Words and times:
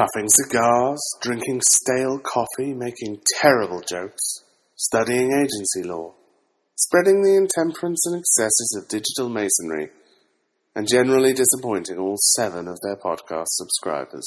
Puffing 0.00 0.30
cigars, 0.30 0.98
drinking 1.20 1.60
stale 1.60 2.18
coffee, 2.20 2.72
making 2.72 3.20
terrible 3.38 3.82
jokes, 3.82 4.44
studying 4.74 5.30
agency 5.30 5.82
law, 5.82 6.14
spreading 6.74 7.22
the 7.22 7.36
intemperance 7.36 8.06
and 8.06 8.18
excesses 8.18 8.78
of 8.78 8.88
digital 8.88 9.28
masonry, 9.28 9.90
and 10.74 10.88
generally 10.88 11.34
disappointing 11.34 11.98
all 11.98 12.16
seven 12.34 12.66
of 12.66 12.78
their 12.82 12.96
podcast 12.96 13.48
subscribers. 13.48 14.26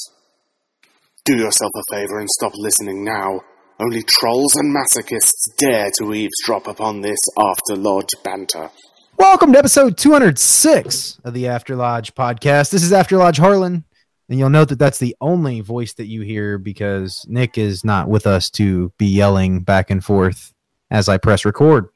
Do 1.25 1.37
yourself 1.37 1.71
a 1.75 1.95
favor 1.95 2.19
and 2.19 2.29
stop 2.29 2.53
listening 2.55 3.03
now. 3.03 3.41
Only 3.79 4.03
trolls 4.03 4.55
and 4.55 4.75
masochists 4.75 5.55
dare 5.57 5.89
to 5.97 6.13
eavesdrop 6.13 6.67
upon 6.67 7.01
this 7.01 7.19
after 7.39 7.75
lodge 7.75 8.13
banter. 8.23 8.69
Welcome 9.17 9.53
to 9.53 9.57
episode 9.57 9.97
206 9.97 11.19
of 11.23 11.33
the 11.33 11.47
After 11.47 11.75
Lodge 11.75 12.13
podcast. 12.13 12.69
This 12.69 12.83
is 12.83 12.93
After 12.93 13.17
Lodge 13.17 13.37
Harlan, 13.39 13.85
and 14.33 14.39
you'll 14.39 14.49
note 14.49 14.69
that 14.69 14.79
that's 14.79 14.97
the 14.97 15.15
only 15.21 15.61
voice 15.61 15.93
that 15.93 16.07
you 16.07 16.21
hear 16.21 16.57
because 16.57 17.23
Nick 17.29 17.55
is 17.55 17.85
not 17.85 18.09
with 18.09 18.25
us 18.25 18.49
to 18.49 18.91
be 18.97 19.05
yelling 19.05 19.59
back 19.59 19.91
and 19.91 20.03
forth 20.03 20.55
as 20.89 21.07
I 21.07 21.19
press 21.19 21.45
record. 21.45 21.89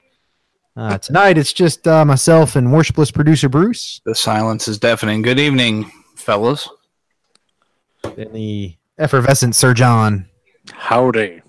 Uh, 0.76 0.98
tonight 0.99 1.40
it's 1.40 1.52
just 1.52 1.88
uh, 1.88 2.05
myself 2.05 2.55
and 2.55 2.68
worshipless 2.68 3.12
producer 3.12 3.49
Bruce. 3.49 4.02
The 4.05 4.13
silence 4.13 4.68
is 4.68 4.77
deafening. 4.77 5.24
Good 5.24 5.40
evening, 5.40 5.91
fellas. 6.15 6.70
And 8.04 8.32
the 8.35 8.76
effervescent 8.99 9.55
Sir 9.55 9.74
John. 9.74 10.30
Howdy. 10.71 11.41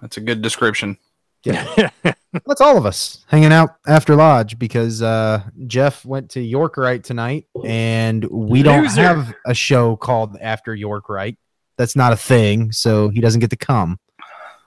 That's 0.00 0.18
a 0.18 0.20
good 0.20 0.40
description. 0.40 0.98
Yeah. 1.42 1.90
That's 2.46 2.60
all 2.62 2.78
of 2.78 2.86
us 2.86 3.24
hanging 3.28 3.52
out 3.52 3.76
after 3.86 4.16
Lodge 4.16 4.58
because 4.58 5.02
uh, 5.02 5.42
Jeff 5.66 6.04
went 6.04 6.30
to 6.30 6.40
York 6.40 6.76
Rite 6.78 7.04
tonight, 7.04 7.46
and 7.64 8.24
we 8.24 8.62
don't 8.62 8.84
Loser. 8.84 9.02
have 9.02 9.34
a 9.46 9.52
show 9.54 9.96
called 9.96 10.38
After 10.40 10.74
York 10.74 11.08
Rite. 11.10 11.36
That's 11.76 11.94
not 11.96 12.12
a 12.12 12.16
thing, 12.16 12.72
so 12.72 13.08
he 13.10 13.20
doesn't 13.20 13.40
get 13.40 13.50
to 13.50 13.56
come. 13.56 13.98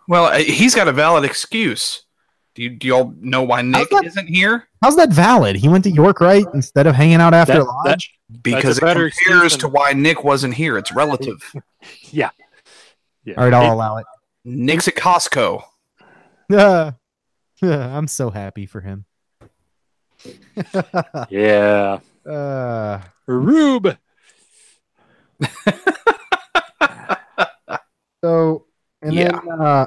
Well, 0.08 0.25
uh, 0.25 0.38
he's 0.38 0.75
got 0.75 0.88
a 0.88 0.91
valid 0.91 1.23
excuse. 1.23 2.03
Do 2.53 2.61
you 2.63 2.69
do 2.69 2.88
y'all 2.88 3.13
know 3.19 3.41
why 3.43 3.61
Nick 3.63 3.89
that- 3.89 4.05
isn't 4.05 4.27
here? 4.27 4.67
How's 4.81 4.95
that 4.97 5.09
valid? 5.11 5.55
He 5.55 5.67
went 5.67 5.83
to 5.86 5.91
York 5.91 6.21
Rite 6.21 6.45
instead 6.53 6.86
of 6.88 6.93
hanging 6.95 7.16
out 7.19 7.33
after 7.33 7.53
That- 7.53 7.59
that- 7.83 7.89
Lodge. 7.89 8.11
Because 8.41 8.77
it 8.80 8.81
compares 8.81 9.55
to 9.58 9.67
why 9.67 9.93
Nick 9.93 10.23
wasn't 10.23 10.53
here. 10.55 10.77
It's 10.77 10.91
relative. 10.93 11.41
Yeah. 12.09 12.31
yeah. 13.23 13.36
all 13.38 13.43
right, 13.43 13.53
I'll 13.53 13.71
allow 13.73 13.97
it. 13.97 14.05
Nick's 14.43 14.88
at 14.88 14.95
Costco. 14.95 15.63
Uh, 16.52 16.91
I'm 17.73 18.08
so 18.08 18.30
happy 18.30 18.66
for 18.66 18.81
him. 18.81 19.05
yeah. 21.30 21.99
uh, 22.30 23.02
Rube. 23.27 23.97
So, 28.23 28.66
and 29.03 29.13
Yeah. 29.13 29.39
then 29.45 29.61
uh, 29.61 29.86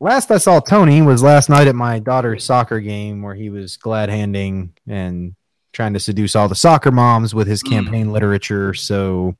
last 0.00 0.30
I 0.30 0.38
saw 0.38 0.58
Tony 0.60 1.02
was 1.02 1.22
last 1.22 1.50
night 1.50 1.66
at 1.66 1.74
my 1.74 1.98
daughter's 1.98 2.44
soccer 2.44 2.80
game 2.80 3.20
where 3.20 3.34
he 3.34 3.50
was 3.50 3.76
glad 3.76 4.08
handing 4.08 4.72
and 4.86 5.34
trying 5.74 5.92
to 5.92 6.00
seduce 6.00 6.34
all 6.34 6.48
the 6.48 6.54
soccer 6.54 6.90
moms 6.90 7.34
with 7.34 7.46
his 7.46 7.62
Mm. 7.62 7.68
campaign 7.68 8.12
literature. 8.12 8.72
So, 8.72 9.36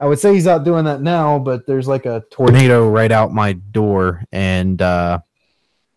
I 0.00 0.06
would 0.06 0.18
say 0.18 0.32
he's 0.32 0.46
out 0.46 0.64
doing 0.64 0.86
that 0.86 1.02
now, 1.02 1.38
but 1.38 1.66
there's 1.66 1.86
like 1.86 2.06
a 2.06 2.24
tornado 2.30 2.88
right 2.88 3.12
out 3.12 3.32
my 3.32 3.52
door, 3.52 4.24
and 4.32 4.80
uh, 4.80 5.18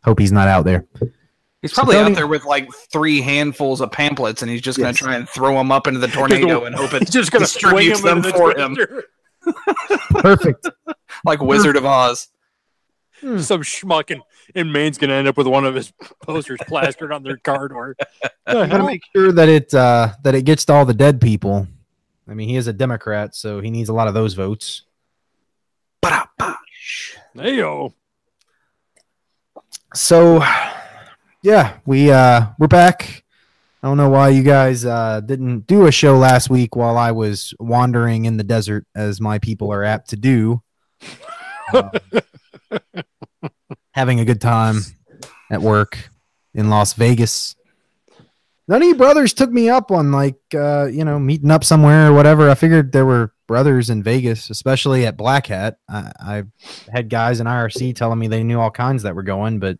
hope 0.07 0.19
he's 0.19 0.31
not 0.31 0.47
out 0.47 0.65
there. 0.65 0.85
He's 1.61 1.71
So 1.71 1.75
probably 1.75 1.95
Tony- 1.95 2.11
out 2.11 2.15
there 2.15 2.27
with 2.27 2.45
like 2.45 2.69
three 2.91 3.19
handfuls 3.21 3.81
of 3.81 3.91
pamphlets, 3.91 4.41
and 4.41 4.49
he's 4.49 4.61
just 4.61 4.77
going 4.77 4.89
Yes. 4.89 4.97
to 4.99 5.03
try 5.03 5.15
and 5.15 5.27
throw 5.27 5.55
them 5.55 5.71
up 5.71 5.87
into 5.87 5.99
the 5.99 6.07
tornado 6.07 6.63
and 6.65 6.75
hope 6.75 6.93
it 6.93 7.09
just 7.11 7.31
gonna 7.31 7.45
swing 7.45 7.89
distributes 7.89 7.99
him 7.99 8.05
them 8.05 8.21
the 8.21 8.29
for 8.31 8.57
him. 8.57 8.77
Perfect. 10.21 10.67
like 11.25 11.41
Wizard 11.41 11.75
of 11.75 11.85
Oz. 11.85 12.29
Some 13.21 13.61
schmuck 13.63 14.11
in, 14.11 14.21
in 14.53 14.71
Maine's 14.71 14.97
gonna 14.99 15.13
end 15.15 15.27
up 15.27 15.37
with 15.37 15.47
one 15.47 15.65
of 15.65 15.73
his 15.73 15.91
posters 16.23 16.59
plastered 16.67 17.11
on 17.11 17.23
their 17.23 17.37
car 17.37 17.67
door. 17.67 17.95
I 18.45 18.67
gotta 18.67 18.83
make 18.85 19.01
sure 19.15 19.31
that 19.31 19.49
it 19.49 19.73
uh, 19.73 20.09
that 20.23 20.35
it 20.35 20.43
gets 20.43 20.65
to 20.65 20.73
all 20.73 20.85
the 20.85 20.93
dead 20.93 21.19
people. 21.19 21.67
I 22.29 22.33
mean, 22.35 22.47
he 22.49 22.55
is 22.57 22.67
a 22.67 22.73
Democrat, 22.73 23.33
so 23.35 23.59
he 23.61 23.71
needs 23.71 23.89
a 23.89 23.93
lot 23.93 24.07
of 24.07 24.13
those 24.13 24.35
votes. 24.35 24.83
Heyo. 27.35 27.93
So, 29.93 30.43
yeah, 31.41 31.77
we 31.85 32.11
uh, 32.11 32.47
we're 32.59 32.67
back. 32.67 33.23
I 33.81 33.87
don't 33.87 33.97
know 33.97 34.09
why 34.09 34.29
you 34.29 34.43
guys 34.43 34.85
uh, 34.85 35.21
didn't 35.21 35.67
do 35.67 35.85
a 35.85 35.91
show 35.91 36.17
last 36.17 36.49
week 36.49 36.75
while 36.75 36.97
I 36.97 37.11
was 37.11 37.53
wandering 37.59 38.25
in 38.25 38.37
the 38.37 38.43
desert, 38.43 38.85
as 38.95 39.21
my 39.21 39.39
people 39.39 39.71
are 39.71 39.83
apt 39.83 40.09
to 40.09 40.15
do, 40.17 40.61
Uh, 41.73 41.89
having 43.91 44.19
a 44.19 44.25
good 44.25 44.41
time 44.41 44.81
at 45.51 45.61
work 45.61 46.09
in 46.53 46.69
Las 46.69 46.93
Vegas. 46.93 47.55
None 48.67 48.81
of 48.81 48.87
you 48.87 48.95
brothers 48.95 49.33
took 49.33 49.51
me 49.51 49.69
up 49.69 49.91
on 49.91 50.11
like 50.11 50.39
uh, 50.53 50.87
you 50.91 51.05
know 51.05 51.19
meeting 51.19 51.51
up 51.51 51.63
somewhere 51.63 52.07
or 52.09 52.13
whatever. 52.13 52.49
I 52.49 52.55
figured 52.55 52.91
there 52.91 53.05
were 53.05 53.31
brothers 53.47 53.89
in 53.89 54.03
Vegas, 54.03 54.49
especially 54.49 55.05
at 55.05 55.17
Black 55.17 55.47
Hat. 55.47 55.77
I, 55.89 56.11
I 56.19 56.43
had 56.91 57.09
guys 57.09 57.39
in 57.39 57.47
IRC 57.47 57.95
telling 57.95 58.19
me 58.19 58.27
they 58.27 58.43
knew 58.43 58.59
all 58.59 58.71
kinds 58.71 59.03
that 59.03 59.15
were 59.15 59.23
going, 59.23 59.59
but 59.59 59.77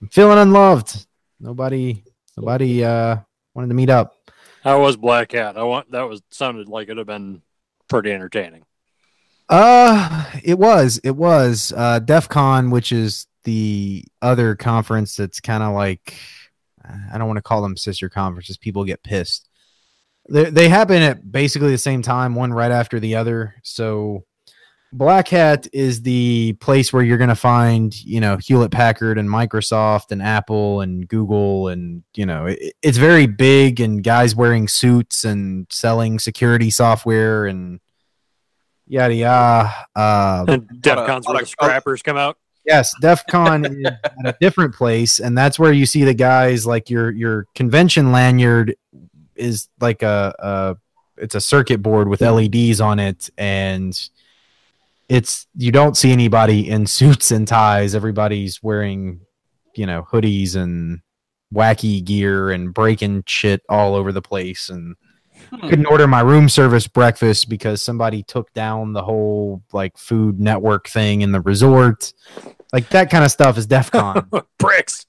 I'm 0.00 0.08
feeling 0.08 0.38
unloved. 0.38 1.06
Nobody, 1.40 2.04
nobody 2.36 2.84
uh, 2.84 3.16
wanted 3.54 3.68
to 3.68 3.74
meet 3.74 3.90
up. 3.90 4.14
How 4.62 4.80
was 4.80 4.96
Black 4.96 5.32
Hat? 5.32 5.56
I 5.56 5.62
want 5.62 5.90
that 5.92 6.08
was 6.08 6.22
sounded 6.30 6.68
like 6.68 6.88
it'd 6.88 6.98
have 6.98 7.06
been 7.06 7.42
pretty 7.88 8.12
entertaining. 8.12 8.64
Uh, 9.48 10.26
it 10.44 10.58
was, 10.58 11.00
it 11.04 11.16
was 11.16 11.72
uh, 11.74 12.00
DEF 12.00 12.28
CON, 12.28 12.70
which 12.70 12.92
is 12.92 13.26
the 13.44 14.04
other 14.20 14.54
conference 14.54 15.16
that's 15.16 15.40
kind 15.40 15.62
of 15.62 15.72
like 15.72 16.14
I 17.12 17.18
don't 17.18 17.26
want 17.26 17.38
to 17.38 17.42
call 17.42 17.62
them 17.62 17.76
sister 17.76 18.08
conferences. 18.08 18.56
People 18.56 18.84
get 18.84 19.02
pissed. 19.02 19.47
They 20.28 20.50
they 20.50 20.68
happen 20.68 21.02
at 21.02 21.30
basically 21.30 21.70
the 21.70 21.78
same 21.78 22.02
time, 22.02 22.34
one 22.34 22.52
right 22.52 22.70
after 22.70 23.00
the 23.00 23.16
other. 23.16 23.54
So 23.62 24.24
Black 24.92 25.28
Hat 25.28 25.66
is 25.72 26.02
the 26.02 26.54
place 26.60 26.92
where 26.92 27.02
you're 27.02 27.18
going 27.18 27.28
to 27.28 27.34
find, 27.34 27.94
you 28.04 28.20
know, 28.20 28.38
Hewlett 28.38 28.70
Packard 28.70 29.18
and 29.18 29.28
Microsoft 29.28 30.12
and 30.12 30.22
Apple 30.22 30.80
and 30.80 31.06
Google 31.06 31.68
and, 31.68 32.02
you 32.14 32.24
know, 32.24 32.46
it, 32.46 32.74
it's 32.82 32.96
very 32.96 33.26
big 33.26 33.80
and 33.80 34.02
guys 34.02 34.34
wearing 34.34 34.66
suits 34.66 35.24
and 35.24 35.66
selling 35.70 36.18
security 36.18 36.70
software 36.70 37.46
and 37.46 37.80
yada 38.86 39.14
yada. 39.14 39.74
Uh, 39.94 40.44
And 40.48 40.68
DEF 40.80 41.06
CON's 41.06 41.28
where 41.28 41.40
the 41.40 41.46
scrappers 41.46 42.02
come 42.02 42.16
out. 42.16 42.38
Yes, 42.64 42.94
DEF 43.00 43.26
CON 43.26 43.64
is 43.64 43.86
at 43.86 44.10
a 44.24 44.36
different 44.40 44.74
place, 44.74 45.20
and 45.20 45.36
that's 45.36 45.58
where 45.58 45.72
you 45.72 45.86
see 45.86 46.04
the 46.04 46.12
guys 46.12 46.66
like 46.66 46.90
your 46.90 47.10
your 47.10 47.46
convention 47.54 48.12
lanyard 48.12 48.74
is 49.38 49.68
like 49.80 50.02
a, 50.02 50.34
a 50.38 50.76
it's 51.16 51.34
a 51.34 51.40
circuit 51.40 51.82
board 51.82 52.08
with 52.08 52.20
LEDs 52.20 52.80
on 52.80 52.98
it, 52.98 53.30
and 53.38 54.08
it's 55.08 55.46
you 55.56 55.72
don't 55.72 55.96
see 55.96 56.12
anybody 56.12 56.68
in 56.68 56.86
suits 56.98 57.30
and 57.30 57.46
ties. 57.46 57.94
Everybody's 57.94 58.62
wearing 58.62 59.20
you 59.74 59.86
know 59.86 60.06
hoodies 60.10 60.56
and 60.56 61.00
wacky 61.54 62.04
gear 62.04 62.50
and 62.50 62.74
breaking 62.74 63.24
shit 63.26 63.62
all 63.68 63.94
over 63.94 64.12
the 64.12 64.22
place. 64.22 64.68
And 64.68 64.96
hmm. 65.50 65.68
couldn't 65.68 65.86
order 65.86 66.06
my 66.06 66.20
room 66.20 66.48
service 66.48 66.86
breakfast 66.86 67.48
because 67.48 67.82
somebody 67.82 68.22
took 68.22 68.52
down 68.52 68.92
the 68.92 69.02
whole 69.02 69.62
like 69.72 69.96
food 69.96 70.40
network 70.40 70.88
thing 70.88 71.22
in 71.22 71.32
the 71.32 71.40
resort. 71.40 72.12
Like 72.72 72.88
that 72.90 73.10
kind 73.10 73.24
of 73.24 73.30
stuff 73.30 73.56
is 73.58 73.66
def 73.68 73.90
con 73.90 74.28
Bricks. 74.58 75.06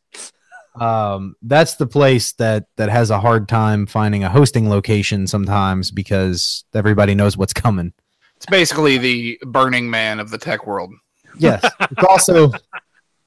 Um 0.82 1.36
that's 1.42 1.76
the 1.76 1.88
place 1.88 2.32
that 2.34 2.66
that 2.78 2.90
has 2.90 3.10
a 3.10 3.20
hard 3.20 3.48
time 3.48 3.86
finding 3.86 4.24
a 4.24 4.30
hosting 4.30 4.70
location 4.70 5.28
sometimes 5.28 5.92
because 5.92 6.64
everybody 6.74 7.14
knows 7.16 7.36
what's 7.38 7.54
coming 7.54 7.94
It's 8.38 8.46
basically 8.46 8.98
the 8.98 9.40
Burning 9.46 9.90
Man 9.90 10.20
of 10.20 10.30
the 10.30 10.38
tech 10.38 10.66
world. 10.68 10.94
yes 11.38 11.62
it's 11.92 12.04
also 12.08 12.52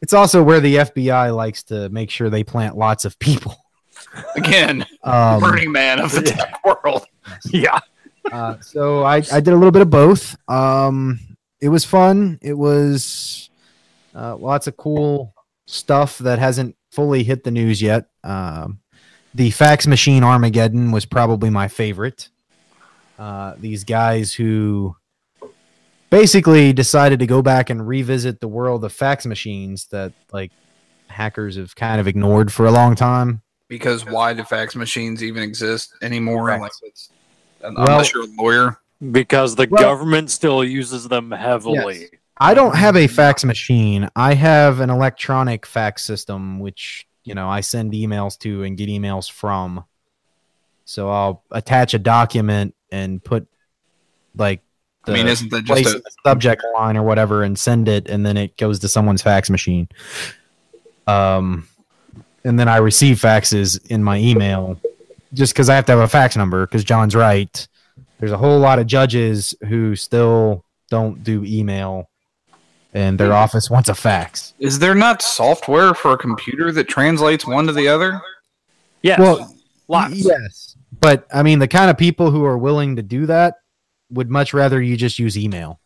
it's 0.00 0.12
also 0.12 0.42
where 0.42 0.60
the 0.60 0.76
fbi 0.76 1.34
likes 1.34 1.62
to 1.64 1.88
make 1.90 2.10
sure 2.10 2.28
they 2.30 2.44
plant 2.44 2.76
lots 2.76 3.04
of 3.04 3.18
people 3.18 3.56
Again, 4.34 4.84
um, 5.04 5.40
Burning 5.40 5.70
Man 5.72 6.00
of 6.00 6.10
the 6.12 6.22
tech 6.22 6.62
world. 6.64 7.06
Yeah. 7.50 7.78
Uh, 8.30 8.58
so 8.60 9.04
I, 9.04 9.16
I 9.32 9.40
did 9.40 9.48
a 9.48 9.56
little 9.56 9.70
bit 9.70 9.80
of 9.82 9.90
both. 9.90 10.36
Um, 10.48 11.18
it 11.60 11.68
was 11.68 11.84
fun. 11.84 12.38
It 12.42 12.54
was 12.54 13.48
Uh, 14.14 14.36
lots 14.36 14.66
of 14.66 14.76
cool 14.76 15.34
stuff 15.66 16.18
that 16.18 16.38
hasn't 16.38 16.74
fully 16.92 17.24
hit 17.24 17.42
the 17.42 17.50
news 17.50 17.82
yet. 17.82 18.06
Um, 18.22 18.78
the 19.34 19.50
fax 19.50 19.86
machine 19.86 20.22
Armageddon 20.22 20.92
was 20.92 21.04
probably 21.04 21.50
my 21.50 21.66
favorite. 21.66 22.28
Uh, 23.18 23.54
these 23.58 23.82
guys 23.84 24.32
who 24.34 24.94
basically 26.10 26.72
decided 26.72 27.18
to 27.20 27.26
go 27.26 27.40
back 27.42 27.70
and 27.70 27.86
revisit 27.86 28.40
the 28.40 28.48
world 28.48 28.84
of 28.84 28.92
fax 28.92 29.24
machines 29.26 29.86
that 29.86 30.12
like 30.32 30.52
hackers 31.08 31.56
have 31.56 31.74
kind 31.74 32.00
of 32.00 32.06
ignored 32.06 32.52
for 32.52 32.66
a 32.66 32.70
long 32.70 32.94
time. 32.94 33.40
Because 33.68 34.04
why 34.04 34.34
do 34.34 34.44
fax 34.44 34.76
machines 34.76 35.24
even 35.24 35.42
exist 35.42 35.94
anymore? 36.02 36.42
Correct. 36.44 36.62
Like 36.62 36.72
it's, 36.82 37.10
Well- 37.62 37.72
unless 37.76 38.12
you're 38.12 38.24
a 38.24 38.28
lawyer. 38.38 38.78
Because 39.10 39.56
the 39.56 39.66
Well- 39.68 39.82
government 39.82 40.30
still 40.30 40.62
uses 40.62 41.08
them 41.08 41.30
heavily. 41.30 42.00
Yes. 42.00 42.10
I 42.38 42.54
don't 42.54 42.76
have 42.76 42.96
a 42.96 43.06
fax 43.06 43.44
machine. 43.44 44.08
I 44.16 44.34
have 44.34 44.80
an 44.80 44.90
electronic 44.90 45.66
fax 45.66 46.04
system, 46.04 46.60
which 46.60 47.06
you 47.24 47.34
know 47.34 47.48
I 47.48 47.60
send 47.60 47.92
emails 47.92 48.38
to 48.40 48.62
and 48.64 48.76
get 48.76 48.88
emails 48.88 49.30
from. 49.30 49.84
So 50.84 51.10
I'll 51.10 51.42
attach 51.50 51.94
a 51.94 51.98
document 51.98 52.74
and 52.90 53.22
put 53.22 53.46
like 54.36 54.62
I 55.06 55.12
mean, 55.12 55.26
the 55.26 55.32
isn't 55.32 55.50
that 55.50 55.64
just 55.64 55.94
a, 55.94 55.98
the 55.98 56.10
subject 56.24 56.64
line 56.74 56.96
or 56.96 57.02
whatever 57.02 57.42
and 57.42 57.58
send 57.58 57.88
it, 57.88 58.08
and 58.08 58.24
then 58.24 58.36
it 58.36 58.56
goes 58.56 58.78
to 58.80 58.88
someone's 58.88 59.22
fax 59.22 59.50
machine. 59.50 59.88
Um, 61.06 61.68
and 62.44 62.58
then 62.58 62.68
I 62.68 62.76
receive 62.76 63.18
faxes 63.18 63.84
in 63.90 64.04
my 64.04 64.18
email, 64.18 64.80
just 65.32 65.54
because 65.54 65.68
I 65.68 65.74
have 65.74 65.86
to 65.86 65.92
have 65.92 66.00
a 66.00 66.08
fax 66.08 66.36
number. 66.36 66.66
Because 66.66 66.84
John's 66.84 67.16
right. 67.16 67.66
There's 68.20 68.32
a 68.32 68.38
whole 68.38 68.60
lot 68.60 68.78
of 68.78 68.86
judges 68.86 69.54
who 69.68 69.96
still 69.96 70.64
don't 70.88 71.24
do 71.24 71.42
email, 71.44 72.08
and 72.92 73.18
their 73.18 73.32
office 73.32 73.70
wants 73.70 73.88
a 73.88 73.94
fax. 73.94 74.54
is 74.58 74.78
there 74.78 74.94
not 74.94 75.22
software 75.22 75.94
for 75.94 76.12
a 76.12 76.18
computer 76.18 76.70
that 76.72 76.88
translates 76.88 77.46
one 77.46 77.66
to 77.66 77.72
the 77.72 77.88
other? 77.88 78.20
Yes. 79.02 79.18
Well, 79.18 79.54
lots. 79.88 80.14
Yes, 80.16 80.76
but 81.00 81.26
I 81.32 81.42
mean, 81.42 81.58
the 81.58 81.68
kind 81.68 81.90
of 81.90 81.96
people 81.98 82.30
who 82.30 82.44
are 82.44 82.58
willing 82.58 82.96
to 82.96 83.02
do 83.02 83.26
that 83.26 83.54
would 84.10 84.30
much 84.30 84.52
rather 84.54 84.80
you 84.80 84.96
just 84.96 85.18
use 85.18 85.36
email. 85.38 85.80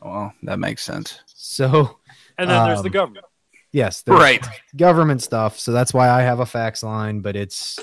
Well, 0.00 0.32
that 0.44 0.58
makes 0.58 0.82
sense. 0.82 1.20
So 1.26 1.98
And 2.38 2.48
then 2.48 2.64
there's 2.66 2.82
the 2.82 2.88
Um, 2.88 2.92
government. 2.92 3.26
yes, 3.72 4.04
Right. 4.06 4.46
government 4.76 5.22
stuff. 5.22 5.58
So 5.58 5.72
that's 5.72 5.92
why 5.92 6.08
I 6.08 6.22
have 6.22 6.38
a 6.38 6.46
fax 6.46 6.82
line, 6.84 7.20
but 7.20 7.34
it's 7.34 7.78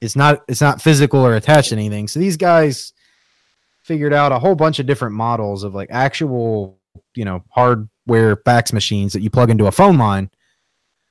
it's 0.00 0.16
not 0.16 0.42
it's 0.48 0.60
not 0.60 0.82
physical 0.82 1.20
or 1.24 1.34
attached 1.36 1.68
to 1.70 1.76
anything. 1.76 2.08
So 2.08 2.18
these 2.20 2.36
guys 2.36 2.92
figured 3.82 4.12
out 4.12 4.32
a 4.32 4.38
whole 4.40 4.56
bunch 4.56 4.80
of 4.80 4.86
different 4.86 5.14
models 5.14 5.62
of 5.62 5.72
like 5.74 5.88
actual, 5.92 6.75
you 7.14 7.24
know, 7.24 7.44
hardware 7.50 8.36
fax 8.44 8.72
machines 8.72 9.12
that 9.12 9.20
you 9.22 9.30
plug 9.30 9.50
into 9.50 9.66
a 9.66 9.72
phone 9.72 9.98
line 9.98 10.30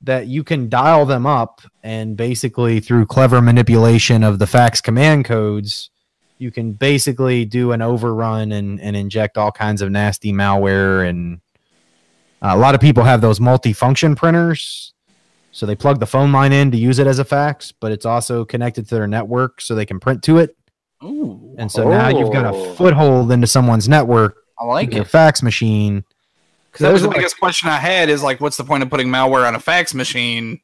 that 0.02 0.26
you 0.26 0.44
can 0.44 0.68
dial 0.68 1.06
them 1.06 1.26
up 1.26 1.62
and 1.82 2.16
basically 2.16 2.80
through 2.80 3.06
clever 3.06 3.40
manipulation 3.40 4.22
of 4.22 4.38
the 4.38 4.46
fax 4.46 4.80
command 4.80 5.24
codes 5.24 5.90
you 6.38 6.50
can 6.50 6.72
basically 6.72 7.46
do 7.46 7.72
an 7.72 7.80
overrun 7.80 8.52
and, 8.52 8.78
and 8.82 8.94
inject 8.94 9.38
all 9.38 9.50
kinds 9.50 9.80
of 9.80 9.90
nasty 9.90 10.32
malware 10.34 11.08
and 11.08 11.40
uh, 12.42 12.50
a 12.54 12.58
lot 12.58 12.74
of 12.74 12.80
people 12.80 13.04
have 13.04 13.22
those 13.22 13.38
multifunction 13.40 14.14
printers 14.14 14.92
so 15.50 15.64
they 15.64 15.74
plug 15.74 15.98
the 15.98 16.06
phone 16.06 16.30
line 16.30 16.52
in 16.52 16.70
to 16.70 16.76
use 16.76 16.98
it 16.98 17.06
as 17.06 17.18
a 17.18 17.24
fax 17.24 17.72
but 17.72 17.90
it's 17.90 18.04
also 18.04 18.44
connected 18.44 18.86
to 18.86 18.94
their 18.96 19.06
network 19.06 19.62
so 19.62 19.74
they 19.74 19.86
can 19.86 19.98
print 19.98 20.22
to 20.22 20.36
it 20.36 20.54
Ooh, 21.02 21.54
and 21.58 21.72
so 21.72 21.88
now 21.88 22.08
you've 22.10 22.32
got 22.32 22.44
a 22.44 22.54
Oh. 22.56 22.74
foothold 22.74 23.32
into 23.32 23.46
someone's 23.46 23.88
network 23.88 24.36
I 24.58 24.64
like 24.64 24.92
your 24.92 25.02
it. 25.02 25.08
fax 25.08 25.42
machine 25.42 26.04
Because 26.70 26.84
that 26.84 26.92
was 26.92 27.02
the 27.02 27.08
like- 27.08 27.16
biggest 27.18 27.38
question 27.38 27.68
I 27.68 27.76
had 27.78 28.08
is 28.08 28.22
like, 28.22 28.40
what's 28.40 28.56
the 28.56 28.64
point 28.64 28.82
of 28.82 28.90
putting 28.90 29.08
malware 29.08 29.46
on 29.46 29.54
a 29.54 29.60
fax 29.60 29.94
machine? 29.94 30.60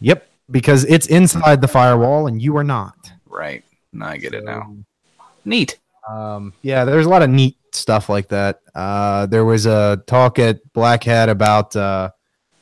yep 0.00 0.28
because 0.50 0.84
it's 0.84 1.06
inside 1.06 1.60
the 1.62 1.68
firewall 1.68 2.26
and 2.26 2.40
you 2.42 2.56
are 2.56 2.64
not 2.64 2.94
Right. 3.26 3.64
Now 3.92 4.08
I 4.08 4.16
get 4.18 4.34
it 4.34 4.44
now. 4.44 4.76
Neat. 5.44 5.78
Um, 6.08 6.52
yeah, 6.62 6.84
there's 6.84 7.06
a 7.06 7.08
lot 7.08 7.22
of 7.22 7.30
neat 7.30 7.56
stuff 7.72 8.08
like 8.08 8.28
that. 8.28 8.60
Uh, 8.74 9.26
there 9.26 9.44
was 9.44 9.66
a 9.66 10.02
talk 10.06 10.38
at 10.38 10.60
Black 10.72 11.02
Hat 11.04 11.28
about 11.28 11.74
uh, 11.74 12.10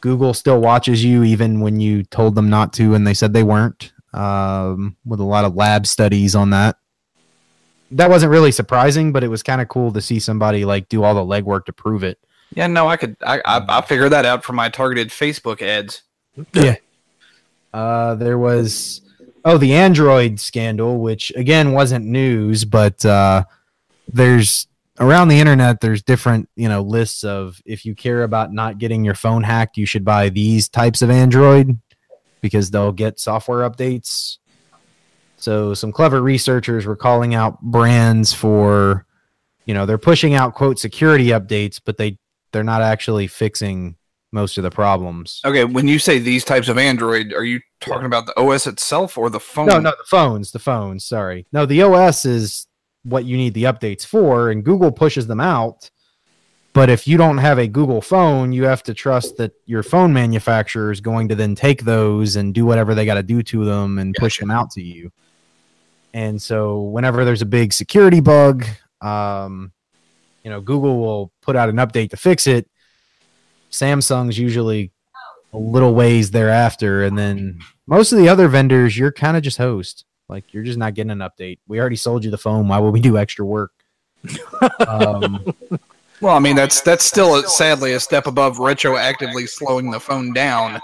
Google 0.00 0.32
still 0.32 0.60
watches 0.60 1.02
you 1.04 1.24
even 1.24 1.60
when 1.60 1.80
you 1.80 2.02
told 2.04 2.34
them 2.34 2.48
not 2.50 2.72
to, 2.74 2.94
and 2.94 3.06
they 3.06 3.14
said 3.14 3.32
they 3.32 3.42
weren't. 3.42 3.92
Um, 4.14 4.96
with 5.04 5.20
a 5.20 5.24
lot 5.24 5.44
of 5.44 5.54
lab 5.56 5.86
studies 5.86 6.34
on 6.34 6.50
that. 6.50 6.76
That 7.92 8.10
wasn't 8.10 8.30
really 8.30 8.52
surprising, 8.52 9.12
but 9.12 9.22
it 9.22 9.28
was 9.28 9.42
kind 9.42 9.60
of 9.60 9.68
cool 9.68 9.92
to 9.92 10.00
see 10.00 10.18
somebody 10.18 10.64
like 10.64 10.88
do 10.88 11.02
all 11.02 11.14
the 11.14 11.20
legwork 11.20 11.66
to 11.66 11.72
prove 11.72 12.02
it. 12.04 12.18
Yeah, 12.54 12.66
no, 12.66 12.88
I 12.88 12.96
could. 12.96 13.16
I 13.22 13.40
I, 13.44 13.64
I 13.68 13.80
figured 13.82 14.12
that 14.12 14.24
out 14.24 14.44
for 14.44 14.52
my 14.52 14.68
targeted 14.68 15.08
Facebook 15.08 15.62
ads. 15.62 16.02
Yeah. 16.52 16.76
Uh, 17.72 18.14
there 18.14 18.38
was 18.38 19.00
oh 19.44 19.58
the 19.58 19.74
Android 19.74 20.38
scandal, 20.40 20.98
which 21.00 21.32
again 21.36 21.72
wasn't 21.72 22.04
news, 22.04 22.64
but 22.64 23.04
uh, 23.04 23.44
there's 24.08 24.66
around 25.00 25.28
the 25.28 25.40
internet 25.40 25.80
there's 25.80 26.02
different 26.02 26.48
you 26.54 26.68
know 26.68 26.82
lists 26.82 27.24
of 27.24 27.60
if 27.64 27.84
you 27.86 27.94
care 27.94 28.24
about 28.24 28.52
not 28.52 28.78
getting 28.78 29.04
your 29.04 29.14
phone 29.14 29.42
hacked, 29.42 29.76
you 29.76 29.86
should 29.86 30.04
buy 30.04 30.28
these 30.28 30.68
types 30.68 31.02
of 31.02 31.10
Android 31.10 31.78
because 32.40 32.70
they'll 32.70 32.92
get 32.92 33.18
software 33.18 33.68
updates. 33.68 34.38
So 35.42 35.74
some 35.74 35.90
clever 35.90 36.22
researchers 36.22 36.86
were 36.86 36.94
calling 36.94 37.34
out 37.34 37.60
brands 37.60 38.32
for 38.32 39.06
you 39.66 39.74
know 39.74 39.86
they're 39.86 39.98
pushing 39.98 40.34
out 40.34 40.54
quote 40.54 40.78
security 40.78 41.26
updates, 41.28 41.80
but 41.84 41.96
they 41.96 42.18
they're 42.52 42.62
not 42.62 42.82
actually 42.82 43.26
fixing 43.26 43.96
most 44.30 44.56
of 44.56 44.62
the 44.62 44.70
problems. 44.70 45.40
Okay, 45.44 45.64
when 45.64 45.88
you 45.88 45.98
say 45.98 46.20
these 46.20 46.44
types 46.44 46.68
of 46.68 46.78
Android, 46.78 47.32
are 47.32 47.44
you 47.44 47.60
talking 47.80 48.06
about 48.06 48.26
the 48.26 48.38
OS 48.38 48.68
itself 48.68 49.18
or 49.18 49.30
the 49.30 49.40
phone? 49.40 49.66
No, 49.66 49.80
no, 49.80 49.90
the 49.90 50.04
phones, 50.06 50.52
the 50.52 50.60
phones. 50.60 51.04
Sorry, 51.04 51.44
no, 51.52 51.66
the 51.66 51.82
OS 51.82 52.24
is 52.24 52.68
what 53.02 53.24
you 53.24 53.36
need 53.36 53.54
the 53.54 53.64
updates 53.64 54.06
for, 54.06 54.50
and 54.50 54.64
Google 54.64 54.92
pushes 54.92 55.26
them 55.26 55.40
out. 55.40 55.90
But 56.72 56.88
if 56.88 57.08
you 57.08 57.18
don't 57.18 57.38
have 57.38 57.58
a 57.58 57.66
Google 57.66 58.00
phone, 58.00 58.52
you 58.52 58.64
have 58.64 58.82
to 58.84 58.94
trust 58.94 59.36
that 59.38 59.52
your 59.66 59.82
phone 59.82 60.12
manufacturer 60.12 60.92
is 60.92 61.00
going 61.00 61.28
to 61.28 61.34
then 61.34 61.56
take 61.56 61.82
those 61.82 62.36
and 62.36 62.54
do 62.54 62.64
whatever 62.64 62.94
they 62.94 63.04
got 63.04 63.14
to 63.14 63.22
do 63.24 63.42
to 63.42 63.64
them 63.64 63.98
and 63.98 64.14
push 64.14 64.38
them 64.38 64.52
out 64.52 64.70
to 64.70 64.80
you. 64.80 65.10
And 66.14 66.40
so, 66.40 66.82
whenever 66.82 67.24
there's 67.24 67.42
a 67.42 67.46
big 67.46 67.72
security 67.72 68.20
bug, 68.20 68.66
um, 69.00 69.72
you 70.44 70.50
know, 70.50 70.60
Google 70.60 70.98
will 70.98 71.32
put 71.40 71.56
out 71.56 71.68
an 71.68 71.76
update 71.76 72.10
to 72.10 72.16
fix 72.16 72.46
it. 72.46 72.68
Samsung's 73.70 74.38
usually 74.38 74.92
a 75.52 75.58
little 75.58 75.94
ways 75.94 76.30
thereafter, 76.30 77.04
and 77.04 77.16
then 77.16 77.60
most 77.86 78.12
of 78.12 78.18
the 78.18 78.28
other 78.28 78.48
vendors, 78.48 78.96
you're 78.96 79.12
kind 79.12 79.36
of 79.36 79.42
just 79.42 79.58
host. 79.58 80.04
Like 80.28 80.52
you're 80.52 80.62
just 80.62 80.78
not 80.78 80.94
getting 80.94 81.10
an 81.10 81.18
update. 81.18 81.58
We 81.66 81.80
already 81.80 81.96
sold 81.96 82.24
you 82.24 82.30
the 82.30 82.38
phone. 82.38 82.68
Why 82.68 82.78
would 82.78 82.92
we 82.92 83.00
do 83.00 83.18
extra 83.18 83.44
work? 83.44 83.72
um, 84.86 85.54
Well, 86.22 86.36
I 86.36 86.38
mean 86.38 86.54
that's 86.54 86.80
that's 86.82 87.04
still 87.04 87.34
a, 87.34 87.48
sadly 87.48 87.94
a 87.94 88.00
step 88.00 88.28
above 88.28 88.58
retroactively 88.58 89.48
slowing 89.48 89.90
the 89.90 89.98
phone 89.98 90.32
down. 90.32 90.80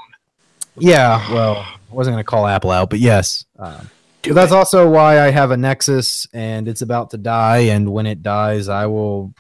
yeah, 0.77 1.33
well, 1.33 1.59
I 1.59 1.95
wasn't 1.95 2.15
going 2.15 2.25
to 2.25 2.29
call 2.29 2.45
Apple 2.49 2.73
out, 2.73 2.91
but 2.91 2.99
yes. 2.99 3.45
Um, 3.57 3.89
but 4.23 4.35
that's 4.35 4.53
also 4.53 4.89
why 4.89 5.21
I 5.21 5.31
have 5.31 5.51
a 5.51 5.57
Nexus, 5.57 6.27
and 6.33 6.69
it's 6.69 6.83
about 6.83 7.11
to 7.11 7.19
die. 7.19 7.59
And 7.59 7.93
when 7.93 8.07
it 8.07 8.23
dies, 8.23 8.69
I 8.69 8.87
will 8.87 9.35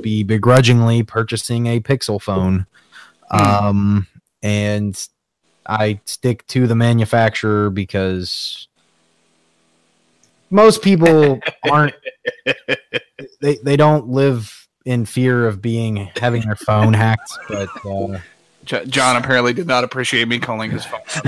be 0.00 0.22
begrudgingly 0.22 1.02
purchasing 1.02 1.66
a 1.66 1.80
Pixel 1.80 2.20
phone. 2.20 2.66
Um, 3.30 4.06
and 4.42 5.08
I 5.66 6.00
stick 6.04 6.46
to 6.48 6.66
the 6.66 6.74
manufacturer 6.74 7.70
because 7.70 8.68
most 10.50 10.82
people 10.82 11.40
aren't 11.70 11.94
they 13.40 13.56
they 13.62 13.76
don't 13.76 14.08
live 14.08 14.68
in 14.84 15.04
fear 15.04 15.46
of 15.46 15.62
being 15.62 16.10
having 16.16 16.42
their 16.42 16.56
phone 16.56 16.92
hacked 16.92 17.38
but 17.48 17.68
uh 17.86 18.18
John 18.64 19.16
apparently 19.16 19.52
did 19.52 19.66
not 19.66 19.84
appreciate 19.84 20.28
me 20.28 20.38
calling 20.38 20.70
his 20.70 20.84
phone. 20.84 21.00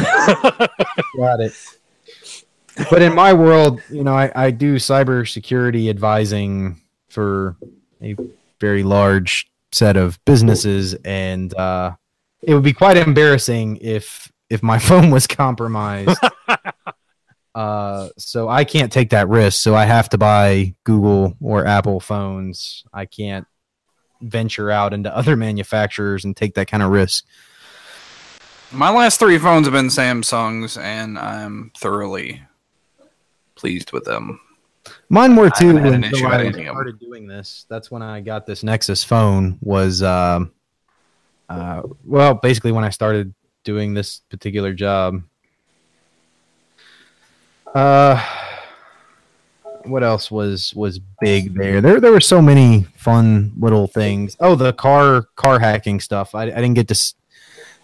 got 1.17 1.41
it 1.41 1.55
but 2.91 3.03
in 3.03 3.15
my 3.15 3.33
world 3.33 3.81
you 3.91 4.03
know 4.03 4.15
i, 4.15 4.31
I 4.35 4.51
do 4.51 4.77
cybersecurity 4.77 5.91
advising 5.91 6.81
for 7.09 7.57
a 8.03 8.17
very 8.61 8.83
large 8.83 9.51
set 9.73 9.97
of 9.97 10.23
businesses. 10.25 10.95
And 11.05 11.53
uh 11.55 11.97
it 12.43 12.55
would 12.55 12.63
be 12.63 12.73
quite 12.73 12.97
embarrassing 12.97 13.79
if 13.81 14.33
if 14.49 14.63
my 14.63 14.79
phone 14.89 15.11
was 15.11 15.27
compromised. 15.27 16.19
Uh 17.55 18.09
so 18.17 18.49
i 18.49 18.65
can't 18.65 18.91
take 18.91 19.11
that 19.11 19.29
risk. 19.29 19.61
So 19.61 19.75
i 19.75 19.85
have 19.85 20.09
to 20.09 20.17
buy 20.17 20.75
google 20.85 21.37
or 21.39 21.67
apple 21.67 22.01
phones. 22.01 22.83
I 22.95 23.05
can't 23.05 23.47
venture 24.23 24.71
out 24.71 24.95
into 24.95 25.15
other 25.15 25.37
manufacturers 25.37 26.25
and 26.25 26.35
take 26.35 26.55
that 26.55 26.69
kind 26.69 26.83
of 26.83 26.91
risk. 26.91 27.27
My 28.71 28.89
last 28.89 29.21
three 29.21 29.37
phones 29.37 29.67
have 29.67 29.75
been 29.75 29.89
Samsungs, 29.89 30.81
and 30.81 31.19
I'm 31.19 31.73
thoroughly 31.77 32.41
pleased 33.63 33.93
with 33.93 34.05
them. 34.05 34.41
Mine 35.09 35.37
were 35.37 35.47
I 35.47 35.51
too 35.61 35.69
haven't 35.69 35.85
had 35.85 35.95
an 35.95 36.05
issue 36.05 36.25
with 36.25 36.33
I 36.35 36.43
of 36.43 36.53
them. 36.55 36.65
started 36.65 36.99
doing 36.99 37.29
this. 37.29 37.65
That's 37.69 37.93
when 37.93 38.03
I 38.03 38.21
got 38.21 38.45
this 38.45 38.65
Nexus 38.65 39.05
phone. 39.05 39.57
Was 39.63 40.03
um, 40.03 40.51
Uh, 41.49 41.83
well, 42.05 42.35
basically, 42.35 42.73
when 42.73 42.83
I 42.83 42.91
started 42.91 43.33
doing 43.63 43.95
this 43.95 44.21
particular 44.31 44.73
job. 44.75 45.23
Uh, 47.73 48.21
what 49.85 50.03
else 50.03 50.29
was 50.31 50.75
was 50.75 50.99
big 51.21 51.55
there? 51.55 51.81
There 51.81 52.01
there 52.01 52.11
were 52.13 52.21
so 52.21 52.43
many 52.43 52.83
fun 52.97 53.53
little 53.57 53.87
things. 53.87 54.37
Oh, 54.41 54.57
the 54.57 54.73
car 54.73 55.29
car 55.37 55.61
hacking 55.61 56.01
stuff. 56.01 56.35
I, 56.35 56.43
I 56.43 56.47
didn't 56.63 56.75
get 56.75 56.89
to 56.89 57.15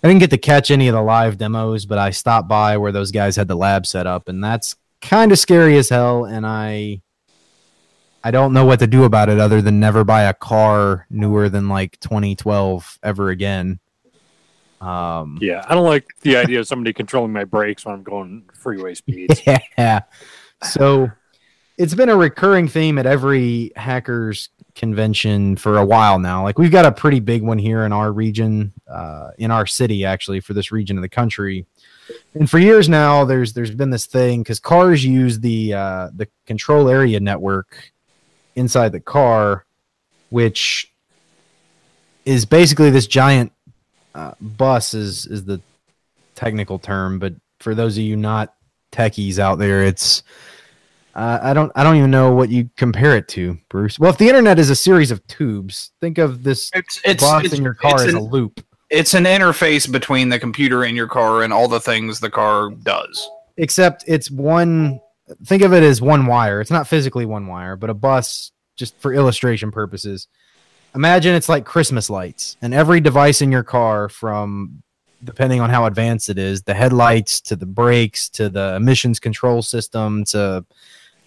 I 0.02 0.08
didn't 0.08 0.20
get 0.20 0.30
to 0.30 0.38
catch 0.38 0.70
any 0.70 0.88
of 0.88 0.94
the 0.94 1.02
live 1.02 1.38
demos, 1.38 1.86
but 1.86 1.98
I 1.98 2.10
stopped 2.10 2.48
by 2.48 2.76
where 2.76 2.92
those 2.92 3.12
guys 3.12 3.36
had 3.36 3.46
the 3.48 3.56
lab 3.56 3.86
set 3.86 4.06
up, 4.06 4.28
and 4.28 4.42
that's 4.42 4.74
kind 5.00 5.32
of 5.32 5.38
scary 5.38 5.76
as 5.76 5.88
hell. 5.88 6.24
And 6.24 6.46
I 6.46 7.02
I 8.22 8.30
don't 8.30 8.52
know 8.52 8.64
what 8.64 8.80
to 8.80 8.86
do 8.86 9.04
about 9.04 9.28
it 9.28 9.38
other 9.38 9.62
than 9.62 9.80
never 9.80 10.04
buy 10.04 10.22
a 10.22 10.34
car 10.34 11.06
newer 11.08 11.48
than 11.48 11.68
like 11.68 11.98
2012 12.00 12.98
ever 13.02 13.30
again. 13.30 13.78
Um, 14.80 15.38
Yeah, 15.40 15.64
I 15.66 15.74
don't 15.74 15.86
like 15.86 16.06
the 16.22 16.36
idea 16.44 16.60
of 16.60 16.66
somebody 16.66 16.92
controlling 16.92 17.32
my 17.32 17.44
brakes 17.44 17.84
when 17.84 17.94
I'm 17.94 18.02
going 18.02 18.44
freeway 18.54 18.94
speeds. 18.94 19.42
yeah. 19.78 20.00
So 20.62 21.10
it's 21.78 21.94
been 21.94 22.08
a 22.08 22.16
recurring 22.16 22.68
theme 22.68 22.98
at 22.98 23.06
every 23.06 23.72
hackers 23.76 24.50
convention 24.78 25.56
for 25.56 25.76
a 25.76 25.84
while 25.84 26.18
now. 26.18 26.44
Like 26.44 26.58
we've 26.58 26.70
got 26.70 26.86
a 26.86 26.92
pretty 26.92 27.20
big 27.20 27.42
one 27.42 27.58
here 27.58 27.84
in 27.84 27.92
our 27.92 28.12
region, 28.12 28.72
uh, 28.88 29.32
in 29.36 29.50
our 29.50 29.66
city 29.66 30.04
actually, 30.04 30.40
for 30.40 30.54
this 30.54 30.72
region 30.72 30.96
of 30.96 31.02
the 31.02 31.08
country. 31.08 31.66
And 32.32 32.48
for 32.48 32.58
years 32.58 32.88
now, 32.88 33.26
there's 33.26 33.52
there's 33.52 33.70
been 33.70 33.90
this 33.90 34.06
thing 34.06 34.42
because 34.42 34.60
cars 34.60 35.04
use 35.04 35.40
the 35.40 35.74
uh, 35.74 36.10
the 36.14 36.28
control 36.46 36.88
area 36.88 37.20
network 37.20 37.92
inside 38.54 38.92
the 38.92 39.00
car, 39.00 39.66
which 40.30 40.90
is 42.24 42.46
basically 42.46 42.90
this 42.90 43.06
giant 43.06 43.52
uh, 44.14 44.32
bus 44.40 44.94
is 44.94 45.26
is 45.26 45.44
the 45.44 45.60
technical 46.34 46.78
term, 46.78 47.18
but 47.18 47.34
for 47.58 47.74
those 47.74 47.98
of 47.98 48.04
you 48.04 48.16
not 48.16 48.54
techies 48.92 49.38
out 49.38 49.58
there, 49.58 49.82
it's 49.84 50.22
uh, 51.14 51.38
I 51.42 51.52
don't 51.54 51.72
I 51.74 51.82
don't 51.82 51.96
even 51.96 52.10
know 52.10 52.32
what 52.32 52.48
you 52.48 52.70
compare 52.76 53.16
it 53.16 53.28
to, 53.28 53.58
Bruce. 53.68 53.98
Well, 53.98 54.10
if 54.10 54.18
the 54.18 54.28
internet 54.28 54.58
is 54.58 54.70
a 54.70 54.76
series 54.76 55.10
of 55.10 55.26
tubes, 55.26 55.90
think 56.00 56.18
of 56.18 56.42
this 56.42 56.70
It's 56.74 57.00
it's 57.04 57.22
bus 57.22 57.44
it's, 57.44 57.54
in 57.54 57.62
your 57.62 57.74
car 57.74 57.96
as 57.96 58.06
an, 58.06 58.16
a 58.16 58.22
loop. 58.22 58.64
it's 58.90 59.14
an 59.14 59.24
interface 59.24 59.90
between 59.90 60.28
the 60.28 60.38
computer 60.38 60.84
in 60.84 60.94
your 60.94 61.08
car 61.08 61.42
and 61.42 61.52
all 61.52 61.68
the 61.68 61.80
things 61.80 62.20
the 62.20 62.30
car 62.30 62.70
does. 62.70 63.28
Except 63.56 64.04
it's 64.06 64.30
one. 64.30 65.00
Think 65.44 65.62
of 65.62 65.72
it 65.74 65.82
as 65.82 66.00
one 66.00 66.26
wire. 66.26 66.60
It's 66.60 66.70
not 66.70 66.86
physically 66.86 67.26
one 67.26 67.46
wire, 67.48 67.76
but 67.76 67.90
a 67.90 67.94
bus, 67.94 68.52
just 68.76 68.96
for 68.98 69.12
illustration 69.12 69.70
purposes. 69.70 70.28
Imagine 70.94 71.34
it's 71.34 71.48
like 71.50 71.66
Christmas 71.66 72.08
lights, 72.08 72.56
and 72.62 72.72
every 72.72 73.00
device 73.00 73.42
in 73.42 73.52
your 73.52 73.64
car, 73.64 74.08
from 74.08 74.82
depending 75.22 75.60
on 75.60 75.68
how 75.68 75.84
advanced 75.84 76.30
it 76.30 76.38
is, 76.38 76.62
the 76.62 76.72
headlights 76.72 77.40
to 77.40 77.56
the 77.56 77.66
brakes 77.66 78.28
to 78.28 78.48
the 78.48 78.76
emissions 78.76 79.18
control 79.18 79.60
system 79.60 80.24
to 80.24 80.64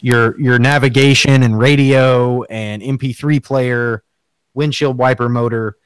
your 0.01 0.39
your 0.39 0.59
navigation 0.59 1.43
and 1.43 1.57
radio 1.57 2.43
and 2.43 2.81
MP3 2.81 3.43
player, 3.43 4.03
windshield 4.53 4.97
wiper 4.97 5.29
motor. 5.29 5.77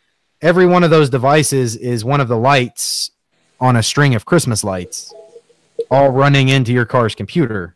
Every 0.42 0.66
one 0.66 0.84
of 0.84 0.90
those 0.90 1.10
devices 1.10 1.76
is 1.76 2.04
one 2.04 2.22
of 2.22 2.28
the 2.28 2.38
lights 2.38 3.12
on 3.60 3.76
a 3.76 3.84
string 3.84 4.16
of 4.16 4.26
Christmas 4.26 4.64
lights, 4.64 5.14
all 5.90 6.10
running 6.10 6.50
into 6.50 6.74
your 6.74 6.86
car's 6.86 7.16
computer. 7.16 7.76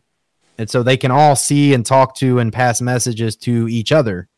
And 0.58 0.68
so 0.68 0.82
they 0.82 0.96
can 0.96 1.10
all 1.10 1.36
see 1.36 1.72
and 1.72 1.86
talk 1.86 2.14
to 2.16 2.38
and 2.38 2.52
pass 2.52 2.80
messages 2.80 3.34
to 3.36 3.66
each 3.68 3.92
other. 3.92 4.28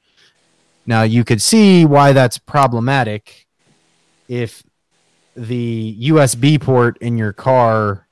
Now, 0.87 1.03
you 1.03 1.25
could 1.25 1.43
see 1.43 1.85
why 1.85 2.13
that's 2.13 2.39
problematic 2.39 3.47
if 4.29 4.63
the 5.37 5.97
USB 6.01 6.61
port 6.61 6.99
in 6.99 7.19
your 7.19 7.33
car 7.33 8.07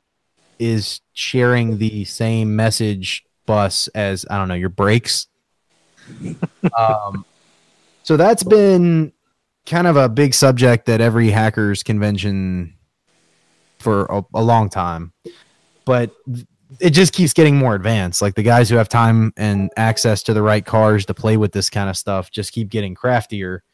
is 0.59 1.00
sharing 1.12 1.78
the 1.78 2.04
same 2.04 2.54
message 2.56 3.25
bus 3.50 3.88
as 3.97 4.25
I 4.30 4.38
don't 4.38 4.47
know 4.47 4.54
your 4.54 4.69
brakes. 4.69 5.26
um, 6.78 7.25
so 8.04 8.16
that's 8.16 8.45
been 8.45 9.12
kind 9.66 9.88
of 9.88 9.97
a 9.97 10.09
big 10.09 10.35
subject 10.35 10.88
at 10.88 11.00
every 11.00 11.30
hackers 11.30 11.83
convention 11.83 12.75
for 13.80 14.04
a, 14.04 14.23
a 14.35 14.42
long 14.42 14.69
time, 14.69 15.12
but 15.85 16.14
it 16.78 16.90
just 16.90 17.12
keeps 17.12 17.33
getting 17.33 17.57
more 17.57 17.75
advanced. 17.75 18.23
Like 18.23 18.37
the 18.37 18.45
guys 18.45 18.71
who 18.71 18.76
have 18.76 18.88
time 18.88 19.33
and 19.37 19.69
access 19.76 20.23
to 20.23 20.33
the 20.33 20.42
right 20.42 20.64
cars 20.64 21.04
to 21.07 21.14
play 21.14 21.37
with 21.37 21.50
this 21.50 21.69
kind 21.69 21.90
of 21.90 21.97
stuff 21.97 22.30
just 22.30 22.52
keep 22.52 22.69
getting 22.69 22.95
craftier 22.95 23.64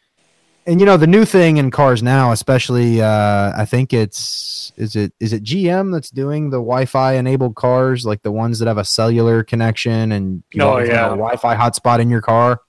and 0.67 0.81
you 0.81 0.87
know 0.87 0.97
the 0.97 1.07
new 1.07 1.25
thing 1.25 1.57
in 1.59 1.71
cars 1.71 2.03
now 2.03 2.33
especially 2.33 3.01
uh 3.01 3.53
i 3.57 3.65
think 3.65 3.93
it's 3.93 4.73
is 4.77 4.97
it 4.97 5.13
is 5.21 5.33
it 5.33 5.43
gm 5.43 5.93
that's 5.93 6.11
doing 6.11 6.51
the 6.51 6.57
wi-fi 6.59 7.15
enabled 7.15 7.55
cars 7.55 8.05
like 8.05 8.23
the 8.23 8.33
ones 8.33 8.59
that 8.59 8.67
have 8.69 8.79
a 8.79 8.85
cellular 8.85 9.43
connection 9.45 10.13
and 10.13 10.43
you 10.53 10.63
Oh, 10.63 10.79
yeah. 10.79 11.07
a 11.07 11.11
wi-fi 11.11 11.55
hotspot 11.57 12.01
in 12.01 12.11
your 12.11 12.21
car 12.23 12.61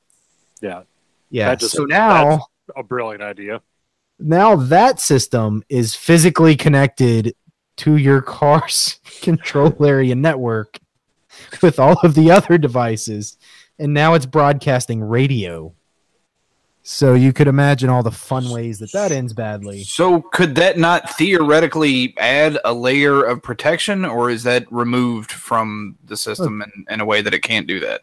Yeah, 0.62 0.84
yeah 1.30 1.56
just- 1.56 1.74
so 1.75 1.86
now 1.86 2.48
a 2.75 2.84
brilliant 2.84 3.24
idea. 3.24 3.62
now 4.20 4.56
that 4.56 5.00
system 5.00 5.63
is 5.70 5.96
physically 5.96 6.56
connected 6.56 7.34
to 7.77 7.96
your 7.98 8.22
car's 8.22 9.00
control 9.22 9.74
area 9.86 10.16
network 10.16 10.80
with 11.62 11.80
all 11.80 11.98
of 12.04 12.16
the 12.16 12.32
other 12.32 12.58
devices 12.58 13.38
and 13.80 13.94
now 13.94 14.13
it's 14.16 14.25
broadcasting 14.25 15.01
radio 15.04 15.74
so 16.89 17.15
you 17.15 17.34
could 17.34 17.50
imagine 17.50 17.89
all 17.89 18.01
the 18.01 18.12
fun 18.12 18.50
ways 18.50 18.79
that 18.79 18.94
that 18.94 19.12
ends 19.12 19.34
badly. 19.34 19.84
So 19.84 20.22
could 20.22 20.56
that 20.56 20.77
not 20.77 21.10
theoretically 21.17 22.15
add 22.17 22.58
a 22.63 22.74
layer 22.74 23.24
of 23.24 23.44
protection, 23.44 24.06
or 24.06 24.29
is 24.29 24.44
that 24.44 24.72
removed 24.72 25.29
from 25.29 25.98
the 26.06 26.15
system 26.15 26.62
in, 26.62 26.86
in 26.89 27.01
a 27.01 27.06
way 27.06 27.22
that 27.22 27.34
it 27.34 27.41
can't 27.41 27.67
do 27.67 27.82
that? 27.82 28.01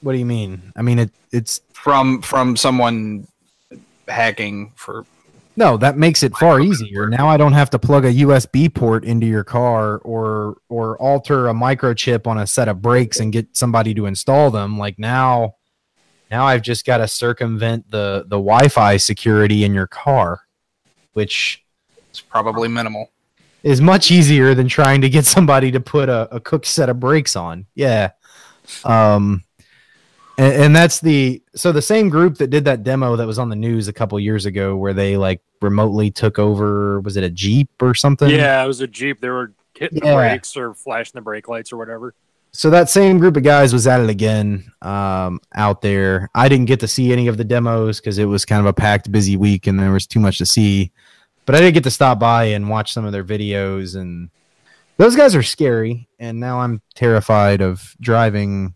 what 0.00 0.12
do 0.12 0.18
you 0.18 0.24
mean? 0.24 0.72
I 0.76 0.82
mean 0.82 0.98
it 0.98 1.10
it's 1.32 1.60
From 1.72 2.22
from 2.22 2.56
someone 2.56 3.26
hacking 4.06 4.72
for 4.74 5.04
no 5.56 5.76
that 5.76 5.98
makes 5.98 6.22
it 6.22 6.34
far 6.36 6.60
easier. 6.60 7.08
Now 7.08 7.28
i 7.28 7.36
don't 7.36 7.52
have 7.52 7.68
to 7.70 7.78
plug 7.78 8.04
a 8.04 8.12
usb 8.12 8.74
port 8.74 9.04
into 9.04 9.26
your 9.26 9.44
car 9.44 9.98
or 9.98 10.56
or 10.68 10.96
alter 10.98 11.48
a 11.48 11.52
microchip 11.52 12.26
on 12.26 12.38
a 12.38 12.46
set 12.46 12.68
of 12.68 12.80
brakes 12.80 13.20
and 13.20 13.32
get 13.32 13.56
somebody 13.56 13.92
to 13.94 14.06
install 14.06 14.50
them. 14.50 14.78
Like 14.78 14.98
now 14.98 15.56
now 16.30 16.44
i've 16.46 16.62
just 16.62 16.84
got 16.86 16.98
to 16.98 17.08
circumvent 17.08 17.90
the 17.90 18.22
the 18.28 18.36
wi-fi 18.36 18.96
security 18.96 19.64
in 19.64 19.72
your 19.74 19.86
car 19.86 20.40
which 21.14 21.64
is 22.12 22.20
probably 22.20 22.68
minimal. 22.68 23.10
is 23.62 23.80
much 23.80 24.10
easier 24.10 24.54
than 24.54 24.68
trying 24.68 25.00
to 25.00 25.08
get 25.08 25.24
somebody 25.26 25.70
to 25.70 25.80
put 25.80 26.08
a, 26.08 26.28
a 26.34 26.40
cooked 26.40 26.66
set 26.66 26.88
of 26.88 26.98
brakes 27.00 27.36
on 27.36 27.66
yeah 27.74 28.10
um 28.84 29.42
and, 30.36 30.54
and 30.54 30.76
that's 30.76 31.00
the 31.00 31.42
so 31.54 31.72
the 31.72 31.82
same 31.82 32.08
group 32.08 32.36
that 32.38 32.48
did 32.48 32.64
that 32.66 32.84
demo 32.84 33.16
that 33.16 33.26
was 33.26 33.38
on 33.38 33.48
the 33.48 33.56
news 33.56 33.88
a 33.88 33.92
couple 33.92 34.18
years 34.20 34.46
ago 34.46 34.76
where 34.76 34.92
they 34.92 35.16
like 35.16 35.40
remotely 35.60 36.10
took 36.10 36.38
over 36.38 37.00
was 37.00 37.16
it 37.16 37.24
a 37.24 37.30
jeep 37.30 37.68
or 37.80 37.94
something 37.94 38.30
Yeah, 38.30 38.62
it 38.62 38.66
was 38.68 38.80
a 38.80 38.86
Jeep. 38.86 39.20
They 39.20 39.28
were 39.28 39.52
hitting 39.74 39.98
Yeah. 39.98 40.10
the 40.10 40.16
brakes 40.16 40.56
or 40.56 40.72
flashing 40.74 41.12
the 41.18 41.20
brake 41.22 41.48
lights 41.48 41.72
or 41.72 41.76
whatever. 41.78 42.14
So 42.52 42.70
that 42.70 42.88
same 42.90 43.18
group 43.18 43.36
of 43.36 43.42
guys 43.42 43.72
was 43.72 43.86
at 43.86 44.00
it 44.00 44.10
again 44.10 44.70
um, 44.82 45.40
out 45.54 45.80
there. 45.82 46.28
I 46.34 46.48
didn't 46.48 46.66
get 46.66 46.80
to 46.80 46.88
see 46.88 47.12
any 47.12 47.28
of 47.28 47.36
the 47.36 47.44
demos 47.44 48.00
because 48.00 48.18
it 48.18 48.24
was 48.24 48.44
kind 48.44 48.60
of 48.60 48.66
a 48.66 48.72
packed, 48.72 49.10
busy 49.12 49.36
week 49.36 49.66
and 49.66 49.78
there 49.78 49.92
was 49.92 50.06
too 50.06 50.20
much 50.20 50.38
to 50.38 50.46
see. 50.46 50.90
But 51.46 51.54
I 51.54 51.60
did 51.60 51.74
get 51.74 51.84
to 51.84 51.90
stop 51.90 52.18
by 52.18 52.44
and 52.44 52.68
watch 52.68 52.92
some 52.92 53.04
of 53.06 53.12
their 53.12 53.24
videos, 53.24 53.96
and 53.96 54.28
those 54.98 55.16
guys 55.16 55.34
are 55.34 55.42
scary. 55.42 56.06
And 56.18 56.38
now 56.40 56.60
I'm 56.60 56.82
terrified 56.94 57.62
of 57.62 57.96
driving 58.00 58.74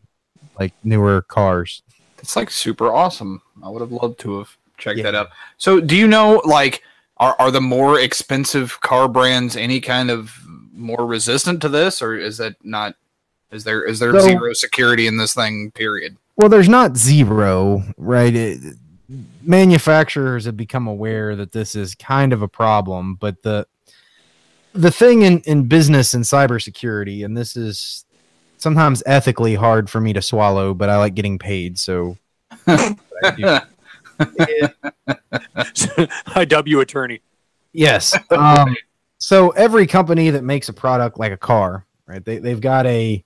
like 0.58 0.72
newer 0.82 1.20
cars. 1.22 1.82
It's 2.18 2.34
like 2.36 2.50
super 2.50 2.90
awesome. 2.92 3.42
I 3.62 3.68
would 3.68 3.80
have 3.82 3.92
loved 3.92 4.18
to 4.20 4.38
have 4.38 4.56
checked 4.78 4.98
Yeah. 4.98 5.04
that 5.04 5.14
out. 5.14 5.28
So, 5.58 5.80
do 5.80 5.94
you 5.96 6.06
know 6.08 6.40
like 6.44 6.82
are 7.18 7.36
are 7.38 7.50
the 7.50 7.60
more 7.60 8.00
expensive 8.00 8.80
car 8.80 9.06
brands 9.08 9.54
any 9.56 9.80
kind 9.80 10.10
of 10.10 10.32
more 10.72 11.04
resistant 11.04 11.60
to 11.62 11.68
this, 11.68 12.00
or 12.00 12.16
is 12.16 12.38
that 12.38 12.54
not? 12.64 12.94
Is 13.52 13.64
there 13.64 13.84
is 13.84 13.98
there 13.98 14.12
So- 14.12 14.26
zero 14.26 14.52
security 14.54 15.06
in 15.06 15.16
this 15.16 15.34
thing? 15.34 15.70
Period. 15.72 16.16
Well, 16.36 16.48
there's 16.48 16.68
not 16.68 16.96
zero, 16.96 17.82
right? 17.98 18.34
It, 18.34 18.60
manufacturers 19.42 20.46
have 20.46 20.56
become 20.56 20.86
aware 20.86 21.36
that 21.36 21.52
this 21.52 21.74
is 21.74 21.94
kind 21.94 22.32
of 22.32 22.40
a 22.42 22.48
problem, 22.48 23.16
but 23.16 23.42
the 23.42 23.66
the 24.72 24.90
thing 24.90 25.20
in, 25.22 25.40
in 25.40 25.64
business 25.68 26.14
and 26.14 26.24
cybersecurity, 26.24 27.22
and 27.24 27.36
this 27.36 27.56
is 27.56 28.06
sometimes 28.56 29.02
ethically 29.04 29.54
hard 29.54 29.90
for 29.90 30.00
me 30.00 30.14
to 30.14 30.22
swallow, 30.22 30.72
but 30.72 30.88
I 30.88 30.96
like 30.96 31.14
getting 31.14 31.38
paid, 31.38 31.78
so 31.78 32.16
I 32.66 32.96
do. 33.36 33.58
It- 34.38 34.74
IW 35.38 36.80
attorney. 36.80 37.20
Yes. 37.72 38.16
Um, 38.30 38.74
so 39.18 39.50
every 39.50 39.86
company 39.86 40.30
that 40.30 40.44
makes 40.44 40.68
a 40.68 40.72
product 40.72 41.18
like 41.18 41.32
a 41.32 41.36
car, 41.36 41.84
right? 42.06 42.24
They 42.24 42.38
they've 42.38 42.60
got 42.60 42.86
a 42.86 43.22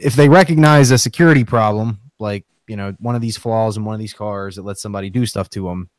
if 0.00 0.14
they 0.14 0.28
recognize 0.28 0.90
a 0.90 0.98
security 0.98 1.44
problem, 1.44 2.00
like 2.18 2.44
you 2.66 2.76
know 2.76 2.94
one 2.98 3.14
of 3.14 3.20
these 3.20 3.36
flaws 3.36 3.76
in 3.76 3.84
one 3.84 3.94
of 3.94 4.00
these 4.00 4.12
cars 4.12 4.56
that 4.56 4.64
lets 4.64 4.82
somebody 4.82 5.10
do 5.10 5.26
stuff 5.26 5.50
to 5.50 5.64
them, 5.64 5.90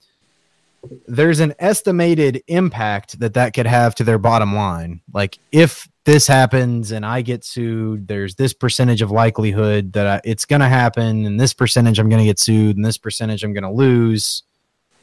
there's 1.07 1.39
an 1.39 1.53
estimated 1.59 2.43
impact 2.47 3.19
that 3.19 3.35
that 3.35 3.53
could 3.53 3.67
have 3.67 3.95
to 3.95 4.03
their 4.03 4.17
bottom 4.17 4.55
line. 4.55 5.01
Like 5.13 5.37
if 5.51 5.87
this 6.05 6.27
happens 6.27 6.91
and 6.91 7.05
I 7.05 7.21
get 7.21 7.43
sued, 7.45 8.07
there's 8.07 8.35
this 8.35 8.53
percentage 8.53 9.01
of 9.01 9.11
likelihood 9.11 9.93
that 9.93 10.07
I, 10.07 10.21
it's 10.23 10.45
going 10.45 10.61
to 10.61 10.69
happen, 10.69 11.25
and 11.25 11.39
this 11.39 11.53
percentage 11.53 11.99
I'm 11.99 12.09
going 12.09 12.21
to 12.21 12.25
get 12.25 12.39
sued, 12.39 12.75
and 12.75 12.85
this 12.85 12.97
percentage 12.97 13.43
I'm 13.43 13.53
going 13.53 13.63
to 13.63 13.71
lose, 13.71 14.43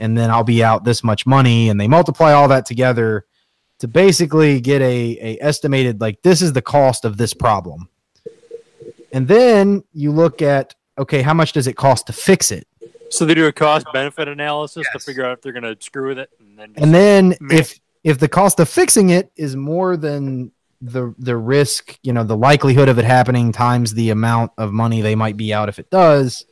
and 0.00 0.18
then 0.18 0.30
I'll 0.30 0.44
be 0.44 0.64
out 0.64 0.84
this 0.84 1.04
much 1.04 1.26
money, 1.26 1.68
and 1.68 1.80
they 1.80 1.88
multiply 1.88 2.32
all 2.32 2.48
that 2.48 2.66
together 2.66 3.26
to 3.78 3.86
basically 3.86 4.60
get 4.60 4.82
a, 4.82 5.18
a 5.20 5.38
estimated 5.40 6.00
like 6.00 6.22
this 6.22 6.42
is 6.42 6.52
the 6.52 6.62
cost 6.62 7.04
of 7.04 7.16
this 7.16 7.32
problem. 7.32 7.88
And 9.12 9.28
then 9.28 9.84
you 9.92 10.12
look 10.12 10.42
at 10.42 10.74
okay, 10.98 11.22
how 11.22 11.34
much 11.34 11.52
does 11.52 11.66
it 11.66 11.74
cost 11.74 12.08
to 12.08 12.12
fix 12.12 12.50
it? 12.50 12.66
So 13.10 13.24
they 13.24 13.34
do 13.34 13.46
a 13.46 13.52
cost 13.52 13.86
benefit 13.92 14.28
analysis 14.28 14.86
to 14.92 14.98
figure 14.98 15.24
out 15.24 15.32
if 15.32 15.42
they're 15.42 15.52
going 15.52 15.62
to 15.62 15.76
screw 15.80 16.08
with 16.08 16.18
it, 16.18 16.30
and 16.40 16.58
then 16.58 16.74
just, 16.74 16.84
And 16.84 16.94
then 16.94 17.28
Man. 17.40 17.58
if 17.58 17.80
if 18.04 18.18
the 18.18 18.28
cost 18.28 18.60
of 18.60 18.68
fixing 18.68 19.10
it 19.10 19.30
is 19.36 19.56
more 19.56 19.96
than 19.96 20.52
the 20.80 21.14
the 21.18 21.36
risk, 21.36 21.98
you 22.02 22.12
know, 22.12 22.24
the 22.24 22.36
likelihood 22.36 22.88
of 22.88 22.98
it 22.98 23.04
happening 23.04 23.52
times 23.52 23.94
the 23.94 24.10
amount 24.10 24.52
of 24.58 24.72
money 24.72 25.00
they 25.00 25.14
might 25.14 25.36
be 25.36 25.52
out 25.52 25.68
if 25.68 25.78
it 25.78 25.90
does, 25.90 26.44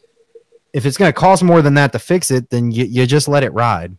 if 0.72 0.86
it's 0.86 0.96
going 0.96 1.08
to 1.08 1.18
cost 1.18 1.42
more 1.42 1.62
than 1.62 1.74
that 1.74 1.92
to 1.92 1.98
fix 1.98 2.30
it, 2.30 2.50
then 2.50 2.70
you, 2.70 2.84
you 2.84 3.06
just 3.06 3.28
let 3.28 3.44
it 3.44 3.52
ride. 3.52 3.96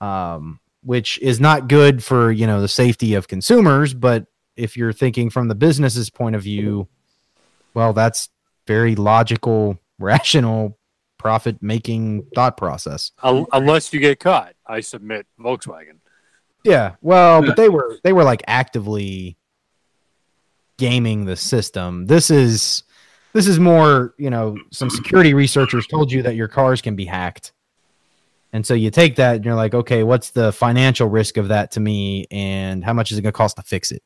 Um, 0.00 0.58
which 0.82 1.18
is 1.20 1.38
not 1.38 1.68
good 1.68 2.02
for, 2.02 2.32
you 2.32 2.46
know, 2.46 2.60
the 2.60 2.68
safety 2.68 3.14
of 3.14 3.28
consumers, 3.28 3.94
but 3.94 4.26
if 4.56 4.76
you're 4.76 4.92
thinking 4.92 5.30
from 5.30 5.46
the 5.46 5.54
business's 5.54 6.10
point 6.10 6.34
of 6.34 6.42
view, 6.42 6.88
well, 7.74 7.92
that's 7.92 8.28
very 8.66 8.94
logical, 8.94 9.78
rational, 9.98 10.78
profit 11.18 11.62
making 11.62 12.26
thought 12.34 12.56
process. 12.56 13.12
Unless 13.22 13.92
you 13.92 14.00
get 14.00 14.18
caught, 14.20 14.54
I 14.66 14.80
submit 14.80 15.26
Volkswagen. 15.38 15.98
Yeah, 16.64 16.94
well, 17.00 17.42
but 17.42 17.56
they 17.56 17.68
were 17.68 17.98
they 18.04 18.12
were 18.12 18.24
like 18.24 18.42
actively 18.46 19.36
gaming 20.78 21.24
the 21.24 21.36
system. 21.36 22.06
This 22.06 22.30
is 22.30 22.84
this 23.32 23.46
is 23.46 23.58
more, 23.58 24.14
you 24.18 24.30
know, 24.30 24.56
some 24.70 24.90
security 24.90 25.34
researchers 25.34 25.86
told 25.86 26.12
you 26.12 26.22
that 26.22 26.36
your 26.36 26.48
cars 26.48 26.82
can 26.82 26.96
be 26.96 27.04
hacked. 27.04 27.52
And 28.52 28.66
so 28.66 28.74
you 28.74 28.90
take 28.90 29.16
that 29.16 29.36
and 29.36 29.44
you're 29.44 29.54
like, 29.54 29.74
okay, 29.74 30.02
what's 30.02 30.30
the 30.30 30.52
financial 30.52 31.08
risk 31.08 31.38
of 31.38 31.48
that 31.48 31.70
to 31.72 31.80
me 31.80 32.26
and 32.30 32.84
how 32.84 32.92
much 32.92 33.10
is 33.10 33.18
it 33.18 33.22
going 33.22 33.32
to 33.32 33.36
cost 33.36 33.56
to 33.56 33.62
fix 33.62 33.90
it? 33.90 34.02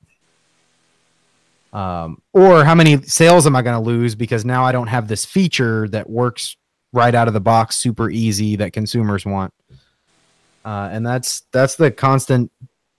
Um, 1.73 2.23
or 2.33 2.65
how 2.65 2.75
many 2.75 3.03
sales 3.03 3.47
am 3.47 3.55
I 3.55 3.63
going 3.63 3.77
to 3.77 3.85
lose 3.85 4.15
because 4.15 4.45
now 4.45 4.65
I 4.65 4.73
don't 4.73 4.87
have 4.87 5.09
this 5.09 5.25
feature 5.25 5.89
that 5.89 6.09
works 6.09 6.57
right 6.93 7.15
out 7.15 7.29
of 7.29 7.35
the 7.35 7.41
box 7.41 7.77
super 7.77 8.09
easy 8.09 8.57
that 8.57 8.73
consumers 8.73 9.27
want 9.27 9.53
uh, 10.67 10.89
and 10.91 11.07
that's 11.07 11.43
that's 11.53 11.77
the 11.77 11.93
constant 11.93 12.51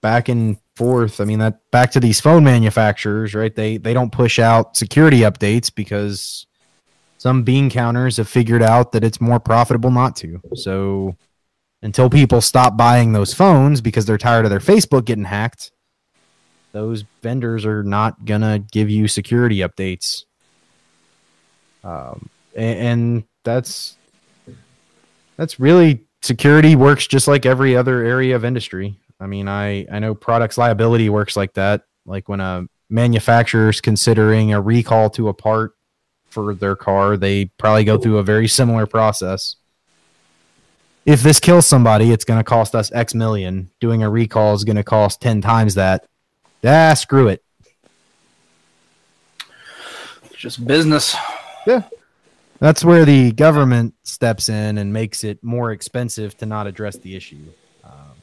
back 0.02 0.30
and 0.30 0.58
forth. 0.78 1.20
I 1.20 1.26
mean, 1.26 1.40
that 1.40 1.70
back 1.70 1.92
to 1.92 2.00
these 2.00 2.22
phone 2.22 2.46
manufacturers, 2.46 3.36
right? 3.36 3.54
They 3.54 3.76
they 3.76 3.94
don't 3.94 4.12
push 4.12 4.40
out 4.40 4.78
security 4.78 5.20
updates 5.20 5.74
because 5.74 6.48
some 7.18 7.44
bean 7.44 7.70
counters 7.70 8.16
have 8.18 8.30
figured 8.30 8.64
out 8.64 8.94
that 8.94 9.04
it's 9.04 9.20
more 9.20 9.40
profitable 9.42 9.92
not 9.92 10.16
to. 10.18 10.40
So 10.56 11.18
until 11.82 12.10
people 12.10 12.40
stop 12.40 12.78
buying 12.78 13.12
those 13.12 13.34
phones 13.34 13.82
because 13.82 14.06
they're 14.06 14.18
tired 14.18 14.46
of 14.46 14.50
their 14.50 14.60
Facebook 14.60 15.04
getting 15.04 15.26
hacked, 15.26 15.72
those 16.72 17.04
vendors 17.22 17.66
are 17.66 17.84
not 17.84 18.26
gonna 18.26 18.60
give 18.60 18.90
you 18.90 19.08
security 19.08 19.58
updates. 19.58 20.26
Um, 21.84 22.30
a- 22.56 22.60
and 22.60 23.24
that's 23.44 23.96
that's 25.38 25.60
really 25.60 26.02
security 26.22 26.76
works 26.76 27.08
just 27.08 27.28
like 27.28 27.46
every 27.46 27.76
other 27.76 28.04
area 28.04 28.36
of 28.36 28.44
industry. 28.44 28.98
I 29.20 29.28
mean, 29.28 29.48
I 29.48 29.86
I 29.92 30.00
know 30.00 30.14
products 30.14 30.58
liability 30.58 31.10
works 31.10 31.36
like 31.36 31.54
that. 31.54 31.84
Like 32.06 32.28
when 32.30 32.40
a 32.40 32.68
manufacturer's 32.90 33.82
considering 33.82 34.54
a 34.54 34.62
recall 34.62 35.10
to 35.12 35.30
a 35.30 35.34
part 35.34 35.74
for 36.30 36.54
their 36.54 36.76
car, 36.76 37.18
they 37.18 37.46
probably 37.58 37.84
go 37.84 37.98
through 37.98 38.18
a 38.18 38.24
very 38.24 38.48
similar 38.48 38.86
process. 38.86 39.56
If 41.06 41.24
this 41.24 41.40
kills 41.40 41.66
somebody, 41.66 42.12
it's 42.12 42.26
going 42.26 42.40
to 42.40 42.44
cost 42.44 42.76
us 42.76 42.92
X 42.92 43.16
million. 43.16 43.70
Doing 43.80 44.04
a 44.04 44.10
recall 44.10 44.54
is 44.54 44.66
going 44.66 44.76
to 44.76 44.84
cost 44.84 45.22
10 45.22 45.42
times 45.42 45.76
that. 45.76 46.06
Ah, 46.64 46.94
screw 46.94 47.28
it. 47.28 47.44
Just 50.36 50.66
business. 50.66 51.16
Yeah. 51.66 51.84
That's 52.60 52.84
where 52.84 53.06
the 53.06 53.32
government 53.32 53.94
steps 54.04 54.50
in 54.50 54.78
and 54.78 54.92
makes 54.92 55.24
it 55.24 55.44
more 55.44 55.72
expensive 55.72 56.36
to 56.38 56.46
not 56.46 56.68
address 56.68 56.98
the 56.98 57.16
issue 57.16 57.46
um, 57.84 58.16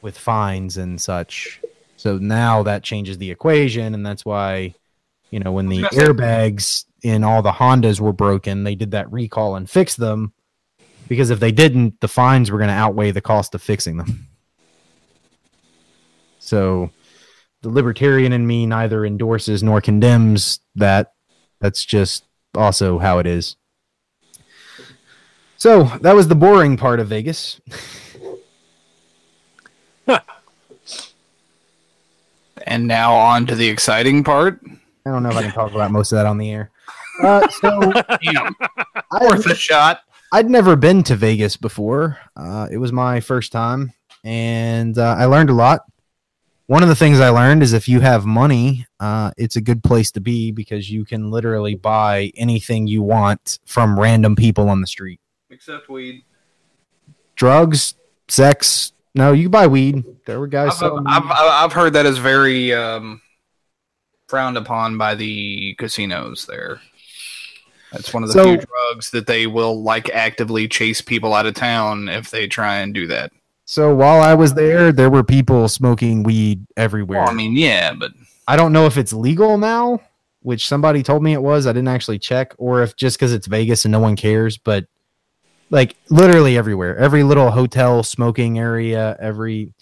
with 0.00 0.16
fines 0.16 0.76
and 0.76 1.00
such. 1.00 1.60
So 1.96 2.18
now 2.18 2.62
that 2.62 2.82
changes 2.82 3.18
the 3.18 3.30
equation, 3.30 3.94
and 3.94 4.04
that's 4.04 4.24
why, 4.24 4.74
you 5.30 5.40
know, 5.40 5.52
when 5.52 5.68
the 5.68 5.78
I 5.78 5.82
was 5.82 5.90
gonna 5.90 6.06
say- 6.06 6.12
airbags 6.12 6.84
in 7.02 7.24
all 7.24 7.42
the 7.42 7.52
Hondas 7.52 8.00
were 8.00 8.12
broken, 8.12 8.64
they 8.64 8.74
did 8.74 8.92
that 8.92 9.10
recall 9.12 9.56
and 9.56 9.68
fixed 9.68 9.98
them 9.98 10.32
because 11.08 11.30
if 11.30 11.40
they 11.40 11.52
didn't, 11.52 12.00
the 12.00 12.08
fines 12.08 12.50
were 12.50 12.58
going 12.58 12.68
to 12.68 12.74
outweigh 12.74 13.10
the 13.10 13.20
cost 13.20 13.54
of 13.54 13.62
fixing 13.62 13.96
them. 13.98 14.28
So 16.38 16.90
the 17.62 17.68
libertarian 17.68 18.32
in 18.32 18.46
me 18.46 18.66
neither 18.66 19.04
endorses 19.04 19.62
nor 19.62 19.80
condemns 19.80 20.60
that. 20.74 21.12
That's 21.60 21.84
just 21.84 22.24
also 22.54 22.98
how 22.98 23.18
it 23.18 23.26
is. 23.26 23.56
So 25.56 25.84
that 26.00 26.16
was 26.16 26.28
the 26.28 26.34
boring 26.34 26.76
part 26.76 27.00
of 27.00 27.08
Vegas. 27.08 27.60
And 32.66 32.86
now 32.86 33.14
on 33.14 33.46
to 33.46 33.54
the 33.54 33.68
exciting 33.68 34.24
part. 34.24 34.60
I 35.04 35.10
don't 35.10 35.22
know 35.22 35.30
if 35.30 35.36
I 35.36 35.42
can 35.42 35.52
talk 35.52 35.72
about 35.72 35.90
most 35.90 36.12
of 36.12 36.16
that 36.16 36.26
on 36.26 36.38
the 36.38 36.50
air. 36.50 36.70
Uh, 37.22 37.48
so 37.48 37.92
I, 38.08 39.18
worth 39.20 39.46
a 39.46 39.54
shot. 39.54 40.00
I'd 40.32 40.48
never 40.48 40.76
been 40.76 41.02
to 41.04 41.16
Vegas 41.16 41.56
before. 41.56 42.18
Uh, 42.36 42.68
it 42.70 42.78
was 42.78 42.92
my 42.92 43.20
first 43.20 43.52
time, 43.52 43.92
and 44.24 44.96
uh, 44.96 45.16
I 45.18 45.26
learned 45.26 45.50
a 45.50 45.54
lot. 45.54 45.82
One 46.72 46.82
of 46.82 46.88
the 46.88 46.96
things 46.96 47.20
I 47.20 47.28
learned 47.28 47.62
is 47.62 47.74
if 47.74 47.86
you 47.86 48.00
have 48.00 48.24
money, 48.24 48.86
uh, 48.98 49.32
it's 49.36 49.56
a 49.56 49.60
good 49.60 49.84
place 49.84 50.10
to 50.12 50.22
be 50.22 50.52
because 50.52 50.90
you 50.90 51.04
can 51.04 51.30
literally 51.30 51.74
buy 51.74 52.32
anything 52.34 52.86
you 52.86 53.02
want 53.02 53.58
from 53.66 54.00
random 54.00 54.34
people 54.34 54.70
on 54.70 54.80
the 54.80 54.86
street. 54.86 55.20
Except 55.50 55.90
weed. 55.90 56.24
Drugs, 57.36 57.92
sex. 58.28 58.94
No, 59.14 59.32
you 59.32 59.42
can 59.42 59.50
buy 59.50 59.66
weed. 59.66 60.02
There 60.24 60.40
were 60.40 60.46
guys 60.46 60.70
I've, 60.70 60.78
selling. 60.78 61.04
I've, 61.06 61.24
I've, 61.24 61.64
I've 61.64 61.72
heard 61.74 61.92
that 61.92 62.06
is 62.06 62.16
very 62.16 62.72
um, 62.72 63.20
frowned 64.28 64.56
upon 64.56 64.96
by 64.96 65.14
the 65.14 65.74
casinos 65.74 66.46
there. 66.46 66.80
That's 67.92 68.14
one 68.14 68.22
of 68.22 68.30
the 68.30 68.32
So- 68.32 68.44
few 68.44 68.56
drugs 68.56 69.10
that 69.10 69.26
they 69.26 69.46
will 69.46 69.82
like 69.82 70.08
actively 70.08 70.68
chase 70.68 71.02
people 71.02 71.34
out 71.34 71.44
of 71.44 71.52
town 71.52 72.08
if 72.08 72.30
they 72.30 72.46
try 72.46 72.76
and 72.76 72.94
do 72.94 73.08
that. 73.08 73.30
So 73.72 73.94
while 73.94 74.20
I 74.20 74.34
was 74.34 74.52
there, 74.52 74.92
there 74.92 75.08
were 75.08 75.24
people 75.24 75.66
smoking 75.66 76.24
weed 76.24 76.66
everywhere. 76.76 77.20
Well, 77.20 77.30
I 77.30 77.32
mean, 77.32 77.56
yeah, 77.56 77.94
but 77.94 78.12
I 78.46 78.54
don't 78.54 78.70
know 78.70 78.84
if 78.84 78.98
it's 78.98 79.14
legal 79.14 79.56
now, 79.56 80.02
which 80.42 80.68
somebody 80.68 81.02
told 81.02 81.22
me 81.22 81.32
it 81.32 81.40
was. 81.40 81.66
I 81.66 81.72
didn't 81.72 81.88
actually 81.88 82.18
check, 82.18 82.54
or 82.58 82.82
if 82.82 82.96
just 82.96 83.16
because 83.16 83.32
it's 83.32 83.46
Vegas 83.46 83.86
and 83.86 83.92
no 83.92 83.98
one 83.98 84.14
cares, 84.14 84.58
but 84.58 84.84
like 85.70 85.96
literally 86.10 86.58
everywhere, 86.58 86.98
every 86.98 87.22
little 87.22 87.50
hotel, 87.50 88.02
smoking 88.02 88.58
area, 88.58 89.16
every 89.18 89.72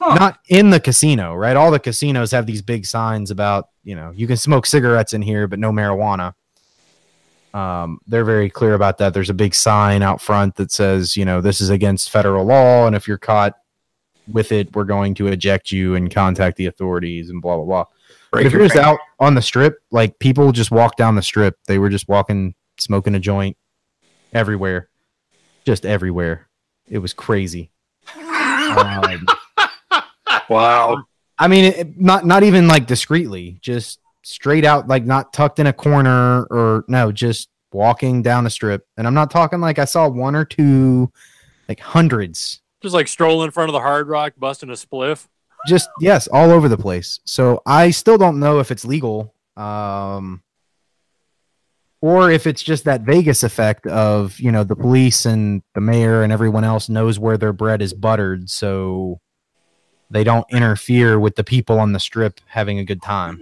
Huh. 0.00 0.14
not 0.14 0.38
in 0.48 0.70
the 0.70 0.80
casino, 0.80 1.34
right? 1.34 1.54
All 1.54 1.70
the 1.70 1.78
casinos 1.78 2.30
have 2.30 2.46
these 2.46 2.62
big 2.62 2.86
signs 2.86 3.30
about 3.30 3.68
you 3.82 3.94
know 3.94 4.10
you 4.14 4.26
can 4.26 4.38
smoke 4.38 4.64
cigarettes 4.64 5.12
in 5.12 5.20
here, 5.20 5.46
but 5.46 5.58
no 5.58 5.70
marijuana. 5.70 6.32
Um, 7.54 8.00
they're 8.06 8.24
very 8.24 8.50
clear 8.50 8.74
about 8.74 8.98
that. 8.98 9.14
There's 9.14 9.30
a 9.30 9.34
big 9.34 9.54
sign 9.54 10.02
out 10.02 10.20
front 10.20 10.56
that 10.56 10.72
says, 10.72 11.16
you 11.16 11.24
know, 11.24 11.40
this 11.40 11.60
is 11.60 11.70
against 11.70 12.10
federal 12.10 12.44
law, 12.44 12.86
and 12.86 12.96
if 12.96 13.06
you're 13.06 13.16
caught 13.16 13.54
with 14.30 14.52
it, 14.52 14.74
we're 14.74 14.84
going 14.84 15.14
to 15.14 15.28
eject 15.28 15.70
you 15.70 15.94
and 15.94 16.12
contact 16.12 16.56
the 16.56 16.66
authorities 16.66 17.30
and 17.30 17.40
blah 17.40 17.56
blah 17.56 17.64
blah. 17.64 17.84
But 18.32 18.44
if 18.44 18.52
your 18.52 18.62
you're 18.62 18.68
just 18.68 18.80
out 18.80 18.98
on 19.20 19.34
the 19.34 19.42
strip, 19.42 19.80
like 19.92 20.18
people 20.18 20.50
just 20.50 20.72
walk 20.72 20.96
down 20.96 21.14
the 21.14 21.22
strip. 21.22 21.56
They 21.66 21.78
were 21.78 21.90
just 21.90 22.08
walking, 22.08 22.54
smoking 22.78 23.14
a 23.14 23.20
joint 23.20 23.56
everywhere, 24.32 24.88
just 25.64 25.86
everywhere. 25.86 26.48
It 26.88 26.98
was 26.98 27.12
crazy. 27.12 27.70
Um, 28.76 29.24
Wow. 30.48 31.04
I 31.38 31.48
mean, 31.48 31.64
it, 31.64 32.00
not 32.00 32.24
not 32.26 32.42
even 32.42 32.68
like 32.68 32.86
discreetly, 32.86 33.58
just 33.60 34.00
straight 34.24 34.64
out, 34.64 34.88
like 34.88 35.04
not 35.04 35.32
tucked 35.32 35.58
in 35.58 35.66
a 35.66 35.72
corner 35.72 36.44
or 36.50 36.84
no, 36.88 37.12
just 37.12 37.48
walking 37.72 38.22
down 38.22 38.44
the 38.44 38.50
strip. 38.50 38.86
And 38.96 39.06
I'm 39.06 39.14
not 39.14 39.30
talking 39.30 39.60
like 39.60 39.78
I 39.78 39.84
saw 39.84 40.08
one 40.08 40.34
or 40.34 40.44
two, 40.44 41.12
like 41.68 41.80
hundreds. 41.80 42.60
Just 42.82 42.94
like 42.94 43.08
strolling 43.08 43.46
in 43.46 43.50
front 43.50 43.68
of 43.68 43.72
the 43.72 43.80
Hard 43.80 44.08
Rock, 44.08 44.34
busting 44.36 44.68
a 44.70 44.74
spliff. 44.74 45.26
just 45.66 45.88
yes 46.00 46.28
all 46.28 46.50
over 46.50 46.68
the 46.68 46.76
place 46.76 47.20
so 47.24 47.62
i 47.64 47.90
still 47.90 48.18
don't 48.18 48.38
know 48.38 48.58
if 48.58 48.70
it's 48.70 48.84
legal 48.84 49.32
um 49.56 50.42
or 52.04 52.30
if 52.30 52.46
it's 52.46 52.62
just 52.62 52.84
that 52.84 53.00
Vegas 53.00 53.42
effect 53.42 53.86
of 53.86 54.38
you 54.38 54.52
know 54.52 54.62
the 54.62 54.76
police 54.76 55.24
and 55.24 55.62
the 55.74 55.80
mayor 55.80 56.22
and 56.22 56.34
everyone 56.34 56.62
else 56.62 56.90
knows 56.90 57.18
where 57.18 57.38
their 57.38 57.54
bread 57.54 57.80
is 57.80 57.94
buttered, 57.94 58.50
so 58.50 59.22
they 60.10 60.22
don't 60.22 60.44
interfere 60.50 61.18
with 61.18 61.36
the 61.36 61.44
people 61.44 61.80
on 61.80 61.92
the 61.92 61.98
strip 61.98 62.42
having 62.46 62.78
a 62.78 62.84
good 62.84 63.00
time. 63.00 63.40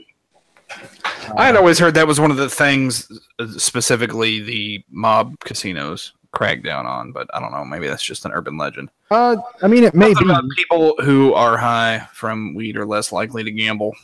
I 1.37 1.47
had 1.47 1.57
always 1.57 1.79
heard 1.79 1.95
that 1.95 2.07
was 2.07 2.21
one 2.21 2.31
of 2.31 2.37
the 2.37 2.49
things, 2.49 3.11
uh, 3.39 3.47
specifically 3.59 4.41
the 4.41 4.85
mob 4.91 5.39
casinos 5.41 6.13
crack 6.33 6.63
down 6.63 6.87
on, 6.87 7.13
but 7.13 7.29
I 7.35 7.41
don't 7.41 7.53
know. 7.53 7.65
Maybe 7.65 7.89
that's 7.89 8.03
just 8.03 8.25
an 8.25 8.33
urban 8.33 8.57
legend. 8.57 8.89
Uh, 9.11 9.37
I 9.63 9.69
mean, 9.69 9.85
it 9.85 9.95
may 9.95 10.15
Something 10.15 10.49
be. 10.49 10.55
people 10.57 10.95
who 11.03 11.35
are 11.35 11.57
high 11.59 12.09
from 12.13 12.55
weed 12.55 12.77
are 12.77 12.87
less 12.87 13.13
likely 13.13 13.45
to 13.45 13.51
gamble. 13.51 13.95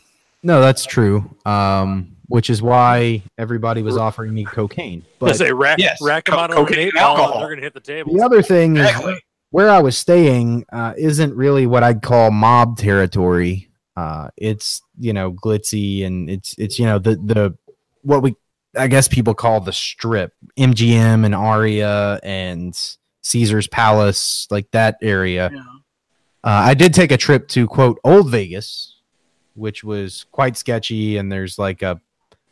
No, 0.43 0.61
that's 0.61 0.85
true. 0.85 1.35
Um, 1.47 2.15
which 2.27 2.51
is 2.51 2.61
why 2.61 3.23
everybody 3.39 3.83
was 3.83 3.97
offering 3.97 4.35
me 4.35 4.45
cocaine. 4.45 5.01
They 5.21 5.27
But 5.27 5.37
say 5.37 5.51
rack, 5.53 5.79
Yes, 5.79 5.99
rack 6.03 6.27
them 6.27 6.35
co- 6.35 6.41
out 6.41 6.51
on 6.51 6.59
an 6.59 6.65
cocaine 6.67 6.79
eight 6.81 6.85
and 6.89 6.95
ball, 6.97 7.13
and 7.15 7.21
alcohol. 7.23 7.39
they're 7.41 7.49
going 7.49 7.57
to 7.59 7.63
hit 7.65 7.75
the 7.75 7.81
table. 7.81 8.15
the 8.15 8.23
other 8.23 8.43
thing 8.43 8.77
is 8.77 8.91
where 9.51 9.71
I 9.71 9.79
was 9.81 9.97
staying 9.97 10.67
uh, 10.71 10.93
isn't 10.99 11.35
really 11.35 11.67
what 11.67 11.83
I'd 11.83 12.03
call 12.03 12.31
mob 12.31 12.77
territory. 12.77 13.68
Uh, 13.99 14.31
it's 14.37 14.81
you 15.01 15.13
know 15.13 15.33
glitzy 15.33 16.07
and 16.07 16.31
it's 16.31 16.55
it's 16.57 16.79
you 16.79 16.87
know 16.87 17.01
the 17.01 17.17
the 17.17 17.59
what 18.03 18.23
we 18.23 18.37
I 18.77 18.87
guess 18.87 19.09
people 19.09 19.35
call 19.35 19.61
the 19.61 19.73
strip, 19.73 20.35
MGM 20.57 21.25
and 21.25 21.35
Aria 21.35 22.21
and 22.23 22.79
Caesar's 23.23 23.67
Palace, 23.67 24.47
like 24.53 24.71
that 24.71 24.99
area. 25.03 25.51
Uh, 26.45 26.63
I 26.71 26.75
did 26.75 26.95
take 26.95 27.11
a 27.11 27.17
trip 27.17 27.49
to 27.49 27.67
quote 27.67 27.99
Old 28.05 28.31
Vegas, 28.31 28.95
which 29.55 29.83
was 29.83 30.27
quite 30.31 30.57
sketchy, 30.57 31.17
and 31.17 31.33
there's 31.33 31.59
like 31.59 31.83
a 31.83 32.01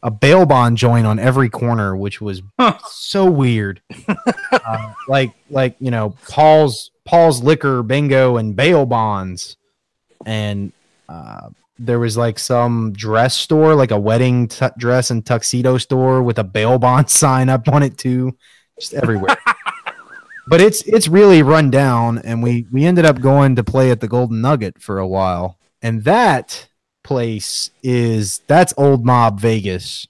a 0.03 0.11
bail 0.11 0.47
bond 0.47 0.79
joint 0.79 1.07
on 1.07 1.21
every 1.21 1.49
corner, 1.49 1.97
which 1.97 2.21
was 2.21 2.43
so 2.89 3.31
weird. 3.31 3.81
uh, 4.53 4.93
like 5.07 5.31
like 5.49 5.77
you 5.79 5.93
know 5.93 6.17
Paul's 6.29 6.91
Paul's 7.05 7.41
liquor 7.41 7.85
bingo 7.85 8.37
and 8.37 8.57
bail 8.57 8.85
bonds, 8.85 9.57
and 10.25 10.73
uh, 11.09 11.49
there 11.79 11.99
was 11.99 12.17
like 12.17 12.39
some 12.39 12.93
dress 12.93 13.37
store, 13.37 13.75
like 13.75 13.91
a 13.91 13.99
wedding 13.99 14.49
tu 14.49 14.69
dress 14.79 15.11
and 15.11 15.25
tuxedo 15.25 15.79
store 15.79 16.23
with 16.23 16.39
a 16.39 16.45
bail 16.45 16.79
bond 16.79 17.11
sign 17.23 17.49
up 17.49 17.69
on 17.69 17.83
it 17.83 17.99
too, 17.99 18.37
just 18.79 18.95
everywhere. 18.95 19.37
but 20.49 20.61
it's 20.61 20.83
it's 20.83 21.09
really 21.09 21.43
run 21.43 21.71
down, 21.71 22.19
and 22.19 22.43
we 22.43 22.67
we 22.73 22.85
ended 22.85 23.05
up 23.05 23.21
going 23.21 23.57
to 23.57 23.65
play 23.65 23.91
at 23.91 24.01
the 24.01 24.09
Golden 24.09 24.41
Nugget 24.41 24.81
for 24.81 24.99
a 24.99 25.07
while, 25.07 25.59
and 25.83 26.05
that 26.05 26.69
place 27.05 27.71
is 27.83 28.41
that's 28.47 28.75
old 28.77 29.05
mob 29.05 29.39
Vegas 29.39 30.09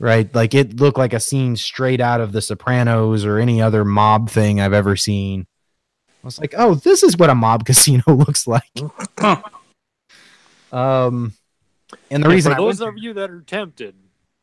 right? 0.00 0.34
Like 0.34 0.54
it 0.54 0.80
looked 0.80 0.98
like 0.98 1.12
a 1.12 1.20
scene 1.20 1.54
straight 1.54 2.00
out 2.00 2.20
of 2.20 2.32
The 2.32 2.42
Sopranos 2.42 3.24
or 3.24 3.38
any 3.38 3.62
other 3.62 3.84
mob 3.84 4.30
thing 4.30 4.60
I've 4.60 4.72
ever 4.72 4.96
seen. 4.96 5.46
I 6.22 6.26
was 6.26 6.40
like, 6.40 6.54
oh, 6.56 6.74
this 6.74 7.02
is 7.04 7.16
what 7.16 7.30
a 7.30 7.34
mob 7.34 7.64
casino 7.66 8.02
looks 8.08 8.48
like. 8.48 8.64
Um, 10.72 11.32
and 12.10 12.22
the 12.22 12.28
And 12.28 12.34
reason 12.34 12.52
for 12.52 12.56
I 12.56 12.58
those 12.60 12.80
went 12.80 12.96
of 12.96 13.02
you 13.02 13.12
that 13.14 13.30
are 13.30 13.40
tempted 13.40 13.94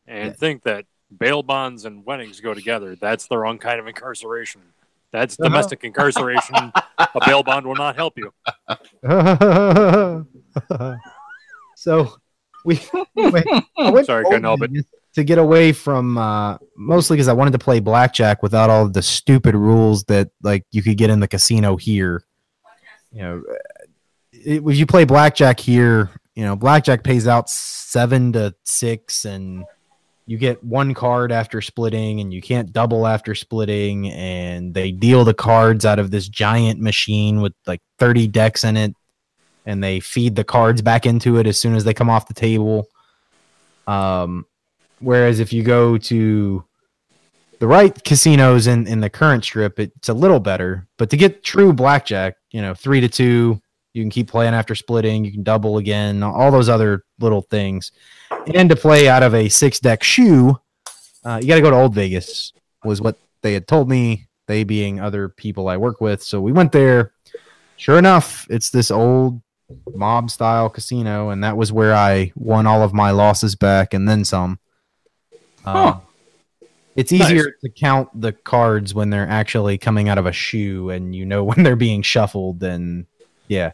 and 0.06 0.30
Yeah. 0.30 0.36
think 0.36 0.62
that 0.64 0.86
bail 1.16 1.42
bonds 1.42 1.84
and 1.84 2.04
weddings 2.04 2.40
go 2.40 2.54
together, 2.54 2.96
that's 2.96 3.26
the 3.26 3.38
wrong 3.38 3.58
kind 3.58 3.80
of 3.80 3.86
incarceration. 3.86 4.60
That's 5.12 5.38
Uh-huh. 5.38 5.48
domestic 5.48 5.84
incarceration. 5.84 6.72
A 7.14 7.20
bail 7.20 7.42
bond 7.42 7.66
will 7.66 7.76
not 7.76 7.96
help 7.96 8.18
you. 8.18 8.32
so 11.74 12.12
we, 12.64 12.80
I 13.16 13.90
went 13.90 14.06
Sorry, 14.06 14.24
couldn't 14.24 14.42
help 14.44 14.62
it. 14.62 14.86
To 15.14 15.24
get 15.24 15.38
away 15.38 15.72
from 15.72 16.18
uh, 16.18 16.58
mostly 16.76 17.16
because 17.16 17.28
I 17.28 17.32
wanted 17.32 17.52
to 17.52 17.58
play 17.58 17.80
blackjack 17.80 18.42
without 18.42 18.70
all 18.70 18.88
the 18.88 19.02
stupid 19.02 19.54
rules 19.54 20.04
that 20.04 20.30
like 20.42 20.64
you 20.70 20.82
could 20.82 20.96
get 20.96 21.10
in 21.10 21.18
the 21.20 21.26
casino 21.26 21.76
here. 21.76 22.22
You 23.10 23.22
know, 23.22 23.42
if 24.32 24.76
you 24.76 24.86
play 24.86 25.04
blackjack 25.04 25.58
here, 25.58 26.10
you 26.38 26.44
know, 26.44 26.54
blackjack 26.54 27.02
pays 27.02 27.26
out 27.26 27.50
seven 27.50 28.32
to 28.34 28.54
six, 28.62 29.24
and 29.24 29.64
you 30.24 30.38
get 30.38 30.62
one 30.62 30.94
card 30.94 31.32
after 31.32 31.60
splitting, 31.60 32.20
and 32.20 32.32
you 32.32 32.40
can't 32.40 32.72
double 32.72 33.08
after 33.08 33.34
splitting, 33.34 34.08
and 34.12 34.72
they 34.72 34.92
deal 34.92 35.24
the 35.24 35.34
cards 35.34 35.84
out 35.84 35.98
of 35.98 36.12
this 36.12 36.28
giant 36.28 36.80
machine 36.80 37.40
with 37.40 37.54
like 37.66 37.80
30 37.98 38.28
decks 38.28 38.62
in 38.62 38.76
it, 38.76 38.94
and 39.66 39.82
they 39.82 39.98
feed 39.98 40.36
the 40.36 40.44
cards 40.44 40.80
back 40.80 41.06
into 41.06 41.38
it 41.38 41.48
as 41.48 41.58
soon 41.58 41.74
as 41.74 41.82
they 41.82 41.92
come 41.92 42.08
off 42.08 42.28
the 42.28 42.34
table. 42.34 42.86
Um, 43.88 44.46
whereas 45.00 45.40
if 45.40 45.52
you 45.52 45.64
go 45.64 45.98
to 45.98 46.64
the 47.58 47.66
right 47.66 48.04
casinos 48.04 48.68
in, 48.68 48.86
in 48.86 49.00
the 49.00 49.10
current 49.10 49.42
strip, 49.42 49.80
it's 49.80 50.08
a 50.08 50.14
little 50.14 50.38
better. 50.38 50.86
But 50.98 51.10
to 51.10 51.16
get 51.16 51.42
true 51.42 51.72
blackjack, 51.72 52.36
you 52.52 52.62
know, 52.62 52.74
three 52.74 53.00
to 53.00 53.08
two, 53.08 53.60
you 53.98 54.04
can 54.04 54.10
keep 54.10 54.28
playing 54.28 54.54
after 54.54 54.74
splitting, 54.74 55.24
you 55.24 55.32
can 55.32 55.42
double 55.42 55.78
again, 55.78 56.22
all 56.22 56.50
those 56.50 56.68
other 56.68 57.04
little 57.18 57.42
things. 57.42 57.92
And 58.54 58.70
to 58.70 58.76
play 58.76 59.08
out 59.08 59.22
of 59.22 59.34
a 59.34 59.48
six 59.48 59.80
deck 59.80 60.02
shoe, 60.02 60.58
uh, 61.24 61.38
you 61.42 61.48
got 61.48 61.56
to 61.56 61.60
go 61.60 61.70
to 61.70 61.76
Old 61.76 61.94
Vegas, 61.94 62.52
was 62.84 63.00
what 63.02 63.18
they 63.42 63.52
had 63.52 63.68
told 63.68 63.88
me, 63.88 64.28
they 64.46 64.64
being 64.64 65.00
other 65.00 65.28
people 65.28 65.68
I 65.68 65.76
work 65.76 66.00
with. 66.00 66.22
So 66.22 66.40
we 66.40 66.52
went 66.52 66.72
there. 66.72 67.12
Sure 67.76 67.98
enough, 67.98 68.46
it's 68.48 68.70
this 68.70 68.90
old 68.90 69.42
mob 69.94 70.30
style 70.30 70.70
casino, 70.70 71.30
and 71.30 71.44
that 71.44 71.56
was 71.56 71.72
where 71.72 71.94
I 71.94 72.32
won 72.34 72.66
all 72.66 72.82
of 72.82 72.94
my 72.94 73.10
losses 73.10 73.54
back 73.54 73.94
and 73.94 74.08
then 74.08 74.24
some. 74.24 74.58
Uh, 75.64 75.92
Huh. 75.92 76.00
It's 76.98 77.12
easier 77.12 77.52
to 77.60 77.68
count 77.68 78.08
the 78.20 78.32
cards 78.32 78.92
when 78.92 79.10
they're 79.10 79.28
actually 79.28 79.78
coming 79.78 80.08
out 80.08 80.18
of 80.18 80.26
a 80.26 80.32
shoe, 80.32 80.90
and 80.90 81.14
you 81.14 81.24
know 81.24 81.44
when 81.50 81.62
they're 81.62 81.76
being 81.76 82.02
shuffled. 82.02 82.60
And 82.64 83.06
yeah, 83.46 83.72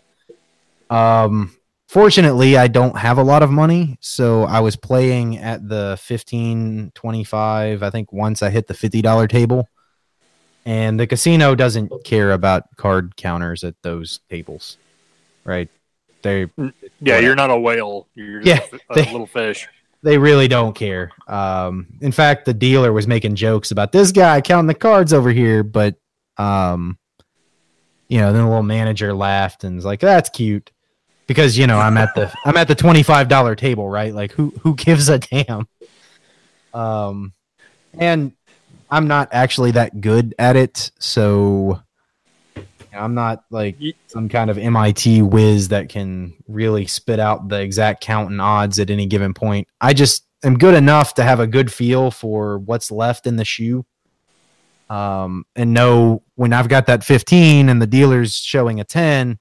um, 0.90 1.54
fortunately, 1.88 2.56
I 2.56 2.68
don't 2.68 2.96
have 2.98 3.18
a 3.18 3.22
lot 3.22 3.42
of 3.42 3.50
money, 3.50 3.96
so 4.00 4.44
I 4.44 4.60
was 4.60 4.76
playing 4.76 5.38
at 5.38 5.68
the 5.68 5.98
15, 6.00 6.92
25. 6.94 7.82
I 7.82 7.90
think 7.90 8.12
once 8.12 8.42
I 8.42 8.50
hit 8.50 8.66
the 8.66 8.74
fifty 8.74 9.02
dollar 9.02 9.26
table, 9.26 9.68
and 10.66 10.98
the 10.98 11.06
casino 11.06 11.54
doesn't 11.54 11.92
care 12.04 12.32
about 12.32 12.64
card 12.76 13.16
counters 13.16 13.64
at 13.64 13.74
those 13.82 14.20
tables, 14.30 14.78
right? 15.44 15.68
They 16.22 16.48
Yeah, 17.00 17.18
you're 17.18 17.34
not 17.34 17.50
a 17.50 17.58
whale. 17.58 18.08
You're 18.14 18.40
just 18.40 18.72
Yeah, 18.72 18.78
a, 18.88 18.92
a 18.92 19.04
they- 19.04 19.12
little 19.12 19.26
fish. 19.26 19.68
they 20.02 20.16
really 20.18 20.48
don't 20.48 20.74
care. 20.74 21.12
Um, 21.28 21.86
in 22.00 22.12
fact, 22.12 22.44
the 22.46 22.54
dealer 22.54 22.92
was 22.92 23.06
making 23.06 23.34
jokes 23.36 23.70
about 23.70 23.92
this 23.92 24.10
guy 24.12 24.40
counting 24.40 24.66
the 24.68 24.74
cards 24.74 25.12
over 25.12 25.30
here, 25.30 25.62
but 25.62 25.96
um, 26.38 26.98
you 28.08 28.18
know, 28.18 28.32
then 28.32 28.42
the 28.42 28.48
little 28.48 28.62
manager 28.62 29.12
laughed 29.14 29.64
and 29.64 29.76
was 29.76 29.84
like, 29.84 30.00
"That's 30.00 30.28
cute," 30.30 30.70
because 31.26 31.56
you 31.58 31.66
know 31.66 31.78
I'm 31.78 31.96
at 31.96 32.14
the 32.14 32.32
I'm 32.44 32.56
at 32.56 32.68
the 32.68 32.74
twenty 32.74 33.02
five 33.02 33.28
dollar 33.28 33.54
table, 33.54 33.88
right? 33.88 34.14
Like 34.14 34.32
who 34.32 34.52
who 34.62 34.74
gives 34.74 35.08
a 35.08 35.18
damn? 35.18 35.68
Um, 36.72 37.32
and 37.98 38.32
I'm 38.90 39.08
not 39.08 39.28
actually 39.32 39.72
that 39.72 40.00
good 40.00 40.34
at 40.38 40.56
it, 40.56 40.90
so 40.98 41.80
I'm 42.92 43.14
not 43.14 43.44
like 43.50 43.76
some 44.06 44.28
kind 44.28 44.50
of 44.50 44.58
MIT 44.58 45.22
whiz 45.22 45.68
that 45.68 45.88
can 45.88 46.34
really 46.48 46.86
spit 46.86 47.18
out 47.18 47.48
the 47.48 47.60
exact 47.60 48.02
count 48.02 48.30
and 48.30 48.40
odds 48.40 48.78
at 48.78 48.90
any 48.90 49.06
given 49.06 49.34
point. 49.34 49.68
I 49.80 49.94
just 49.94 50.26
am 50.42 50.56
good 50.56 50.74
enough 50.74 51.14
to 51.14 51.24
have 51.24 51.40
a 51.40 51.46
good 51.46 51.72
feel 51.72 52.10
for 52.10 52.58
what's 52.58 52.90
left 52.90 53.26
in 53.26 53.36
the 53.36 53.44
shoe. 53.44 53.84
Um, 54.90 55.44
and 55.56 55.72
know 55.72 56.22
when 56.34 56.52
I've 56.52 56.68
got 56.68 56.86
that 56.86 57.02
15 57.02 57.68
and 57.68 57.80
the 57.80 57.86
dealer's 57.86 58.36
showing 58.36 58.80
a 58.80 58.84
10, 58.84 59.38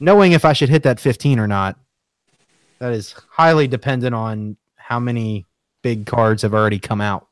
knowing 0.00 0.32
if 0.32 0.44
I 0.44 0.52
should 0.52 0.68
hit 0.68 0.82
that 0.84 1.00
15 1.00 1.38
or 1.38 1.46
not. 1.46 1.78
That 2.78 2.92
is 2.92 3.14
highly 3.30 3.66
dependent 3.66 4.14
on 4.14 4.56
how 4.76 5.00
many 5.00 5.46
big 5.82 6.06
cards 6.06 6.42
have 6.42 6.54
already 6.54 6.78
come 6.78 7.00
out. 7.00 7.26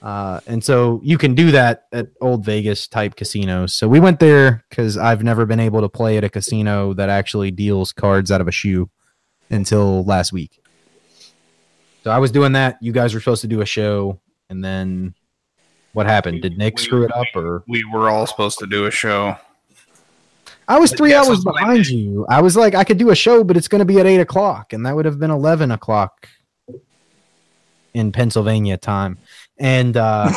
Uh, 0.00 0.38
and 0.46 0.62
so 0.62 1.00
you 1.02 1.18
can 1.18 1.34
do 1.34 1.50
that 1.50 1.86
at 1.92 2.08
old 2.20 2.44
Vegas 2.44 2.86
type 2.86 3.16
casinos. 3.16 3.74
So 3.74 3.88
we 3.88 3.98
went 3.98 4.20
there 4.20 4.64
because 4.68 4.96
I've 4.96 5.24
never 5.24 5.44
been 5.44 5.58
able 5.58 5.80
to 5.80 5.88
play 5.88 6.16
at 6.16 6.22
a 6.24 6.28
casino 6.28 6.94
that 6.94 7.08
actually 7.08 7.50
deals 7.50 7.92
cards 7.92 8.30
out 8.30 8.40
of 8.40 8.46
a 8.46 8.52
shoe 8.52 8.90
until 9.50 10.04
last 10.04 10.32
week. 10.32 10.60
So 12.04 12.12
I 12.12 12.18
was 12.18 12.30
doing 12.30 12.52
that. 12.52 12.78
You 12.80 12.92
guys 12.92 13.12
were 13.12 13.18
supposed 13.20 13.42
to 13.42 13.48
do 13.48 13.60
a 13.60 13.66
show, 13.66 14.20
and 14.48 14.64
then 14.64 15.14
what 15.94 16.06
happened? 16.06 16.42
Did 16.42 16.56
Nick 16.56 16.76
We- 16.76 16.82
screw 16.84 17.04
it 17.04 17.10
up, 17.14 17.26
or 17.34 17.64
We 17.66 17.82
were 17.92 18.08
all 18.08 18.26
supposed 18.28 18.60
to 18.60 18.66
do 18.66 18.86
a 18.86 18.90
show. 18.92 19.36
I 20.68 20.78
was 20.78 20.92
three 20.92 21.14
hours 21.14 21.28
something 21.28 21.52
like 21.52 21.62
behind 21.62 21.86
you. 21.86 22.26
I 22.28 22.42
was 22.42 22.56
like, 22.56 22.74
I 22.74 22.84
could 22.84 22.98
do 22.98 23.10
a 23.10 23.16
show, 23.16 23.42
but 23.42 23.56
it's 23.56 23.68
going 23.68 23.80
to 23.80 23.86
be 23.86 23.98
at 23.98 24.06
eight 24.06 24.20
o'clock, 24.20 24.72
and 24.72 24.84
that 24.84 24.94
would 24.94 25.06
have 25.06 25.18
been 25.18 25.30
eleven 25.30 25.70
o'clock 25.70 26.28
in 27.94 28.12
Pennsylvania 28.12 28.76
time. 28.76 29.18
And 29.58 29.96
uh, 29.96 30.30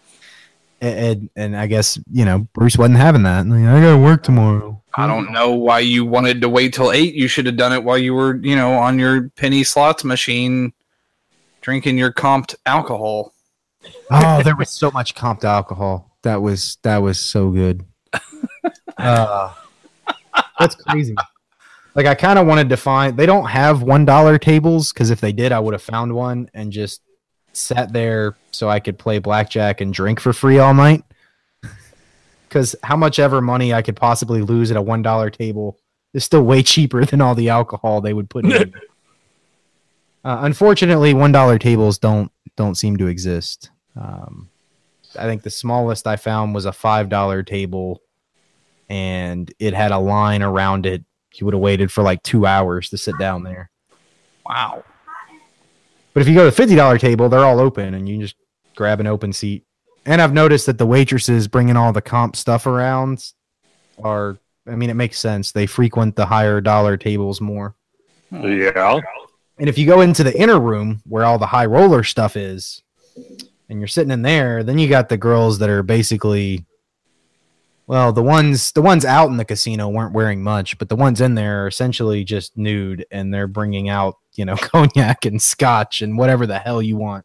and 0.80 1.30
and 1.34 1.56
I 1.56 1.66
guess 1.66 1.98
you 2.12 2.24
know 2.24 2.46
Bruce 2.52 2.76
wasn't 2.76 2.98
having 2.98 3.22
that. 3.22 3.46
Like, 3.46 3.64
I 3.64 3.80
got 3.80 3.92
to 3.92 3.98
work 3.98 4.22
tomorrow. 4.22 4.82
I 4.94 5.06
don't 5.06 5.32
know 5.32 5.50
why 5.50 5.80
you 5.80 6.06
wanted 6.06 6.40
to 6.40 6.48
wait 6.48 6.72
till 6.72 6.90
eight. 6.90 7.14
You 7.14 7.28
should 7.28 7.46
have 7.46 7.56
done 7.56 7.72
it 7.72 7.84
while 7.84 7.98
you 7.98 8.14
were, 8.14 8.36
you 8.36 8.56
know, 8.56 8.74
on 8.74 8.98
your 8.98 9.28
penny 9.30 9.62
slots 9.62 10.04
machine, 10.04 10.72
drinking 11.60 11.98
your 11.98 12.12
comped 12.12 12.54
alcohol. 12.64 13.34
Oh, 14.10 14.42
there 14.42 14.56
was 14.56 14.70
so 14.70 14.90
much 14.90 15.14
comped 15.14 15.44
alcohol. 15.44 16.16
That 16.22 16.40
was 16.40 16.78
that 16.82 16.98
was 16.98 17.18
so 17.18 17.50
good. 17.50 17.84
Uh, 19.06 19.52
that's 20.58 20.74
crazy. 20.74 21.14
Like 21.94 22.06
I 22.06 22.14
kind 22.14 22.38
of 22.38 22.46
wanted 22.46 22.68
to 22.70 22.76
find. 22.76 23.16
They 23.16 23.26
don't 23.26 23.46
have 23.46 23.82
one 23.82 24.04
dollar 24.04 24.38
tables 24.38 24.92
because 24.92 25.10
if 25.10 25.20
they 25.20 25.32
did, 25.32 25.52
I 25.52 25.58
would 25.60 25.74
have 25.74 25.82
found 25.82 26.12
one 26.12 26.50
and 26.52 26.72
just 26.72 27.02
sat 27.52 27.92
there 27.92 28.36
so 28.50 28.68
I 28.68 28.80
could 28.80 28.98
play 28.98 29.18
blackjack 29.18 29.80
and 29.80 29.92
drink 29.92 30.20
for 30.20 30.32
free 30.32 30.58
all 30.58 30.74
night. 30.74 31.04
Because 32.48 32.76
how 32.82 32.96
much 32.96 33.18
ever 33.18 33.40
money 33.40 33.72
I 33.74 33.82
could 33.82 33.96
possibly 33.96 34.42
lose 34.42 34.70
at 34.70 34.76
a 34.76 34.82
one 34.82 35.02
dollar 35.02 35.30
table 35.30 35.78
is 36.12 36.24
still 36.24 36.42
way 36.42 36.62
cheaper 36.62 37.04
than 37.04 37.20
all 37.20 37.34
the 37.34 37.48
alcohol 37.48 38.00
they 38.00 38.12
would 38.12 38.30
put 38.30 38.44
in. 38.44 38.52
uh, 40.24 40.38
unfortunately, 40.42 41.14
one 41.14 41.32
dollar 41.32 41.58
tables 41.58 41.98
don't 41.98 42.30
don't 42.56 42.74
seem 42.74 42.96
to 42.98 43.06
exist. 43.06 43.70
Um, 43.94 44.48
I 45.18 45.24
think 45.24 45.42
the 45.42 45.50
smallest 45.50 46.06
I 46.06 46.16
found 46.16 46.54
was 46.54 46.66
a 46.66 46.72
five 46.72 47.08
dollar 47.08 47.42
table, 47.42 48.02
and 48.88 49.52
it 49.58 49.74
had 49.74 49.92
a 49.92 49.98
line 49.98 50.42
around 50.42 50.86
it. 50.86 51.04
You 51.34 51.44
would 51.44 51.54
have 51.54 51.60
waited 51.60 51.92
for 51.92 52.02
like 52.02 52.22
two 52.22 52.46
hours 52.46 52.88
to 52.90 52.98
sit 52.98 53.18
down 53.18 53.42
there. 53.42 53.70
Wow. 54.48 54.84
But 56.14 56.22
if 56.22 56.28
you 56.28 56.34
go 56.34 56.44
to 56.44 56.50
the 56.50 56.56
fifty 56.56 56.74
dollar 56.74 56.98
table, 56.98 57.28
they're 57.28 57.44
all 57.44 57.60
open, 57.60 57.94
and 57.94 58.08
you 58.08 58.14
can 58.14 58.22
just 58.22 58.36
grab 58.74 59.00
an 59.00 59.06
open 59.06 59.32
seat. 59.32 59.64
And 60.06 60.22
I've 60.22 60.32
noticed 60.32 60.66
that 60.66 60.78
the 60.78 60.86
waitresses 60.86 61.46
bringing 61.48 61.76
all 61.76 61.92
the 61.92 62.00
comp 62.00 62.36
stuff 62.36 62.66
around 62.66 63.32
are. 64.02 64.38
I 64.68 64.74
mean, 64.74 64.90
it 64.90 64.94
makes 64.94 65.18
sense. 65.18 65.52
They 65.52 65.66
frequent 65.66 66.16
the 66.16 66.26
higher 66.26 66.60
dollar 66.60 66.96
tables 66.96 67.40
more. 67.40 67.76
Yeah. 68.32 68.98
And 69.58 69.68
if 69.68 69.78
you 69.78 69.86
go 69.86 70.00
into 70.00 70.24
the 70.24 70.36
inner 70.36 70.58
room 70.58 71.02
where 71.06 71.24
all 71.24 71.38
the 71.38 71.46
high 71.46 71.66
roller 71.66 72.02
stuff 72.02 72.36
is, 72.36 72.82
and 73.68 73.78
you're 73.78 73.88
sitting 73.88 74.10
in 74.10 74.22
there, 74.22 74.64
then 74.64 74.78
you 74.78 74.88
got 74.88 75.08
the 75.08 75.16
girls 75.16 75.58
that 75.58 75.70
are 75.70 75.82
basically 75.82 76.66
well, 77.86 78.12
the 78.12 78.22
ones 78.22 78.72
the 78.72 78.82
ones 78.82 79.04
out 79.04 79.28
in 79.28 79.36
the 79.36 79.44
casino 79.44 79.88
weren't 79.88 80.12
wearing 80.12 80.42
much, 80.42 80.76
but 80.78 80.88
the 80.88 80.96
ones 80.96 81.20
in 81.20 81.36
there 81.36 81.64
are 81.64 81.68
essentially 81.68 82.24
just 82.24 82.56
nude 82.56 83.06
and 83.12 83.32
they're 83.32 83.46
bringing 83.46 83.88
out, 83.88 84.16
you 84.34 84.44
know, 84.44 84.56
cognac 84.60 85.24
and 85.24 85.40
scotch 85.40 86.02
and 86.02 86.18
whatever 86.18 86.46
the 86.46 86.58
hell 86.58 86.82
you 86.82 86.96
want. 86.96 87.24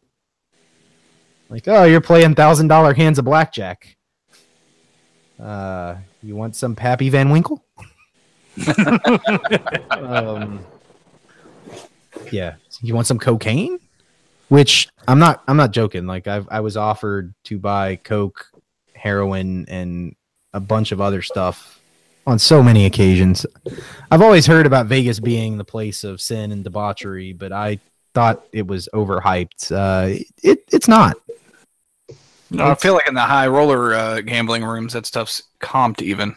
Like, 1.50 1.66
oh, 1.66 1.84
you're 1.84 2.00
playing 2.00 2.34
thousand 2.34 2.68
dollar 2.68 2.94
hands 2.94 3.18
of 3.18 3.24
blackjack. 3.24 3.96
Uh, 5.40 5.96
you 6.22 6.36
want 6.36 6.54
some 6.54 6.76
Pappy 6.76 7.08
Van 7.08 7.30
Winkle? 7.30 7.64
um, 9.90 10.64
yeah, 12.30 12.54
you 12.80 12.94
want 12.94 13.08
some 13.08 13.18
cocaine? 13.18 13.80
Which 14.48 14.88
I'm 15.08 15.18
not. 15.18 15.42
I'm 15.48 15.56
not 15.56 15.72
joking. 15.72 16.06
Like 16.06 16.28
I, 16.28 16.42
I 16.48 16.60
was 16.60 16.76
offered 16.76 17.34
to 17.44 17.58
buy 17.58 17.96
coke, 17.96 18.46
heroin, 18.94 19.66
and 19.68 20.14
a 20.52 20.60
bunch 20.60 20.92
of 20.92 21.00
other 21.00 21.22
stuff 21.22 21.80
on 22.26 22.38
so 22.38 22.62
many 22.62 22.86
occasions. 22.86 23.44
I've 24.10 24.22
always 24.22 24.46
heard 24.46 24.66
about 24.66 24.86
Vegas 24.86 25.18
being 25.20 25.58
the 25.58 25.64
place 25.64 26.04
of 26.04 26.20
sin 26.20 26.52
and 26.52 26.62
debauchery, 26.62 27.32
but 27.32 27.52
I 27.52 27.80
thought 28.14 28.44
it 28.52 28.66
was 28.66 28.88
overhyped. 28.94 29.72
Uh, 29.72 30.22
it 30.42 30.64
it's 30.70 30.88
not. 30.88 31.16
No, 32.50 32.66
I 32.66 32.74
feel 32.74 32.92
like 32.94 33.08
in 33.08 33.14
the 33.14 33.20
high 33.22 33.46
roller 33.46 33.94
uh, 33.94 34.20
gambling 34.20 34.62
rooms, 34.62 34.92
that 34.92 35.06
stuff's 35.06 35.42
comped 35.60 36.02
even. 36.02 36.36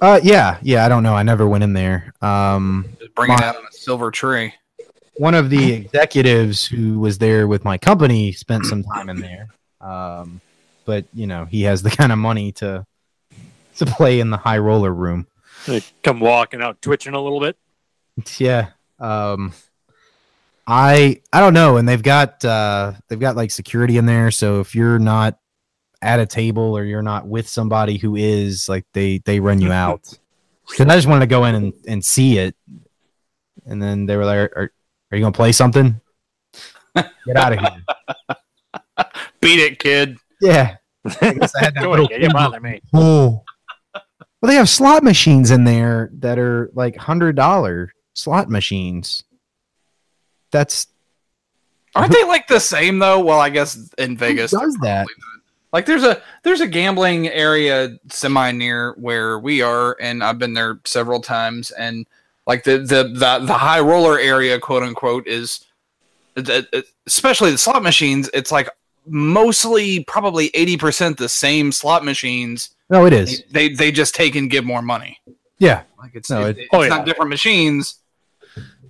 Uh, 0.00 0.20
yeah, 0.22 0.58
yeah. 0.62 0.84
I 0.84 0.88
don't 0.88 1.02
know. 1.02 1.14
I 1.14 1.22
never 1.22 1.46
went 1.46 1.64
in 1.64 1.72
there. 1.72 2.12
Um, 2.20 2.86
Just 2.98 3.14
bring 3.14 3.32
it 3.32 3.40
out 3.40 3.56
on 3.56 3.62
a 3.64 3.72
silver 3.72 4.10
tray. 4.10 4.52
one 5.16 5.34
of 5.34 5.48
the 5.48 5.72
executives 5.72 6.66
who 6.66 6.98
was 6.98 7.18
there 7.18 7.48
with 7.48 7.64
my 7.64 7.78
company 7.78 8.32
spent 8.32 8.66
some 8.66 8.82
time 8.82 9.08
in 9.08 9.20
there. 9.20 9.48
Um, 9.80 10.40
but 10.84 11.06
you 11.14 11.26
know, 11.26 11.46
he 11.46 11.62
has 11.62 11.82
the 11.82 11.90
kind 11.98 12.12
of 12.12 12.18
money 12.18 12.52
to 12.52 12.84
to 13.76 13.86
play 13.86 14.20
in 14.20 14.30
the 14.30 14.36
high 14.36 14.58
roller 14.58 14.92
room. 14.92 15.26
They 15.66 15.82
come 16.02 16.20
walking 16.20 16.60
out, 16.60 16.82
twitching 16.82 17.14
a 17.14 17.20
little 17.20 17.40
bit. 17.40 17.56
Yeah. 18.38 18.70
Um, 18.98 19.52
I 20.66 21.20
I 21.32 21.40
don't 21.40 21.54
know, 21.54 21.76
and 21.76 21.88
they've 21.88 22.02
got 22.02 22.44
uh, 22.44 22.92
they've 23.08 23.20
got 23.20 23.36
like 23.36 23.50
security 23.50 23.96
in 23.96 24.06
there. 24.06 24.30
So 24.30 24.60
if 24.60 24.74
you're 24.74 24.98
not 24.98 25.38
at 26.00 26.20
a 26.20 26.26
table 26.26 26.76
or 26.76 26.84
you're 26.84 27.02
not 27.02 27.26
with 27.26 27.48
somebody 27.48 27.96
who 27.98 28.16
is, 28.16 28.68
like 28.68 28.84
they 28.92 29.18
they 29.18 29.40
run 29.40 29.60
you 29.60 29.72
out. 29.72 30.18
Because 30.68 30.86
I 30.86 30.94
just 30.94 31.08
wanted 31.08 31.20
to 31.20 31.26
go 31.26 31.44
in 31.44 31.54
and, 31.54 31.72
and 31.86 32.04
see 32.04 32.38
it, 32.38 32.54
and 33.66 33.82
then 33.82 34.06
they 34.06 34.16
were 34.16 34.24
like, 34.24 34.38
"Are, 34.38 34.72
are 35.10 35.16
you 35.16 35.20
gonna 35.20 35.32
play 35.32 35.52
something? 35.52 36.00
Get 36.94 37.36
out 37.36 37.52
of 37.52 37.58
here!" 37.58 39.06
Beat 39.40 39.58
it, 39.58 39.78
kid. 39.78 40.16
Yeah. 40.40 40.76
I 41.20 41.34
guess 41.34 41.54
I 41.56 41.64
had 41.64 41.74
that 41.74 41.88
little 41.88 42.06
ahead, 42.06 42.22
you 42.22 42.30
bother 42.30 42.60
me. 42.60 42.80
Oh. 42.94 43.42
Well, 44.42 44.50
they 44.50 44.56
have 44.56 44.68
slot 44.68 45.04
machines 45.04 45.52
in 45.52 45.62
there 45.62 46.10
that 46.14 46.36
are 46.36 46.68
like 46.74 46.96
hundred 46.96 47.36
dollar 47.36 47.92
slot 48.12 48.50
machines. 48.50 49.22
That's 50.50 50.88
Aren't 51.94 52.12
they 52.12 52.24
like 52.24 52.48
the 52.48 52.58
same 52.58 52.98
though? 52.98 53.20
Well, 53.20 53.38
I 53.38 53.50
guess 53.50 53.90
in 53.98 54.16
Vegas. 54.16 54.50
does 54.50 54.76
that? 54.82 55.06
Like 55.72 55.86
there's 55.86 56.02
a 56.02 56.20
there's 56.42 56.60
a 56.60 56.66
gambling 56.66 57.28
area 57.28 57.96
semi 58.10 58.50
near 58.52 58.94
where 58.94 59.38
we 59.38 59.62
are, 59.62 59.96
and 60.00 60.24
I've 60.24 60.38
been 60.38 60.54
there 60.54 60.80
several 60.84 61.20
times. 61.20 61.70
And 61.70 62.06
like 62.46 62.64
the 62.64 62.78
the 62.78 63.04
the, 63.04 63.46
the 63.46 63.54
high 63.54 63.80
roller 63.80 64.18
area, 64.18 64.58
quote 64.58 64.82
unquote, 64.82 65.26
is 65.26 65.64
especially 67.06 67.52
the 67.52 67.58
slot 67.58 67.82
machines. 67.82 68.28
It's 68.34 68.50
like 68.50 68.68
mostly 69.06 70.04
probably 70.04 70.50
eighty 70.54 70.76
percent 70.76 71.16
the 71.16 71.28
same 71.28 71.70
slot 71.72 72.04
machines. 72.04 72.70
No, 72.92 73.06
it 73.06 73.12
is. 73.12 73.42
They 73.50 73.70
they 73.70 73.90
just 73.90 74.14
take 74.14 74.36
and 74.36 74.48
give 74.50 74.64
more 74.64 74.82
money. 74.82 75.18
Yeah. 75.58 75.82
Like 75.98 76.12
it's 76.14 76.30
No, 76.30 76.42
it- 76.42 76.58
it- 76.58 76.58
it's 76.58 76.68
Oh, 76.72 76.82
yeah. 76.82 76.88
not 76.88 77.06
different 77.06 77.30
machines. 77.30 77.98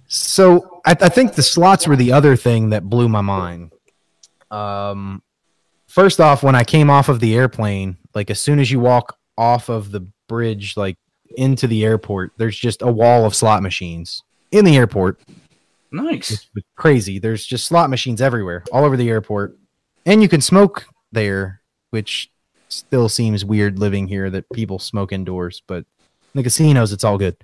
So 0.08 0.80
I, 0.84 0.90
I 1.00 1.08
think 1.08 1.34
the 1.34 1.42
slots 1.42 1.86
were 1.86 1.96
the 1.96 2.12
other 2.12 2.36
thing 2.36 2.70
that 2.70 2.84
blew 2.84 3.08
my 3.08 3.20
mind. 3.22 3.72
Um, 4.50 5.22
first 5.86 6.20
off, 6.20 6.42
when 6.42 6.54
I 6.54 6.64
came 6.64 6.90
off 6.90 7.08
of 7.08 7.20
the 7.20 7.34
airplane, 7.34 7.96
like 8.14 8.30
as 8.30 8.40
soon 8.40 8.58
as 8.58 8.70
you 8.70 8.80
walk 8.80 9.16
off 9.38 9.68
of 9.70 9.90
the 9.92 10.06
bridge, 10.28 10.76
like 10.76 10.96
into 11.36 11.66
the 11.66 11.84
airport, 11.84 12.32
there's 12.36 12.58
just 12.58 12.82
a 12.82 12.90
wall 12.90 13.24
of 13.24 13.34
slot 13.34 13.62
machines 13.62 14.22
in 14.50 14.64
the 14.64 14.76
airport. 14.76 15.20
Nice. 15.90 16.30
It's 16.32 16.66
crazy. 16.76 17.18
There's 17.18 17.46
just 17.46 17.66
slot 17.66 17.88
machines 17.88 18.20
everywhere, 18.20 18.64
all 18.72 18.84
over 18.84 18.96
the 18.96 19.08
airport, 19.08 19.56
and 20.04 20.20
you 20.22 20.28
can 20.28 20.40
smoke 20.40 20.86
there, 21.12 21.60
which 21.90 22.30
still 22.72 23.08
seems 23.08 23.44
weird 23.44 23.78
living 23.78 24.08
here 24.08 24.30
that 24.30 24.50
people 24.52 24.78
smoke 24.78 25.12
indoors. 25.12 25.62
But 25.66 25.78
in 25.78 26.34
the 26.34 26.42
casinos, 26.42 26.92
it's 26.92 27.04
all 27.04 27.18
good. 27.18 27.36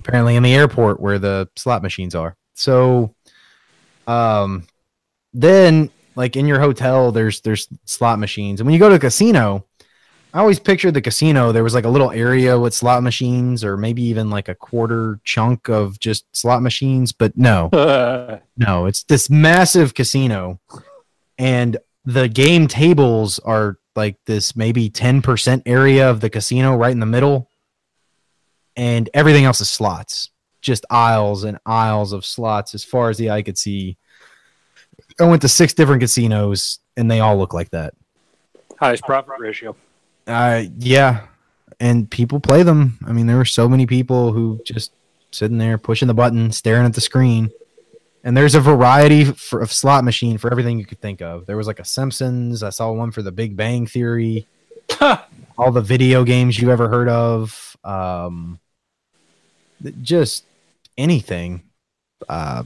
Apparently, 0.00 0.36
in 0.36 0.42
the 0.42 0.54
airport 0.54 1.00
where 1.00 1.18
the 1.18 1.48
slot 1.56 1.82
machines 1.82 2.14
are. 2.14 2.36
So, 2.54 3.14
um, 4.06 4.66
then 5.32 5.90
like 6.16 6.36
in 6.36 6.46
your 6.46 6.60
hotel, 6.60 7.12
there's 7.12 7.40
there's 7.40 7.68
slot 7.84 8.18
machines, 8.18 8.60
and 8.60 8.66
when 8.66 8.74
you 8.74 8.80
go 8.80 8.88
to 8.88 8.96
a 8.96 8.98
casino, 8.98 9.64
I 10.34 10.40
always 10.40 10.58
pictured 10.58 10.94
the 10.94 11.02
casino. 11.02 11.52
There 11.52 11.64
was 11.64 11.74
like 11.74 11.84
a 11.84 11.90
little 11.90 12.10
area 12.10 12.58
with 12.58 12.74
slot 12.74 13.02
machines, 13.02 13.62
or 13.64 13.76
maybe 13.76 14.02
even 14.02 14.30
like 14.30 14.48
a 14.48 14.54
quarter 14.54 15.20
chunk 15.24 15.68
of 15.68 15.98
just 15.98 16.24
slot 16.34 16.62
machines. 16.62 17.12
But 17.12 17.36
no, 17.36 17.68
no, 18.56 18.86
it's 18.86 19.04
this 19.04 19.30
massive 19.30 19.94
casino, 19.94 20.58
and 21.38 21.76
the 22.04 22.28
game 22.28 22.66
tables 22.66 23.38
are 23.40 23.78
like 23.94 24.16
this 24.24 24.56
maybe 24.56 24.90
10% 24.90 25.62
area 25.66 26.10
of 26.10 26.20
the 26.20 26.30
casino 26.30 26.76
right 26.76 26.92
in 26.92 27.00
the 27.00 27.06
middle, 27.06 27.48
and 28.76 29.08
everything 29.14 29.44
else 29.44 29.60
is 29.60 29.70
slots. 29.70 30.30
Just 30.60 30.86
aisles 30.90 31.44
and 31.44 31.58
aisles 31.66 32.12
of 32.12 32.24
slots 32.24 32.74
as 32.74 32.84
far 32.84 33.10
as 33.10 33.18
the 33.18 33.30
eye 33.30 33.42
could 33.42 33.58
see. 33.58 33.96
I 35.20 35.24
went 35.24 35.42
to 35.42 35.48
six 35.48 35.74
different 35.74 36.00
casinos, 36.00 36.78
and 36.96 37.10
they 37.10 37.20
all 37.20 37.36
look 37.36 37.52
like 37.52 37.70
that. 37.70 37.94
highest 38.78 39.04
profit 39.04 39.38
ratio. 39.38 39.76
Uh, 40.26 40.64
yeah, 40.78 41.26
and 41.80 42.10
people 42.10 42.38
play 42.38 42.62
them. 42.62 42.98
I 43.06 43.12
mean, 43.12 43.26
there 43.26 43.36
were 43.36 43.44
so 43.44 43.68
many 43.68 43.86
people 43.86 44.32
who 44.32 44.60
just 44.64 44.92
sitting 45.32 45.58
there 45.58 45.78
pushing 45.78 46.08
the 46.08 46.14
button, 46.14 46.52
staring 46.52 46.86
at 46.86 46.94
the 46.94 47.00
screen. 47.00 47.50
And 48.24 48.36
there's 48.36 48.54
a 48.54 48.60
variety 48.60 49.24
for, 49.24 49.60
of 49.60 49.72
slot 49.72 50.04
machine 50.04 50.38
for 50.38 50.50
everything 50.50 50.78
you 50.78 50.84
could 50.84 51.00
think 51.00 51.20
of. 51.20 51.46
There 51.46 51.56
was 51.56 51.66
like 51.66 51.80
a 51.80 51.84
Simpsons. 51.84 52.62
I 52.62 52.70
saw 52.70 52.92
one 52.92 53.10
for 53.10 53.22
the 53.22 53.32
Big 53.32 53.56
Bang 53.56 53.86
Theory. 53.86 54.46
all 55.58 55.72
the 55.72 55.80
video 55.80 56.24
games 56.24 56.58
you 56.58 56.70
ever 56.70 56.88
heard 56.88 57.08
of. 57.08 57.76
Um, 57.84 58.60
just 60.02 60.44
anything. 60.96 61.62
Uh, 62.28 62.62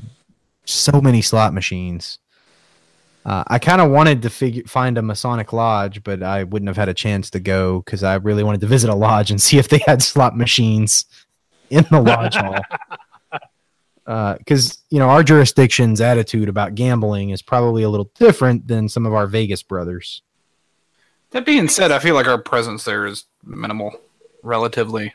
so 0.65 1.01
many 1.01 1.23
slot 1.23 1.55
machines. 1.55 2.19
Uh, 3.25 3.43
I 3.49 3.59
kind 3.59 3.81
of 3.81 3.91
wanted 3.91 4.23
to 4.23 4.31
figure 4.31 4.63
find 4.67 4.97
a 4.99 5.03
Masonic 5.03 5.53
lodge, 5.53 6.05
but 6.05 6.23
I 6.23 6.45
wouldn't 6.45 6.69
have 6.69 6.77
had 6.77 6.89
a 6.89 6.95
chance 6.95 7.31
to 7.31 7.41
go 7.41 7.81
because 7.81 8.05
I 8.05 8.15
really 8.17 8.45
wanted 8.45 8.61
to 8.61 8.67
visit 8.69 8.89
a 8.89 8.95
lodge 8.95 9.31
and 9.31 9.43
see 9.43 9.59
if 9.59 9.69
they 9.69 9.81
had 9.87 10.03
slot 10.03 10.37
machines 10.37 11.07
in 11.71 11.85
the 11.91 12.01
lodge 12.01 12.37
hall. 12.37 12.61
because 14.07 14.79
you 14.91 14.99
know 14.99 15.09
our 15.09 15.23
jurisdiction's 15.23 16.01
attitude 16.01 16.49
about 16.49 16.75
gambling 16.75 17.31
is 17.31 17.43
probably 17.43 17.83
a 17.83 17.89
little 17.89 18.11
different 18.19 18.69
than 18.69 18.89
some 18.89 19.05
of 19.05 19.13
our 19.13 19.27
Vegas 19.27 19.63
brothers. 19.63 20.23
That 21.31 21.45
being 21.45 21.69
said, 21.69 21.91
I 21.91 21.99
feel 21.99 22.15
like 22.15 22.29
our 22.29 22.41
presence 22.41 22.85
there 22.85 23.05
is 23.05 23.25
minimal, 23.45 23.93
relatively. 24.43 25.15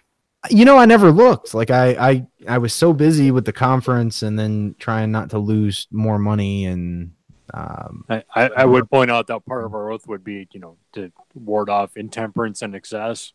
You 0.50 0.66
know, 0.66 0.78
I 0.78 0.86
never 0.86 1.12
looked. 1.12 1.54
Like 1.54 1.72
I, 1.72 1.90
I, 1.92 2.28
I 2.48 2.58
was 2.58 2.74
so 2.74 2.94
busy 2.94 3.32
with 3.32 3.46
the 3.46 3.54
conference 3.54 4.24
and 4.24 4.38
then 4.38 4.76
trying 4.80 5.12
not 5.12 5.30
to 5.32 5.40
lose 5.40 5.88
more 5.92 6.20
money 6.20 6.66
and. 6.66 7.14
Um, 7.54 8.06
I, 8.10 8.24
I, 8.34 8.50
I 8.58 8.66
would 8.66 8.90
point 8.90 9.12
out 9.12 9.28
that 9.28 9.46
part 9.46 9.66
of 9.66 9.74
our 9.74 9.92
oath 9.92 10.08
would 10.08 10.24
be, 10.24 10.48
you 10.54 10.62
know, 10.62 10.78
to 10.94 11.12
ward 11.34 11.70
off 11.70 11.98
intemperance 11.98 12.62
and 12.62 12.74
excess. 12.74 13.34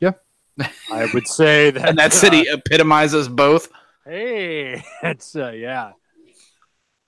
Yeah. 0.00 0.14
I 0.90 1.08
would 1.14 1.28
say 1.28 1.70
that. 1.70 1.84
And 1.88 1.98
that 1.98 2.12
city 2.12 2.46
epitomizes 2.48 3.28
both. 3.28 3.68
Hey, 4.08 4.82
that's 5.02 5.36
uh, 5.36 5.50
yeah. 5.50 5.92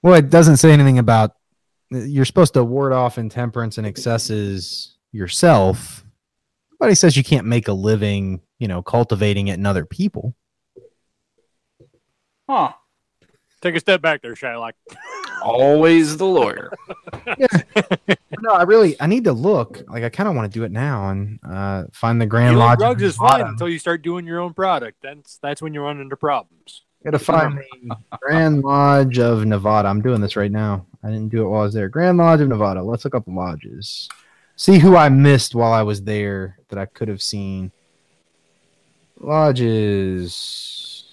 well, 0.03 0.15
it 0.15 0.29
doesn't 0.29 0.59
say 0.59 0.71
anything 0.71 0.99
about. 0.99 1.33
You're 1.91 2.27
supposed 2.27 2.55
to 2.55 2.63
ward 2.63 2.93
off 2.93 3.19
intemperance 3.19 3.79
and 3.79 3.87
excesses 3.87 4.97
yourself. 5.11 6.05
Nobody 6.73 6.95
says 6.95 7.17
you 7.17 7.25
can't 7.25 7.47
make 7.47 7.69
a 7.69 7.73
living, 7.73 8.43
you 8.59 8.69
know, 8.69 8.81
cultivating 8.81 9.49
it 9.49 9.55
in 9.55 9.67
other 9.67 9.85
people. 9.85 10.37
Huh. 12.49 12.75
Take 13.61 13.75
a 13.75 13.81
step 13.81 14.01
back 14.01 14.23
there, 14.23 14.35
Shylock. 14.35 14.73
Always 15.43 16.17
the 16.17 16.27
lawyer. 16.27 16.71
no, 18.41 18.53
I 18.53 18.63
really 18.63 19.01
I 19.01 19.07
need 19.07 19.25
to 19.25 19.33
look. 19.33 19.83
Like 19.89 20.05
I 20.05 20.11
kind 20.11 20.29
of 20.29 20.35
want 20.37 20.53
to 20.53 20.59
do 20.59 20.65
it 20.65 20.71
now 20.71 21.09
and 21.09 21.41
uh, 21.49 21.85
find 21.93 22.21
the 22.21 22.27
Grand 22.27 22.55
Dealing 22.55 22.67
Lodge. 22.67 22.79
drugs 22.79 23.03
of 23.03 23.09
is 23.09 23.17
fine 23.17 23.47
until 23.47 23.69
you 23.69 23.79
start 23.79 24.03
doing 24.03 24.27
your 24.27 24.39
own 24.39 24.53
product. 24.53 24.99
That's 25.03 25.39
that's 25.39 25.63
when 25.63 25.73
you 25.73 25.81
run 25.81 25.99
into 25.99 26.17
problems. 26.17 26.83
Gotta 27.05 27.19
find 27.19 27.59
the 27.59 27.97
Grand 28.21 28.63
Lodge 28.63 29.19
of 29.19 29.47
Nevada. 29.47 29.89
I'm 29.89 30.03
doing 30.03 30.21
this 30.21 30.37
right 30.37 30.53
now. 30.53 30.85
I 31.03 31.09
didn't 31.09 31.31
do 31.31 31.43
it 31.43 31.49
while 31.49 31.63
I 31.63 31.65
was 31.65 31.73
there. 31.73 31.89
Grand 31.89 32.19
Lodge 32.19 32.43
of 32.43 32.49
Nevada. 32.49 32.83
Let's 32.83 33.05
look 33.05 33.15
up 33.15 33.25
lodges. 33.27 34.09
See 34.57 34.79
who 34.79 34.97
I 34.97 35.09
missed 35.09 35.55
while 35.55 35.73
I 35.73 35.83
was 35.83 36.03
there 36.03 36.59
that 36.69 36.79
I 36.79 36.85
could 36.85 37.09
have 37.09 37.23
seen. 37.23 37.73
Lodges. 39.19 41.05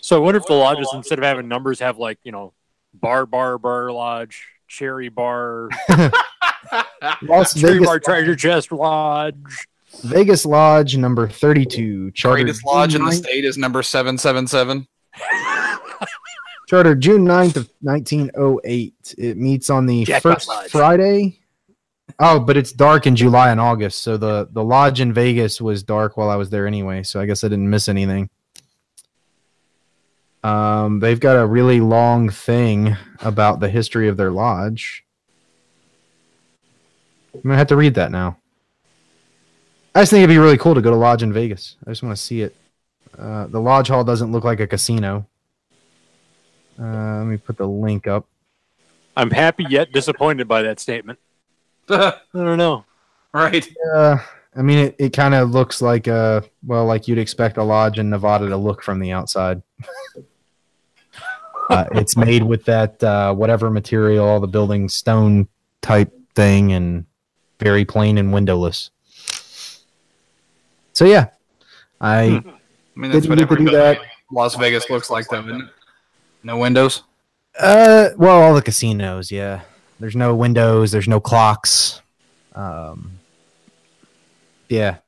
So 0.00 0.16
I 0.16 0.18
wonder 0.18 0.38
if 0.38 0.46
the 0.46 0.54
lodges 0.54 0.90
instead 0.92 1.18
of 1.18 1.24
having 1.24 1.46
numbers 1.46 1.78
have 1.78 1.98
like 1.98 2.18
you 2.24 2.32
know 2.32 2.52
bar 2.92 3.26
bar 3.26 3.58
bar 3.58 3.92
lodge, 3.92 4.48
cherry 4.66 5.08
bar, 5.08 5.68
Las 7.22 7.54
cherry 7.54 7.74
Vegas, 7.74 7.86
bar 7.86 8.00
treasure 8.00 8.34
chest 8.34 8.72
lodge. 8.72 9.36
Vegas 10.02 10.44
Lodge 10.44 10.96
number 10.96 11.28
32. 11.28 12.12
Chartered 12.12 12.44
Greatest 12.46 12.64
lodge 12.64 12.94
in 12.94 13.04
the 13.04 13.12
state 13.12 13.44
is 13.44 13.56
number 13.58 13.82
777. 13.82 14.86
9th 15.18 16.06
Chartered 16.68 17.00
June 17.00 17.24
9th 17.24 17.56
of 17.56 17.70
1908. 17.80 19.14
It 19.18 19.36
meets 19.36 19.70
on 19.70 19.86
the 19.86 20.04
Jackpot 20.04 20.44
first 20.44 20.70
Friday. 20.70 21.40
Oh, 22.18 22.38
but 22.38 22.56
it's 22.56 22.70
dark 22.70 23.06
in 23.06 23.16
July 23.16 23.50
and 23.50 23.60
August. 23.60 24.02
So 24.02 24.16
the, 24.16 24.48
the 24.52 24.62
lodge 24.62 25.00
in 25.00 25.12
Vegas 25.12 25.60
was 25.60 25.82
dark 25.82 26.16
while 26.16 26.30
I 26.30 26.36
was 26.36 26.50
there 26.50 26.66
anyway. 26.66 27.02
So 27.02 27.20
I 27.20 27.26
guess 27.26 27.42
I 27.42 27.48
didn't 27.48 27.68
miss 27.68 27.88
anything. 27.88 28.30
Um, 30.42 31.00
they've 31.00 31.20
got 31.20 31.42
a 31.42 31.46
really 31.46 31.80
long 31.80 32.30
thing 32.30 32.96
about 33.20 33.60
the 33.60 33.68
history 33.68 34.08
of 34.08 34.16
their 34.16 34.30
lodge. 34.30 35.04
I'm 37.34 37.42
gonna 37.42 37.56
have 37.56 37.66
to 37.68 37.76
read 37.76 37.94
that 37.94 38.10
now. 38.10 38.38
I 39.94 40.02
just 40.02 40.10
think 40.10 40.22
it'd 40.22 40.32
be 40.32 40.38
really 40.38 40.56
cool 40.58 40.74
to 40.74 40.80
go 40.80 40.90
to 40.90 40.96
lodge 40.96 41.22
in 41.22 41.32
Vegas. 41.32 41.76
I 41.86 41.90
just 41.90 42.02
want 42.02 42.16
to 42.16 42.22
see 42.22 42.42
it. 42.42 42.54
Uh, 43.20 43.46
the 43.48 43.60
lodge 43.60 43.88
hall 43.88 44.02
doesn't 44.02 44.32
look 44.32 44.44
like 44.44 44.60
a 44.60 44.66
casino. 44.66 45.26
Uh, 46.80 47.18
let 47.18 47.26
me 47.26 47.36
put 47.36 47.58
the 47.58 47.66
link 47.68 48.06
up. 48.06 48.26
I'm 49.16 49.30
happy 49.30 49.66
yet 49.68 49.92
disappointed 49.92 50.48
by 50.48 50.62
that 50.62 50.80
statement. 50.80 51.18
I 51.90 52.14
don't 52.32 52.56
know. 52.56 52.84
right. 53.34 53.68
Uh, 53.94 54.18
I 54.56 54.62
mean, 54.62 54.78
it, 54.78 54.96
it 54.98 55.12
kind 55.12 55.34
of 55.34 55.50
looks 55.50 55.82
like 55.82 56.06
a 56.06 56.42
well, 56.64 56.86
like 56.86 57.06
you'd 57.06 57.18
expect 57.18 57.58
a 57.58 57.62
lodge 57.62 57.98
in 57.98 58.08
Nevada 58.08 58.48
to 58.48 58.56
look 58.56 58.82
from 58.82 58.98
the 58.98 59.12
outside. 59.12 59.62
uh, 61.70 61.84
it's 61.92 62.16
made 62.16 62.42
with 62.42 62.64
that 62.64 63.02
uh, 63.04 63.34
whatever 63.34 63.68
material, 63.70 64.26
all 64.26 64.40
the 64.40 64.48
building 64.48 64.88
stone 64.88 65.46
type 65.82 66.12
thing, 66.34 66.72
and 66.72 67.04
very 67.58 67.84
plain 67.84 68.16
and 68.16 68.32
windowless. 68.32 68.90
So 70.92 71.04
yeah, 71.04 71.28
I 72.00 72.42
I 73.00 73.02
mean, 73.02 73.12
that's 73.12 73.22
Didn't 73.26 73.38
what 73.38 73.48
get 73.48 73.48
to 73.48 73.52
every 73.54 73.64
do 73.64 73.70
that. 73.78 73.94
building 73.94 74.10
Las 74.30 74.54
Vegas 74.56 74.90
looks 74.90 75.08
like, 75.08 75.26
though, 75.30 75.40
isn't 75.40 75.62
it? 75.62 75.68
No 76.42 76.58
windows. 76.58 77.02
Uh, 77.58 78.10
well, 78.18 78.42
all 78.42 78.54
the 78.54 78.60
casinos, 78.60 79.32
yeah. 79.32 79.62
There's 79.98 80.14
no 80.14 80.34
windows. 80.36 80.90
There's 80.92 81.08
no 81.08 81.18
clocks. 81.18 82.02
Um, 82.54 83.12
yeah, 84.68 84.98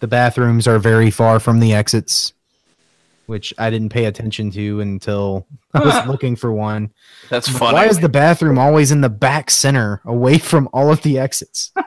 the 0.00 0.06
bathrooms 0.06 0.66
are 0.66 0.78
very 0.78 1.10
far 1.10 1.38
from 1.38 1.60
the 1.60 1.74
exits, 1.74 2.32
which 3.26 3.52
I 3.58 3.68
didn't 3.68 3.90
pay 3.90 4.06
attention 4.06 4.50
to 4.52 4.80
until 4.80 5.46
I 5.74 5.80
was 5.80 6.06
looking 6.08 6.36
for 6.36 6.54
one. 6.54 6.90
That's 7.28 7.50
funny. 7.50 7.74
Why 7.74 7.84
is 7.84 7.98
the 8.00 8.08
bathroom 8.08 8.58
always 8.58 8.90
in 8.92 9.02
the 9.02 9.10
back 9.10 9.50
center, 9.50 10.00
away 10.06 10.38
from 10.38 10.70
all 10.72 10.90
of 10.90 11.02
the 11.02 11.18
exits? 11.18 11.70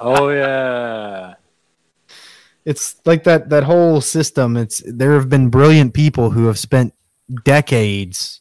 Oh 0.00 0.30
yeah. 0.30 1.34
It's 2.64 2.96
like 3.04 3.24
that 3.24 3.50
that 3.50 3.64
whole 3.64 4.00
system. 4.00 4.56
It's 4.56 4.82
there 4.86 5.14
have 5.14 5.28
been 5.28 5.50
brilliant 5.50 5.94
people 5.94 6.30
who 6.30 6.46
have 6.46 6.58
spent 6.58 6.94
decades 7.44 8.40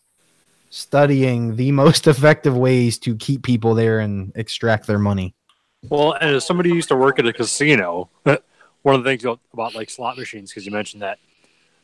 studying 0.70 1.56
the 1.56 1.72
most 1.84 2.08
effective 2.08 2.58
ways 2.58 2.98
to 3.00 3.16
keep 3.16 3.44
people 3.44 3.76
there 3.76 4.00
and 4.00 4.32
extract 4.36 4.88
their 4.88 5.00
money. 5.00 5.36
Well, 5.90 6.14
and 6.14 6.36
as 6.36 6.46
somebody 6.46 6.70
used 6.70 6.90
to 6.90 6.96
work 6.96 7.20
at 7.20 7.26
a 7.26 7.34
casino, 7.34 8.10
one 8.24 8.96
of 8.96 9.04
the 9.04 9.10
things 9.10 9.24
about, 9.24 9.40
about 9.52 9.76
like 9.76 9.90
slot 9.90 10.18
machines, 10.18 10.52
because 10.52 10.66
you 10.66 10.72
mentioned 10.72 11.02
that 11.02 11.20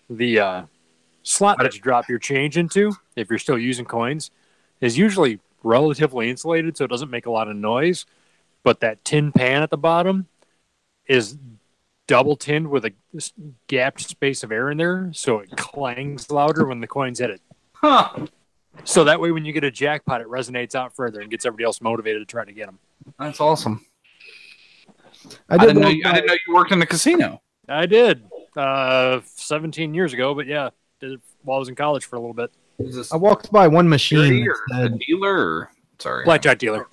the 0.10 0.40
uh, 0.40 0.64
slot 1.24 1.58
that 1.60 1.76
you 1.76 1.82
drop 1.82 2.08
your 2.08 2.20
change 2.20 2.58
into, 2.58 2.94
if 3.16 3.30
you're 3.30 3.40
still 3.40 3.58
using 3.58 3.86
coins, 3.86 4.32
is 4.80 4.98
usually 4.98 5.40
relatively 5.64 6.30
insulated, 6.30 6.78
so 6.78 6.86
it 6.86 6.90
doesn't 6.90 7.10
make 7.10 7.26
a 7.26 7.32
lot 7.32 7.50
of 7.50 7.56
noise. 7.56 8.06
But 8.64 8.80
that 8.80 9.04
tin 9.04 9.32
pan 9.32 9.62
at 9.62 9.70
the 9.70 9.78
bottom 9.78 10.28
is 11.06 11.38
double 12.10 12.36
tinned 12.36 12.68
with 12.68 12.86
a 12.86 12.94
gapped 13.68 14.02
space 14.02 14.44
of 14.44 14.52
air 14.52 14.72
in 14.72 14.80
there, 14.80 15.12
so 15.14 15.40
it 15.40 15.56
clangs 15.56 16.32
louder 16.32 16.66
when 16.66 16.82
the 16.82 16.88
coins 16.88 17.20
hit 17.20 17.30
it. 17.30 17.42
Huh. 17.74 18.26
So 18.84 19.04
that 19.04 19.22
way, 19.22 19.32
when 19.32 19.46
you 19.46 19.54
get 19.54 19.64
a 19.64 19.70
jackpot, 19.70 20.20
it 20.20 20.28
resonates 20.28 20.74
out 20.74 20.96
further 20.96 21.22
and 21.22 21.30
gets 21.30 21.46
everybody 21.46 21.66
else 21.66 21.82
motivated 21.82 22.22
to 22.22 22.26
try 22.26 22.44
to 22.44 22.52
get 22.52 22.66
them. 22.66 22.80
That's 23.20 23.40
awesome. 23.40 23.86
I 25.50 25.56
I, 25.56 25.58
did 25.58 25.68
didn't 25.68 25.82
know. 25.84 25.90
You, 25.90 26.02
I 26.06 26.14
didn't 26.14 26.28
know 26.28 26.34
you 26.48 26.56
worked 26.56 26.72
in 26.72 26.82
a 26.82 26.86
casino. 26.88 27.42
I 27.68 27.86
did, 27.86 28.24
uh, 28.58 29.20
17 29.26 29.94
years 29.94 30.14
ago, 30.14 30.34
but 30.34 30.48
yeah, 30.48 30.72
did 31.00 31.14
it 31.14 31.20
while 31.44 31.58
I 31.58 31.60
was 31.60 31.70
in 31.70 31.76
college 31.76 32.06
for 32.06 32.16
a 32.16 32.20
little 32.20 32.34
bit. 32.34 32.52
I 33.12 33.18
walked 33.18 33.52
by 33.52 33.68
one 33.68 33.88
machine. 33.88 34.24
security 34.24 34.48
that 34.70 34.80
a 34.80 34.84
said, 34.90 35.00
dealer? 35.00 35.70
Sorry. 36.00 36.24
Blackjack 36.26 36.58
dealer. 36.58 36.88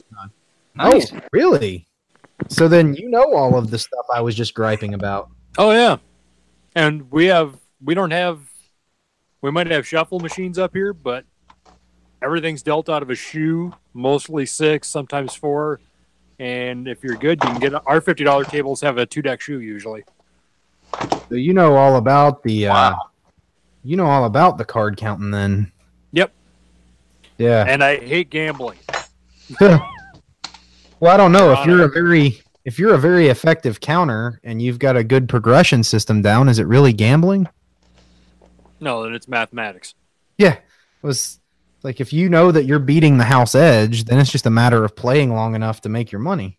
Nice. 0.74 1.12
Oh, 1.14 1.20
really? 1.32 1.86
So 2.48 2.68
then 2.68 2.94
you 2.94 3.08
know 3.08 3.34
all 3.34 3.56
of 3.56 3.70
the 3.70 3.78
stuff 3.78 4.06
I 4.12 4.20
was 4.20 4.34
just 4.34 4.54
griping 4.54 4.94
about. 4.94 5.30
Oh 5.58 5.70
yeah, 5.70 5.96
and 6.74 7.10
we 7.10 7.26
have 7.26 7.58
we 7.82 7.94
don't 7.94 8.10
have 8.10 8.40
we 9.40 9.50
might 9.50 9.68
have 9.68 9.86
shuffle 9.86 10.20
machines 10.20 10.58
up 10.58 10.74
here, 10.74 10.92
but 10.92 11.24
everything's 12.22 12.62
dealt 12.62 12.88
out 12.88 13.02
of 13.02 13.10
a 13.10 13.14
shoe, 13.14 13.72
mostly 13.94 14.46
six, 14.46 14.88
sometimes 14.88 15.34
four. 15.34 15.80
And 16.38 16.86
if 16.86 17.02
you're 17.02 17.16
good, 17.16 17.42
you 17.42 17.50
can 17.50 17.60
get 17.60 17.86
our 17.86 18.00
fifty 18.00 18.24
dollar 18.24 18.44
tables 18.44 18.80
have 18.82 18.98
a 18.98 19.06
two 19.06 19.22
deck 19.22 19.40
shoe 19.40 19.60
usually. 19.60 20.04
So 21.28 21.34
you 21.34 21.54
know 21.54 21.74
all 21.74 21.96
about 21.96 22.42
the 22.42 22.68
uh 22.68 22.94
you 23.82 23.96
know 23.96 24.06
all 24.06 24.24
about 24.24 24.58
the 24.58 24.64
card 24.64 24.96
counting 24.96 25.30
then. 25.30 25.72
Yep. 26.12 26.32
Yeah. 27.38 27.64
And 27.66 27.82
I 27.82 27.96
hate 27.96 28.30
gambling. 28.30 28.78
well, 31.00 31.12
I 31.12 31.16
don't 31.16 31.32
know 31.32 31.52
if 31.52 31.66
you're 31.66 31.84
a 31.84 31.88
very 31.88 32.40
if 32.64 32.78
you're 32.78 32.94
a 32.94 32.98
very 32.98 33.28
effective 33.28 33.80
counter 33.80 34.40
and 34.42 34.60
you've 34.60 34.78
got 34.80 34.96
a 34.96 35.04
good 35.04 35.28
progression 35.28 35.84
system 35.84 36.20
down. 36.20 36.48
Is 36.48 36.58
it 36.58 36.66
really 36.66 36.92
gambling? 36.92 37.48
No, 38.80 39.04
then 39.04 39.14
it's 39.14 39.28
mathematics. 39.28 39.94
Yeah. 40.36 40.54
It 40.54 40.62
was 41.02 41.38
like 41.82 42.00
if 42.00 42.12
you 42.12 42.28
know 42.28 42.50
that 42.50 42.64
you're 42.64 42.80
beating 42.80 43.18
the 43.18 43.24
house 43.24 43.54
edge, 43.54 44.04
then 44.04 44.18
it's 44.18 44.32
just 44.32 44.46
a 44.46 44.50
matter 44.50 44.84
of 44.84 44.96
playing 44.96 45.32
long 45.32 45.54
enough 45.54 45.80
to 45.82 45.88
make 45.88 46.10
your 46.10 46.20
money. 46.20 46.58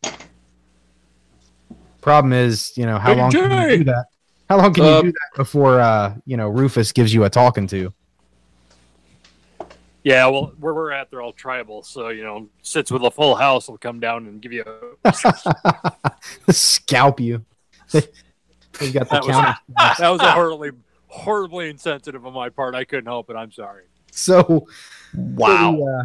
Problem 2.02 2.32
is, 2.32 2.72
you 2.78 2.86
know, 2.86 2.98
how 2.98 3.14
long 3.14 3.32
can 3.32 3.70
you 3.70 3.78
do 3.80 3.84
that? 3.84 4.06
How 4.50 4.58
long 4.58 4.74
can 4.74 4.86
Uh, 4.86 4.98
you 4.98 5.04
do 5.04 5.12
that 5.12 5.30
before 5.36 5.82
uh, 5.82 6.16
you 6.26 6.38
know, 6.38 6.48
Rufus 6.48 6.94
gives 6.94 7.14
you 7.14 7.26
a 7.26 7.30
talking 7.30 7.68
to? 7.68 7.94
Yeah, 10.08 10.28
well, 10.28 10.54
where 10.60 10.74
we're 10.74 10.92
at, 10.92 11.12
they're 11.12 11.22
all 11.22 11.34
tribal, 11.34 11.84
so 11.84 12.08
you 12.10 12.24
know, 12.24 12.48
sits 12.62 12.92
with 12.92 13.04
a 13.04 13.12
full 13.12 13.36
house 13.36 13.68
will 13.68 13.78
come 13.78 14.00
down 14.00 14.26
and 14.28 14.42
give 14.42 14.54
you. 14.54 14.64
A, 15.04 15.14
Scalp 16.52 17.20
you. 17.20 17.44
They've 17.92 18.94
got 18.94 19.10
the 19.10 19.20
That 19.20 19.24
was- 19.26 19.98
that 20.00 20.10
was 20.10 20.22
a 20.22 20.32
horribly, 20.32 20.72
horribly 21.08 21.70
insensitive 21.70 22.26
on 22.26 22.34
my 22.34 22.50
part. 22.50 22.76
I 22.76 22.84
couldn't 22.86 23.06
help 23.08 23.30
it. 23.30 23.36
I'm 23.36 23.52
sorry. 23.52 23.84
So 24.12 24.68
Wow. 25.14 25.72
the, 25.76 25.84
uh, 25.84 26.04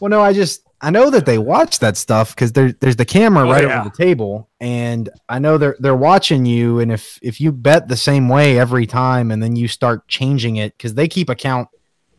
well, 0.00 0.10
no, 0.10 0.22
I 0.22 0.32
just 0.32 0.62
I 0.80 0.90
know 0.90 1.08
that 1.10 1.24
they 1.24 1.38
watch 1.38 1.78
that 1.78 1.96
stuff 1.96 2.34
because 2.34 2.52
there, 2.52 2.72
there's 2.72 2.96
the 2.96 3.04
camera 3.04 3.46
Oh, 3.46 3.52
right 3.52 3.62
yeah. 3.64 3.80
over 3.80 3.88
the 3.90 3.96
table, 3.96 4.48
and 4.60 5.08
I 5.28 5.38
know 5.38 5.56
they're 5.56 5.76
they're 5.78 5.94
watching 5.96 6.44
you. 6.46 6.80
And 6.80 6.90
if 6.92 7.18
if 7.22 7.40
you 7.40 7.52
bet 7.52 7.88
the 7.88 7.96
same 7.96 8.28
way 8.28 8.58
every 8.58 8.86
time, 8.86 9.30
and 9.30 9.42
then 9.42 9.56
you 9.56 9.68
start 9.68 10.06
changing 10.08 10.56
it 10.56 10.76
because 10.76 10.94
they 10.94 11.08
keep 11.08 11.28
account 11.30 11.68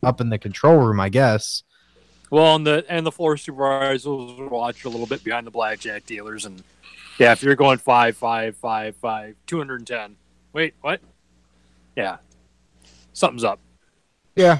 up 0.03 0.21
in 0.21 0.29
the 0.29 0.37
control 0.37 0.77
room, 0.77 0.99
I 0.99 1.09
guess. 1.09 1.63
Well, 2.29 2.55
and 2.55 2.67
the 2.67 2.85
and 2.89 3.05
the 3.05 3.11
floor 3.11 3.37
supervisors 3.37 4.05
watch 4.05 4.83
a 4.83 4.89
little 4.89 5.07
bit 5.07 5.23
behind 5.23 5.47
the 5.47 5.51
blackjack 5.51 6.05
dealers, 6.05 6.45
and 6.45 6.61
yeah, 7.19 7.31
if 7.31 7.41
you're 7.41 7.55
going 7.55 7.77
five, 7.77 8.17
five, 8.17 8.57
five, 8.57 8.95
five, 8.97 9.35
two 9.45 9.57
hundred 9.57 9.79
and 9.79 9.87
ten. 9.87 10.15
Wait, 10.53 10.73
what? 10.81 10.99
Yeah, 11.95 12.17
something's 13.13 13.43
up. 13.43 13.59
Yeah, 14.35 14.59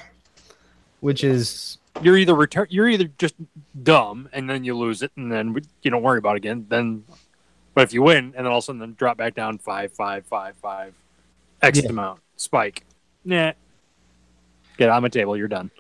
which 1.02 1.24
is 1.24 1.78
You're 2.02 2.18
either 2.18 2.36
return, 2.36 2.68
you're 2.70 2.88
either 2.88 3.10
just 3.18 3.36
dumb, 3.84 4.30
and 4.32 4.50
then 4.50 4.64
you 4.64 4.76
lose 4.76 5.02
it, 5.04 5.12
and 5.18 5.32
then 5.32 5.56
you 5.82 5.92
don't 5.92 6.04
worry 6.04 6.20
about 6.20 6.36
it 6.36 6.38
again. 6.38 6.66
Then, 6.70 7.04
but 7.74 7.84
if 7.84 7.94
you 7.94 8.02
win, 8.02 8.26
and 8.28 8.34
then 8.34 8.48
all 8.48 8.60
of 8.60 8.64
a 8.64 8.66
sudden 8.66 8.80
then 8.80 8.94
drop 8.94 9.18
back 9.18 9.36
down 9.36 9.58
five, 9.58 9.92
five, 9.92 10.26
five, 10.26 10.56
five, 10.56 10.94
X 11.62 11.82
Yeah. 11.84 11.90
amount 11.90 12.22
spike. 12.38 12.84
Nah, 13.26 13.52
get 14.78 14.90
on 14.90 15.02
my 15.02 15.10
table. 15.10 15.36
You're 15.38 15.48
done. 15.48 15.72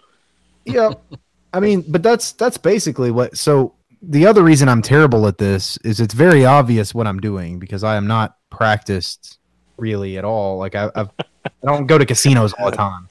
yeah. 0.65 0.93
I 1.53 1.59
mean, 1.61 1.83
but 1.87 2.03
that's 2.03 2.33
that's 2.33 2.57
basically 2.57 3.09
what. 3.09 3.37
So 3.37 3.73
the 4.01 4.27
other 4.27 4.43
reason 4.43 4.67
I'm 4.67 4.81
terrible 4.81 5.25
at 5.27 5.37
this 5.37 5.77
is 5.77 5.99
it's 5.99 6.13
very 6.13 6.45
obvious 6.45 6.93
what 6.93 7.07
I'm 7.07 7.19
doing 7.19 7.57
because 7.57 7.83
I 7.83 7.95
am 7.95 8.05
not 8.05 8.35
practiced 8.49 9.39
really 9.77 10.17
at 10.17 10.25
all. 10.25 10.57
Like 10.57 10.75
I 10.75 10.91
I've, 10.93 11.09
I 11.45 11.51
don't 11.63 11.87
go 11.87 11.97
to 11.97 12.05
casinos 12.05 12.53
all 12.53 12.69
the 12.69 12.77
time. 12.77 13.07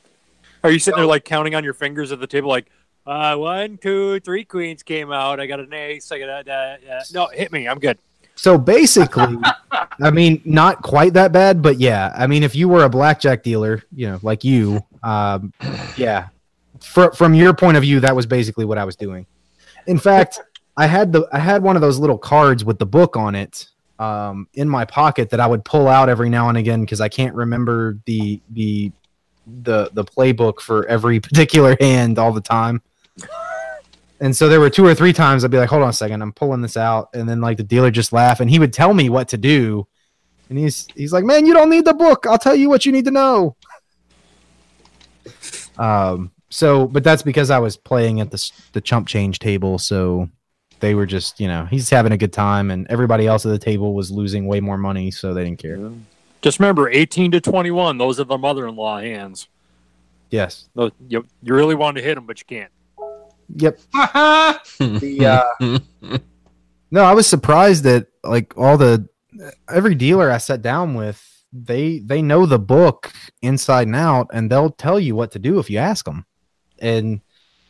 Are 0.63 0.71
you 0.71 0.79
sitting 0.79 0.99
there 0.99 1.07
like 1.07 1.25
counting 1.25 1.55
on 1.55 1.65
your 1.65 1.75
fingers 1.75 2.13
at 2.13 2.21
the 2.21 2.27
table, 2.27 2.49
like 2.49 2.67
uh, 3.07 3.37
one, 3.37 3.79
two, 3.79 4.21
three 4.21 4.45
queens 4.45 4.83
came 4.83 5.13
out. 5.13 5.39
I 5.41 5.47
got 5.47 5.61
an 5.61 5.73
ace. 5.73 6.11
I 6.11 6.19
got 6.19 6.47
a 6.47 6.53
uh, 6.53 6.93
uh, 6.93 7.03
no. 7.13 7.29
Hit 7.29 7.53
me. 7.53 7.69
I'm 7.69 7.79
good. 7.79 7.99
So 8.35 8.59
basically, 8.59 9.39
I 10.03 10.11
mean, 10.11 10.43
not 10.45 10.83
quite 10.83 11.15
that 11.15 11.33
bad, 11.33 11.63
but 11.63 11.81
yeah. 11.81 12.13
I 12.15 12.27
mean, 12.27 12.43
if 12.43 12.55
you 12.55 12.69
were 12.69 12.85
a 12.85 12.89
blackjack 12.89 13.43
dealer, 13.43 13.83
you 13.95 14.09
know, 14.09 14.19
like 14.23 14.45
you, 14.45 14.85
um, 15.07 15.53
yeah. 15.97 16.29
Fr- 16.81 17.13
from 17.13 17.33
your 17.33 17.55
point 17.55 17.77
of 17.77 17.83
view, 17.83 18.01
that 18.01 18.15
was 18.15 18.27
basically 18.27 18.65
what 18.65 18.77
I 18.77 18.85
was 18.85 18.97
doing. 18.97 19.27
In 19.87 19.99
fact, 19.99 20.41
I 20.77 20.87
had 20.87 21.13
the 21.13 21.27
I 21.33 21.39
had 21.39 21.63
one 21.63 21.77
of 21.77 21.83
those 21.83 21.99
little 21.99 22.19
cards 22.19 22.65
with 22.65 22.79
the 22.79 22.87
book 22.87 23.17
on 23.17 23.35
it 23.35 23.67
um, 23.99 24.49
in 24.55 24.69
my 24.69 24.85
pocket 24.85 25.31
that 25.31 25.41
I 25.41 25.47
would 25.47 25.65
pull 25.65 25.89
out 25.89 26.09
every 26.09 26.29
now 26.29 26.49
and 26.49 26.59
again 26.59 26.81
because 26.83 27.01
I 27.01 27.09
can't 27.09 27.35
remember 27.35 27.99
the 28.05 28.41
the 28.51 28.93
the 29.63 29.91
the 29.95 30.05
playbook 30.05 30.61
for 30.61 30.87
every 30.87 31.21
particular 31.29 31.77
hand 31.81 32.19
all 32.19 32.33
the 32.33 32.41
time. 32.41 32.83
And 34.19 34.35
so 34.35 34.49
there 34.49 34.61
were 34.61 34.71
two 34.71 34.85
or 34.85 34.95
three 34.95 35.13
times 35.13 35.45
I'd 35.45 35.51
be 35.51 35.59
like, 35.59 35.69
hold 35.69 35.83
on 35.83 35.91
a 35.91 35.93
second, 35.93 36.23
I'm 36.23 36.33
pulling 36.33 36.63
this 36.63 36.77
out. 36.77 37.11
And 37.13 37.29
then 37.29 37.43
like 37.43 37.59
the 37.59 37.63
dealer 37.63 37.91
just 37.91 38.15
laugh 38.15 38.41
and 38.41 38.49
he 38.51 38.59
would 38.59 38.73
tell 38.73 38.95
me 38.95 39.09
what 39.09 39.29
to 39.29 39.39
do. 39.39 39.87
And 40.49 40.59
he's 40.59 40.89
he's 40.95 41.13
like, 41.13 41.25
Man, 41.25 41.47
you 41.47 41.55
don't 41.55 41.71
need 41.71 41.85
the 41.85 41.95
book. 41.95 42.27
I'll 42.27 42.39
tell 42.39 42.55
you 42.55 42.69
what 42.69 42.85
you 42.87 42.93
need 42.93 43.05
to 43.05 43.11
know. 43.11 43.57
Um 45.79 46.33
so 46.49 46.87
but 46.87 47.05
that's 47.05 47.23
because 47.23 47.51
I 47.51 47.59
was 47.59 47.77
playing 47.77 48.21
at 48.21 48.31
the 48.31 48.53
the 48.73 48.81
chump 48.81 49.09
change 49.09 49.39
table, 49.39 49.79
so 49.79 50.29
they 50.81 50.95
were 50.95 51.07
just, 51.07 51.41
you 51.41 51.49
know, 51.49 51.65
he's 51.65 51.91
having 51.91 52.13
a 52.13 52.17
good 52.17 52.33
time 52.33 52.71
and 52.71 52.87
everybody 52.89 53.27
else 53.27 53.47
at 53.47 53.51
the 53.51 53.59
table 53.59 53.95
was 53.95 54.11
losing 54.11 54.47
way 54.47 54.61
more 54.61 54.79
money, 54.79 55.11
so 55.11 55.33
they 55.33 55.45
didn't 55.45 55.59
care. 55.59 55.91
Just 56.43 56.61
remember, 56.61 56.89
18 56.89 57.33
to 57.33 57.41
21. 57.41 57.99
Those 57.99 58.21
are 58.21 58.25
the 58.25 58.39
mother-in-law 58.39 59.01
hands. 59.01 59.49
Yes. 60.31 60.69
Those, 60.75 60.93
you, 61.09 61.25
you 61.43 61.55
really 61.55 61.75
want 61.75 61.97
to 61.97 62.03
hit 62.03 62.15
them, 62.15 62.27
but 62.27 62.39
you 62.41 62.45
can't. 62.47 62.71
Yep. 63.57 63.79
The, 64.79 65.49
uh, 65.61 66.19
no, 66.91 67.03
I 67.03 67.15
was 67.15 67.27
surprised 67.27 67.85
that 67.85 68.09
like 68.23 68.57
all 68.59 68.77
the 68.77 69.09
every 69.73 69.95
dealer 69.95 70.31
I 70.31 70.39
sat 70.39 70.61
down 70.61 70.95
with, 70.95 71.36
they 71.65 71.99
they 72.01 72.23
know 72.23 72.47
the 72.47 72.59
book 72.59 73.13
inside 73.43 73.87
and 73.87 73.97
out, 73.97 74.29
and 74.33 74.51
they'll 74.51 74.71
tell 74.71 75.01
you 75.01 75.15
what 75.15 75.33
to 75.33 75.39
do 75.39 75.59
if 75.59 75.71
you 75.71 75.79
ask 75.79 76.05
them. 76.05 76.27
And 76.79 77.21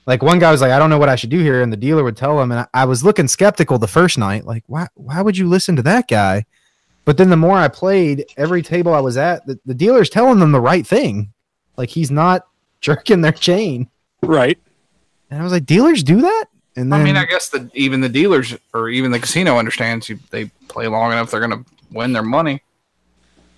like 0.07 0.22
one 0.22 0.39
guy 0.39 0.51
was 0.51 0.61
like, 0.61 0.72
"I 0.72 0.78
don't 0.78 0.91
know 0.91 0.99
what 0.99 1.09
I 1.09 1.16
should 1.16 1.30
do 1.30 1.41
here," 1.41 1.62
and 1.62 1.72
the 1.72 1.76
dealer 1.76 2.05
would 2.05 2.16
tell 2.16 2.41
him, 2.41 2.51
and 2.51 2.61
I, 2.61 2.82
I 2.82 2.84
was 2.84 3.05
looking 3.05 3.28
skeptical 3.28 3.78
the 3.78 3.89
first 3.89 4.18
night, 4.18 4.45
like, 4.45 4.64
why 4.66 4.87
why 4.95 5.22
would 5.22 5.39
you 5.39 5.49
listen 5.49 5.76
to 5.76 5.82
that 5.82 6.09
guy? 6.09 6.45
But 7.05 7.18
then 7.18 7.30
the 7.30 7.37
more 7.37 7.57
I 7.57 7.68
played, 7.68 8.24
every 8.37 8.62
table 8.62 8.93
I 8.93 9.01
was 9.01 9.16
at, 9.16 9.47
the, 9.47 9.59
the 9.64 9.74
dealer's 9.74 10.11
telling 10.11 10.41
them 10.41 10.51
the 10.51 10.61
right 10.61 10.84
thing. 10.84 11.32
Like 11.76 11.89
he's 11.89 12.11
not 12.11 12.47
jerking 12.80 13.20
their 13.20 13.32
chain. 13.32 13.89
Right. 14.22 14.59
And 15.30 15.41
I 15.41 15.43
was 15.43 15.53
like, 15.53 15.66
dealers 15.66 16.03
do 16.03 16.20
that? 16.20 16.47
And 16.76 16.93
then 16.93 17.01
I 17.01 17.05
mean, 17.05 17.16
I 17.16 17.24
guess 17.24 17.49
the 17.49 17.70
even 17.74 18.01
the 18.01 18.09
dealers 18.09 18.57
or 18.74 18.91
even 18.91 19.11
the 19.11 19.18
casino 19.18 19.59
understands 19.59 20.09
you. 20.09 20.18
They 20.30 20.47
play 20.68 20.89
long 20.89 21.11
enough, 21.11 21.30
they're 21.30 21.41
gonna 21.41 21.64
win 21.91 22.12
their 22.12 22.22
money. 22.22 22.61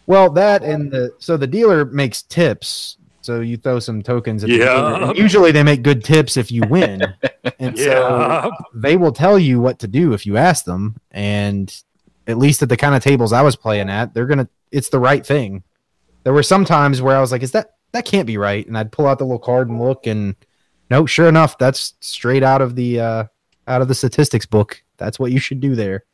Well, 0.09 0.30
that 0.30 0.62
and 0.64 0.90
the 0.90 1.12
so 1.18 1.36
the 1.36 1.46
dealer 1.46 1.84
makes 1.84 2.22
tips. 2.22 2.96
So 3.20 3.40
you 3.40 3.59
throw 3.59 3.78
some 3.78 4.00
tokens. 4.02 4.42
At 4.42 4.48
the 4.48 4.56
Yeah. 4.56 4.98
dealer, 4.98 5.14
usually 5.14 5.52
they 5.52 5.62
make 5.62 5.82
good 5.82 6.02
tips 6.02 6.38
if 6.38 6.50
you 6.50 6.62
win, 6.68 7.02
and 7.61 7.78
so 7.78 7.84
Yeah. 7.84 8.50
they 8.74 8.96
will 8.96 9.12
tell 9.12 9.38
you 9.38 9.61
what 9.61 9.78
to 9.80 9.86
do 9.86 10.14
if 10.14 10.24
you 10.24 10.38
ask 10.38 10.64
them. 10.64 10.96
And 11.11 11.70
at 12.26 12.38
least 12.38 12.62
at 12.62 12.70
the 12.70 12.76
kind 12.78 12.94
of 12.94 13.02
tables 13.04 13.34
I 13.34 13.42
was 13.42 13.54
playing 13.54 13.90
at, 13.90 14.14
they're 14.14 14.26
gonna. 14.26 14.48
It's 14.72 14.88
the 14.88 14.98
right 14.98 15.24
thing. 15.24 15.62
There 16.24 16.32
were 16.32 16.42
some 16.42 16.64
times 16.64 17.02
where 17.02 17.14
I 17.16 17.20
was 17.20 17.30
like, 17.30 17.42
"Is 17.42 17.52
that 17.52 17.74
that 17.92 18.06
can't 18.06 18.26
be 18.26 18.38
right?" 18.38 18.66
And 18.66 18.78
I'd 18.78 18.92
pull 18.92 19.06
out 19.06 19.18
the 19.18 19.24
little 19.24 19.38
card 19.38 19.68
and 19.68 19.78
look, 19.78 20.06
and 20.06 20.34
no, 20.90 21.04
sure 21.04 21.28
enough, 21.28 21.59
that's 21.59 21.94
straight 22.00 22.42
out 22.42 22.62
of 22.62 22.76
the 22.76 22.98
uh, 23.00 23.24
out 23.66 23.82
of 23.82 23.88
the 23.88 23.94
statistics 23.94 24.46
book. 24.46 24.82
That's 24.96 25.18
what 25.18 25.32
you 25.32 25.38
should 25.38 25.61
do 25.61 25.74
there. 25.74 26.04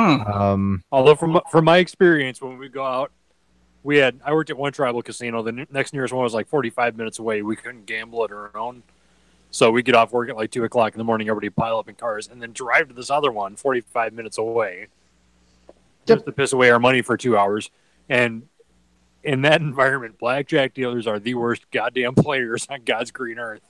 Hmm. 0.00 0.32
Um, 0.32 0.84
Although 0.90 1.14
from 1.14 1.40
from 1.50 1.64
my 1.64 1.78
experience, 1.78 2.40
when 2.40 2.58
we 2.58 2.68
go 2.68 2.84
out, 2.84 3.12
we 3.82 3.98
had 3.98 4.20
I 4.24 4.32
worked 4.32 4.50
at 4.50 4.56
one 4.56 4.72
tribal 4.72 5.02
casino. 5.02 5.42
The 5.42 5.66
next 5.70 5.92
nearest 5.92 6.14
one 6.14 6.22
was 6.22 6.34
like 6.34 6.48
45 6.48 6.96
minutes 6.96 7.18
away. 7.18 7.42
We 7.42 7.56
couldn't 7.56 7.86
gamble 7.86 8.24
at 8.24 8.30
our 8.30 8.56
own, 8.56 8.82
so 9.50 9.70
we 9.70 9.82
get 9.82 9.94
off 9.94 10.12
work 10.12 10.28
at 10.30 10.36
like 10.36 10.50
two 10.50 10.64
o'clock 10.64 10.94
in 10.94 10.98
the 10.98 11.04
morning. 11.04 11.28
Everybody 11.28 11.50
pile 11.50 11.78
up 11.78 11.88
in 11.88 11.96
cars 11.96 12.28
and 12.28 12.40
then 12.40 12.52
drive 12.52 12.88
to 12.88 12.94
this 12.94 13.10
other 13.10 13.30
one 13.30 13.56
45 13.56 14.12
minutes 14.14 14.38
away, 14.38 14.86
just 16.06 16.24
to 16.24 16.32
piss 16.32 16.52
away 16.52 16.70
our 16.70 16.78
money 16.78 17.02
for 17.02 17.16
two 17.16 17.36
hours. 17.36 17.70
And 18.08 18.48
in 19.22 19.42
that 19.42 19.60
environment, 19.60 20.18
blackjack 20.18 20.72
dealers 20.72 21.06
are 21.06 21.18
the 21.18 21.34
worst 21.34 21.70
goddamn 21.70 22.14
players 22.14 22.66
on 22.70 22.84
God's 22.84 23.10
green 23.10 23.38
earth. 23.38 23.62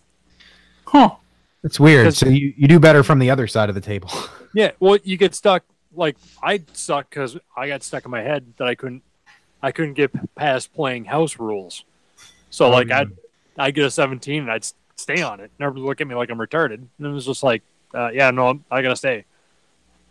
Huh. 0.86 1.16
it's 1.62 1.78
weird. 1.78 2.14
So 2.14 2.28
you, 2.28 2.52
you 2.56 2.66
do 2.66 2.80
better 2.80 3.04
from 3.04 3.20
the 3.20 3.30
other 3.30 3.46
side 3.46 3.68
of 3.68 3.74
the 3.74 3.80
table. 3.80 4.10
Yeah, 4.52 4.72
well, 4.80 4.98
you 5.04 5.16
get 5.16 5.36
stuck. 5.36 5.62
Like 5.94 6.16
I 6.42 6.62
stuck 6.72 7.10
because 7.10 7.36
I 7.56 7.66
got 7.68 7.82
stuck 7.82 8.04
in 8.04 8.10
my 8.10 8.22
head 8.22 8.44
that 8.58 8.66
I 8.68 8.74
couldn't, 8.74 9.02
I 9.62 9.72
couldn't 9.72 9.94
get 9.94 10.10
past 10.34 10.72
playing 10.74 11.04
house 11.06 11.38
rules. 11.38 11.84
So 12.50 12.66
Oh, 12.66 12.70
like 12.70 12.88
yeah. 12.88 13.00
I'd, 13.00 13.10
I'd 13.58 13.74
get 13.74 13.84
a 13.84 13.90
seventeen 13.90 14.42
and 14.42 14.50
I'd 14.52 14.64
stay 14.96 15.22
on 15.22 15.40
it. 15.40 15.50
Never 15.58 15.78
look 15.78 16.00
at 16.00 16.06
me 16.06 16.14
like 16.14 16.30
I'm 16.30 16.38
retarded. 16.38 16.74
And 16.98 17.06
it 17.06 17.08
was 17.08 17.26
just 17.26 17.42
like, 17.42 17.62
uh, 17.94 18.10
yeah, 18.12 18.30
no, 18.30 18.48
I'm, 18.48 18.64
I 18.70 18.82
gotta 18.82 18.96
stay. 18.96 19.24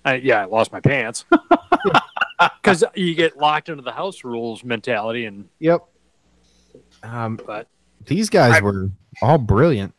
I, 0.05 0.15
yeah, 0.15 0.41
I 0.41 0.45
lost 0.45 0.71
my 0.71 0.80
pants 0.80 1.25
because 2.61 2.84
you 2.95 3.15
get 3.15 3.38
locked 3.38 3.69
into 3.69 3.84
the 3.84 3.91
house 3.91 4.23
rules 4.23 4.63
mentality, 4.63 5.25
and 5.25 5.47
Yep. 5.59 5.82
Um, 7.03 7.39
but 7.45 7.67
these 8.05 8.30
guys 8.30 8.55
I- 8.55 8.61
were 8.61 8.89
all 9.21 9.38
brilliant. 9.38 9.93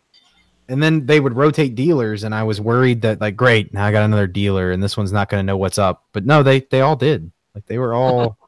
And 0.71 0.83
then 0.83 1.05
they 1.07 1.21
would 1.21 1.37
rotate 1.37 1.75
dealers, 1.75 2.23
and 2.25 2.35
I 2.35 2.45
was 2.45 2.61
worried 2.61 3.03
that 3.03 3.21
like, 3.21 3.37
great, 3.37 3.75
now 3.75 3.85
I 3.85 3.93
got 3.93 4.05
another 4.05 4.27
dealer, 4.27 4.71
and 4.71 4.83
this 4.83 4.97
one's 4.97 5.13
not 5.13 5.29
going 5.29 5.41
to 5.41 5.47
know 5.47 5.57
what's 5.57 5.79
up. 5.79 6.05
But 6.13 6.25
no, 6.25 6.43
they 6.43 6.61
they 6.61 6.81
all 6.81 6.97
did. 6.97 7.31
Like 7.55 7.67
they 7.67 7.79
were 7.79 7.93
all. 7.95 8.37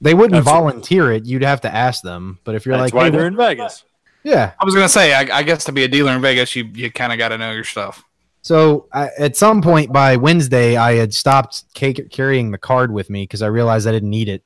They 0.00 0.12
wouldn't 0.12 0.32
That's- 0.44 0.44
volunteer 0.54 1.10
it. 1.10 1.24
You'd 1.24 1.42
have 1.42 1.62
to 1.62 1.74
ask 1.74 2.02
them. 2.02 2.38
But 2.44 2.54
if 2.54 2.66
you're 2.66 2.76
that's 2.76 2.92
like, 2.92 2.94
why 2.94 3.04
hey, 3.04 3.10
they're 3.10 3.20
what- 3.22 3.26
in 3.28 3.36
Vegas. 3.58 3.82
yeah. 4.24 4.52
I 4.60 4.64
was 4.66 4.74
gonna 4.74 4.90
say, 4.90 5.14
I, 5.14 5.38
I 5.38 5.42
guess 5.42 5.64
to 5.64 5.72
be 5.72 5.84
a 5.84 5.88
dealer 5.88 6.12
in 6.12 6.20
Vegas, 6.20 6.54
you 6.54 6.64
you 6.74 6.90
kind 6.92 7.12
of 7.12 7.18
got 7.18 7.30
to 7.30 7.38
know 7.38 7.50
your 7.52 7.64
stuff. 7.64 8.04
So 8.42 8.88
I, 8.92 9.08
at 9.18 9.36
some 9.36 9.62
point 9.62 9.92
by 9.92 10.16
Wednesday, 10.16 10.76
I 10.76 10.96
had 10.96 11.14
stopped 11.14 11.64
ca- 11.74 11.94
carrying 12.10 12.50
the 12.50 12.58
card 12.58 12.92
with 12.92 13.08
me 13.08 13.22
because 13.22 13.40
I 13.40 13.46
realized 13.46 13.88
I 13.88 13.92
didn't 13.92 14.10
need 14.10 14.28
it. 14.28 14.44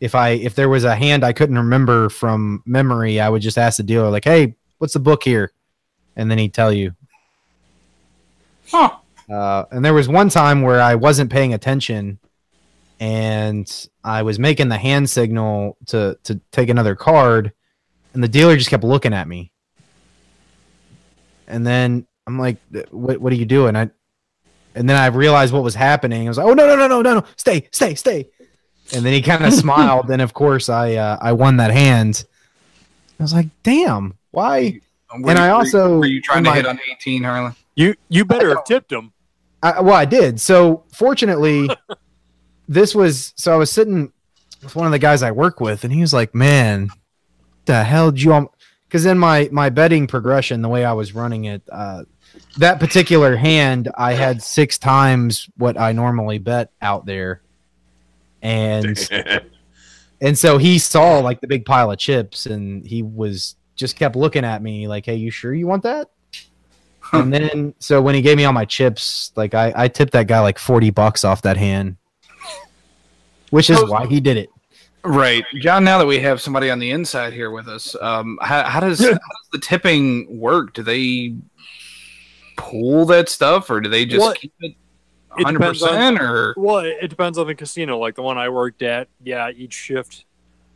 If 0.00 0.14
I 0.14 0.28
if 0.30 0.54
there 0.54 0.68
was 0.68 0.84
a 0.84 0.94
hand 0.94 1.24
I 1.24 1.32
couldn't 1.32 1.58
remember 1.58 2.08
from 2.08 2.62
memory, 2.64 3.20
I 3.20 3.28
would 3.28 3.42
just 3.42 3.58
ask 3.58 3.78
the 3.78 3.82
dealer 3.82 4.10
like, 4.10 4.24
"Hey, 4.24 4.54
what's 4.78 4.94
the 4.94 5.00
book 5.00 5.24
here?" 5.24 5.50
And 6.16 6.30
then 6.30 6.38
he'd 6.38 6.54
tell 6.54 6.72
you. 6.72 6.94
Huh. 8.70 8.96
Uh, 9.30 9.64
and 9.70 9.84
there 9.84 9.94
was 9.94 10.08
one 10.08 10.28
time 10.28 10.62
where 10.62 10.80
I 10.80 10.94
wasn't 10.94 11.30
paying 11.30 11.54
attention, 11.54 12.18
and 13.00 13.88
I 14.02 14.22
was 14.22 14.38
making 14.38 14.68
the 14.68 14.76
hand 14.76 15.08
signal 15.08 15.76
to 15.86 16.18
to 16.24 16.40
take 16.52 16.68
another 16.68 16.94
card, 16.94 17.52
and 18.12 18.22
the 18.22 18.28
dealer 18.28 18.56
just 18.56 18.70
kept 18.70 18.84
looking 18.84 19.14
at 19.14 19.26
me. 19.26 19.50
And 21.46 21.66
then 21.66 22.06
I'm 22.26 22.38
like, 22.38 22.58
"What? 22.90 23.18
What 23.20 23.32
are 23.32 23.36
you 23.36 23.46
doing?" 23.46 23.76
I, 23.76 23.90
and 24.74 24.88
then 24.88 24.96
I 24.96 25.06
realized 25.06 25.52
what 25.54 25.62
was 25.62 25.74
happening. 25.74 26.26
I 26.26 26.30
was 26.30 26.38
like, 26.38 26.46
"Oh 26.46 26.54
no, 26.54 26.66
no, 26.66 26.76
no, 26.76 26.86
no, 26.86 27.02
no, 27.02 27.14
no! 27.20 27.24
Stay, 27.36 27.68
stay, 27.70 27.94
stay!" 27.94 28.28
And 28.92 29.04
then 29.04 29.12
he 29.14 29.22
kind 29.22 29.44
of 29.44 29.52
smiled, 29.64 30.10
and 30.10 30.20
of 30.20 30.34
course, 30.34 30.68
I 30.68 30.94
uh, 30.96 31.18
I 31.20 31.32
won 31.32 31.56
that 31.58 31.70
hand. 31.70 32.24
I 33.18 33.22
was 33.22 33.32
like, 33.32 33.48
"Damn, 33.62 34.18
why?" 34.32 34.80
Were 35.22 35.30
And 35.30 35.38
you- 35.38 35.44
I 35.44 35.48
were 35.48 35.52
you- 35.52 35.54
also- 35.54 35.98
were 35.98 36.06
you 36.06 36.20
trying 36.20 36.38
in 36.38 36.44
to 36.44 36.50
my- 36.50 36.56
hit 36.56 36.66
on 36.66 36.80
18, 36.90 37.22
Harlan? 37.24 37.54
You 37.76 37.94
you 38.08 38.24
better 38.24 38.50
have 38.50 38.64
tipped 38.64 38.92
him. 38.92 39.12
I, 39.62 39.80
well, 39.80 39.94
I 39.94 40.04
did. 40.04 40.40
So 40.40 40.84
fortunately, 40.92 41.68
this 42.68 42.94
was 42.94 43.32
so 43.36 43.52
I 43.52 43.56
was 43.56 43.70
sitting 43.70 44.12
with 44.62 44.76
one 44.76 44.86
of 44.86 44.92
the 44.92 44.98
guys 44.98 45.22
I 45.22 45.30
work 45.32 45.60
with, 45.60 45.84
and 45.84 45.92
he 45.92 46.00
was 46.00 46.12
like, 46.12 46.34
"Man, 46.34 46.88
the 47.64 47.82
hell 47.84 48.10
did 48.10 48.22
you?" 48.22 48.50
Because 48.86 49.06
in 49.06 49.18
my 49.18 49.48
my 49.50 49.70
betting 49.70 50.06
progression, 50.06 50.62
the 50.62 50.68
way 50.68 50.84
I 50.84 50.92
was 50.92 51.14
running 51.14 51.46
it, 51.46 51.62
uh, 51.72 52.04
that 52.58 52.78
particular 52.78 53.36
hand, 53.36 53.90
I 53.96 54.12
had 54.12 54.42
six 54.42 54.78
times 54.78 55.48
what 55.56 55.78
I 55.80 55.92
normally 55.92 56.38
bet 56.38 56.70
out 56.80 57.06
there, 57.06 57.42
and 58.42 58.96
and 60.20 60.38
so 60.38 60.58
he 60.58 60.78
saw 60.78 61.18
like 61.18 61.40
the 61.40 61.46
big 61.48 61.64
pile 61.64 61.90
of 61.90 61.98
chips, 61.98 62.46
and 62.46 62.86
he 62.86 63.02
was 63.02 63.56
just 63.76 63.96
kept 63.96 64.16
looking 64.16 64.44
at 64.44 64.62
me 64.62 64.86
like, 64.88 65.06
"Hey, 65.06 65.16
you 65.16 65.30
sure 65.30 65.52
you 65.54 65.66
want 65.66 65.82
that?" 65.82 66.10
and 67.12 67.32
then 67.32 67.74
so 67.78 68.00
when 68.00 68.14
he 68.14 68.22
gave 68.22 68.36
me 68.36 68.44
all 68.44 68.52
my 68.52 68.64
chips, 68.64 69.30
like 69.36 69.54
I, 69.54 69.72
I 69.76 69.88
tipped 69.88 70.12
that 70.12 70.26
guy 70.26 70.40
like 70.40 70.58
forty 70.58 70.90
bucks 70.90 71.24
off 71.24 71.42
that 71.42 71.56
hand, 71.56 71.96
which 73.50 73.70
is 73.70 73.82
why 73.84 74.06
he 74.06 74.20
did 74.20 74.36
it. 74.36 74.50
Right, 75.06 75.44
John. 75.60 75.84
Now 75.84 75.98
that 75.98 76.06
we 76.06 76.18
have 76.20 76.40
somebody 76.40 76.70
on 76.70 76.78
the 76.78 76.90
inside 76.90 77.34
here 77.34 77.50
with 77.50 77.68
us, 77.68 77.94
um, 78.00 78.38
how, 78.40 78.62
how 78.62 78.80
does 78.80 79.00
how 79.00 79.10
does 79.10 79.20
the 79.52 79.58
tipping 79.58 80.38
work? 80.40 80.72
Do 80.72 80.82
they 80.82 81.34
pool 82.56 83.04
that 83.06 83.28
stuff, 83.28 83.68
or 83.70 83.80
do 83.80 83.88
they 83.90 84.06
just 84.06 84.20
What? 84.22 84.38
keep 84.40 84.52
it 84.60 84.74
It 85.36 85.44
hundred 85.44 85.58
depends 85.58 85.82
on- 85.82 85.88
percent? 85.90 86.20
Or 86.22 86.54
Well, 86.56 86.78
it 86.78 86.96
it 87.02 87.08
depends 87.08 87.36
on 87.36 87.46
the 87.46 87.54
casino. 87.54 87.98
Like 87.98 88.14
the 88.14 88.22
one 88.22 88.38
I 88.38 88.48
worked 88.48 88.82
at, 88.82 89.08
yeah, 89.22 89.50
each 89.50 89.74
shift 89.74 90.24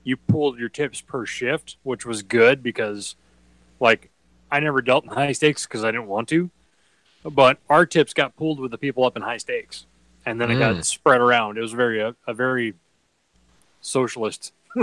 you 0.09 0.17
pulled 0.17 0.59
your 0.59 0.71
tips 0.71 1.03
per 1.03 1.27
shift, 1.27 1.77
which 1.83 2.07
was 2.07 2.23
good 2.23 2.63
because, 2.63 3.15
like, 3.79 4.11
I 4.51 4.59
never 4.59 4.81
dealt 4.81 5.05
in 5.05 5.11
high 5.11 5.33
stakes 5.33 5.67
because 5.67 5.85
I 5.85 5.91
didn't 5.91 6.07
want 6.07 6.29
to, 6.31 6.51
but 7.25 7.59
our 7.69 7.85
tips 7.85 8.15
got 8.15 8.35
pulled 8.35 8.59
with 8.59 8.71
the 8.71 8.79
people 8.79 9.05
up 9.05 9.17
in 9.17 9.23
high 9.23 9.37
stakes, 9.37 9.85
and 10.25 10.41
then 10.41 10.51
it 10.51 10.59
got 10.59 10.77
mm. 10.77 10.83
spread 10.83 11.21
around. 11.21 11.59
It 11.59 11.61
was 11.61 11.73
very 11.73 12.01
a, 12.01 12.17
a 12.27 12.33
very 12.33 12.73
socialist 13.83 14.55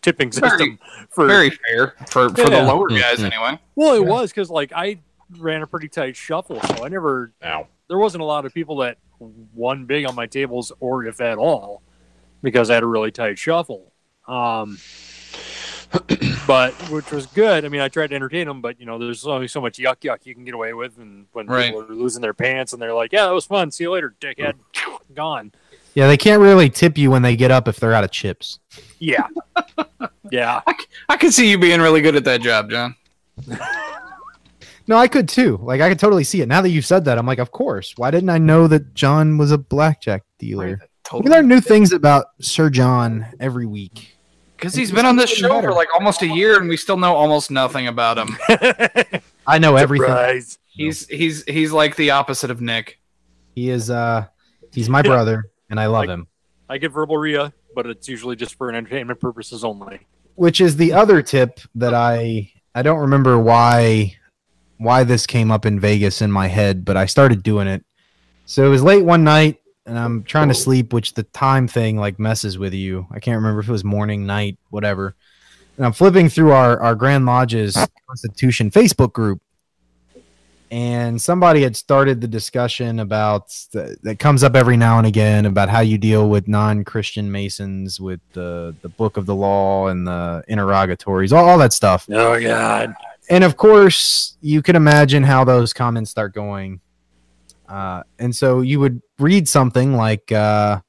tipping 0.00 0.30
Very- 0.30 0.48
system 0.48 0.78
for 1.10 1.26
very 1.26 1.50
fair 1.50 1.94
for 2.08 2.30
for 2.30 2.48
the 2.48 2.62
lower 2.62 2.88
guys, 2.88 3.18
mm-hmm. 3.18 3.26
anyway. 3.26 3.58
Well, 3.74 3.96
it 3.96 4.04
Yeah. 4.04 4.10
was 4.10 4.30
because 4.30 4.48
like 4.48 4.72
I 4.74 4.98
ran 5.38 5.60
a 5.60 5.66
pretty 5.66 5.88
tight 5.88 6.16
shuffle, 6.16 6.58
so 6.62 6.86
I 6.86 6.88
never. 6.88 7.32
Ow. 7.44 7.66
There 7.88 7.98
wasn't 7.98 8.22
a 8.22 8.24
lot 8.24 8.46
of 8.46 8.54
people 8.54 8.78
that 8.78 8.96
won 9.20 9.84
big 9.84 10.06
on 10.06 10.14
my 10.14 10.26
tables, 10.26 10.72
or 10.80 11.04
if 11.04 11.20
at 11.20 11.36
all, 11.36 11.82
because 12.42 12.70
I 12.70 12.74
had 12.74 12.82
a 12.82 12.86
really 12.86 13.10
tight 13.10 13.38
shuffle. 13.38 13.92
Um, 14.26 14.78
but 16.46 16.72
which 16.90 17.10
was 17.12 17.26
good. 17.26 17.64
I 17.64 17.68
mean, 17.68 17.80
I 17.80 17.88
tried 17.88 18.08
to 18.08 18.14
entertain 18.16 18.46
them, 18.46 18.60
but 18.60 18.80
you 18.80 18.86
know, 18.86 18.98
there's 18.98 19.26
only 19.26 19.48
so 19.48 19.60
much 19.60 19.78
yuck 19.78 20.00
yuck 20.00 20.18
you 20.24 20.34
can 20.34 20.44
get 20.44 20.54
away 20.54 20.72
with, 20.72 20.98
and 20.98 21.26
when 21.32 21.46
Right. 21.46 21.66
people 21.66 21.82
are 21.82 21.94
losing 21.94 22.20
their 22.22 22.34
pants 22.34 22.72
and 22.72 22.82
they're 22.82 22.94
like, 22.94 23.12
"Yeah, 23.12 23.26
that 23.26 23.32
was 23.32 23.44
fun. 23.46 23.70
See 23.70 23.84
you 23.84 23.92
later, 23.92 24.14
dickhead." 24.20 24.54
Gone. 25.14 25.52
Yeah, 25.94 26.08
they 26.08 26.16
can't 26.16 26.40
really 26.42 26.68
tip 26.70 26.98
you 26.98 27.10
when 27.10 27.22
they 27.22 27.36
get 27.36 27.52
up 27.52 27.68
if 27.68 27.78
they're 27.78 27.92
out 27.94 28.02
of 28.02 28.10
chips. 28.10 28.58
Yeah, 28.98 29.28
yeah. 30.30 30.60
I 31.08 31.16
could 31.16 31.32
see 31.32 31.48
you 31.48 31.58
being 31.58 31.80
really 31.80 32.00
good 32.00 32.16
at 32.16 32.24
that 32.24 32.40
job, 32.40 32.70
John. 32.70 32.96
No, 34.86 34.98
I 34.98 35.08
could 35.08 35.30
too. 35.30 35.58
Like 35.62 35.80
I 35.80 35.88
could 35.88 35.98
totally 35.98 36.24
see 36.24 36.42
it. 36.42 36.46
Now 36.48 36.60
that 36.60 36.68
you've 36.68 36.84
said 36.84 37.06
that, 37.06 37.16
I'm 37.16 37.24
like, 37.24 37.38
of 37.38 37.50
course. 37.50 37.94
Why 37.96 38.10
didn't 38.10 38.28
I 38.28 38.36
know 38.36 38.66
that 38.68 38.92
John 38.92 39.38
was 39.38 39.50
a 39.50 39.56
blackjack 39.56 40.24
dealer? 40.38 40.78
We 41.10 41.20
learn 41.30 41.48
new 41.48 41.62
things 41.62 41.92
about 41.92 42.26
Sir 42.42 42.68
John 42.68 43.26
every 43.40 43.64
week. 43.64 44.13
Because 44.64 44.74
he's 44.74 44.90
been 44.92 45.04
on 45.06 45.16
this 45.16 45.30
show 45.30 45.48
better. 45.50 45.68
for 45.68 45.74
like 45.74 45.88
almost 45.94 46.22
a 46.22 46.26
year, 46.26 46.58
and 46.58 46.68
we 46.68 46.76
still 46.76 46.96
know 46.96 47.14
almost 47.14 47.50
nothing 47.50 47.86
about 47.86 48.16
him. 48.18 48.36
I 49.46 49.58
know 49.58 49.76
everything. 49.76 50.06
Surprise. 50.08 50.58
He's 50.66 51.06
he's 51.08 51.44
he's 51.44 51.70
like 51.70 51.96
the 51.96 52.10
opposite 52.12 52.50
of 52.50 52.60
Nick. 52.60 52.98
He 53.54 53.68
is 53.70 53.90
uh 53.90 54.26
he's 54.72 54.88
my 54.88 55.02
brother 55.02 55.50
and 55.70 55.78
I 55.78 55.86
love 55.86 56.00
Like- 56.06 56.08
him. 56.08 56.26
I 56.68 56.78
get 56.78 56.92
verbal 56.92 57.18
Rhea, 57.18 57.52
but 57.74 57.86
it's 57.86 58.08
usually 58.08 58.36
just 58.36 58.54
for 58.54 58.70
entertainment 58.70 59.20
purposes 59.20 59.64
only. 59.64 60.00
Which 60.36 60.60
is 60.62 60.76
the 60.78 60.94
other 60.94 61.20
tip 61.20 61.60
that 61.74 61.92
I 61.92 62.50
I 62.74 62.80
don't 62.82 63.00
remember 63.00 63.38
why 63.38 64.16
why 64.78 65.04
this 65.04 65.26
came 65.26 65.50
up 65.50 65.66
in 65.66 65.78
Vegas 65.78 66.22
in 66.22 66.32
my 66.32 66.48
head, 66.48 66.84
but 66.86 66.96
I 66.96 67.04
started 67.06 67.42
doing 67.42 67.68
it. 67.68 67.84
So 68.46 68.64
it 68.64 68.70
was 68.70 68.82
late 68.82 69.04
one 69.04 69.24
night 69.24 69.60
and 69.86 69.98
I'm 69.98 70.22
trying 70.22 70.48
to 70.48 70.54
sleep, 70.54 70.92
which 70.92 71.14
the 71.14 71.24
time 71.24 71.68
thing 71.68 71.96
like 71.98 72.18
messes 72.18 72.58
with 72.58 72.74
you. 72.74 73.06
I 73.10 73.20
can't 73.20 73.36
remember 73.36 73.60
if 73.60 73.68
it 73.68 73.72
was 73.72 73.84
morning, 73.84 74.26
night, 74.26 74.58
whatever. 74.70 75.14
And 75.76 75.84
I'm 75.84 75.92
flipping 75.92 76.28
through 76.28 76.52
our, 76.52 76.80
our 76.80 76.94
Grand 76.94 77.26
Lodge's 77.26 77.76
Constitution 78.08 78.70
Facebook 78.70 79.12
group. 79.12 79.40
And 80.70 81.20
somebody 81.20 81.62
had 81.62 81.76
started 81.76 82.20
the 82.20 82.26
discussion 82.26 82.98
about 82.98 83.48
the, 83.72 83.96
that 84.02 84.18
comes 84.18 84.42
up 84.42 84.56
every 84.56 84.76
now 84.76 84.98
and 84.98 85.06
again 85.06 85.46
about 85.46 85.68
how 85.68 85.80
you 85.80 85.98
deal 85.98 86.28
with 86.28 86.48
non-Christian 86.48 87.30
Masons 87.30 88.00
with 88.00 88.20
the 88.32 88.74
the 88.82 88.88
Book 88.88 89.16
of 89.16 89.26
the 89.26 89.34
Law 89.36 89.88
and 89.88 90.06
the 90.06 90.42
interrogatories, 90.48 91.32
all, 91.32 91.48
all 91.48 91.58
that 91.58 91.72
stuff. 91.72 92.08
Oh 92.10 92.40
God. 92.40 92.94
And 93.30 93.44
of 93.44 93.56
course, 93.56 94.36
you 94.40 94.62
can 94.62 94.74
imagine 94.74 95.22
how 95.22 95.44
those 95.44 95.72
comments 95.72 96.10
start 96.10 96.34
going. 96.34 96.80
Uh, 97.68 98.02
and 98.18 98.34
so 98.34 98.60
you 98.60 98.80
would 98.80 99.00
read 99.18 99.48
something 99.48 99.94
like, 99.94 100.30
uh, 100.32 100.80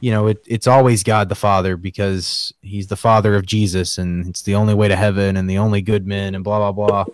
you 0.00 0.10
know, 0.10 0.28
it, 0.28 0.44
it's 0.46 0.66
always 0.66 1.02
God 1.02 1.28
the 1.28 1.34
Father 1.34 1.76
because 1.76 2.52
he's 2.62 2.86
the 2.88 2.96
Father 2.96 3.34
of 3.34 3.46
Jesus 3.46 3.98
and 3.98 4.26
it's 4.26 4.42
the 4.42 4.54
only 4.54 4.74
way 4.74 4.88
to 4.88 4.96
heaven 4.96 5.36
and 5.36 5.48
the 5.48 5.58
only 5.58 5.80
good 5.82 6.06
men 6.06 6.34
and 6.34 6.42
blah, 6.42 6.72
blah, 6.72 6.86
blah. 6.86 7.04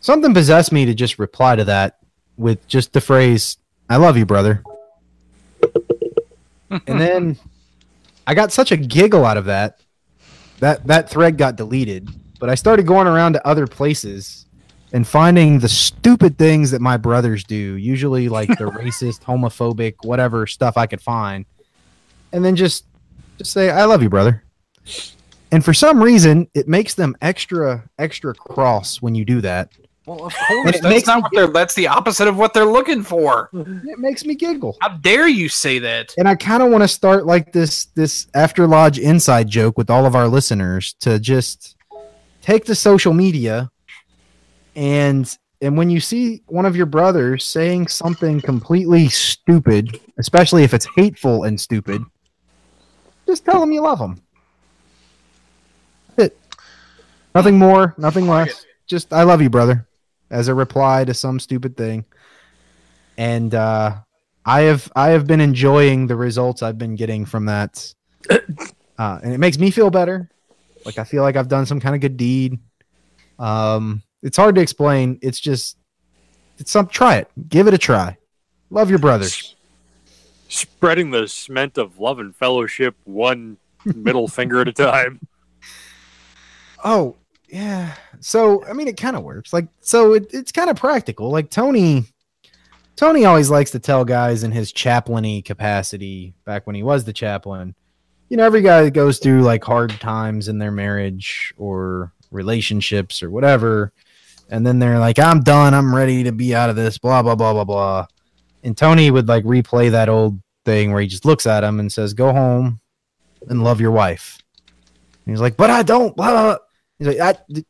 Something 0.00 0.32
possessed 0.32 0.72
me 0.72 0.86
to 0.86 0.94
just 0.94 1.18
reply 1.18 1.56
to 1.56 1.64
that 1.64 1.98
with 2.36 2.66
just 2.68 2.92
the 2.92 3.00
phrase, 3.00 3.58
I 3.90 3.96
love 3.96 4.16
you, 4.16 4.24
brother. 4.24 4.62
and 6.70 7.00
then 7.00 7.38
I 8.26 8.34
got 8.34 8.52
such 8.52 8.72
a 8.72 8.76
giggle 8.76 9.24
out 9.24 9.36
of 9.36 9.46
that. 9.46 9.80
That 10.60 10.86
that 10.88 11.08
thread 11.08 11.38
got 11.38 11.54
deleted, 11.54 12.08
but 12.40 12.50
I 12.50 12.56
started 12.56 12.84
going 12.84 13.06
around 13.06 13.34
to 13.34 13.46
other 13.46 13.68
places 13.68 14.46
and 14.92 15.06
finding 15.06 15.58
the 15.58 15.68
stupid 15.68 16.38
things 16.38 16.70
that 16.70 16.80
my 16.80 16.96
brothers 16.96 17.44
do, 17.44 17.56
usually 17.56 18.28
like 18.28 18.48
the 18.48 18.54
racist, 18.64 19.22
homophobic, 19.22 19.94
whatever 20.02 20.46
stuff 20.46 20.76
I 20.76 20.86
could 20.86 21.00
find. 21.00 21.44
And 22.32 22.44
then 22.44 22.56
just 22.56 22.84
just 23.38 23.52
say 23.52 23.70
I 23.70 23.84
love 23.84 24.02
you, 24.02 24.08
brother. 24.08 24.42
And 25.50 25.64
for 25.64 25.72
some 25.72 26.02
reason, 26.02 26.48
it 26.54 26.68
makes 26.68 26.94
them 26.94 27.16
extra 27.22 27.88
extra 27.98 28.34
cross 28.34 29.00
when 29.00 29.14
you 29.14 29.24
do 29.24 29.40
that. 29.40 29.72
Well, 30.04 30.24
of 30.24 30.34
course, 30.34 30.76
it 30.76 30.82
that's 30.82 30.94
makes 30.94 31.06
not 31.06 31.22
what 31.22 31.32
they're. 31.34 31.48
That's 31.48 31.74
the 31.74 31.86
opposite 31.86 32.28
of 32.28 32.38
what 32.38 32.54
they're 32.54 32.64
looking 32.64 33.02
for. 33.02 33.50
It 33.52 33.98
makes 33.98 34.24
me 34.24 34.34
giggle. 34.34 34.76
How 34.80 34.88
dare 34.88 35.28
you 35.28 35.50
say 35.50 35.78
that? 35.80 36.14
and 36.16 36.26
I 36.26 36.34
kind 36.34 36.62
of 36.62 36.70
want 36.70 36.82
to 36.82 36.88
start 36.88 37.26
like 37.26 37.52
this 37.52 37.86
this 37.94 38.26
after 38.34 38.66
lodge 38.66 38.98
inside 38.98 39.48
joke 39.48 39.76
with 39.76 39.90
all 39.90 40.06
of 40.06 40.14
our 40.14 40.26
listeners 40.26 40.94
to 41.00 41.18
just 41.18 41.76
take 42.40 42.64
the 42.64 42.74
social 42.74 43.12
media 43.12 43.70
and 44.78 45.36
and 45.60 45.76
when 45.76 45.90
you 45.90 45.98
see 45.98 46.42
one 46.46 46.64
of 46.64 46.76
your 46.76 46.86
brothers 46.86 47.44
saying 47.44 47.88
something 47.88 48.40
completely 48.40 49.08
stupid, 49.08 50.00
especially 50.16 50.62
if 50.62 50.72
it's 50.72 50.86
hateful 50.94 51.42
and 51.42 51.60
stupid, 51.60 52.00
just 53.26 53.44
tell 53.44 53.58
them 53.58 53.72
you 53.72 53.82
love 53.82 53.98
them. 53.98 54.22
It. 56.16 56.38
Nothing 57.34 57.58
more, 57.58 57.96
nothing 57.98 58.28
less. 58.28 58.64
Just 58.86 59.12
I 59.12 59.24
love 59.24 59.42
you, 59.42 59.50
brother, 59.50 59.88
as 60.30 60.46
a 60.46 60.54
reply 60.54 61.04
to 61.04 61.12
some 61.12 61.40
stupid 61.40 61.76
thing. 61.76 62.04
And 63.16 63.52
uh 63.52 63.96
I 64.46 64.60
have 64.62 64.90
I 64.94 65.08
have 65.08 65.26
been 65.26 65.40
enjoying 65.40 66.06
the 66.06 66.16
results 66.16 66.62
I've 66.62 66.78
been 66.78 66.94
getting 66.94 67.26
from 67.26 67.46
that, 67.46 67.92
uh, 68.30 69.18
and 69.22 69.34
it 69.34 69.38
makes 69.38 69.58
me 69.58 69.72
feel 69.72 69.90
better. 69.90 70.30
Like 70.86 70.98
I 70.98 71.04
feel 71.04 71.22
like 71.24 71.34
I've 71.34 71.48
done 71.48 71.66
some 71.66 71.80
kind 71.80 71.96
of 71.96 72.00
good 72.00 72.16
deed. 72.16 72.60
Um, 73.40 74.02
it's 74.22 74.36
hard 74.36 74.54
to 74.56 74.60
explain. 74.60 75.18
It's 75.22 75.40
just 75.40 75.76
it's 76.58 76.70
some. 76.70 76.88
Try 76.88 77.16
it. 77.16 77.30
Give 77.48 77.66
it 77.68 77.74
a 77.74 77.78
try. 77.78 78.16
Love 78.70 78.90
your 78.90 78.98
brothers. 78.98 79.54
Spreading 80.48 81.10
the 81.10 81.28
cement 81.28 81.78
of 81.78 81.98
love 81.98 82.18
and 82.18 82.34
fellowship 82.34 82.96
one 83.04 83.58
middle 83.84 84.28
finger 84.28 84.60
at 84.60 84.68
a 84.68 84.72
time. 84.72 85.20
Oh 86.84 87.16
yeah. 87.48 87.94
So 88.20 88.64
I 88.66 88.72
mean, 88.72 88.88
it 88.88 88.96
kind 88.96 89.16
of 89.16 89.22
works. 89.22 89.52
Like 89.52 89.68
so, 89.80 90.14
it, 90.14 90.32
it's 90.32 90.52
kind 90.52 90.70
of 90.70 90.76
practical. 90.76 91.30
Like 91.30 91.50
Tony. 91.50 92.04
Tony 92.96 93.24
always 93.24 93.48
likes 93.48 93.70
to 93.70 93.78
tell 93.78 94.04
guys 94.04 94.42
in 94.42 94.50
his 94.50 94.72
chaplainy 94.72 95.44
capacity 95.44 96.34
back 96.44 96.66
when 96.66 96.74
he 96.74 96.82
was 96.82 97.04
the 97.04 97.12
chaplain. 97.12 97.76
You 98.28 98.36
know, 98.36 98.44
every 98.44 98.60
guy 98.60 98.82
that 98.82 98.90
goes 98.90 99.20
through 99.20 99.42
like 99.42 99.62
hard 99.62 99.90
times 100.00 100.48
in 100.48 100.58
their 100.58 100.72
marriage 100.72 101.54
or 101.56 102.12
relationships 102.32 103.22
or 103.22 103.30
whatever, 103.30 103.92
and 104.48 104.66
then 104.66 104.78
they're 104.78 104.98
like, 104.98 105.18
I'm 105.18 105.40
done, 105.40 105.74
I'm 105.74 105.94
ready 105.94 106.24
to 106.24 106.32
be 106.32 106.54
out 106.54 106.70
of 106.70 106.76
this, 106.76 106.98
blah, 106.98 107.22
blah, 107.22 107.34
blah, 107.34 107.52
blah, 107.52 107.64
blah. 107.64 108.06
And 108.62 108.76
Tony 108.76 109.10
would 109.10 109.28
like 109.28 109.44
replay 109.44 109.90
that 109.90 110.08
old 110.08 110.40
thing 110.64 110.92
where 110.92 111.00
he 111.00 111.08
just 111.08 111.24
looks 111.24 111.46
at 111.46 111.64
him 111.64 111.80
and 111.80 111.92
says, 111.92 112.14
Go 112.14 112.32
home, 112.32 112.80
and 113.48 113.62
love 113.62 113.80
your 113.80 113.90
wife. 113.90 114.38
And 115.24 115.34
he's 115.34 115.40
like, 115.40 115.56
but 115.56 115.70
I 115.70 115.82
don't. 115.82 116.16
Blah, 116.16 116.30
blah, 116.30 116.42
blah. 116.42 116.56
He's 116.98 117.08
like, 117.08 117.20
I, 117.20 117.38
d- 117.52 117.66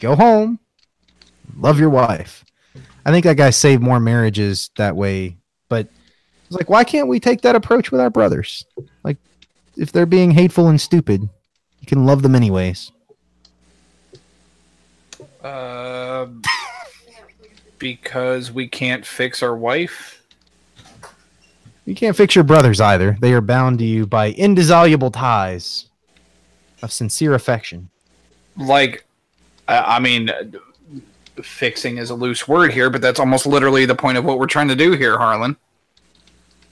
go 0.00 0.14
home, 0.14 0.58
love 1.56 1.78
your 1.78 1.90
wife. 1.90 2.44
I 3.04 3.10
think 3.10 3.24
that 3.24 3.36
guy 3.36 3.50
saved 3.50 3.82
more 3.82 4.00
marriages 4.00 4.70
that 4.76 4.96
way. 4.96 5.38
But 5.68 5.88
it's 6.46 6.56
like, 6.56 6.68
why 6.68 6.84
can't 6.84 7.08
we 7.08 7.20
take 7.20 7.42
that 7.42 7.56
approach 7.56 7.90
with 7.90 8.00
our 8.00 8.10
brothers? 8.10 8.66
Like, 9.02 9.16
if 9.76 9.92
they're 9.92 10.06
being 10.06 10.32
hateful 10.32 10.68
and 10.68 10.80
stupid, 10.80 11.22
you 11.22 11.86
can 11.86 12.04
love 12.04 12.22
them 12.22 12.34
anyways. 12.34 12.92
Uh, 15.42 16.26
because 17.78 18.52
we 18.52 18.68
can't 18.68 19.06
fix 19.06 19.42
our 19.42 19.56
wife. 19.56 20.22
You 21.86 21.94
can't 21.94 22.16
fix 22.16 22.34
your 22.34 22.44
brothers 22.44 22.80
either. 22.80 23.16
They 23.20 23.32
are 23.32 23.40
bound 23.40 23.78
to 23.80 23.84
you 23.84 24.06
by 24.06 24.30
indissoluble 24.32 25.10
ties 25.10 25.86
of 26.82 26.92
sincere 26.92 27.34
affection. 27.34 27.90
Like, 28.56 29.04
I, 29.66 29.96
I 29.96 29.98
mean, 29.98 30.30
fixing 31.42 31.96
is 31.98 32.10
a 32.10 32.14
loose 32.14 32.46
word 32.46 32.72
here, 32.72 32.90
but 32.90 33.00
that's 33.00 33.18
almost 33.18 33.46
literally 33.46 33.86
the 33.86 33.94
point 33.94 34.18
of 34.18 34.24
what 34.24 34.38
we're 34.38 34.46
trying 34.46 34.68
to 34.68 34.76
do 34.76 34.92
here, 34.92 35.18
Harlan. 35.18 35.56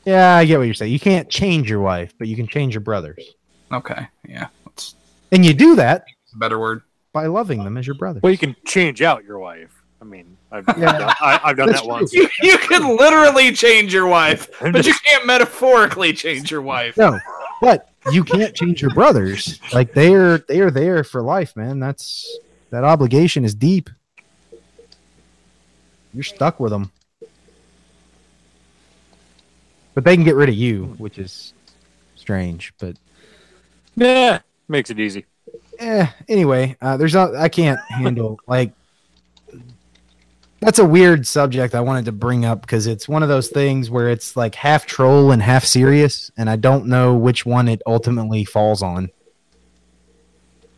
Yeah, 0.05 0.37
I 0.37 0.45
get 0.45 0.59
what 0.59 0.65
you're 0.65 0.75
saying. 0.75 0.93
You 0.93 1.01
can't 1.01 1.29
change 1.29 1.69
your 1.69 1.81
wife, 1.81 2.15
but 2.19 2.29
you 2.29 2.37
can 2.37 2.47
change 2.47 2.75
your 2.75 2.81
brothers. 2.81 3.35
Okay, 3.73 4.07
yeah, 4.27 4.49
that's 4.65 4.95
And 5.33 5.45
you 5.45 5.53
do 5.53 5.75
that 5.77 6.05
a 6.35 6.39
better 6.39 6.59
word. 6.59 6.83
By 7.19 7.27
loving 7.27 7.65
them 7.65 7.77
as 7.77 7.85
your 7.85 7.97
brothers. 7.97 8.23
Well, 8.23 8.31
you 8.31 8.39
can 8.39 8.55
change 8.65 9.03
out 9.03 9.25
your 9.25 9.41
wife. 9.41 9.73
I 10.01 10.05
mean, 10.05 10.37
I've, 10.53 10.65
Yeah. 10.79 10.93
I've 10.93 10.99
done, 11.01 11.15
I, 11.21 11.41
I've 11.43 11.57
done 11.57 11.73
that 11.73 11.79
true. 11.81 11.89
once. 11.89 12.13
You, 12.13 12.29
you 12.41 12.57
can 12.59 12.97
literally 12.97 13.51
change 13.53 13.93
your 13.93 14.07
wife, 14.07 14.49
I'm 14.63 14.71
but 14.77 14.87
you 14.87 14.95
can't 15.05 15.27
metaphorically 15.27 16.13
change 16.13 16.53
your 16.53 16.63
wife. 16.63 16.97
No, 16.97 17.19
but 17.61 17.91
you 18.13 18.23
can't 18.23 18.55
change 18.55 18.81
your 18.81 18.93
brothers. 18.93 19.59
Like 19.73 19.95
they 19.95 20.15
are, 20.15 20.39
they 20.39 20.61
are 20.61 20.71
there 20.71 21.03
for 21.03 21.21
life, 21.23 21.57
man. 21.57 21.81
That's 21.81 22.39
that 22.71 22.85
obligation 22.85 23.45
is 23.45 23.53
deep. 23.57 23.91
You're 26.15 26.23
stuck 26.23 26.61
with 26.61 26.71
them, 26.71 26.93
but 29.95 30.05
they 30.05 30.15
can 30.15 30.25
get 30.25 30.37
rid 30.37 30.49
of 30.49 30.55
you, 30.55 30.95
which 30.99 31.19
is 31.19 31.53
strange. 32.15 32.73
But 32.79 32.95
Yeah, 33.97 34.39
makes 34.69 34.91
it 34.91 35.01
easy. 35.01 35.27
Eh, 35.79 36.07
anyway, 36.29 36.77
uh, 36.81 36.97
there's 36.97 37.15
not. 37.15 37.35
I 37.35 37.49
can't 37.49 37.81
handle 37.89 38.39
like. 38.47 38.73
That's 40.61 40.81
a 40.81 40.85
weird 40.85 41.25
subject 41.25 41.77
I 41.77 41.81
wanted 41.81 42.07
to 42.07 42.13
bring 42.13 42.45
up 42.45 42.63
because 42.63 42.89
it's 42.89 43.09
one 43.09 43.23
of 43.23 43.29
those 43.29 43.49
things 43.49 43.91
where 43.91 44.09
it's 44.09 44.37
like 44.37 44.57
half 44.57 44.87
troll 44.87 45.31
and 45.31 45.41
half 45.41 45.65
serious, 45.65 46.33
and 46.37 46.51
I 46.51 46.57
don't 46.57 46.87
know 46.87 47.15
which 47.15 47.47
one 47.47 47.69
it 47.69 47.81
ultimately 47.87 48.45
falls 48.45 48.83
on. 48.83 49.11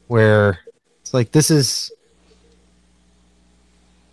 Where 0.09 0.59
it's 1.01 1.15
like, 1.15 1.33
this 1.33 1.51
is. 1.51 1.93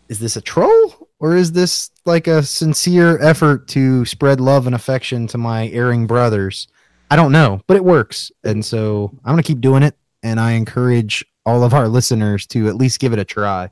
Is 0.08 0.20
this 0.20 0.38
a 0.38 0.42
troll? 0.42 1.08
Or 1.20 1.36
is 1.36 1.52
this 1.52 1.92
like 2.06 2.28
a 2.28 2.44
sincere 2.44 3.22
effort 3.22 3.68
to 3.70 4.06
spread 4.06 4.40
love 4.40 4.68
and 4.68 4.76
affection 4.76 5.28
to 5.28 5.38
my 5.38 5.68
erring 5.70 6.08
brothers? 6.08 6.68
I 7.10 7.16
don't 7.16 7.32
know, 7.32 7.62
but 7.68 7.78
it 7.78 7.84
works. 7.84 8.32
And 8.44 8.64
so 8.64 9.12
I'm 9.26 9.36
to 9.36 9.44
keep 9.44 9.62
doing 9.62 9.84
it 9.84 9.98
and 10.28 10.40
I 10.42 10.52
encourage 10.52 11.26
all 11.46 11.64
of 11.64 11.74
our 11.74 11.88
listeners 11.88 12.46
to 12.48 12.68
at 12.68 12.76
least 12.76 13.00
give 13.00 13.14
it 13.14 13.20
a 13.20 13.24
try. 13.26 13.70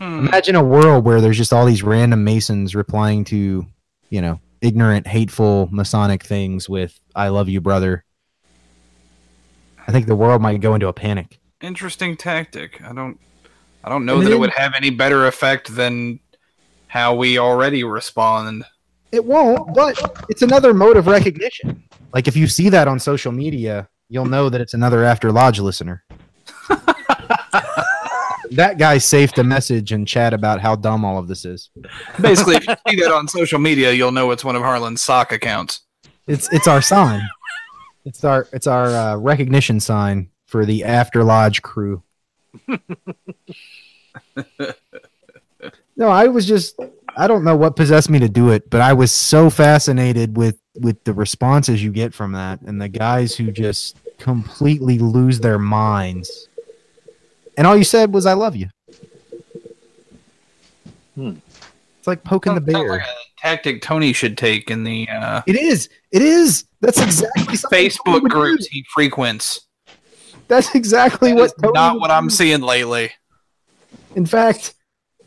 Hmm. 0.00 0.26
Imagine 0.28 0.56
a 0.56 0.64
world 0.64 1.04
where 1.04 1.20
there's 1.20 1.36
just 1.36 1.52
all 1.52 1.66
these 1.66 1.82
random 1.82 2.24
Masons 2.24 2.74
replying 2.74 3.24
to, 3.26 3.66
you 4.08 4.20
know, 4.22 4.40
ignorant, 4.62 5.06
hateful 5.06 5.68
Masonic 5.70 6.22
things 6.24 6.68
with 6.68 6.98
"I 7.14 7.28
love 7.28 7.48
you, 7.48 7.60
brother." 7.60 8.04
I 9.86 9.92
think 9.92 10.06
the 10.06 10.16
world 10.16 10.40
might 10.40 10.60
go 10.60 10.74
into 10.74 10.88
a 10.88 10.92
panic. 10.94 11.38
Interesting 11.60 12.16
tactic. 12.16 12.80
I 12.82 12.92
don't. 12.94 13.18
I 13.84 13.90
don't 13.90 14.06
know 14.06 14.14
And 14.14 14.22
that 14.22 14.26
it 14.28 14.30
then- 14.30 14.40
would 14.40 14.50
have 14.50 14.72
any 14.74 14.88
better 14.90 15.26
effect 15.26 15.74
than 15.76 16.18
how 16.86 17.14
we 17.14 17.38
already 17.38 17.84
respond. 17.84 18.64
It 19.12 19.24
won't, 19.24 19.74
but 19.74 20.24
it's 20.30 20.42
another 20.42 20.72
mode 20.72 20.96
of 20.96 21.06
recognition. 21.06 21.82
Like 22.14 22.26
if 22.26 22.36
you 22.36 22.46
see 22.48 22.68
that 22.70 22.88
on 22.88 22.98
social 22.98 23.30
media, 23.30 23.88
you'll 24.14 24.24
know 24.24 24.48
that 24.48 24.60
it's 24.60 24.74
another 24.74 25.02
After 25.02 25.32
Lodge 25.32 25.58
listener. 25.58 26.04
that 28.52 28.76
guy 28.78 28.96
saved 28.98 29.36
a 29.40 29.44
message 29.44 29.90
and 29.90 30.06
chat 30.06 30.32
about 30.32 30.60
how 30.60 30.76
dumb 30.76 31.04
all 31.04 31.18
of 31.18 31.26
this 31.26 31.44
is. 31.44 31.68
Basically, 32.20 32.54
if 32.54 32.68
you 32.68 32.76
see 32.88 32.96
that 33.00 33.10
on 33.10 33.26
social 33.26 33.58
media, 33.58 33.90
you'll 33.90 34.12
know 34.12 34.30
it's 34.30 34.44
one 34.44 34.54
of 34.54 34.62
Harlan's 34.62 35.02
sock 35.02 35.32
accounts. 35.32 35.80
It's 36.28 36.50
it's 36.52 36.68
our 36.68 36.80
sign. 36.80 37.28
It's 38.04 38.22
our 38.22 38.46
it's 38.52 38.68
our 38.68 38.86
uh, 38.86 39.16
recognition 39.16 39.80
sign 39.80 40.30
for 40.46 40.64
the 40.64 40.84
After 40.84 41.24
Lodge 41.24 41.60
crew. 41.60 42.04
no, 45.96 46.08
I 46.08 46.28
was 46.28 46.46
just 46.46 46.78
I 47.16 47.26
don't 47.26 47.42
know 47.42 47.56
what 47.56 47.74
possessed 47.74 48.10
me 48.10 48.20
to 48.20 48.28
do 48.28 48.50
it, 48.50 48.70
but 48.70 48.80
I 48.80 48.92
was 48.92 49.10
so 49.10 49.50
fascinated 49.50 50.36
with 50.36 50.60
with 50.76 51.02
the 51.04 51.12
responses 51.12 51.82
you 51.82 51.90
get 51.90 52.14
from 52.14 52.32
that 52.32 52.60
and 52.60 52.80
the 52.80 52.88
guys 52.88 53.34
who 53.34 53.50
just 53.50 53.96
completely 54.18 54.98
lose 54.98 55.40
their 55.40 55.58
minds. 55.58 56.48
And 57.56 57.66
all 57.66 57.76
you 57.76 57.84
said 57.84 58.12
was 58.12 58.26
I 58.26 58.32
love 58.32 58.56
you. 58.56 58.68
Hmm. 61.14 61.34
It's 61.98 62.06
like 62.06 62.24
poking 62.24 62.54
the 62.54 62.60
bear. 62.60 62.88
like 62.88 63.00
a 63.02 63.04
tactic 63.40 63.80
Tony 63.82 64.12
should 64.12 64.36
take 64.36 64.70
in 64.70 64.84
the 64.84 65.08
uh, 65.08 65.42
It 65.46 65.56
is. 65.56 65.88
It 66.10 66.22
is. 66.22 66.64
That's 66.80 67.00
exactly 67.00 67.56
Facebook 67.56 68.22
would 68.22 68.22
do. 68.24 68.28
groups 68.28 68.66
he 68.66 68.84
frequents. 68.92 69.60
That's 70.48 70.74
exactly 70.74 71.30
That 71.30 71.36
what. 71.36 71.44
is 71.46 71.52
Tony 71.62 71.72
not 71.74 72.00
what 72.00 72.10
I'm 72.10 72.28
do. 72.28 72.34
seeing 72.34 72.60
lately. 72.60 73.10
In 74.16 74.26
fact, 74.26 74.74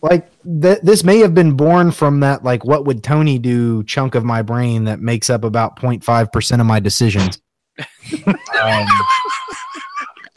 like 0.02 0.30
th- 0.44 0.80
this 0.84 1.04
may 1.04 1.20
have 1.20 1.34
been 1.34 1.54
born 1.54 1.92
from 1.92 2.20
that 2.20 2.44
like 2.44 2.64
what 2.64 2.86
would 2.86 3.04
Tony 3.04 3.40
do 3.40 3.84
chunk 3.86 4.14
of 4.14 4.24
my 4.24 4.42
brain 4.44 4.84
that 4.84 5.00
makes 5.00 5.30
up 5.30 5.44
about 5.44 5.78
0.5 5.80 6.32
percent 6.32 6.62
of 6.62 6.68
my 6.68 6.80
decisions. 6.80 7.40
Um, 7.80 8.88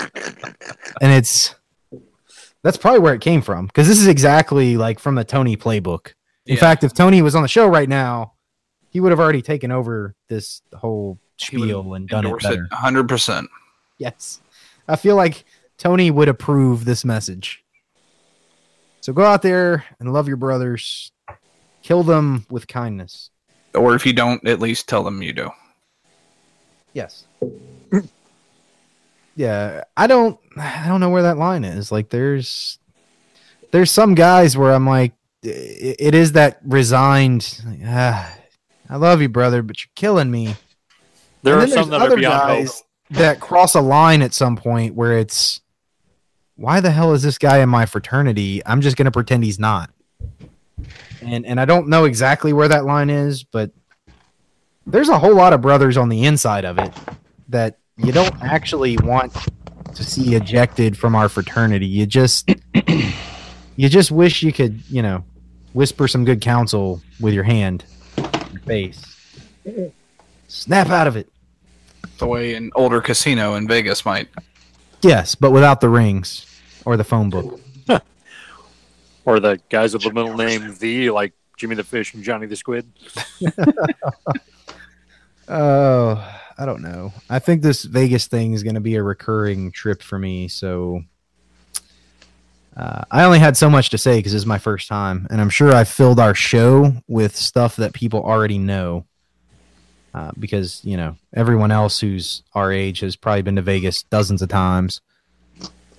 and 1.00 1.12
it's 1.12 1.54
that's 2.62 2.76
probably 2.76 3.00
where 3.00 3.14
it 3.14 3.20
came 3.20 3.40
from 3.42 3.66
because 3.66 3.88
this 3.88 3.98
is 3.98 4.06
exactly 4.06 4.76
like 4.76 4.98
from 4.98 5.14
the 5.14 5.24
Tony 5.24 5.56
playbook. 5.56 6.08
In 6.46 6.54
Yeah. 6.56 6.60
fact, 6.60 6.84
if 6.84 6.92
Tony 6.92 7.22
was 7.22 7.34
on 7.34 7.42
the 7.42 7.48
show 7.48 7.66
right 7.66 7.88
now, 7.88 8.34
he 8.90 9.00
would 9.00 9.10
have 9.12 9.20
already 9.20 9.42
taken 9.42 9.70
over 9.70 10.14
this 10.28 10.62
whole 10.74 11.18
spiel 11.36 11.94
and 11.94 12.08
done 12.08 12.26
it 12.26 12.38
better. 12.40 12.64
it 12.64 12.70
100%. 12.70 13.46
Yes. 13.98 14.40
I 14.88 14.96
feel 14.96 15.16
like 15.16 15.44
Tony 15.78 16.10
would 16.10 16.28
approve 16.28 16.84
this 16.84 17.04
message. 17.04 17.64
So 19.00 19.12
go 19.14 19.24
out 19.24 19.40
there 19.42 19.84
and 19.98 20.12
love 20.12 20.28
your 20.28 20.36
brothers. 20.36 21.12
Kill 21.82 22.02
them 22.02 22.44
with 22.50 22.68
kindness. 22.68 23.30
Or 23.74 23.94
if 23.94 24.04
you 24.04 24.12
don't, 24.12 24.46
at 24.46 24.60
least 24.60 24.88
tell 24.88 25.02
them 25.04 25.22
you 25.22 25.32
do. 25.32 25.50
Yes. 26.92 27.24
yeah, 29.36 29.84
I 29.96 30.06
don't 30.06 30.38
I 30.56 30.86
don't 30.88 31.00
know 31.00 31.10
where 31.10 31.22
that 31.22 31.38
line 31.38 31.64
is. 31.64 31.92
Like 31.92 32.10
there's 32.10 32.78
there's 33.70 33.90
some 33.90 34.14
guys 34.14 34.56
where 34.56 34.72
I'm 34.72 34.86
like 34.86 35.12
it, 35.42 35.96
it 35.98 36.14
is 36.14 36.32
that 36.32 36.58
resigned 36.64 37.60
like, 37.66 37.80
ah, 37.86 38.34
I 38.88 38.96
love 38.96 39.22
you 39.22 39.28
brother, 39.28 39.62
but 39.62 39.82
you're 39.82 39.90
killing 39.94 40.30
me. 40.30 40.56
There 41.42 41.58
And 41.58 41.70
are 41.70 41.74
some 41.74 41.90
that 41.90 42.00
are 42.00 42.06
other 42.06 42.16
beyond 42.16 42.40
hope. 42.40 42.48
guys 42.58 42.82
that 43.10 43.40
cross 43.40 43.74
a 43.74 43.80
line 43.80 44.22
at 44.22 44.34
some 44.34 44.56
point 44.56 44.94
where 44.94 45.18
it's 45.18 45.60
why 46.56 46.80
the 46.80 46.90
hell 46.90 47.12
is 47.14 47.22
this 47.22 47.38
guy 47.38 47.58
in 47.58 47.68
my 47.68 47.86
fraternity? 47.86 48.60
I'm 48.66 48.80
just 48.80 48.96
gonna 48.96 49.10
pretend 49.10 49.44
he's 49.44 49.58
not. 49.58 49.90
And 51.22 51.46
and 51.46 51.60
I 51.60 51.64
don't 51.64 51.88
know 51.88 52.04
exactly 52.04 52.52
where 52.52 52.68
that 52.68 52.84
line 52.84 53.10
is, 53.10 53.44
but 53.44 53.70
there's 54.86 55.08
a 55.08 55.18
whole 55.18 55.34
lot 55.34 55.52
of 55.52 55.60
brothers 55.60 55.96
on 55.96 56.08
the 56.08 56.24
inside 56.24 56.64
of 56.64 56.78
it 56.78 56.92
that 57.48 57.78
you 57.96 58.12
don't 58.12 58.34
actually 58.42 58.96
want 58.98 59.32
to 59.94 60.04
see 60.04 60.34
ejected 60.34 60.96
from 60.96 61.14
our 61.14 61.28
fraternity. 61.28 61.86
You 61.86 62.06
just 62.06 62.50
you 63.76 63.88
just 63.88 64.10
wish 64.10 64.42
you 64.42 64.52
could, 64.52 64.82
you 64.88 65.02
know, 65.02 65.24
whisper 65.72 66.08
some 66.08 66.24
good 66.24 66.40
counsel 66.40 67.02
with 67.20 67.34
your 67.34 67.44
hand, 67.44 67.84
your 68.16 68.60
face. 68.60 69.04
Snap 70.48 70.88
out 70.88 71.06
of 71.06 71.16
it. 71.16 71.28
The 72.18 72.26
way 72.26 72.54
an 72.54 72.70
older 72.74 73.00
casino 73.00 73.54
in 73.54 73.68
Vegas 73.68 74.04
might. 74.04 74.28
Yes, 75.02 75.34
but 75.34 75.50
without 75.52 75.80
the 75.80 75.88
rings 75.88 76.46
or 76.84 76.96
the 76.96 77.04
phone 77.04 77.30
book. 77.30 77.60
Or 79.26 79.38
the 79.38 79.60
guys 79.68 79.92
with 79.92 80.02
the 80.02 80.12
middle 80.12 80.34
name 80.34 80.72
V, 80.72 81.10
like 81.10 81.34
Jimmy 81.58 81.76
the 81.76 81.84
Fish 81.84 82.14
and 82.14 82.24
Johnny 82.24 82.46
the 82.46 82.56
Squid. 82.56 82.90
Oh, 85.50 86.24
I 86.58 86.66
don't 86.66 86.82
know. 86.82 87.12
I 87.28 87.40
think 87.40 87.62
this 87.62 87.84
Vegas 87.84 88.28
thing 88.28 88.52
is 88.54 88.62
going 88.62 88.76
to 88.76 88.80
be 88.80 88.96
a 88.96 89.02
recurring 89.02 89.72
trip 89.72 90.02
for 90.02 90.18
me. 90.18 90.48
So 90.48 91.02
uh, 92.76 93.02
I 93.10 93.24
only 93.24 93.40
had 93.40 93.56
so 93.56 93.68
much 93.70 93.90
to 93.90 93.98
say 93.98 94.18
because 94.18 94.32
this 94.32 94.42
is 94.42 94.46
my 94.46 94.58
first 94.58 94.88
time, 94.88 95.26
and 95.30 95.40
I'm 95.40 95.50
sure 95.50 95.74
I 95.74 95.84
filled 95.84 96.20
our 96.20 96.34
show 96.34 96.94
with 97.08 97.36
stuff 97.36 97.76
that 97.76 97.92
people 97.94 98.22
already 98.22 98.58
know. 98.58 99.06
uh, 100.14 100.32
because 100.38 100.84
you 100.84 100.96
know 100.96 101.16
everyone 101.34 101.70
else 101.70 102.00
who's 102.00 102.42
our 102.54 102.72
age 102.72 103.00
has 103.00 103.16
probably 103.16 103.42
been 103.42 103.56
to 103.56 103.62
Vegas 103.62 104.02
dozens 104.04 104.42
of 104.42 104.48
times. 104.48 105.00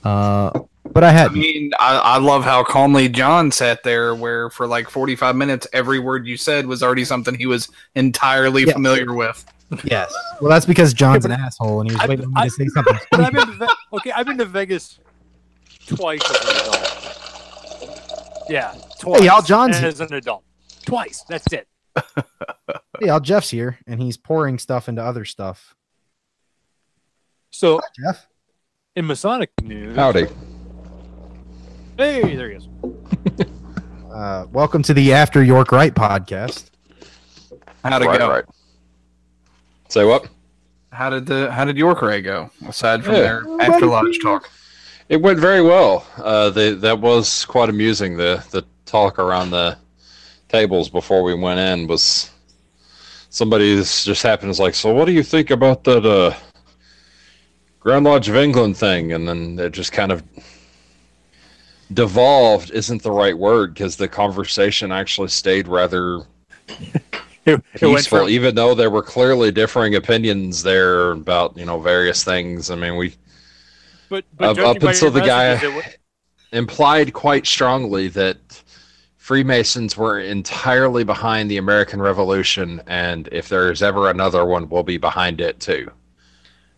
Uh, 0.04 0.52
but 0.94 1.04
I 1.04 1.10
I 1.10 1.12
hadn't. 1.12 1.38
mean, 1.40 1.72
I, 1.80 1.98
I 1.98 2.18
love 2.18 2.44
how 2.44 2.64
calmly 2.64 3.10
John 3.10 3.52
sat 3.52 3.84
there, 3.84 4.14
where 4.16 4.50
for 4.50 4.68
like 4.68 4.90
45 4.90 5.36
minutes, 5.36 5.68
every 5.74 6.00
word 6.00 6.26
you 6.28 6.38
said 6.38 6.66
was 6.68 6.82
already 6.84 7.06
something 7.06 7.36
he 7.36 7.46
was 7.46 7.70
entirely 7.96 8.64
Yeah. 8.66 8.74
familiar 8.74 9.14
with. 9.14 9.44
yes. 9.86 10.14
Well, 10.42 10.50
that's 10.50 10.66
because 10.66 10.94
John's 10.94 11.26
an 11.26 11.32
asshole 11.34 11.82
and 11.82 11.90
he 11.90 11.96
was 11.96 12.04
I- 12.04 12.08
waiting 12.08 12.26
for 12.26 12.30
me 12.32 12.36
I- 12.42 12.46
to 12.46 12.50
say 12.52 12.68
something. 12.68 12.98
But 13.12 13.20
I've 13.22 13.34
been 13.34 13.46
to 13.48 13.54
Ve- 13.54 13.68
okay. 13.94 14.12
I've 14.12 14.26
been 14.26 14.38
to 14.40 14.46
Vegas 14.46 15.00
twice 15.88 16.22
as 16.30 16.42
an 16.50 16.56
adult. 16.62 18.48
Yeah, 18.50 18.76
twice. 19.00 19.24
y'all, 19.24 19.42
John's 19.42 19.78
here. 19.78 19.88
as 19.88 20.02
an 20.02 20.14
adult. 20.14 20.44
Twice. 20.86 21.24
That's 21.30 21.48
it. 21.54 21.68
hey, 23.00 23.10
all 23.10 23.20
Jeff's 23.20 23.50
here 23.50 23.78
and 23.88 24.02
he's 24.02 24.18
pouring 24.18 24.58
stuff 24.60 24.90
into 24.90 25.02
other 25.04 25.24
stuff. 25.26 25.76
So 27.50 27.82
Jeff. 28.02 28.28
in 28.96 29.06
Masonic 29.08 29.52
news, 29.62 29.96
Howdy. 29.96 30.28
Hey, 32.02 32.36
there 32.36 32.50
he 32.50 32.56
is. 32.56 32.68
Uh, 34.12 34.46
welcome 34.52 34.84
to 34.84 34.94
the 34.94 35.14
After 35.14 35.42
York 35.42 35.72
Rite 35.72 35.94
podcast. 35.96 36.70
How'd 37.86 38.02
it 38.02 38.08
right, 38.08 38.20
go? 38.20 38.30
right. 38.30 38.44
Say 39.88 40.04
what? 40.04 40.28
How 40.92 41.10
did 41.10 41.26
the 41.28 41.50
how 41.52 41.64
did 41.64 41.78
York 41.78 42.02
Rite 42.02 42.24
go? 42.26 42.50
Aside 42.68 43.06
from 43.06 43.14
Yeah. 43.14 43.22
their 43.22 43.46
after 43.62 43.86
lodge 43.86 44.20
talk, 44.20 44.50
It 45.08 45.22
went 45.22 45.40
very 45.40 45.62
well. 45.62 46.06
Uh, 46.18 46.50
the, 46.50 46.76
that 46.82 47.00
was 47.00 47.46
quite 47.46 47.70
amusing. 47.70 48.18
The 48.18 48.44
the 48.52 48.66
talk 48.86 49.18
around 49.18 49.52
the 49.52 49.78
tables 50.50 50.90
before 50.90 51.24
we 51.24 51.34
went 51.34 51.60
in 51.60 51.88
was 51.88 52.32
somebody 53.30 53.76
just 53.78 54.24
happened 54.24 54.52
is 54.52 54.60
like, 54.60 54.76
so 54.76 54.94
what 54.94 55.06
do 55.06 55.14
you 55.14 55.24
think 55.24 55.52
about 55.52 55.84
that 55.86 56.06
uh, 56.06 56.34
Grand 57.80 58.04
Lodge 58.04 58.28
of 58.28 58.36
England 58.36 58.76
thing? 58.76 59.14
And 59.14 59.26
then 59.28 59.58
it 59.58 59.72
just 59.72 59.94
kind 59.94 60.12
of 60.12 60.22
devolved. 61.94 62.72
Isn't 62.72 63.04
the 63.04 63.12
right 63.12 63.38
word 63.38 63.74
because 63.74 63.96
the 63.96 64.08
conversation 64.08 64.92
actually 64.92 65.30
stayed 65.30 65.68
rather 65.68 66.22
It, 67.44 67.54
it 67.74 67.80
peaceful, 67.80 68.20
from 68.20 68.30
even 68.30 68.54
though 68.54 68.76
there 68.76 68.92
were 68.92 69.02
clearly 69.02 69.52
differing 69.52 69.96
opinions 69.96 70.62
there 70.62 71.12
about 71.12 71.58
you 71.58 71.66
know 71.66 71.80
various 71.80 72.24
things. 72.24 72.70
I 72.70 72.76
mean, 72.76 72.98
we 72.98 73.16
but, 74.10 74.26
but 74.38 74.60
up, 74.60 74.78
up 74.78 74.84
until 74.84 75.10
the 75.10 75.22
guy 75.22 75.54
messages, 75.56 75.70
it 75.70 75.76
wa- 75.76 75.92
implied 76.60 77.14
quite 77.14 77.48
strongly 77.48 78.10
that 78.10 78.38
Freemasons 79.18 79.98
were 79.98 80.20
entirely 80.20 81.04
behind 81.04 81.50
the 81.50 81.58
American 81.58 82.00
Revolution, 82.00 82.80
and 82.86 83.28
if 83.32 83.50
there's 83.50 83.82
ever 83.82 84.12
another 84.12 84.46
one, 84.46 84.70
we'll 84.70 84.84
be 84.84 84.98
behind 84.98 85.42
it 85.42 85.60
too. 85.60 85.90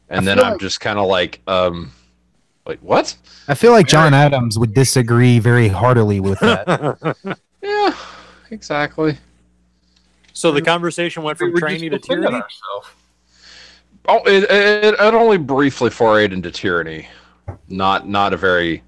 And 0.08 0.22
I 0.22 0.24
then 0.26 0.40
I'm 0.40 0.52
like- 0.54 0.62
just 0.62 0.80
kind 0.80 0.98
of 0.98 1.08
like, 1.08 1.42
um, 1.46 1.92
like 2.66 2.80
what? 2.80 3.16
I 3.48 3.56
feel 3.56 3.72
like 3.72 3.88
John 3.88 4.14
Adams 4.14 4.58
would 4.58 4.74
disagree 4.74 5.40
very 5.40 5.68
heartily 5.68 6.20
with 6.20 6.40
that. 6.40 7.38
Yeah, 7.66 7.96
exactly. 8.52 9.18
so 10.34 10.52
the 10.52 10.62
conversation 10.62 11.24
went 11.24 11.38
from 11.38 11.54
were 11.54 11.60
training 11.62 11.92
to 11.92 11.98
tyranny. 12.00 12.42
Oh, 14.06 14.22
it, 14.26 14.44
it, 14.44 14.94
it 14.96 15.00
only 15.14 15.38
briefly 15.38 15.90
forayed 15.90 16.34
into 16.34 16.52
tyranny, 16.52 17.08
not 17.70 18.06
not 18.10 18.34
a 18.34 18.38
very 18.38 18.84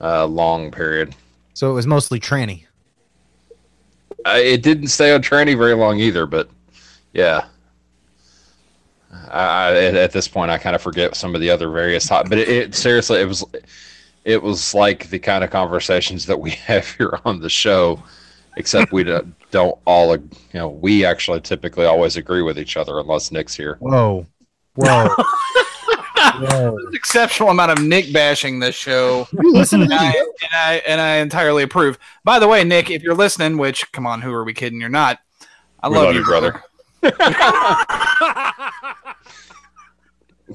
uh, 0.00 0.26
long 0.26 0.72
period. 0.72 1.14
so 1.54 1.70
it 1.70 1.74
was 1.74 1.86
mostly 1.86 2.18
tranny. 2.18 2.64
Uh, 4.26 4.40
it 4.42 4.64
didn't 4.64 4.88
stay 4.88 5.14
on 5.14 5.22
tranny 5.22 5.56
very 5.56 5.74
long 5.74 6.00
either, 6.00 6.26
but 6.26 6.50
yeah. 7.12 7.44
I, 9.30 9.40
I, 9.40 9.84
at, 9.84 9.94
at 9.94 10.12
this 10.12 10.28
point, 10.28 10.50
I 10.50 10.58
kind 10.58 10.76
of 10.76 10.82
forget 10.82 11.16
some 11.16 11.34
of 11.34 11.40
the 11.40 11.50
other 11.50 11.70
various 11.70 12.06
topics, 12.06 12.30
but 12.30 12.38
it, 12.38 12.48
it 12.48 12.74
seriously, 12.74 13.20
it 13.20 13.26
was, 13.28 13.44
it 14.24 14.42
was 14.42 14.74
like 14.74 15.08
the 15.10 15.18
kind 15.18 15.44
of 15.44 15.50
conversations 15.50 16.26
that 16.26 16.38
we 16.38 16.50
have 16.66 16.90
here 16.92 17.18
on 17.24 17.40
the 17.40 17.48
show, 17.48 18.02
except 18.56 18.92
we 18.92 19.04
don't, 19.04 19.34
don't 19.50 19.78
all, 19.84 20.14
you 20.16 20.28
know, 20.54 20.68
we 20.68 21.04
actually 21.04 21.40
typically 21.40 21.86
always 21.86 22.16
agree 22.16 22.42
with 22.42 22.58
each 22.58 22.76
other 22.76 22.98
unless 22.98 23.30
Nick's 23.30 23.54
here. 23.54 23.76
Whoa. 23.80 24.26
Whoa. 24.74 25.08
Whoa. 26.40 26.76
Exceptional 26.92 27.50
amount 27.50 27.72
of 27.72 27.84
Nick 27.84 28.12
bashing 28.12 28.58
this 28.58 28.74
show. 28.74 29.26
You 29.32 29.52
listen 29.52 29.80
to 29.80 29.86
and 29.86 29.92
I, 29.94 30.12
and 30.16 30.52
I 30.52 30.74
and 30.86 31.00
I 31.00 31.16
entirely 31.16 31.62
approve. 31.62 31.98
By 32.24 32.38
the 32.38 32.46
way, 32.48 32.64
Nick, 32.64 32.90
if 32.90 33.02
you're 33.02 33.14
listening, 33.14 33.58
which 33.58 33.90
come 33.92 34.06
on, 34.06 34.20
who 34.20 34.32
are 34.32 34.44
we 34.44 34.54
kidding? 34.54 34.80
You're 34.80 34.88
not. 34.88 35.18
I 35.80 35.88
We 35.88 35.96
love, 35.96 36.04
love 36.06 36.14
you, 36.14 36.20
you, 36.20 36.26
brother. 36.26 36.62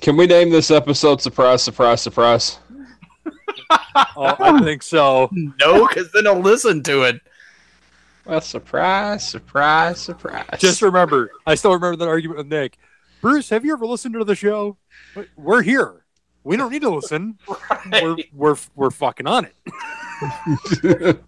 Can 0.02 0.18
we 0.18 0.26
name 0.26 0.50
this 0.50 0.72
episode 0.72 1.22
"Surprise, 1.22 1.64
Surprise, 1.64 2.02
Surprise"? 2.02 2.60
oh, 3.96 4.36
I 4.39 4.60
think 4.64 4.82
so. 4.84 5.30
No, 5.32 5.88
because 5.88 6.12
then 6.12 6.28
I'll 6.28 6.39
listen 6.39 6.84
to 6.84 7.04
it. 7.04 7.22
Well, 8.26 8.41
surprise, 8.41 9.28
surprise, 9.28 10.00
surprise. 10.00 10.48
Just 10.58 10.82
remember, 10.82 11.32
I 11.46 11.56
still 11.56 11.74
remember 11.74 11.98
that 11.98 12.08
argument 12.08 12.38
with 12.38 12.48
Nick. 12.48 12.78
Bruce, 13.22 13.50
have 13.50 13.66
you 13.66 13.74
ever 13.74 13.86
listened 13.86 14.14
to 14.16 14.24
the 14.24 14.36
show? 14.36 14.78
We're 15.36 15.62
here. 15.62 16.06
We 16.44 16.58
don't 16.58 16.72
need 16.72 16.82
to 16.82 16.89
listen. 16.89 17.38
We're 17.91 18.18
we're 18.34 18.56
we're 18.76 18.91
fucking 18.91 19.28
on 19.28 19.46
it. 19.46 19.56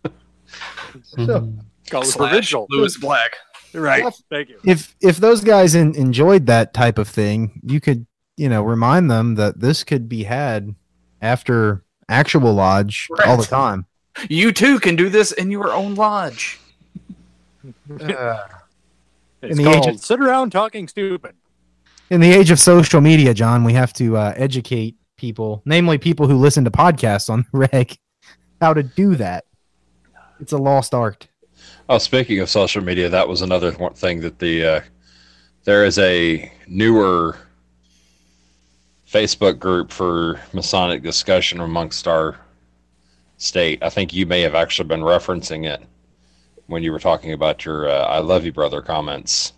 Call 1.90 2.02
it 2.02 2.06
Slash 2.06 2.16
provincial. 2.16 2.68
Lewis 2.70 2.98
Black. 2.98 3.32
Right. 3.74 4.04
Thank 4.30 4.50
you. 4.50 4.60
if 4.66 4.96
if 5.02 5.18
those 5.18 5.42
guys 5.42 5.76
in, 5.76 5.96
enjoyed 5.96 6.46
that 6.48 6.74
type 6.74 6.98
of 6.98 7.08
thing, 7.08 7.62
you 7.64 7.80
could 7.80 8.08
you 8.38 8.50
know 8.50 8.64
remind 8.64 9.10
them 9.10 9.36
that 9.36 9.60
this 9.60 9.84
could 9.84 10.08
be 10.10 10.24
had 10.24 10.76
after 11.22 11.84
actual 12.10 12.54
lodge 12.54 13.08
all 13.26 13.38
the 13.38 13.44
time. 13.46 13.86
You 14.30 14.52
too 14.52 14.80
can 14.80 14.96
do 14.96 15.10
this 15.10 15.32
in 15.32 15.52
your 15.52 15.74
own 15.74 15.96
lodge. 15.96 16.60
It's 17.90 19.58
the 19.58 19.64
called 19.64 19.88
age 19.88 19.96
of- 19.96 20.00
"Sit 20.00 20.20
Around 20.20 20.52
Talking 20.52 20.88
Stupid." 20.88 21.36
In 22.10 22.22
the 22.22 22.32
age 22.32 22.52
of 22.52 22.60
social 22.60 23.02
media, 23.02 23.34
John, 23.34 23.64
we 23.64 23.74
have 23.74 23.92
to 23.94 24.16
uh, 24.18 24.34
educate 24.38 24.96
people, 25.18 25.62
namely 25.66 25.98
people 25.98 26.28
who 26.28 26.38
listen 26.38 26.64
to 26.66 26.72
podcasts 26.72 27.30
on 27.30 27.46
the 27.52 27.68
reg, 27.72 27.98
how 28.62 28.74
to 28.74 28.84
do 28.84 29.16
that. 29.16 29.46
It's 30.40 30.52
a 30.52 30.58
lost 30.58 30.94
art. 30.94 31.28
Oh, 31.90 31.98
speaking 31.98 32.40
of 32.40 32.50
social 32.50 32.84
media, 32.84 33.10
that 33.10 33.28
was 33.28 33.42
another 33.42 33.72
one 33.74 33.94
thing 33.94 34.22
that 34.22 34.40
the 34.40 34.66
uh, 34.66 34.82
there 35.64 35.86
is 35.86 35.98
a 35.98 36.52
newer 36.68 37.38
Facebook 39.16 39.60
group 39.60 39.92
for 39.92 40.42
Masonic 40.52 41.02
discussion 41.02 41.62
amongst 41.62 42.06
our 42.06 42.38
state. 43.38 43.82
I 43.82 43.90
think 43.90 44.14
you 44.14 44.26
may 44.26 44.42
have 44.42 44.56
actually 44.56 44.90
been 44.90 45.00
referencing 45.00 45.66
it 45.66 45.82
when 46.68 46.84
you 46.84 46.92
were 46.92 47.00
talking 47.00 47.32
about 47.32 47.64
your 47.64 47.88
uh, 47.88 48.04
"I 48.08 48.20
love 48.20 48.44
you, 48.44 48.52
brother" 48.52 48.82
comments. 48.82 49.54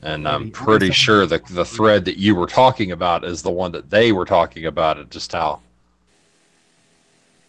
And 0.00 0.26
I'm 0.26 0.50
pretty 0.50 0.90
sure 0.90 1.26
the 1.26 1.42
the 1.50 1.66
thread 1.66 2.06
that 2.06 2.16
you 2.16 2.34
were 2.34 2.46
talking 2.46 2.92
about 2.92 3.26
is 3.26 3.42
the 3.42 3.50
one 3.50 3.72
that 3.72 3.90
they 3.90 4.10
were 4.10 4.24
talking 4.24 4.64
about. 4.64 4.96
It 4.96 5.10
just 5.10 5.32
how. 5.32 5.60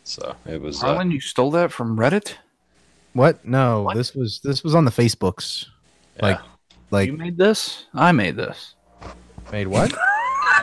So 0.03 0.35
it 0.45 0.59
was. 0.59 0.83
Uh, 0.83 1.01
you 1.07 1.21
stole 1.21 1.51
that 1.51 1.71
from 1.71 1.95
Reddit? 1.95 2.33
What? 3.13 3.45
No, 3.45 3.83
What? 3.83 3.95
this 3.95 4.13
was 4.13 4.41
this 4.43 4.61
was 4.61 4.75
on 4.75 4.83
the 4.83 4.91
Facebooks. 4.91 5.67
Like 6.21 6.39
like 6.89 7.07
you 7.07 7.13
made 7.13 7.37
this? 7.37 7.85
I 7.93 8.11
made 8.11 8.35
this. 8.35 8.75
made 9.53 9.67
what? 9.67 9.93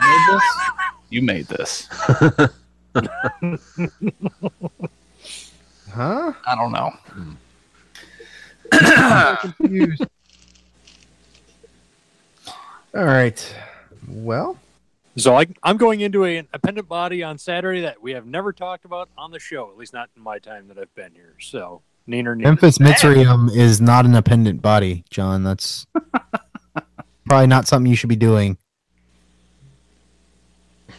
I 0.09 0.17
made 0.27 0.35
this? 0.35 0.43
You 1.09 1.21
made 1.21 1.47
this. 1.47 1.87
Huh? 5.91 6.33
I 6.45 6.55
don't 6.55 6.71
know. 6.71 6.91
I'm 8.71 9.37
confused. 9.37 10.05
All 12.95 13.05
right. 13.05 13.55
Well, 14.07 14.57
So 15.17 15.35
I, 15.35 15.47
I'm 15.63 15.77
going 15.77 16.01
into 16.01 16.25
a, 16.25 16.37
an 16.37 16.47
appendant 16.53 16.87
body 16.87 17.23
on 17.23 17.37
Saturday 17.37 17.81
that 17.81 18.01
we 18.01 18.11
have 18.13 18.25
never 18.25 18.53
talked 18.53 18.85
about 18.85 19.09
on 19.17 19.31
the 19.31 19.39
show, 19.39 19.69
at 19.69 19.77
least 19.77 19.93
not 19.93 20.09
in 20.15 20.23
my 20.23 20.39
time 20.39 20.67
that 20.69 20.77
I've 20.77 20.93
been 20.95 21.11
here. 21.13 21.35
So, 21.39 21.81
neener, 22.07 22.35
neener. 22.35 22.43
Memphis 22.43 22.77
Misraim 22.77 23.53
is 23.55 23.81
not 23.81 24.05
an 24.05 24.15
appendant 24.15 24.61
body, 24.61 25.03
John. 25.09 25.43
That's 25.43 25.85
probably 27.25 27.47
not 27.47 27.67
something 27.67 27.89
you 27.89 27.95
should 27.95 28.09
be 28.09 28.15
doing. 28.15 28.57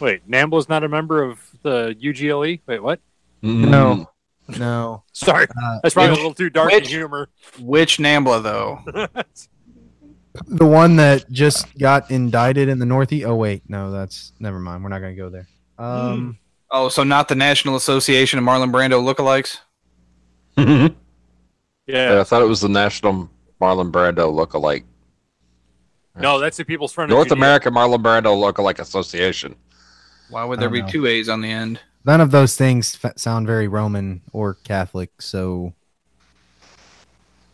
Wait, 0.00 0.28
Nambla's 0.30 0.68
not 0.68 0.82
a 0.84 0.88
member 0.88 1.22
of 1.22 1.38
the 1.62 1.94
UGLE? 2.00 2.60
Wait, 2.66 2.82
what? 2.82 3.00
Mm. 3.42 3.68
No. 3.68 4.10
No. 4.58 5.04
Sorry, 5.12 5.46
Uh, 5.62 5.78
that's 5.82 5.94
probably 5.94 6.10
which- 6.10 6.18
a 6.18 6.22
little 6.22 6.34
too 6.34 6.50
dark 6.50 6.72
in 6.72 6.78
which- 6.78 6.88
humor. 6.88 7.28
Which 7.60 7.98
Nambla 7.98 8.42
though? 8.42 8.80
the 10.46 10.64
one 10.66 10.96
that 10.96 11.30
just 11.30 11.76
got 11.78 12.10
indicted 12.10 12.68
in 12.68 12.78
the 12.78 12.86
Northeast. 12.86 13.26
Oh 13.26 13.36
wait, 13.36 13.62
no, 13.68 13.90
that's 13.90 14.32
never 14.40 14.58
mind. 14.58 14.82
We're 14.82 14.88
not 14.90 15.00
going 15.00 15.14
to 15.14 15.20
go 15.22 15.28
there. 15.30 15.46
Um, 15.78 16.38
Oh, 16.72 16.88
so 16.88 17.02
not 17.02 17.26
the 17.28 17.34
National 17.34 17.74
Association 17.76 18.38
of 18.38 18.44
Marlon 18.44 18.70
Brando 18.72 19.02
lookalikes? 19.02 19.58
Yeah, 21.86 22.12
yeah, 22.14 22.20
I 22.20 22.24
thought 22.24 22.42
it 22.42 22.46
was 22.48 22.60
the 22.60 22.68
National 22.68 23.28
Marlon 23.60 23.90
Brando 23.90 24.32
look-alike. 24.32 24.84
No, 26.14 26.38
that's 26.38 26.56
the 26.56 26.64
People's 26.64 26.92
Front. 26.92 27.10
of 27.10 27.16
North 27.16 27.28
Judea. 27.28 27.38
American 27.42 27.74
Marlon 27.74 28.00
Brando 28.00 28.26
Lookalike 28.36 28.78
Association. 28.78 29.56
Why 30.30 30.44
would 30.44 30.60
there 30.60 30.70
be 30.70 30.82
know. 30.82 30.88
two 30.88 31.06
A's 31.06 31.28
on 31.28 31.40
the 31.40 31.50
end? 31.50 31.80
None 32.04 32.20
of 32.20 32.30
those 32.30 32.56
things 32.56 32.98
f- 33.02 33.18
sound 33.18 33.46
very 33.46 33.68
Roman 33.68 34.22
or 34.32 34.54
Catholic, 34.54 35.20
so. 35.20 35.74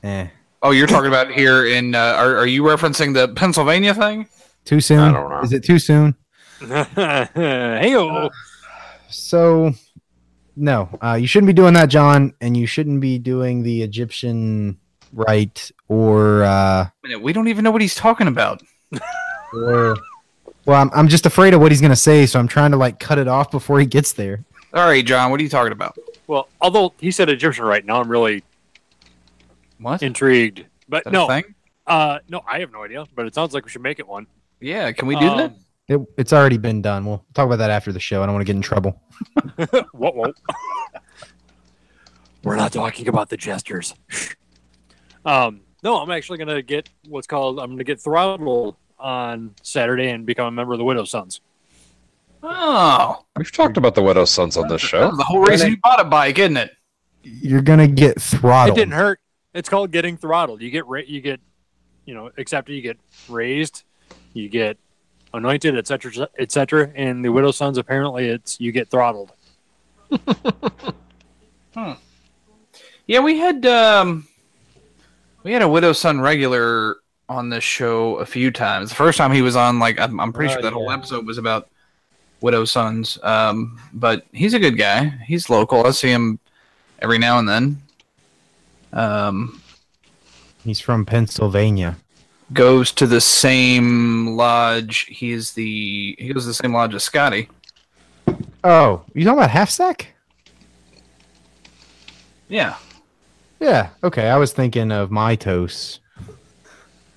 Eh. 0.03 0.29
Oh, 0.63 0.71
you're 0.71 0.87
talking 0.87 1.09
about 1.09 1.31
here 1.31 1.67
in. 1.67 1.95
Uh, 1.95 1.99
are 1.99 2.37
are 2.37 2.47
you 2.47 2.63
referencing 2.63 3.15
the 3.15 3.29
Pennsylvania 3.29 3.95
thing? 3.95 4.29
Too 4.65 4.81
soon? 4.81 5.01
I 5.01 5.13
don't 5.13 5.31
know. 5.31 5.41
Is 5.41 5.53
it 5.53 5.65
too 5.65 5.79
soon? 5.79 6.15
hey, 6.61 7.97
oh, 7.97 8.31
So, 9.11 9.73
no, 10.57 10.89
uh, 11.03 11.15
you 11.15 11.27
shouldn't 11.27 11.47
be 11.49 11.53
doing 11.53 11.75
that, 11.75 11.87
John, 11.87 12.33
and 12.41 12.57
you 12.57 12.67
shouldn't 12.67 13.01
be 13.01 13.19
doing 13.19 13.63
the 13.63 13.83
Egyptian 13.83 14.79
Rite 15.13 15.71
or 15.89 16.43
uh, 16.45 16.89
Minute, 17.03 17.23
We 17.23 17.33
don't 17.33 17.49
even 17.49 17.63
know 17.63 17.71
what 17.71 17.83
he's 17.83 17.95
talking 17.95 18.27
about. 18.27 18.63
or. 19.55 19.97
Well, 20.67 20.83
I'm, 20.83 20.91
I'm 20.93 21.09
just 21.09 21.27
afraid 21.27 21.55
of 21.55 21.61
what 21.61 21.71
he's 21.71 21.81
gonna 21.81 21.97
say, 21.97 22.27
so 22.27 22.39
I'm 22.39 22.49
trying 22.49 22.73
to 22.73 22.77
like 22.77 22.99
cut 22.99 23.19
it 23.19 23.29
off 23.29 23.51
before 23.51 23.79
he 23.79 23.87
gets 23.87 24.13
there. 24.13 24.45
All 24.75 24.85
right, 24.87 25.05
John, 25.07 25.31
what 25.31 25.41
are 25.41 25.43
you 25.43 25.49
talking 25.49 25.73
about? 25.73 25.97
well, 26.27 26.49
although 26.61 26.93
he 26.99 27.11
said 27.11 27.29
Egyptian 27.29 27.65
right 27.65 27.85
now, 27.85 28.01
I'm 28.01 28.11
really 28.11 28.43
What? 29.79 29.97
Is 29.97 30.03
intrigued. 30.03 30.67
But 30.89 31.11
no, 31.11 31.29
uh, 31.87 32.19
no, 32.29 32.43
I 32.49 32.61
have 32.61 32.73
no 32.73 32.83
idea. 32.85 33.07
But 33.15 33.27
it 33.27 33.35
sounds 33.35 33.55
like 33.55 33.65
we 33.65 33.71
should 33.71 33.83
make 33.83 34.01
it 34.01 34.07
one. 34.07 34.27
Yeah, 34.61 34.91
can 34.93 35.07
we 35.09 35.15
do 35.17 35.27
that? 35.37 35.51
Um, 35.51 35.57
It, 35.89 36.01
it's 36.19 36.33
already 36.33 36.59
been 36.59 36.83
done. 36.83 37.07
We'll 37.07 37.25
talk 37.33 37.47
about 37.47 37.59
that 37.59 37.71
after 37.71 37.93
the 37.93 38.01
show. 38.01 38.23
I 38.23 38.27
don't 38.27 38.35
want 38.35 38.45
to 38.47 38.53
get 38.53 38.57
in 38.57 38.63
trouble. 38.63 39.01
Whoa, 39.93 40.11
whoa. 40.11 40.33
We're 42.43 42.57
not 42.57 42.73
talking 42.73 43.09
about 43.09 43.29
the 43.29 43.37
gestures. 43.37 43.95
um, 45.25 45.61
no, 45.83 45.99
I'm 46.01 46.11
actually 46.11 46.39
gonna 46.39 46.63
get 46.63 46.89
what's 47.09 47.27
called. 47.27 47.61
I'm 47.61 47.71
gonna 47.71 47.85
get 47.85 48.01
throttled 48.01 48.77
on 48.99 49.55
Saturday 49.63 50.11
and 50.11 50.27
become 50.27 50.47
a 50.47 50.51
member 50.51 50.73
of 50.73 50.79
the 50.79 50.85
Widow 50.85 51.05
Sons. 51.05 51.41
Oh, 52.43 53.25
We've 53.37 53.51
talked 53.51 53.77
about 53.77 53.95
the 53.95 54.03
Widow's 54.03 54.31
Sons 54.31 54.57
on 54.57 54.69
this 54.69 54.81
show. 54.81 55.11
the 55.17 55.25
whole 55.25 55.41
reason 55.41 55.71
you 55.71 55.77
bought 55.83 56.01
a 56.01 56.05
bike, 56.05 56.39
isn't 56.39 56.57
it? 56.57 56.71
You're 57.23 57.63
gonna 57.63 57.89
get 57.89 58.21
throttled. 58.21 58.79
It 58.79 58.81
didn't 58.81 58.95
hurt. 58.95 59.21
It's 59.53 59.69
called 59.69 59.91
getting 59.91 60.17
throttled. 60.17 60.61
You 60.63 60.71
get 60.71 60.87
ra- 60.87 61.01
you 61.05 61.21
get, 61.21 61.41
you 62.05 62.15
know, 62.15 62.31
accepted. 62.39 62.75
You 62.75 62.83
get 62.83 62.99
raised. 63.29 63.83
You 64.33 64.49
get 64.49 64.79
anointed, 65.35 65.77
etc., 65.77 66.29
etc. 66.39 66.93
And 66.95 67.25
the 67.25 67.31
Widow 67.33 67.51
Sons 67.51 67.79
apparently 67.79 68.29
it's 68.29 68.61
you 68.61 68.71
get 68.71 68.91
throttled. 68.91 69.33
hmm. 71.75 71.93
Yeah, 73.07 73.21
we 73.21 73.39
had 73.39 73.65
um, 73.67 74.29
we 75.43 75.53
had 75.53 75.63
a 75.63 75.69
widow 75.69 75.93
son 75.93 76.21
regular 76.21 76.97
on 77.29 77.49
this 77.51 77.65
show 77.65 78.17
a 78.17 78.27
few 78.27 78.51
times. 78.51 78.91
The 78.91 78.95
first 78.97 79.19
time 79.19 79.33
he 79.33 79.43
was 79.43 79.57
on, 79.57 79.79
like 79.79 79.99
I'm, 80.01 80.21
I'm 80.21 80.33
pretty 80.33 80.51
Oh, 80.53 80.55
sure 80.55 80.63
that 80.63 80.73
whole 80.73 80.91
episode 80.91 81.27
was 81.27 81.39
about 81.39 81.69
widow 82.41 82.65
sons. 82.65 83.19
Um, 83.23 83.81
but 83.93 84.25
he's 84.33 84.55
a 84.55 84.59
good 84.59 84.79
guy. 84.79 85.07
He's 85.27 85.51
local. 85.51 85.87
I 85.87 85.91
see 85.91 86.11
him 86.11 86.39
every 87.01 87.19
now 87.19 87.39
and 87.39 87.49
then. 87.49 87.83
Um, 88.93 89.61
He's 90.65 90.81
from 90.81 91.05
Pennsylvania. 91.07 91.97
goes 92.53 92.91
to 92.93 93.07
the 93.07 93.21
same 93.21 94.37
lodge. 94.37 95.07
He 95.07 95.33
is 95.33 95.53
the 95.53 96.17
he 96.19 96.33
goes 96.33 96.43
to 96.45 96.49
the 96.49 96.55
same 96.55 96.73
lodge 96.73 96.95
as 96.95 97.05
Scotty. 97.05 97.49
Oh, 98.65 99.05
you 99.15 99.25
talking 99.25 99.39
about 99.39 99.51
half 99.51 99.71
stack? 99.71 100.15
Yeah. 102.49 102.77
Yeah. 103.61 103.91
Okay. 104.03 104.29
I 104.29 104.37
was 104.37 104.53
thinking 104.53 104.91
of 104.93 105.11
my 105.11 105.37
Mitos 105.37 105.99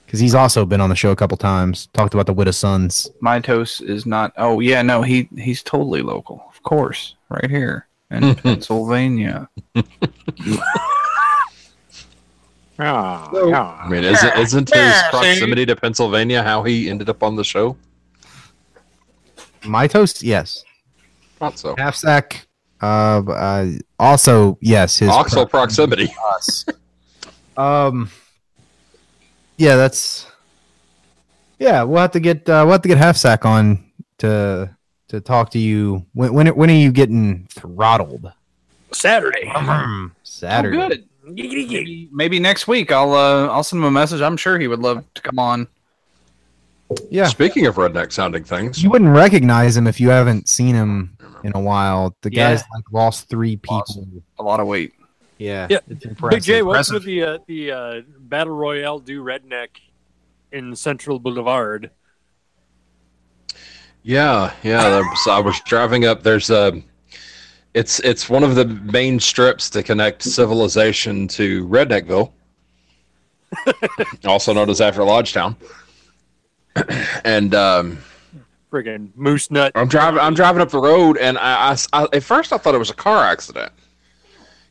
because 0.10 0.20
he's 0.20 0.34
also 0.34 0.66
been 0.66 0.82
on 0.82 0.89
the 0.89 0.95
show 0.95 1.12
a 1.12 1.16
couple 1.16 1.38
times. 1.38 1.88
Talked 1.93 2.16
about 2.16 2.26
the 2.26 2.34
Widow 2.34 2.49
Sons. 2.49 3.12
Mitos 3.22 3.80
is 3.80 4.07
not. 4.07 4.34
Oh 4.38 4.60
yeah, 4.60 4.82
no, 4.82 5.03
he 5.03 5.30
he's 5.38 5.62
totally 5.62 6.01
local, 6.01 6.43
of 6.49 6.64
course, 6.64 7.16
right 7.30 7.47
here 7.47 7.88
in 8.10 8.34
Pennsylvania. 8.43 9.47
Ah, 12.82 13.84
I 13.84 13.89
mean, 13.89 14.05
isn't, 14.05 14.38
isn't 14.38 14.74
his 14.74 15.03
proximity 15.10 15.66
to 15.66 15.76
Pennsylvania 15.76 16.41
how 16.41 16.64
he 16.64 16.89
ended 16.89 17.10
up 17.10 17.22
on 17.24 17.36
the 17.36 17.43
show? 17.43 17.76
Mitos, 19.64 20.24
yes. 20.24 20.64
Not 21.41 21.60
so. 21.60 21.76
Half 21.78 21.95
stack. 21.95 22.47
Uh, 22.82 23.22
uh, 23.28 23.72
also 23.99 24.57
yes. 24.62 24.99
His 24.99 25.10
Oxel 25.10 25.49
proximity. 25.49 26.07
us. 26.32 26.66
Um. 27.57 28.10
Yeah, 29.60 29.76
that's. 29.76 30.26
Yeah, 31.60 31.84
we'll 31.84 31.99
have 32.01 32.12
to 32.12 32.22
get 32.22 32.47
uh, 32.49 32.64
we'll 32.66 32.72
have 32.72 32.82
to 32.84 32.88
get 32.88 32.97
half 32.97 33.18
sack 33.18 33.43
on 33.45 33.84
to 34.20 34.74
to 35.10 35.20
talk 35.20 35.49
to 35.51 35.60
you. 35.60 36.05
When 36.14 36.34
when 36.34 36.47
when 36.55 36.70
are 36.70 36.74
you 36.74 36.93
getting 36.93 37.45
throttled? 37.51 38.32
Saturday. 38.93 39.51
Saturday. 40.24 40.78
Oh, 40.78 40.88
good. 40.88 41.05
Maybe, 41.26 42.10
maybe 42.12 42.39
next 42.39 42.68
week 42.68 42.91
I'll 42.93 43.14
uh, 43.14 43.47
I'll 43.49 43.64
send 43.64 43.82
him 43.82 43.86
a 43.88 43.91
message. 43.91 44.22
I'm 44.22 44.38
sure 44.38 44.57
he 44.57 44.68
would 44.68 44.80
love 44.80 45.03
to 45.14 45.22
come 45.22 45.38
on. 45.38 45.68
Yeah, 47.12 47.28
Speaking 47.28 47.68
of 47.68 47.76
redneck 47.76 48.12
sounding 48.12 48.43
things, 48.45 48.82
you 48.82 48.89
wouldn't 48.89 49.14
recognize 49.14 49.78
him 49.78 49.86
if 49.86 49.99
you 49.99 50.10
haven't 50.10 50.47
seen 50.49 50.74
him 50.74 51.18
in 51.43 51.51
a 51.53 51.60
while. 51.60 52.16
The 52.22 52.32
Yeah. 52.32 52.49
guy's 52.51 52.64
like 52.74 52.86
lost 52.91 53.30
three 53.30 53.57
people. 53.57 53.84
Lost. 53.86 53.99
A 54.39 54.43
lot 54.43 54.60
of 54.60 54.66
weight. 54.68 54.93
Yeah, 55.39 55.67
Yeah, 55.69 55.77
it's 55.89 55.99
Big 56.03 56.05
impressive. 56.11 56.43
J, 56.43 56.61
what's 56.61 56.91
with 56.91 57.03
the 57.05 57.23
uh, 57.23 57.37
the 57.47 57.71
uh, 57.71 58.01
battle 58.19 58.53
royale 58.55 58.99
do 58.99 59.23
redneck 59.23 59.69
in 60.51 60.75
Central 60.75 61.17
Boulevard? 61.17 61.89
yeah, 64.03 64.53
yeah. 64.63 64.89
there 64.89 65.03
was- 65.03 65.27
I 65.27 65.39
was 65.39 65.59
driving 65.65 66.05
up. 66.05 66.23
There's 66.23 66.49
a. 66.49 66.81
It's 67.73 67.99
it's 68.01 68.29
one 68.29 68.43
of 68.43 68.55
the 68.55 68.65
main 68.65 69.19
strips 69.19 69.69
to 69.71 69.83
connect 69.83 70.23
civilization 70.23 71.27
to 71.29 71.67
Redneckville, 71.67 72.31
also 74.25 74.53
known 74.53 74.69
as 74.69 74.81
After 74.81 75.01
Lodgetown. 75.01 75.55
and 77.23 77.53
um, 77.53 77.99
Friggin' 78.71 79.11
moose 79.15 79.51
nut. 79.51 79.71
I'm 79.75 79.87
driving. 79.87 80.19
I'm 80.19 80.33
driving 80.33 80.61
up 80.61 80.69
the 80.69 80.79
road, 80.79 81.17
and 81.17 81.37
I, 81.37 81.73
I- 81.73 81.77
I- 82.03 82.07
at 82.13 82.23
first 82.23 82.51
I 82.51 82.57
thought 82.57 82.73
it 82.75 82.79
was 82.79 82.89
a 82.89 82.95
car 82.95 83.23
accident 83.23 83.71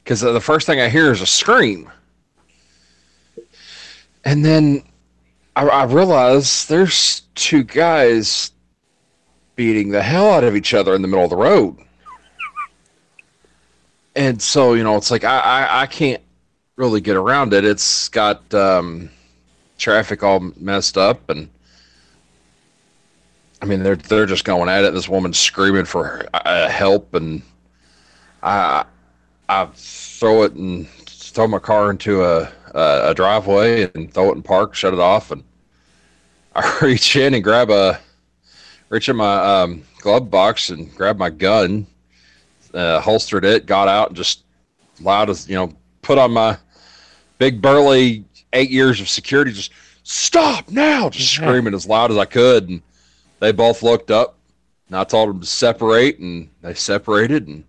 because 0.08 0.22
the 0.22 0.40
first 0.40 0.66
thing 0.66 0.80
I 0.80 0.88
hear 0.88 1.12
is 1.12 1.20
a 1.20 1.26
scream, 1.26 1.90
and 4.24 4.42
then 4.42 4.82
I, 5.54 5.68
I 5.68 5.84
realize 5.84 6.64
there's 6.64 7.24
two 7.34 7.62
guys 7.62 8.52
beating 9.54 9.90
the 9.90 10.00
hell 10.00 10.30
out 10.30 10.44
of 10.44 10.56
each 10.56 10.72
other 10.72 10.94
in 10.94 11.02
the 11.02 11.08
middle 11.08 11.24
of 11.24 11.28
the 11.28 11.36
road, 11.36 11.76
and 14.16 14.40
so 14.40 14.72
you 14.72 14.82
know 14.82 14.96
it's 14.96 15.10
like 15.10 15.24
I 15.24 15.40
I, 15.40 15.82
I 15.82 15.86
can't 15.86 16.22
really 16.76 17.02
get 17.02 17.16
around 17.16 17.52
it. 17.52 17.66
It's 17.66 18.08
got 18.08 18.54
um, 18.54 19.10
traffic 19.76 20.22
all 20.22 20.40
messed 20.56 20.96
up 20.96 21.28
and. 21.28 21.50
I 23.60 23.64
mean, 23.64 23.82
they're 23.82 23.96
they're 23.96 24.24
just 24.24 24.44
going 24.44 24.68
at 24.68 24.84
it. 24.84 24.94
This 24.94 25.08
woman's 25.08 25.36
screaming 25.36 25.84
for 25.84 26.24
uh, 26.32 26.68
help, 26.68 27.12
and 27.12 27.42
I 28.40 28.84
I 29.48 29.66
throw 29.74 30.42
it 30.42 30.52
and 30.54 30.88
throw 30.88 31.46
my 31.46 31.58
car 31.58 31.90
into 31.90 32.24
a, 32.24 32.50
a 32.74 33.10
a 33.10 33.14
driveway 33.14 33.90
and 33.94 34.12
throw 34.12 34.30
it 34.30 34.36
in 34.36 34.42
park, 34.42 34.74
shut 34.74 34.92
it 34.92 35.00
off, 35.00 35.30
and 35.30 35.42
I 36.54 36.78
reach 36.82 37.16
in 37.16 37.34
and 37.34 37.42
grab 37.44 37.70
a 37.70 37.98
reach 38.88 39.08
in 39.08 39.16
my 39.16 39.62
um, 39.62 39.82
glove 40.00 40.30
box 40.30 40.70
and 40.70 40.94
grab 40.94 41.18
my 41.18 41.30
gun, 41.30 41.86
uh, 42.74 43.00
holstered 43.00 43.44
it, 43.44 43.66
got 43.66 43.88
out, 43.88 44.08
and 44.08 44.16
just 44.16 44.44
loud 45.00 45.30
as 45.30 45.48
you 45.48 45.54
know, 45.54 45.72
put 46.02 46.18
on 46.18 46.32
my 46.32 46.58
big 47.38 47.62
burly 47.62 48.24
eight 48.52 48.70
years 48.70 49.00
of 49.00 49.08
security, 49.08 49.52
just 49.52 49.72
stop 50.02 50.70
now, 50.70 51.08
just 51.08 51.32
screaming 51.32 51.74
as 51.74 51.86
loud 51.86 52.10
as 52.10 52.16
I 52.16 52.24
could, 52.24 52.68
and 52.68 52.82
they 53.40 53.52
both 53.52 53.82
looked 53.82 54.10
up 54.10 54.38
and 54.88 54.96
I 54.96 55.04
told 55.04 55.28
them 55.28 55.40
to 55.40 55.46
separate 55.46 56.18
and 56.18 56.50
they 56.62 56.74
separated 56.74 57.46
and 57.46 57.64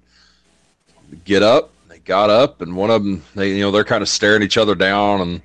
get 1.26 1.43
up. 1.43 1.72
They 1.89 1.99
got 1.99 2.30
up 2.30 2.62
and 2.62 2.76
one 2.76 2.89
of 2.89 3.03
them, 3.03 3.24
they, 3.36 3.53
you 3.55 3.62
know, 3.62 3.72
they're 3.72 3.84
kind 3.84 4.01
of 4.01 4.10
staring 4.10 4.41
each 4.43 4.57
other 4.57 4.76
down 4.76 5.22
and 5.22 5.41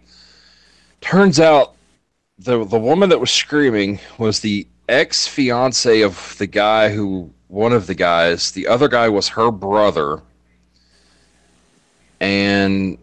turns 1.00 1.40
out 1.40 1.74
the, 2.38 2.64
the 2.64 2.78
woman 2.78 3.08
that 3.10 3.20
was 3.20 3.30
screaming 3.30 3.98
was 4.18 4.40
the 4.40 4.66
ex 4.88 5.26
fiance 5.26 6.02
of 6.02 6.36
the 6.38 6.46
guy 6.46 6.90
who, 6.92 7.30
one 7.48 7.72
of 7.72 7.86
the 7.86 7.94
guys, 7.94 8.50
the 8.52 8.66
other 8.66 8.88
guy 8.88 9.08
was 9.08 9.28
her 9.28 9.50
brother 9.50 10.22
and 12.20 12.98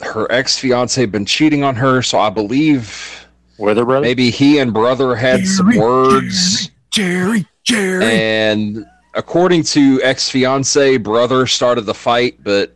her 0.00 0.30
ex 0.30 0.58
fiance 0.58 1.00
had 1.00 1.12
been 1.12 1.24
cheating 1.26 1.62
on 1.62 1.74
her. 1.76 2.02
So 2.02 2.18
I 2.18 2.30
believe 2.30 3.26
Weather 3.58 3.84
brother. 3.84 4.02
maybe 4.04 4.30
he 4.30 4.58
and 4.58 4.72
brother 4.72 5.14
had 5.14 5.46
some 5.46 5.70
Jerry, 5.70 5.80
words 5.80 6.70
Jerry, 6.90 7.46
Jerry. 7.62 8.04
and 8.04 8.84
according 9.14 9.62
to 9.62 10.00
ex 10.02 10.28
fiance 10.28 10.96
brother 10.98 11.46
started 11.46 11.82
the 11.82 11.94
fight 11.94 12.42
but 12.42 12.74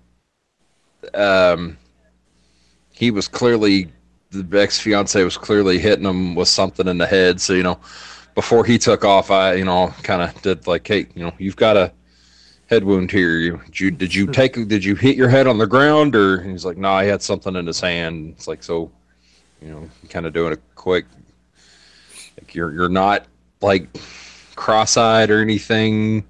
um 1.15 1.77
he 2.93 3.11
was 3.11 3.29
clearly 3.29 3.91
the 4.31 4.61
ex 4.61 4.79
fiance 4.79 5.23
was 5.23 5.37
clearly 5.37 5.79
hitting 5.79 6.05
him 6.05 6.35
with 6.35 6.49
something 6.49 6.89
in 6.89 6.99
the 6.99 7.07
head. 7.07 7.41
So 7.41 7.53
you 7.55 7.63
know, 7.63 7.79
before 8.35 8.65
he 8.65 8.79
took 8.79 9.05
off, 9.05 9.31
I 9.31 9.55
you 9.55 9.65
know 9.65 9.95
kind 10.03 10.23
of 10.23 10.41
did 10.43 10.67
like, 10.67 10.87
hey, 10.87 11.07
you 11.15 11.25
know, 11.25 11.33
you've 11.39 11.57
got 11.57 11.77
a 11.77 11.93
head 12.67 12.85
wound 12.85 13.11
here. 13.11 13.39
You 13.39 13.57
did 13.57 13.81
you 13.81 13.91
did 13.91 14.15
you 14.15 14.27
take 14.27 14.55
did 14.69 14.85
you 14.85 14.95
hit 14.95 15.17
your 15.17 15.29
head 15.29 15.47
on 15.47 15.59
the 15.59 15.67
ground 15.67 16.15
or 16.15 16.43
he's 16.43 16.65
like, 16.65 16.77
no, 16.77 16.89
nah, 16.89 17.03
he 17.03 17.09
had 17.09 17.23
something 17.23 17.57
in 17.57 17.67
his 17.67 17.81
hand. 17.81 18.35
It's 18.37 18.49
like 18.49 18.63
so, 18.63 18.91
you 19.63 19.71
know, 19.71 19.89
kind 20.09 20.27
of 20.27 20.33
doing 20.33 20.53
a 20.53 20.59
quick. 20.75 21.07
Like 22.37 22.55
you're 22.55 22.73
you're 22.73 22.89
not 22.89 23.27
like 23.61 23.89
cross-eyed 24.59 25.31
or 25.31 25.41
anything. 25.41 26.27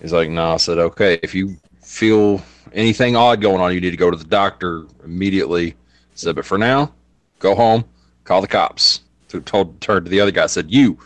He's 0.00 0.12
like, 0.12 0.30
no. 0.30 0.54
I 0.54 0.56
said, 0.56 0.78
okay, 0.78 1.20
if 1.22 1.34
you 1.34 1.56
feel 1.82 2.42
anything 2.72 3.16
odd 3.16 3.40
going 3.42 3.60
on, 3.60 3.74
you 3.74 3.80
need 3.80 3.90
to 3.90 3.96
go 3.96 4.10
to 4.10 4.16
the 4.16 4.24
doctor 4.24 4.86
immediately. 5.04 5.72
I 5.72 5.74
said, 6.14 6.34
but 6.34 6.46
for 6.46 6.58
now, 6.58 6.92
go 7.38 7.54
home, 7.54 7.84
call 8.24 8.40
the 8.40 8.48
cops. 8.48 9.02
Told 9.44 9.80
turned 9.80 10.06
to 10.06 10.10
the 10.10 10.20
other 10.20 10.30
guy, 10.30 10.46
said, 10.46 10.70
you, 10.70 10.98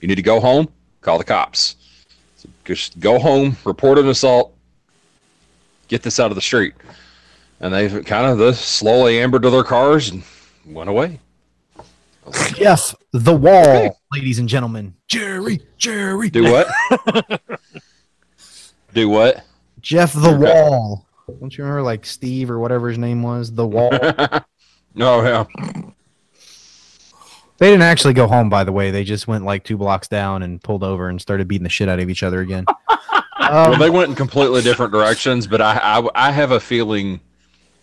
you 0.00 0.08
need 0.08 0.16
to 0.16 0.22
go 0.22 0.38
home, 0.38 0.68
call 1.00 1.18
the 1.18 1.24
cops. 1.24 1.76
So 2.36 2.48
just 2.64 2.98
go 3.00 3.18
home, 3.18 3.56
report 3.64 3.98
an 3.98 4.08
assault, 4.08 4.54
get 5.88 6.02
this 6.02 6.20
out 6.20 6.30
of 6.30 6.34
the 6.34 6.42
street. 6.42 6.74
And 7.60 7.72
they 7.72 7.88
kind 8.02 8.40
of 8.40 8.56
slowly 8.56 9.20
ambered 9.20 9.42
to 9.42 9.50
their 9.50 9.64
cars 9.64 10.10
and 10.10 10.24
went 10.66 10.90
away. 10.90 11.20
Jeff 12.54 12.94
the 13.12 13.34
Wall, 13.34 13.66
okay. 13.66 13.90
ladies 14.12 14.38
and 14.38 14.48
gentlemen. 14.48 14.94
Jerry, 15.06 15.60
Jerry. 15.78 16.30
Do 16.30 16.44
what? 16.44 16.68
Do 18.94 19.08
what? 19.08 19.44
Jeff 19.80 20.12
the 20.12 20.30
okay. 20.30 20.52
Wall. 20.52 21.06
Don't 21.40 21.56
you 21.56 21.64
remember 21.64 21.82
like 21.82 22.06
Steve 22.06 22.50
or 22.50 22.58
whatever 22.58 22.88
his 22.88 22.98
name 22.98 23.22
was? 23.22 23.52
The 23.52 23.66
Wall. 23.66 23.90
no, 24.94 25.22
yeah. 25.22 25.44
They 27.58 27.70
didn't 27.70 27.82
actually 27.82 28.14
go 28.14 28.26
home, 28.26 28.50
by 28.50 28.64
the 28.64 28.72
way. 28.72 28.90
They 28.90 29.04
just 29.04 29.26
went 29.26 29.44
like 29.44 29.64
two 29.64 29.76
blocks 29.76 30.08
down 30.08 30.42
and 30.42 30.62
pulled 30.62 30.84
over 30.84 31.08
and 31.08 31.20
started 31.20 31.48
beating 31.48 31.64
the 31.64 31.70
shit 31.70 31.88
out 31.88 32.00
of 32.00 32.10
each 32.10 32.22
other 32.22 32.40
again. 32.40 32.64
um, 32.90 33.70
well, 33.70 33.78
they 33.78 33.90
went 33.90 34.10
in 34.10 34.14
completely 34.14 34.60
different 34.62 34.92
directions, 34.92 35.46
but 35.46 35.60
I, 35.60 35.78
I, 35.82 36.28
I, 36.28 36.30
have 36.32 36.50
a 36.50 36.60
feeling, 36.60 37.20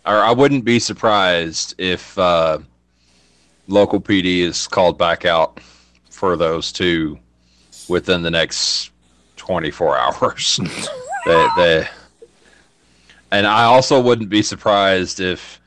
or 0.05 0.17
I 0.17 0.31
wouldn't 0.31 0.63
be 0.63 0.77
surprised 0.77 1.73
if 1.79 2.15
uh, 2.19 2.59
local 3.67 3.99
PD 4.01 4.39
is 4.39 4.67
called 4.67 4.97
back 4.97 5.25
out 5.25 5.59
for 6.09 6.35
those 6.35 6.71
two 6.71 7.17
within 7.89 8.21
the 8.21 8.31
next 8.31 8.91
24 9.37 9.97
hours. 10.23 10.59
they, 11.25 11.47
they, 11.57 11.87
and 13.31 13.47
I 13.47 13.63
also 13.63 13.99
wouldn't 14.01 14.29
be 14.29 14.41
surprised 14.41 15.19
if 15.19 15.59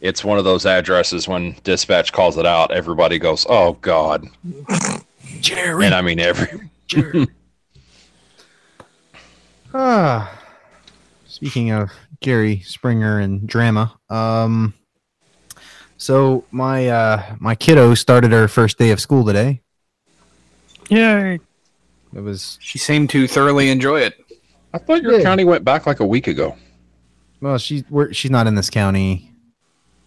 it's 0.00 0.24
one 0.24 0.38
of 0.38 0.44
those 0.44 0.66
addresses 0.66 1.26
when 1.26 1.56
dispatch 1.64 2.12
calls 2.12 2.36
it 2.36 2.46
out, 2.46 2.70
everybody 2.70 3.18
goes, 3.18 3.44
"Oh 3.48 3.72
God, 3.80 4.26
Jerry," 5.40 5.86
and 5.86 5.94
I 5.94 6.02
mean 6.02 6.20
every. 6.20 6.70
Jerry. 6.86 7.26
ah, 9.74 10.40
speaking 11.26 11.72
of 11.72 11.90
Jerry 12.20 12.60
Springer 12.60 13.18
and 13.18 13.46
drama, 13.48 13.98
um, 14.08 14.72
so 15.98 16.44
my 16.50 16.88
uh 16.88 17.36
my 17.38 17.54
kiddo 17.54 17.94
started 17.94 18.32
her 18.32 18.48
first 18.48 18.78
day 18.78 18.90
of 18.90 19.00
school 19.00 19.24
today. 19.26 19.60
Yay! 20.88 21.38
It 22.14 22.20
was. 22.20 22.56
She 22.62 22.78
seemed 22.78 23.10
to 23.10 23.28
thoroughly 23.28 23.68
enjoy 23.68 24.00
it. 24.00 24.14
I 24.72 24.78
thought 24.78 25.02
your 25.02 25.18
yeah. 25.18 25.22
county 25.22 25.44
went 25.44 25.64
back 25.64 25.86
like 25.86 26.00
a 26.00 26.06
week 26.06 26.26
ago. 26.26 26.56
Well, 27.42 27.58
she's 27.58 27.84
she's 28.12 28.30
not 28.30 28.46
in 28.46 28.54
this 28.54 28.70
county 28.70 29.28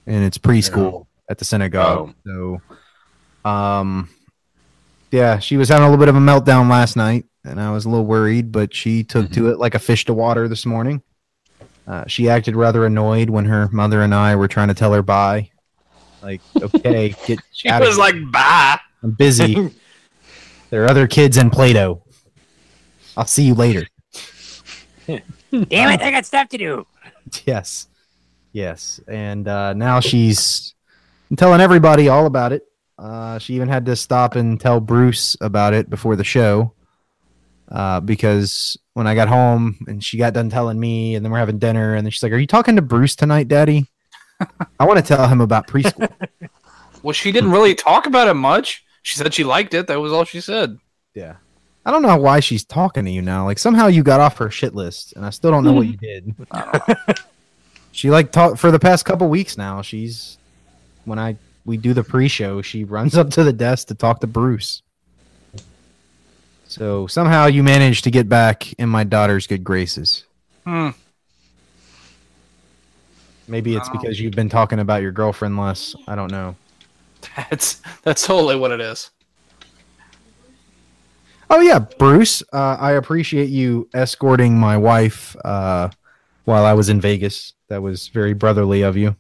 and 0.06 0.24
it's 0.24 0.38
preschool 0.38 1.08
at 1.30 1.38
the 1.38 1.46
synagogue. 1.46 2.14
Oh. 2.28 2.60
So, 3.46 3.50
um, 3.50 4.10
yeah, 5.12 5.40
she 5.40 5.58
was 5.58 5.70
having 5.70 5.84
a 5.84 5.90
little 5.90 6.00
bit 6.04 6.10
of 6.10 6.16
a 6.16 6.20
meltdown 6.20 6.70
last 6.70 6.96
night, 6.96 7.26
and 7.44 7.60
I 7.60 7.72
was 7.72 7.86
a 7.86 7.90
little 7.90 8.06
worried, 8.06 8.52
but 8.52 8.74
she 8.74 9.04
took 9.04 9.26
mm-hmm. 9.26 9.34
to 9.36 9.50
it 9.52 9.60
like 9.60 9.76
a 9.76 9.80
fish 9.80 10.06
to 10.06 10.14
water 10.14 10.48
this 10.48 10.66
morning. 10.66 11.02
Uh, 11.88 12.06
she 12.08 12.30
acted 12.30 12.56
rather 12.56 12.86
annoyed 12.86 13.30
when 13.30 13.46
her 13.46 13.68
mother 13.70 14.02
and 14.02 14.14
I 14.14 14.36
were 14.36 14.48
trying 14.48 14.70
to 14.70 14.74
tell 14.74 14.94
her 14.94 15.02
bye. 15.02 15.50
Like, 16.22 16.42
okay, 16.62 17.16
get. 17.26 17.40
she 17.52 17.70
was 17.70 17.98
like, 17.98 18.16
"Bye." 18.32 18.80
I'm 19.04 19.12
busy. 19.12 19.72
there 20.70 20.84
are 20.84 20.88
other 20.88 21.08
kids 21.08 21.38
in 21.38 21.50
Play-Doh. 21.50 22.02
I'll 23.18 23.26
see 23.26 23.44
you 23.44 23.56
later. 23.56 23.88
Damn 25.08 25.22
it! 25.52 26.02
I 26.02 26.12
got 26.12 26.26
stuff 26.26 26.50
to 26.50 26.58
do. 26.58 26.88
Yes. 27.46 27.88
Yes, 28.54 29.00
and 29.08 29.48
uh, 29.48 29.74
now 29.74 30.02
she's 30.02 30.76
telling 31.38 31.62
everybody 31.62 32.10
all 32.10 32.26
about 32.26 32.52
it. 32.52 32.64
Uh, 33.00 33.40
she 33.40 33.54
even 33.56 33.70
had 33.70 33.86
to 33.86 33.96
stop 33.96 34.36
and 34.36 34.60
tell 34.60 34.80
Bruce 34.80 35.38
about 35.40 35.74
it 35.74 35.90
before 35.90 36.16
the 36.16 36.24
show 36.24 36.74
uh, 37.72 38.02
because 38.02 38.78
when 38.94 39.08
I 39.08 39.16
got 39.16 39.30
home 39.30 39.78
and 39.88 40.04
she 40.04 40.18
got 40.18 40.34
done 40.34 40.50
telling 40.50 40.80
me, 40.80 41.16
and 41.16 41.26
then 41.26 41.32
we're 41.32 41.40
having 41.40 41.58
dinner, 41.60 41.96
and 41.96 42.06
then 42.06 42.12
she's 42.12 42.22
like, 42.22 42.34
"Are 42.34 42.38
you 42.38 42.48
talking 42.48 42.76
to 42.76 42.82
Bruce 42.82 43.16
tonight, 43.16 43.48
Daddy?" 43.48 43.88
I 44.80 44.86
want 44.86 45.00
to 45.00 45.06
tell 45.06 45.28
him 45.28 45.42
about 45.42 45.68
preschool. 45.68 46.12
well, 47.04 47.14
she 47.14 47.32
didn't 47.32 47.52
really 47.52 47.76
talk 47.76 48.06
about 48.06 48.28
it 48.28 48.34
much. 48.34 48.84
She 49.04 49.18
said 49.18 49.34
she 49.34 49.44
liked 49.44 49.74
it. 49.74 49.88
That 49.88 50.00
was 50.00 50.12
all 50.12 50.26
she 50.26 50.42
said. 50.42 50.78
Yeah. 51.14 51.36
I 51.86 51.92
don't 51.92 52.04
know 52.04 52.16
why 52.18 52.40
she's 52.42 52.64
talking 52.64 53.06
to 53.06 53.12
you 53.12 53.22
now. 53.22 53.46
Like 53.46 53.58
somehow 53.58 53.88
you 53.88 54.04
got 54.04 54.20
off 54.20 54.38
her 54.38 54.52
shit 54.52 54.76
list, 54.76 55.14
and 55.16 55.26
I 55.26 55.32
still 55.32 55.50
don't 55.50 55.64
know 55.64 55.74
what 55.74 55.88
you 55.88 55.98
did. 55.98 56.36
She 57.92 58.10
like 58.10 58.32
talked 58.32 58.58
for 58.58 58.72
the 58.72 58.80
past 58.80 59.06
couple 59.06 59.28
weeks 59.28 59.58
now. 59.58 59.82
She's 59.82 60.38
when 61.06 61.20
I 61.20 61.38
we 61.66 61.78
do 61.78 61.94
the 61.94 62.04
pre-show, 62.04 62.62
she 62.62 62.84
runs 62.84 63.18
up 63.18 63.30
to 63.32 63.44
the 63.44 63.54
desk 63.54 63.88
to 63.88 63.96
talk 63.96 64.22
to 64.22 64.28
Bruce. 64.28 64.82
So 66.66 67.06
somehow 67.08 67.48
you 67.48 67.64
managed 67.64 68.06
to 68.06 68.12
get 68.12 68.30
back 68.30 68.72
in 68.74 68.88
my 68.88 69.04
daughter's 69.04 69.46
good 69.46 69.64
graces. 69.64 70.24
Hmm. 70.66 70.90
Maybe 73.52 73.76
it's 73.76 73.90
because 73.90 74.18
you've 74.18 74.34
been 74.34 74.48
talking 74.48 74.80
about 74.80 75.02
your 75.02 75.12
girlfriend 75.12 75.58
less. 75.58 75.94
I 76.08 76.16
don't 76.16 76.32
know. 76.32 76.56
That's 77.36 77.82
that's 78.04 78.26
totally 78.26 78.56
what 78.56 78.72
it 78.72 78.80
is. 78.80 79.12
Oh 81.50 81.60
yeah, 81.60 81.80
Bruce. 81.80 82.42
Uh, 82.54 82.78
I 82.80 82.94
appreciate 82.94 83.50
you 83.50 83.90
escorting 83.94 84.58
my 84.58 84.78
wife 84.78 85.36
uh, 85.44 85.90
while 86.46 86.64
I 86.64 86.72
was 86.72 86.88
in 86.88 87.02
Vegas. 87.02 87.52
That 87.68 87.82
was 87.82 88.08
very 88.08 88.34
brotherly 88.34 88.84
of 88.84 88.96
you. 88.96 89.18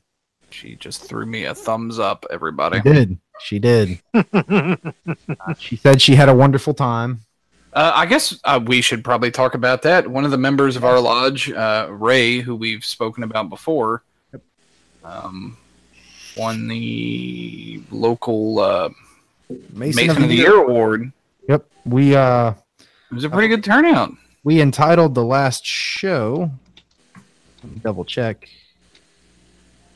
She 0.49 0.77
just 0.77 1.03
threw 1.03 1.25
me 1.25 1.43
a 1.43 1.53
thumbs 1.53 1.99
up, 1.99 2.25
everybody. 2.29 2.77
She 2.77 2.83
did. 2.83 3.17
She 3.41 3.59
did. 3.59 4.01
uh, 4.13 5.53
she 5.59 5.75
said 5.75 6.01
she 6.01 6.15
had 6.15 6.29
a 6.29 6.33
wonderful 6.33 6.73
time. 6.73 7.19
Uh, 7.73 7.91
I 7.93 8.05
guess 8.05 8.39
uh, 8.45 8.61
we 8.65 8.81
should 8.81 9.03
probably 9.03 9.31
talk 9.31 9.55
about 9.55 9.81
that. 9.81 10.07
One 10.07 10.23
of 10.23 10.31
the 10.31 10.37
members 10.37 10.77
of 10.77 10.85
our 10.85 11.01
lodge, 11.01 11.51
uh, 11.51 11.87
Ray, 11.89 12.39
who 12.39 12.55
we've 12.55 12.85
spoken 12.85 13.23
about 13.23 13.49
before, 13.49 14.03
um, 15.03 15.57
won 16.37 16.67
the 16.67 17.81
local 17.91 18.59
uh, 18.59 18.89
Mason, 19.49 20.07
Mason, 20.07 20.23
of, 20.23 20.29
the, 20.29 20.35
Year. 20.35 20.49
Year 20.49 20.63
award. 20.63 21.11
Yep, 21.47 21.65
we. 21.85 22.15
Uh, 22.15 22.53
it 22.79 23.15
was 23.15 23.23
a 23.23 23.29
pretty 23.29 23.47
good 23.47 23.63
turnout. 23.63 24.11
We 24.43 24.61
entitled 24.61 25.13
the 25.15 25.23
last 25.23 25.65
show 25.65 26.51
double 27.81 28.05
check. 28.05 28.49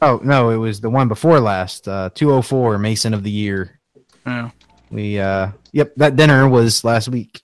Oh 0.01 0.19
no, 0.23 0.49
it 0.49 0.57
was 0.57 0.81
the 0.81 0.89
one 0.89 1.07
before 1.07 1.39
last. 1.39 1.87
Uh, 1.87 2.09
204 2.13 2.77
Mason 2.77 3.13
of 3.13 3.23
the 3.23 3.31
Year. 3.31 3.79
Yeah. 4.25 4.51
We 4.91 5.19
uh, 5.19 5.51
yep, 5.71 5.93
that 5.95 6.15
dinner 6.15 6.47
was 6.47 6.83
last 6.83 7.09
week. 7.09 7.41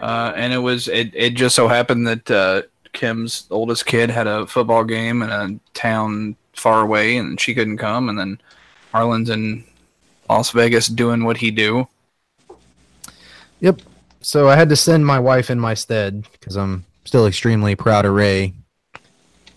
Uh, 0.00 0.32
and 0.36 0.52
it 0.52 0.58
was 0.58 0.88
it. 0.88 1.10
It 1.14 1.30
just 1.34 1.54
so 1.54 1.68
happened 1.68 2.06
that 2.06 2.30
uh, 2.30 2.62
Kim's 2.96 3.46
oldest 3.50 3.86
kid 3.86 4.10
had 4.10 4.26
a 4.26 4.46
football 4.46 4.82
game 4.82 5.22
in 5.22 5.30
a 5.30 5.58
town 5.72 6.34
far 6.54 6.82
away, 6.82 7.16
and 7.16 7.40
she 7.40 7.54
couldn't 7.54 7.78
come. 7.78 8.08
And 8.08 8.18
then 8.18 8.40
Harlan's 8.92 9.30
in 9.30 9.64
Las 10.28 10.50
Vegas 10.50 10.88
doing 10.88 11.22
what 11.22 11.36
he 11.36 11.52
do. 11.52 11.86
Yep. 13.60 13.82
So 14.20 14.48
I 14.48 14.56
had 14.56 14.68
to 14.70 14.76
send 14.76 15.06
my 15.06 15.20
wife 15.20 15.50
in 15.50 15.60
my 15.60 15.74
stead 15.74 16.26
because 16.32 16.56
I'm 16.56 16.84
still 17.04 17.26
extremely 17.26 17.76
proud 17.76 18.04
of 18.04 18.14
Ray 18.14 18.52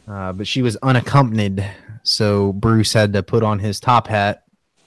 uh, 0.10 0.34
but 0.34 0.48
she 0.48 0.62
was 0.62 0.76
unaccompanied, 0.78 1.70
so 2.04 2.52
Bruce 2.54 2.94
had 2.94 3.14
to 3.14 3.22
put 3.22 3.44
on 3.44 3.60
his 3.60 3.80
top 3.80 4.08
hat 4.08 4.44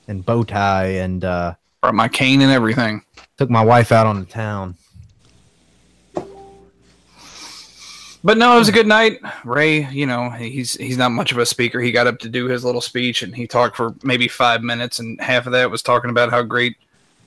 and 0.08 0.26
bow 0.26 0.42
tie 0.42 0.86
and 0.86 1.24
uh, 1.24 1.54
brought 1.80 1.94
my 1.94 2.08
cane 2.08 2.42
and 2.42 2.50
everything. 2.50 3.02
Took 3.36 3.48
my 3.48 3.62
wife 3.62 3.92
out 3.92 4.06
on 4.06 4.18
the 4.18 4.26
town. 4.26 4.76
But 8.24 8.38
no, 8.38 8.54
it 8.54 8.58
was 8.58 8.68
a 8.68 8.72
good 8.72 8.86
night. 8.86 9.20
Ray, 9.44 9.88
you 9.88 10.06
know, 10.06 10.30
he's 10.30 10.74
he's 10.74 10.96
not 10.96 11.10
much 11.10 11.32
of 11.32 11.38
a 11.38 11.46
speaker. 11.46 11.80
He 11.80 11.90
got 11.90 12.06
up 12.06 12.20
to 12.20 12.28
do 12.28 12.46
his 12.46 12.64
little 12.64 12.80
speech 12.80 13.22
and 13.22 13.34
he 13.34 13.46
talked 13.46 13.76
for 13.76 13.94
maybe 14.02 14.28
five 14.28 14.62
minutes, 14.62 15.00
and 15.00 15.20
half 15.20 15.46
of 15.46 15.52
that 15.52 15.70
was 15.70 15.82
talking 15.82 16.10
about 16.10 16.30
how 16.30 16.42
great 16.42 16.76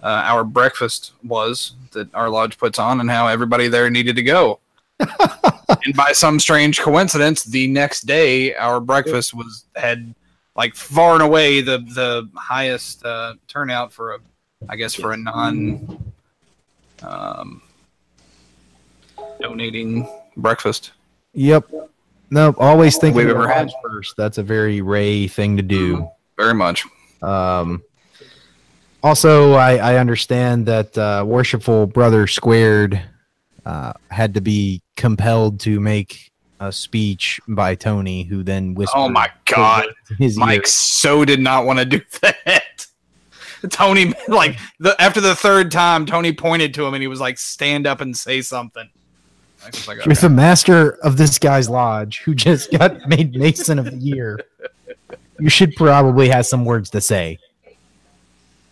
uh, 0.01 0.23
our 0.25 0.43
breakfast 0.43 1.13
was 1.23 1.73
that 1.91 2.13
our 2.13 2.29
lodge 2.29 2.57
puts 2.57 2.79
on 2.79 2.99
and 2.99 3.09
how 3.09 3.27
everybody 3.27 3.67
there 3.67 3.89
needed 3.89 4.15
to 4.15 4.23
go 4.23 4.59
and 5.85 5.95
by 5.95 6.11
some 6.11 6.39
strange 6.39 6.79
coincidence, 6.79 7.43
the 7.43 7.67
next 7.67 8.01
day 8.01 8.55
our 8.55 8.79
breakfast 8.79 9.33
was 9.33 9.65
had 9.75 10.13
like 10.55 10.75
far 10.75 11.13
and 11.13 11.23
away 11.23 11.61
the 11.61 11.79
the 11.79 12.29
highest 12.35 13.05
uh, 13.05 13.33
turnout 13.47 13.91
for 13.91 14.15
a, 14.15 14.19
I 14.69 14.75
guess 14.77 14.93
for 14.93 15.11
a 15.11 15.17
non, 15.17 16.13
um, 17.03 17.61
donating 19.41 20.07
breakfast. 20.37 20.91
Yep. 21.33 21.69
Nope. 22.29 22.55
Always 22.59 22.97
think 22.97 23.15
We've 23.15 23.29
ever 23.29 23.47
had. 23.47 23.71
first. 23.83 24.15
That's 24.17 24.37
a 24.37 24.43
very 24.43 24.81
Ray 24.81 25.27
thing 25.27 25.57
to 25.57 25.63
do. 25.63 26.09
Very 26.37 26.53
much. 26.53 26.83
Um, 27.21 27.83
also, 29.03 29.53
I, 29.53 29.75
I 29.77 29.97
understand 29.97 30.65
that 30.65 30.97
uh, 30.97 31.23
Worshipful 31.27 31.87
Brother 31.87 32.25
Squared 32.27 33.01
uh, 33.65 33.93
had 34.09 34.33
to 34.33 34.41
be 34.41 34.81
compelled 34.95 35.59
to 35.61 35.79
make 35.79 36.31
a 36.59 36.71
speech 36.71 37.39
by 37.47 37.75
Tony, 37.75 38.23
who 38.23 38.41
then 38.43 38.73
whispered. 38.73 38.97
Oh 38.97 39.09
my 39.09 39.29
god. 39.45 39.85
his 40.17 40.37
Mike 40.37 40.61
ear. 40.61 40.65
so 40.65 41.25
did 41.25 41.39
not 41.39 41.65
want 41.65 41.79
to 41.79 41.85
do 41.85 42.01
that. 42.21 42.87
Tony, 43.69 44.13
like 44.27 44.57
the 44.79 44.99
after 45.01 45.19
the 45.21 45.35
third 45.35 45.71
time, 45.71 46.05
Tony 46.05 46.33
pointed 46.33 46.73
to 46.75 46.85
him 46.85 46.93
and 46.93 47.01
he 47.03 47.07
was 47.07 47.19
like, 47.19 47.37
"Stand 47.37 47.87
up 47.87 47.99
and 48.01 48.15
say 48.15 48.41
something." 48.41 48.89
I 49.65 49.69
was 49.69 49.87
like, 49.87 50.05
You're 50.05 50.15
the 50.15 50.29
master 50.29 50.91
of 51.03 51.17
this 51.17 51.39
guy's 51.39 51.69
lodge, 51.69 52.19
who 52.19 52.35
just 52.35 52.71
got 52.71 52.97
made 53.09 53.35
Mason 53.35 53.79
of 53.79 53.85
the 53.85 53.97
Year. 53.97 54.39
You 55.39 55.49
should 55.49 55.75
probably 55.75 56.29
have 56.29 56.45
some 56.45 56.63
words 56.65 56.89
to 56.91 57.01
say. 57.01 57.39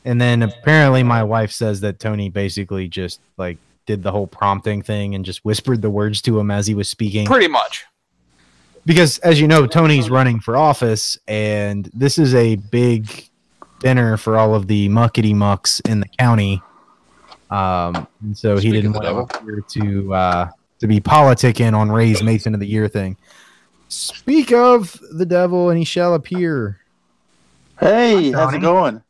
And 0.05 0.19
then 0.21 0.43
apparently, 0.43 1.03
my 1.03 1.23
wife 1.23 1.51
says 1.51 1.81
that 1.81 1.99
Tony 1.99 2.29
basically 2.29 2.87
just 2.87 3.19
like 3.37 3.57
did 3.85 4.03
the 4.03 4.11
whole 4.11 4.27
prompting 4.27 4.81
thing 4.81 5.15
and 5.15 5.25
just 5.25 5.43
whispered 5.43 5.81
the 5.81 5.89
words 5.89 6.21
to 6.23 6.39
him 6.39 6.51
as 6.51 6.67
he 6.67 6.73
was 6.75 6.87
speaking. 6.87 7.25
Pretty 7.25 7.47
much. 7.47 7.85
because 8.85 9.17
as 9.19 9.39
you 9.41 9.47
know 9.47 9.65
tony's 9.65 10.09
running 10.09 10.39
for 10.39 10.55
office 10.57 11.17
and 11.27 11.89
this 11.93 12.17
is 12.17 12.35
a 12.35 12.55
big 12.55 13.29
dinner 13.79 14.17
for 14.17 14.37
all 14.37 14.53
of 14.55 14.67
the 14.67 14.89
muckety 14.89 15.33
mucks 15.33 15.79
in 15.81 15.99
the 16.01 16.07
county 16.19 16.61
um 17.49 18.07
and 18.21 18.37
so 18.37 18.57
he 18.57 18.71
didn't 18.71 18.91
want 18.93 19.05
to 19.05 19.37
appear 19.37 19.61
to 19.67 20.13
uh 20.13 20.49
to 20.79 20.87
be 20.87 20.99
politicking 20.99 21.73
on 21.73 21.91
ray's 21.91 22.21
mason 22.23 22.53
of 22.53 22.59
the 22.59 22.67
year 22.67 22.87
thing 22.87 23.17
speak 23.89 24.51
of 24.51 24.99
the 25.15 25.25
devil 25.25 25.69
and 25.69 25.77
he 25.77 25.85
shall 25.85 26.13
appear 26.13 26.79
Hey, 27.79 28.31
how's 28.31 28.53
it 28.53 28.61
going? 28.61 29.01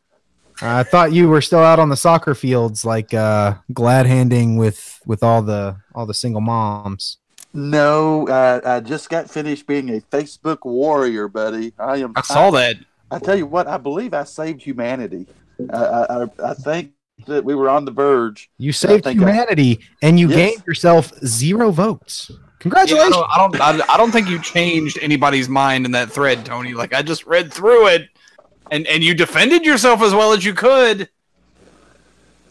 i 0.62 0.84
thought 0.84 1.12
you 1.12 1.28
were 1.28 1.42
still 1.42 1.60
out 1.60 1.80
on 1.80 1.90
the 1.90 1.98
soccer 1.98 2.36
fields 2.36 2.86
like 2.86 3.14
uh 3.14 3.56
glad 3.74 4.06
handing 4.06 4.56
with 4.58 5.00
with 5.06 5.24
all 5.24 5.42
the 5.42 5.76
all 5.96 6.06
the 6.06 6.14
single 6.14 6.42
moms 6.42 7.18
No, 7.54 8.28
I, 8.28 8.78
I 8.78 8.80
just 8.80 9.10
got 9.10 9.30
finished 9.30 9.68
being 9.68 9.90
a 9.90 10.00
Facebook 10.02 10.60
warrior, 10.66 11.28
buddy. 11.28 11.72
I 11.78 11.98
am. 11.98 12.14
I 12.16 12.22
saw 12.22 12.50
that. 12.52 12.78
I, 13.12 13.20
tell 13.20 13.36
you 13.38 13.46
what, 13.46 13.68
I 13.68 13.78
believe 13.78 14.12
I 14.16 14.24
saved 14.24 14.64
humanity. 14.64 15.28
I, 15.72 15.78
I, 15.78 16.24
I- 16.24 16.50
I 16.50 16.54
think 16.56 16.94
that 17.26 17.44
we 17.44 17.56
were 17.56 17.70
on 17.70 17.86
the 17.86 17.92
verge. 17.92 18.50
you 18.58 18.72
saved 18.72 19.04
think 19.06 19.18
I- 19.18 19.20
humanity 19.20 19.80
and 20.02 20.20
you 20.20 20.28
Yes. 20.30 20.36
gained 20.38 20.64
yourself 20.68 21.12
zero 21.26 21.72
votes 21.72 22.30
Yeah, 22.30 22.36
I 22.38 22.60
congratulations 22.60 23.16
don't, 23.16 23.30
I 23.32 23.38
don't, 23.38 23.62
I, 23.90 23.94
I 23.94 23.98
don't 23.98 24.12
think 24.12 24.30
you 24.30 24.42
changed 24.42 24.98
anybody's 25.02 25.50
mind 25.50 25.86
in 25.86 25.92
that 25.92 26.10
thread, 26.12 26.46
Tony. 26.46 26.74
Like 26.74 26.94
I 26.94 27.02
just 27.02 27.26
read 27.26 27.52
through 27.54 27.88
it, 27.88 28.08
and 28.72 28.88
and 28.88 29.04
you 29.04 29.14
defended 29.14 29.66
yourself 29.66 30.02
as 30.02 30.14
well 30.14 30.32
as 30.34 30.46
you 30.46 30.54
could. 30.54 31.10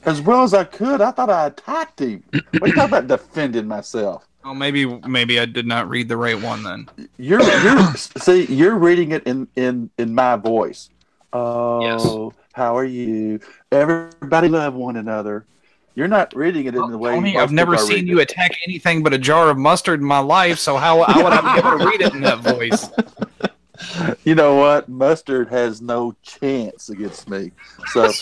As 0.04 0.20
well 0.20 0.42
as 0.42 0.52
I 0.52 0.64
could, 0.64 1.00
I 1.00 1.12
thought 1.12 1.30
I 1.30 1.46
attacked 1.46 2.00
him. 2.00 2.24
What 2.32 2.62
are 2.62 2.66
you 2.66 2.72
talking 2.74 2.88
about 2.98 3.06
defending 3.06 3.68
myself? 3.68 4.26
Well, 4.44 4.54
maybe 4.54 4.84
maybe 5.06 5.38
I 5.38 5.46
did 5.46 5.66
not 5.66 5.88
read 5.88 6.08
the 6.08 6.16
right 6.16 6.40
one 6.40 6.62
then. 6.64 6.88
You're, 7.16 7.40
you're 7.62 7.94
see, 8.18 8.46
you're 8.46 8.74
reading 8.76 9.12
it 9.12 9.22
in 9.24 9.46
in 9.56 9.90
in 9.98 10.14
my 10.14 10.34
voice. 10.36 10.90
Oh, 11.32 12.32
how 12.52 12.76
are 12.76 12.84
you? 12.84 13.40
Everybody 13.70 14.48
love 14.48 14.74
one 14.74 14.96
another. 14.96 15.46
You're 15.94 16.08
not 16.08 16.34
reading 16.34 16.66
it 16.66 16.74
in 16.74 16.90
the 16.90 16.96
way. 16.96 17.12
Tony, 17.12 17.34
most 17.34 17.42
I've 17.42 17.52
never 17.52 17.74
are 17.74 17.78
seen 17.78 18.06
you 18.06 18.20
it. 18.20 18.30
attack 18.30 18.52
anything 18.66 19.02
but 19.02 19.12
a 19.12 19.18
jar 19.18 19.50
of 19.50 19.58
mustard 19.58 20.00
in 20.00 20.06
my 20.06 20.20
life. 20.20 20.58
So 20.58 20.76
how, 20.76 21.02
how 21.02 21.22
would 21.22 21.32
I 21.32 21.54
be 21.54 21.58
able 21.66 21.78
to 21.78 21.84
read 21.86 22.00
it 22.00 22.14
in 22.14 22.20
that 22.22 22.38
voice? 22.38 22.88
You 24.24 24.36
know 24.36 24.54
what? 24.56 24.88
Mustard 24.88 25.48
has 25.48 25.82
no 25.82 26.14
chance 26.22 26.88
against 26.88 27.28
me. 27.28 27.50
So 27.92 28.12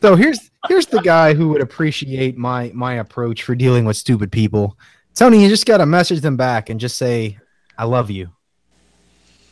So 0.00 0.16
here's 0.16 0.50
here's 0.68 0.86
the 0.86 1.02
guy 1.02 1.34
who 1.34 1.48
would 1.50 1.60
appreciate 1.60 2.38
my 2.38 2.70
my 2.74 2.94
approach 2.94 3.42
for 3.42 3.54
dealing 3.54 3.84
with 3.84 3.96
stupid 3.98 4.32
people. 4.32 4.78
Tony, 5.14 5.42
you 5.42 5.48
just 5.48 5.66
gotta 5.66 5.84
message 5.84 6.20
them 6.22 6.36
back 6.36 6.70
and 6.70 6.80
just 6.80 6.96
say, 6.96 7.38
"I 7.76 7.84
love 7.84 8.10
you." 8.10 8.30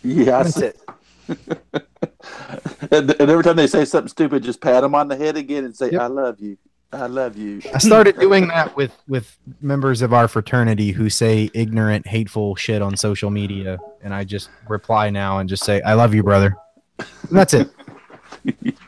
yeah, 0.03 0.43
That's 0.43 0.55
see. 0.55 0.67
it. 0.67 0.81
And, 1.29 3.11
and 3.11 3.31
every 3.31 3.45
time 3.45 3.57
they 3.57 3.67
say 3.67 3.85
something 3.85 4.09
stupid, 4.09 4.43
just 4.43 4.61
pat 4.61 4.83
them 4.83 4.95
on 4.95 5.09
the 5.09 5.17
head 5.17 5.37
again 5.37 5.65
and 5.65 5.77
say, 5.77 5.91
Yep. 5.91 6.01
"I 6.01 6.07
love 6.07 6.41
you. 6.41 6.57
I 6.93 7.07
love 7.07 7.37
you." 7.37 7.61
I 7.75 7.79
started 7.79 8.19
doing 8.19 8.49
that 8.49 8.77
with 8.77 8.93
with 9.09 9.37
members 9.61 10.03
of 10.03 10.13
our 10.13 10.29
fraternity 10.29 10.93
who 10.93 11.11
say 11.11 11.51
ignorant, 11.55 12.07
hateful 12.07 12.55
shit 12.57 12.83
on 12.83 12.97
social 12.97 13.31
media, 13.31 13.79
and 14.03 14.15
I 14.15 14.25
just 14.25 14.51
reply 14.69 15.11
now 15.11 15.39
and 15.39 15.49
just 15.49 15.65
say, 15.65 15.81
"I 15.83 15.95
love 15.95 16.15
you, 16.15 16.23
brother." 16.23 16.57
And 16.99 17.09
that's 17.31 17.55
it. 17.55 17.71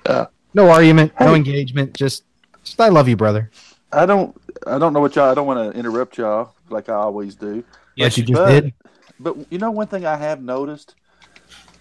Yeah. 0.06 0.26
No 0.54 0.70
argument, 0.70 1.12
no 1.20 1.28
Hey. 1.30 1.34
engagement. 1.36 1.92
Just, 1.92 2.22
just 2.62 2.80
I 2.80 2.88
love 2.88 3.08
you, 3.08 3.16
brother. 3.16 3.50
I 3.92 4.06
don't. 4.06 4.40
I 4.68 4.78
don't 4.78 4.92
know 4.92 5.00
what 5.00 5.16
y'all. 5.16 5.28
I 5.30 5.34
don't 5.34 5.46
want 5.48 5.72
to 5.72 5.76
interrupt 5.78 6.16
y'all 6.16 6.54
like 6.70 6.88
I 6.88 6.94
always 6.94 7.34
do. 7.34 7.64
Like 7.96 8.16
you 8.16 8.22
just 8.22 8.32
but- 8.34 8.48
did. 8.60 8.74
But 9.18 9.36
you 9.50 9.58
know, 9.58 9.72
one 9.72 9.88
thing 9.88 10.06
I 10.06 10.16
have 10.16 10.40
noticed, 10.40 10.94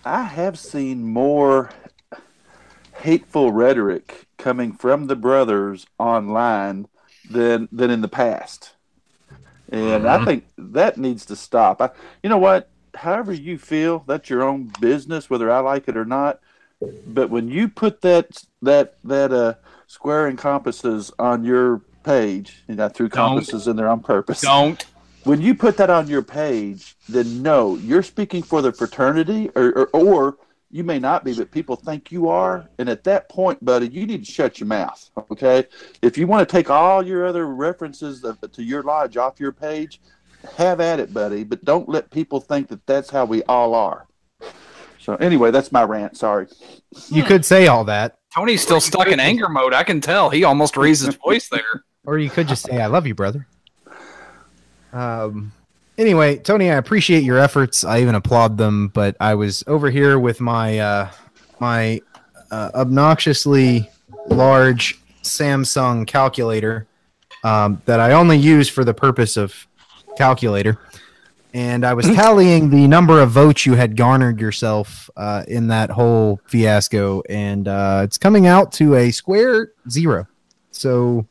I 0.07 0.23
have 0.23 0.57
seen 0.57 1.03
more 1.03 1.71
hateful 2.99 3.51
rhetoric 3.51 4.27
coming 4.37 4.71
from 4.71 5.07
the 5.07 5.17
brothers 5.17 5.85
online 5.99 6.87
than 7.29 7.67
than 7.73 7.91
in 7.91 7.99
the 7.99 8.07
past, 8.07 8.75
and 9.69 10.07
I 10.07 10.19
Mhm. 10.19 10.25
think 10.25 10.45
that 10.57 10.97
needs 10.97 11.25
to 11.25 11.35
stop. 11.35 11.81
I, 11.81 11.89
you 12.23 12.29
know 12.29 12.37
what? 12.37 12.69
However 12.95 13.33
you 13.33 13.57
feel, 13.57 14.05
that's 14.07 14.29
your 14.29 14.43
own 14.43 14.71
business, 14.79 15.29
whether 15.29 15.51
I 15.51 15.59
like 15.59 15.89
it 15.89 15.97
or 15.97 16.05
not. 16.05 16.39
But 17.05 17.29
when 17.29 17.49
you 17.49 17.67
put 17.67 17.99
that 18.01 18.43
that 18.61 18.95
that 19.03 19.33
uh 19.33 19.55
square 19.87 20.27
and 20.27 20.37
compasses 20.37 21.11
on 21.19 21.43
your 21.43 21.81
page, 22.03 22.63
and 22.69 22.79
I 22.81 22.87
threw 22.87 23.09
Don't. 23.09 23.35
compasses 23.35 23.67
in 23.67 23.75
there 23.75 23.89
on 23.89 23.99
purpose 23.99 24.39
Don't. 24.41 24.85
When 25.28 25.41
you 25.41 25.53
put 25.53 25.78
that 25.78 25.89
on 25.89 26.07
your 26.07 26.21
page, 26.21 26.95
then 27.09 27.41
no, 27.41 27.75
you're 27.75 28.03
speaking 28.03 28.41
for 28.41 28.61
the 28.61 28.71
fraternity, 28.71 29.49
or, 29.55 29.71
or, 29.71 29.88
or 29.88 30.38
you 30.71 30.84
may 30.84 30.99
not 30.99 31.23
be, 31.23 31.34
but 31.34 31.51
people 31.51 31.75
think 31.75 32.11
you 32.11 32.30
are. 32.30 32.69
And 32.78 32.89
at 32.89 33.03
that 33.05 33.30
point, 33.30 33.63
buddy, 33.63 33.88
you 33.88 34.05
need 34.05 34.25
to 34.25 34.32
shut 34.32 34.59
your 34.59 34.67
mouth. 34.67 35.09
Okay. 35.32 35.65
If 36.01 36.17
you 36.17 36.28
want 36.28 36.47
to 36.47 36.51
take 36.51 36.69
all 36.69 37.05
your 37.05 37.25
other 37.25 37.47
references 37.47 38.21
to 38.51 38.63
your 38.63 38.84
lodge 38.84 39.17
off 39.17 39.39
your 39.39 39.51
page, 39.51 40.01
have 40.57 40.80
at 40.80 40.99
it, 40.99 41.14
buddy. 41.14 41.43
But 41.43 41.65
don't 41.65 41.89
let 41.89 42.10
people 42.10 42.39
think 42.39 42.69
that 42.69 42.85
that's 42.85 43.10
how 43.10 43.26
we 43.26 43.43
all 43.43 43.76
are. 43.76 44.07
So, 44.99 45.15
anyway, 45.15 45.51
that's 45.51 45.72
my 45.72 45.84
rant. 45.84 46.18
Sorry. 46.18 46.47
You 47.10 47.23
could 47.23 47.45
say 47.45 47.68
all 47.68 47.85
that, 47.85 48.18
Tony's 48.34 48.61
still 48.61 48.81
stuck 48.81 49.07
in 49.07 49.19
anger 49.19 49.47
mode. 49.47 49.73
I 49.73 49.84
can 49.84 50.01
tell. 50.01 50.30
He 50.30 50.43
almost 50.43 50.76
raised 50.76 51.06
his 51.06 51.15
voice 51.15 51.47
there. 51.49 51.84
or 52.06 52.18
you 52.18 52.30
could 52.30 52.47
just 52.47 52.65
say, 52.65 52.81
"I 52.81 52.88
love 52.88 53.07
you, 53.07 53.15
brother." 53.15 53.47
Um. 54.98 55.52
Anyway, 55.98 56.38
Tony, 56.38 56.69
I 56.69 56.76
appreciate 56.76 57.24
your 57.24 57.40
efforts. 57.40 57.84
I 57.84 58.02
even 58.02 58.15
applaud 58.15 58.57
them. 58.57 58.90
But 58.90 59.15
I 59.19 59.36
was 59.36 59.64
over 59.68 59.90
here 59.90 60.19
with 60.19 60.41
my 60.41 60.80
uh, 60.80 61.11
my 61.60 62.02
uh, 62.52 62.72
obnoxiously 62.74 63.90
large 64.28 64.99
Samsung 65.24 66.06
calculator 66.07 66.88
um, 67.44 67.82
that 67.86 67.99
I 67.99 68.14
only 68.14 68.38
use 68.38 68.69
for 68.69 68.84
the 68.84 68.94
purpose 68.94 69.38
of 69.38 69.68
calculator. 70.18 70.80
And 71.53 71.86
I 71.86 71.94
was 71.94 72.06
tallying 72.07 72.69
the 72.69 72.88
number 72.88 73.19
of 73.19 73.32
votes 73.32 73.65
you 73.65 73.74
had 73.74 73.95
garnered 73.95 74.40
yourself 74.40 75.10
uh, 75.15 75.44
in 75.48 75.68
that 75.69 75.90
whole 75.90 76.40
fiasco, 76.45 77.24
and 77.30 77.68
uh, 77.68 78.02
it's 78.03 78.18
coming 78.18 78.45
out 78.48 78.72
to 78.74 78.95
a 78.95 79.11
square 79.11 79.72
zero. 79.90 80.28
So, 80.72 81.26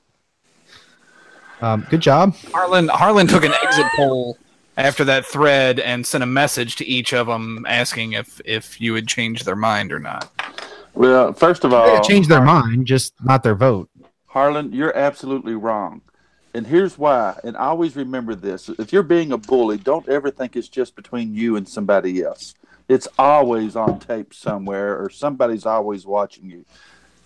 um, 1.61 1.87
good 1.91 2.01
job. 2.01 2.35
Harlan 2.53 2.89
Harlan 2.89 3.27
took 3.27 3.45
an 3.45 3.53
exit 3.63 3.87
poll 3.97 4.39
after 4.77 5.05
that 5.05 5.25
thread 5.25 5.81
and 5.81 6.07
sent 6.07 6.23
a 6.23 6.27
message 6.27 6.77
to 6.77 6.87
each 6.87 7.13
of 7.13 7.27
them 7.27 7.65
asking 7.69 8.13
if 8.13 8.41
if 8.45 8.81
you 8.81 8.95
had 8.95 9.07
changed 9.07 9.45
their 9.45 9.57
mind 9.57 9.93
or 9.93 9.99
not. 9.99 10.31
Well, 10.95 11.33
first 11.33 11.65
of 11.65 11.73
all, 11.73 12.01
change 12.03 12.29
their 12.29 12.43
mind, 12.43 12.87
just 12.87 13.13
not 13.23 13.43
their 13.43 13.55
vote. 13.55 13.91
Harlan, 14.27 14.73
you're 14.73 14.97
absolutely 14.97 15.55
wrong. 15.55 16.03
And 16.55 16.67
here's 16.67 16.97
why. 16.97 17.39
And 17.45 17.55
always 17.55 17.97
remember 17.97 18.35
this 18.35 18.71
if 18.79 18.93
you're 18.93 19.03
being 19.03 19.33
a 19.33 19.39
bully, 19.39 19.77
don't 19.77 20.09
ever 20.09 20.31
think 20.31 20.57
it's 20.57 20.69
just 20.69 20.97
between 20.97 21.35
you 21.35 21.57
and 21.57 21.69
somebody 21.69 22.23
else. 22.23 22.55
It's 22.89 23.09
always 23.19 23.77
on 23.77 23.99
tape 23.99 24.33
somewhere, 24.33 24.97
or 24.97 25.11
somebody's 25.11 25.67
always 25.67 26.07
watching 26.07 26.49
you. 26.49 26.65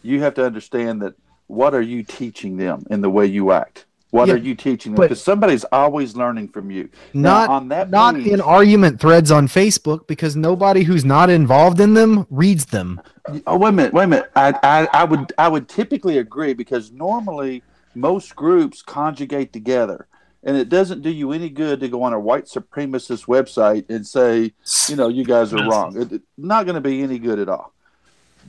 You 0.02 0.20
have 0.22 0.34
to 0.34 0.44
understand 0.44 1.02
that 1.02 1.14
what 1.46 1.74
are 1.74 1.82
you 1.82 2.02
teaching 2.02 2.56
them 2.56 2.84
in 2.90 3.02
the 3.02 3.10
way 3.10 3.26
you 3.26 3.52
act? 3.52 3.86
What 4.10 4.26
Yeah, 4.28 4.34
are 4.34 4.38
you 4.38 4.54
teaching 4.56 4.94
them? 4.94 5.02
Because 5.02 5.22
somebody's 5.22 5.64
always 5.64 6.16
learning 6.16 6.48
from 6.48 6.70
you. 6.70 6.88
Now, 7.14 7.46
Not 7.46 7.48
on 7.50 7.68
that 7.68 7.90
not 7.90 8.14
page- 8.16 8.26
in 8.26 8.40
argument 8.40 9.00
threads 9.00 9.30
on 9.30 9.46
Facebook 9.46 10.06
because 10.08 10.34
nobody 10.34 10.82
who's 10.82 11.04
not 11.04 11.30
involved 11.30 11.80
in 11.80 11.94
them 11.94 12.26
reads 12.28 12.66
them. 12.66 13.00
Oh 13.46 13.56
wait 13.56 13.68
a 13.68 13.72
minute, 13.72 13.92
wait 13.92 14.04
a 14.04 14.06
minute. 14.08 14.30
I, 14.34 14.54
I 14.62 14.88
I 14.92 15.04
would 15.04 15.32
I 15.38 15.46
would 15.48 15.68
typically 15.68 16.18
agree 16.18 16.54
because 16.54 16.90
normally 16.90 17.62
most 17.94 18.34
groups 18.34 18.82
conjugate 18.82 19.52
together, 19.52 20.06
and 20.42 20.56
it 20.56 20.68
doesn't 20.68 21.02
do 21.02 21.10
you 21.10 21.30
any 21.32 21.48
good 21.48 21.78
to 21.80 21.88
go 21.88 22.02
on 22.02 22.12
a 22.12 22.18
white 22.18 22.46
supremacist 22.46 23.26
website 23.26 23.84
and 23.88 24.04
say, 24.04 24.52
you 24.88 24.96
know, 24.96 25.06
you 25.08 25.24
guys 25.24 25.52
are 25.52 25.68
wrong. 25.68 26.00
It, 26.00 26.10
it's 26.12 26.24
not 26.36 26.66
going 26.66 26.74
to 26.74 26.80
be 26.80 27.02
any 27.02 27.18
good 27.20 27.38
at 27.38 27.48
all. 27.48 27.72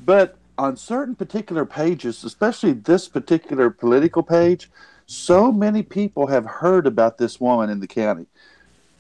But 0.06 0.38
on 0.58 0.76
certain 0.78 1.16
particular 1.16 1.66
pages, 1.66 2.24
especially 2.24 2.74
this 2.74 3.08
particular 3.08 3.70
political 3.70 4.24
page, 4.24 4.70
so 5.12 5.52
many 5.52 5.84
people 5.84 6.28
have 6.28 6.46
heard 6.46 6.88
about 6.88 7.18
this 7.18 7.40
woman 7.40 7.70
in 7.70 7.80
the 7.80 7.88
county. 7.88 8.26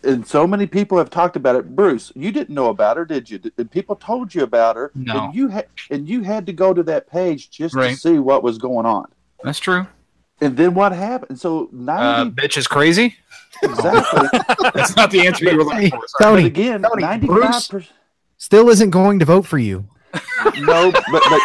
And 0.03 0.25
so 0.27 0.47
many 0.47 0.65
people 0.65 0.97
have 0.97 1.09
talked 1.11 1.35
about 1.35 1.55
it. 1.55 1.75
Bruce, 1.75 2.11
you 2.15 2.31
didn't 2.31 2.53
know 2.55 2.69
about 2.69 2.97
her, 2.97 3.05
did 3.05 3.29
you? 3.29 3.39
And 3.57 3.69
people 3.69 3.95
told 3.95 4.33
you 4.33 4.41
about 4.43 4.75
her, 4.75 4.91
No. 4.95 5.25
and 5.25 5.35
you 5.35 5.47
had 5.47 5.67
and 5.91 6.09
you 6.09 6.21
had 6.23 6.45
to 6.47 6.53
go 6.53 6.73
to 6.73 6.81
that 6.83 7.07
page 7.09 7.49
just 7.51 7.75
to 7.75 7.95
see 7.95 8.17
what 8.17 8.41
was 8.41 8.57
going 8.57 8.85
on. 8.87 9.05
That's 9.43 9.59
true. 9.59 9.85
And 10.41 10.57
then 10.57 10.73
what 10.73 10.91
happened? 10.91 11.39
So 11.39 11.65
Uh, 11.65 11.67
ninety 11.71 12.31
bitch 12.31 12.57
is 12.57 12.67
crazy. 12.67 13.15
exactly. 13.61 14.27
That's 14.73 14.95
not 14.95 15.11
the 15.11 15.27
answer 15.27 15.45
you 15.45 15.55
were 15.57 15.63
looking 15.65 15.91
for. 15.91 16.01
Sorry. 16.07 16.31
Tony, 16.41 16.45
again, 16.47 16.81
Tony, 16.81 17.03
ninety-five 17.03 17.69
Bruce? 17.69 17.89
still 18.37 18.69
isn't 18.69 18.89
going 18.89 19.19
to 19.19 19.25
vote 19.25 19.45
for 19.45 19.59
you. 19.59 19.87
No, 20.61 20.91
but 20.91 21.03
but 21.29 21.41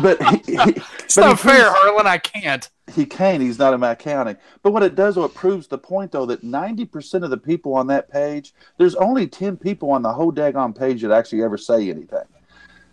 but 0.00 0.22
he, 0.22 0.36
he, 0.56 0.58
It's 1.04 1.14
but 1.16 1.20
not 1.26 1.40
he 1.40 1.48
fair, 1.48 1.64
proves- 1.70 1.78
Harlan. 1.78 2.06
I 2.06 2.18
can't. 2.18 2.68
He 2.94 3.06
can't. 3.06 3.42
He's 3.42 3.58
not 3.58 3.74
in 3.74 3.80
my 3.80 3.94
county. 3.94 4.36
But 4.62 4.72
what 4.72 4.82
it 4.82 4.94
does, 4.94 5.14
though, 5.14 5.24
it 5.24 5.34
proves 5.34 5.66
the 5.66 5.78
point, 5.78 6.12
though, 6.12 6.26
that 6.26 6.42
ninety 6.42 6.84
percent 6.84 7.24
of 7.24 7.30
the 7.30 7.36
people 7.36 7.74
on 7.74 7.86
that 7.88 8.10
page, 8.10 8.54
there's 8.78 8.94
only 8.96 9.26
ten 9.26 9.56
people 9.56 9.90
on 9.90 10.02
the 10.02 10.12
whole 10.12 10.32
daggone 10.32 10.76
page 10.76 11.02
that 11.02 11.10
actually 11.10 11.42
ever 11.42 11.56
say 11.58 11.88
anything. 11.90 12.24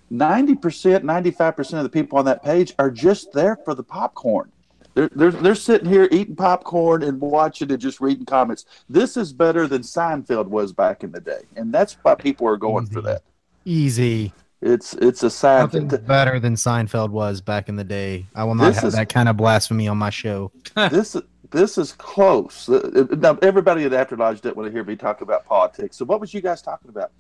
Ninety 0.09 0.55
percent, 0.55 1.03
ninety-five 1.05 1.55
percent 1.55 1.79
of 1.79 1.83
the 1.83 1.89
people 2.01 2.17
on 2.17 2.25
that 2.25 2.43
page 2.43 2.73
are 2.79 2.89
just 2.89 3.31
there 3.33 3.55
for 3.65 3.75
the 3.75 3.83
popcorn. 3.83 4.51
They're, 4.95 5.09
they're, 5.13 5.31
they're 5.31 5.55
sitting 5.55 5.87
here 5.87 6.07
eating 6.11 6.35
popcorn 6.35 7.03
and 7.03 7.21
watching 7.21 7.71
and 7.71 7.79
just 7.79 8.01
reading 8.01 8.25
comments. 8.25 8.65
This 8.89 9.17
is 9.17 9.31
better 9.31 9.67
than 9.67 9.81
Seinfeld 9.83 10.47
was 10.47 10.73
back 10.73 11.03
in 11.03 11.11
the 11.11 11.21
day, 11.21 11.41
and 11.55 11.71
that's 11.71 11.93
why 12.01 12.15
people 12.15 12.47
are 12.47 12.57
going 12.57 12.87
for 12.87 13.01
that. 13.01 13.21
Easy. 13.65 14.33
It's 14.61 14.93
it's 14.95 15.23
a 15.23 15.29
sad 15.29 15.61
Nothing's 15.61 15.93
thing. 15.93 16.05
better 16.05 16.39
than 16.39 16.55
Seinfeld 16.55 17.09
was 17.11 17.39
back 17.39 17.69
in 17.69 17.77
the 17.77 17.83
day. 17.85 18.25
I 18.35 18.43
will 18.43 18.55
not 18.55 18.67
This 18.67 18.75
have 18.77 18.85
is- 18.85 18.93
that 18.95 19.09
kind 19.09 19.29
of 19.29 19.37
blasphemy 19.37 19.87
on 19.87 19.97
my 19.97 20.09
show. 20.09 20.51
this 20.75 21.15
this 21.51 21.77
is 21.77 21.93
close. 21.93 22.67
Uh, 22.69 23.07
uh, 23.09 23.15
Now, 23.15 23.37
everybody 23.41 23.83
at 23.85 23.93
After 23.93 24.15
Lodge 24.17 24.41
didn't 24.41 24.57
want 24.57 24.67
to 24.67 24.71
hear 24.71 24.83
me 24.83 24.95
talk 24.95 25.21
about 25.21 25.45
politics. 25.45 25.95
So, 25.97 26.05
what 26.05 26.19
was 26.19 26.33
you 26.33 26.41
guys 26.41 26.61
talking 26.61 26.89
about? 26.89 27.11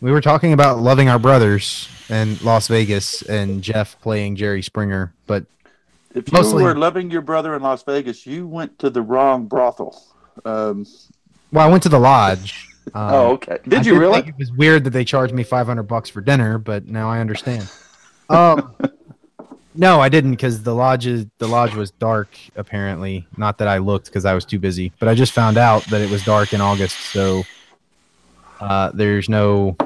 We 0.00 0.12
were 0.12 0.20
talking 0.20 0.52
about 0.52 0.78
loving 0.78 1.08
our 1.08 1.18
brothers 1.18 1.88
and 2.08 2.40
Las 2.42 2.68
Vegas 2.68 3.22
and 3.22 3.62
Jeff 3.62 4.00
playing 4.00 4.36
Jerry 4.36 4.62
Springer, 4.62 5.12
but 5.26 5.44
If 6.14 6.28
you 6.28 6.32
Mostly- 6.38 6.62
were 6.62 6.76
loving 6.76 7.10
your 7.10 7.22
brother 7.22 7.56
in 7.56 7.62
Las 7.62 7.82
Vegas, 7.82 8.26
you 8.26 8.46
went 8.46 8.78
to 8.78 8.90
the 8.90 9.02
wrong 9.02 9.46
brothel. 9.46 10.00
Um, 10.44 10.86
well, 11.50 11.66
I 11.66 11.70
went 11.70 11.82
to 11.84 11.88
the 11.88 11.98
lodge. 11.98 12.67
Um, 12.94 13.14
oh, 13.14 13.32
okay. 13.32 13.58
Did 13.66 13.80
I 13.80 13.82
you 13.82 13.98
really? 13.98 14.14
think 14.22 14.28
it 14.28 14.38
was 14.38 14.52
weird 14.52 14.84
that 14.84 14.90
they 14.90 15.04
charged 15.04 15.34
me 15.34 15.42
500 15.42 15.82
bucks 15.84 16.10
for 16.10 16.20
dinner, 16.20 16.58
but 16.58 16.86
now 16.86 17.08
I 17.08 17.20
understand. 17.20 17.70
Um, 18.30 18.74
no, 19.74 20.02
I 20.02 20.10
didn't 20.10 20.32
because 20.32 20.62
the 20.62 20.74
lodge 20.74 21.06
is, 21.06 21.24
the 21.38 21.46
lodge 21.46 21.74
was 21.74 21.92
dark. 21.92 22.28
Apparently, 22.56 23.26
not 23.38 23.56
that 23.56 23.68
I 23.68 23.78
looked 23.78 24.04
because 24.04 24.26
I 24.26 24.34
was 24.34 24.44
too 24.44 24.58
busy, 24.58 24.92
but 24.98 25.08
I 25.08 25.14
just 25.14 25.32
found 25.32 25.56
out 25.56 25.82
that 25.86 26.02
it 26.02 26.10
was 26.10 26.22
dark 26.24 26.52
in 26.52 26.60
August. 26.60 26.98
So 27.10 27.44
uh, 28.60 28.90
there's 28.92 29.28
no 29.28 29.76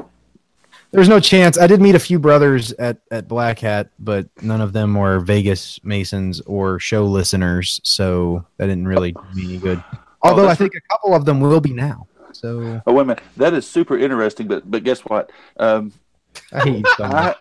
there's 0.92 1.08
no 1.08 1.20
chance. 1.20 1.58
I 1.58 1.66
did 1.66 1.80
meet 1.80 1.94
a 1.94 1.98
few 1.98 2.18
brothers 2.18 2.72
at 2.72 2.98
at 3.10 3.28
Black 3.28 3.58
Hat, 3.58 3.88
but 3.98 4.26
none 4.42 4.60
of 4.60 4.72
them 4.72 4.94
were 4.94 5.20
Vegas 5.20 5.82
Masons 5.84 6.40
or 6.42 6.78
show 6.78 7.04
listeners, 7.04 7.80
so 7.82 8.44
that 8.56 8.66
didn't 8.66 8.88
really 8.88 9.12
do 9.12 9.20
me 9.34 9.44
any 9.44 9.58
good. 9.58 9.82
Although 10.22 10.48
I 10.48 10.54
think 10.54 10.74
a 10.74 10.80
couple 10.90 11.14
of 11.14 11.24
them 11.24 11.40
will 11.40 11.60
be 11.60 11.72
now. 11.72 12.06
So 12.32 12.80
Oh, 12.86 12.92
wait 12.92 13.02
a 13.02 13.04
minute. 13.04 13.22
That 13.36 13.54
is 13.54 13.68
super 13.68 13.98
interesting. 13.98 14.48
But 14.48 14.70
but 14.70 14.84
guess 14.84 15.00
what? 15.00 15.30
Um, 15.56 15.92
I 16.52 16.60
hate 16.60 16.78
you 16.78 16.94
so 16.96 17.08
much. 17.08 17.36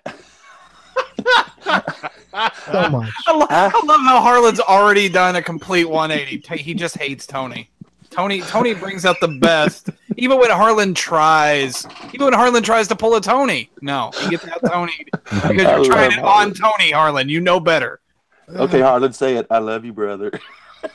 I, 2.33 2.51
so 2.65 2.89
much. 2.89 3.09
I, 3.27 3.33
lo-. 3.35 3.47
I 3.49 3.81
love 3.85 4.01
how 4.01 4.21
Harlan's 4.21 4.59
already 4.59 5.09
done 5.09 5.35
a 5.35 5.41
complete 5.41 5.85
180. 5.85 6.57
He 6.57 6.73
just 6.73 6.97
hates 6.97 7.25
Tony. 7.25 7.69
Tony 8.09 8.41
Tony 8.41 8.73
brings 8.73 9.05
out 9.05 9.15
the 9.21 9.27
best. 9.29 9.89
Even 10.17 10.37
when 10.37 10.49
Harlan 10.51 10.93
tries, 10.93 11.87
even 12.13 12.25
when 12.25 12.33
Harlan 12.33 12.61
tries 12.61 12.87
to 12.89 12.95
pull 12.95 13.15
a 13.15 13.21
Tony, 13.21 13.69
no, 13.81 14.11
he 14.19 14.31
gets 14.31 14.45
out 14.47 14.59
Tony 14.69 15.05
because 15.23 15.49
you're 15.49 15.85
trying 15.85 16.11
love 16.11 16.19
it 16.19 16.23
on 16.23 16.53
Tony, 16.53 16.91
Harlan. 16.91 17.29
You 17.29 17.39
know 17.39 17.61
better. 17.61 18.01
okay, 18.49 18.81
Harlan, 18.81 19.13
say 19.13 19.37
it. 19.37 19.47
I 19.49 19.59
love 19.59 19.85
you, 19.85 19.93
brother. 19.93 20.31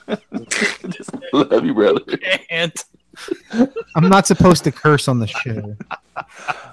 Just 0.91 1.11
love 1.33 1.65
you, 1.65 1.73
brother. 1.73 2.03
And 2.51 2.73
I'm 3.95 4.09
not 4.09 4.27
supposed 4.27 4.65
to 4.65 4.73
curse 4.73 5.09
on 5.09 5.19
the 5.19 5.27
show. 5.27 5.77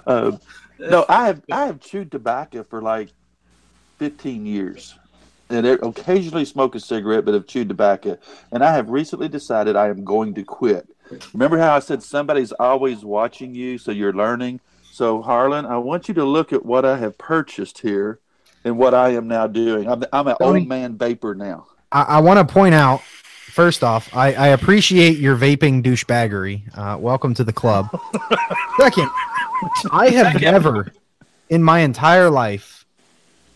Um, 0.06 0.40
no, 0.78 1.04
I 1.08 1.26
have 1.26 1.42
I 1.50 1.66
have 1.66 1.80
chewed 1.80 2.10
tobacco 2.10 2.62
for 2.62 2.82
like 2.82 3.10
15 3.98 4.44
years, 4.46 4.98
and 5.50 5.66
occasionally 5.66 6.44
smoke 6.44 6.74
a 6.74 6.80
cigarette, 6.80 7.24
but 7.24 7.34
have 7.34 7.46
chewed 7.46 7.68
tobacco. 7.68 8.18
And 8.52 8.62
I 8.64 8.72
have 8.72 8.90
recently 8.90 9.28
decided 9.28 9.76
I 9.76 9.88
am 9.88 10.04
going 10.04 10.34
to 10.34 10.44
quit. 10.44 10.88
Remember 11.32 11.58
how 11.58 11.76
I 11.76 11.80
said 11.80 12.02
somebody's 12.02 12.52
always 12.52 13.04
watching 13.04 13.54
you, 13.54 13.78
so 13.78 13.92
you're 13.92 14.12
learning. 14.12 14.60
So 14.90 15.22
Harlan, 15.22 15.66
I 15.66 15.78
want 15.78 16.08
you 16.08 16.14
to 16.14 16.24
look 16.24 16.52
at 16.52 16.64
what 16.64 16.84
I 16.84 16.96
have 16.98 17.18
purchased 17.18 17.80
here 17.80 18.20
and 18.64 18.78
what 18.78 18.94
I 18.94 19.10
am 19.10 19.28
now 19.28 19.46
doing. 19.46 19.88
I'm 19.88 20.04
I'm 20.12 20.28
an 20.28 20.36
Tony. 20.40 20.60
old 20.60 20.68
man 20.68 20.96
vapor 20.96 21.34
now. 21.34 21.66
I, 21.92 22.02
I 22.02 22.20
want 22.20 22.46
to 22.46 22.52
point 22.52 22.74
out, 22.74 23.02
first 23.54 23.84
off, 23.84 24.14
I, 24.14 24.34
I 24.34 24.48
appreciate 24.48 25.18
your 25.18 25.36
vaping 25.36 25.80
douchebaggery. 25.80 26.76
Uh, 26.76 26.98
welcome 26.98 27.34
to 27.34 27.44
the 27.44 27.52
club. 27.52 27.88
Second, 28.80 29.08
I 29.92 30.10
have 30.10 30.40
never 30.40 30.92
in 31.48 31.62
my 31.62 31.78
entire 31.80 32.30
life 32.30 32.84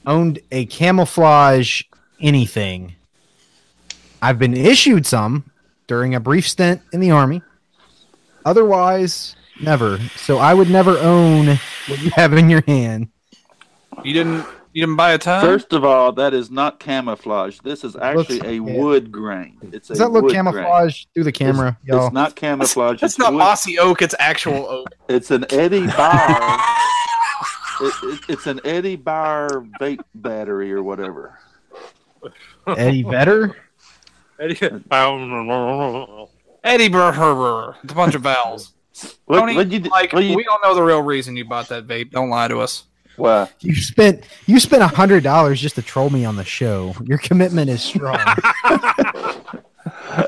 owned 0.06 0.38
a 0.52 0.66
camouflage 0.66 1.82
anything. 2.20 2.94
I've 4.22 4.38
been 4.38 4.56
issued 4.56 5.04
some 5.04 5.50
during 5.88 6.14
a 6.14 6.20
brief 6.20 6.48
stint 6.48 6.80
in 6.92 7.00
the 7.00 7.10
army. 7.10 7.42
Otherwise, 8.44 9.34
never. 9.60 9.98
So 10.14 10.38
I 10.38 10.54
would 10.54 10.70
never 10.70 10.96
own 10.98 11.58
what 11.88 12.00
you 12.00 12.10
have 12.10 12.32
in 12.34 12.48
your 12.48 12.62
hand. 12.68 13.08
you 14.04 14.12
didn't 14.12 14.46
you 14.78 14.82
didn't 14.86 14.94
buy 14.94 15.10
a 15.10 15.18
ton. 15.18 15.40
First 15.40 15.72
of 15.72 15.84
all, 15.84 16.12
that 16.12 16.32
is 16.32 16.52
not 16.52 16.78
camouflage. 16.78 17.58
This 17.64 17.82
is 17.82 17.96
actually 17.96 18.38
a 18.46 18.52
yeah. 18.52 18.78
wood 18.78 19.10
grain. 19.10 19.58
It's 19.72 19.88
Does 19.88 19.98
a 19.98 20.04
that 20.04 20.10
look 20.10 20.22
wood 20.22 20.28
grain. 20.30 20.44
camouflage 20.44 21.06
through 21.14 21.24
the 21.24 21.32
camera, 21.32 21.76
It's, 21.80 21.88
y'all? 21.88 22.06
it's 22.06 22.14
not 22.14 22.36
camouflage. 22.36 23.00
That's 23.00 23.14
it's 23.14 23.18
not 23.18 23.32
wood. 23.32 23.38
mossy 23.38 23.76
oak. 23.80 24.02
It's 24.02 24.14
actual 24.20 24.68
oak. 24.68 24.86
It's 25.08 25.32
an 25.32 25.46
Eddie 25.50 25.88
Bauer. 25.88 26.60
it, 27.80 27.94
it, 28.04 28.20
it's 28.28 28.46
an 28.46 28.60
Eddie 28.64 28.94
Bauer 28.94 29.66
vape 29.80 29.98
battery 30.14 30.72
or 30.72 30.84
whatever. 30.84 31.36
Eddie 32.68 33.02
Vedder? 33.02 33.56
Eddie 34.38 34.54
Burr. 36.88 37.74
It's 37.82 37.92
a 37.92 37.96
bunch 37.96 38.14
of 38.14 38.22
vowels. 38.22 38.74
What, 39.24 39.40
Tony, 39.40 39.56
what'd 39.56 39.72
you 39.72 39.80
like 39.90 40.12
what 40.12 40.22
you- 40.22 40.36
we 40.36 40.44
don't 40.44 40.62
know 40.62 40.76
the 40.76 40.84
real 40.84 41.02
reason 41.02 41.36
you 41.36 41.44
bought 41.44 41.68
that 41.70 41.88
vape. 41.88 42.12
Don't 42.12 42.30
lie 42.30 42.46
to 42.46 42.60
us. 42.60 42.84
Why? 43.18 43.48
You 43.60 43.74
spent 43.74 44.24
you 44.46 44.58
spent 44.60 44.82
a 44.82 44.86
hundred 44.88 45.22
dollars 45.24 45.60
just 45.60 45.74
to 45.76 45.82
troll 45.82 46.10
me 46.10 46.24
on 46.24 46.36
the 46.36 46.44
show. 46.44 46.94
Your 47.04 47.18
commitment 47.18 47.68
is 47.70 47.82
strong. 47.82 48.18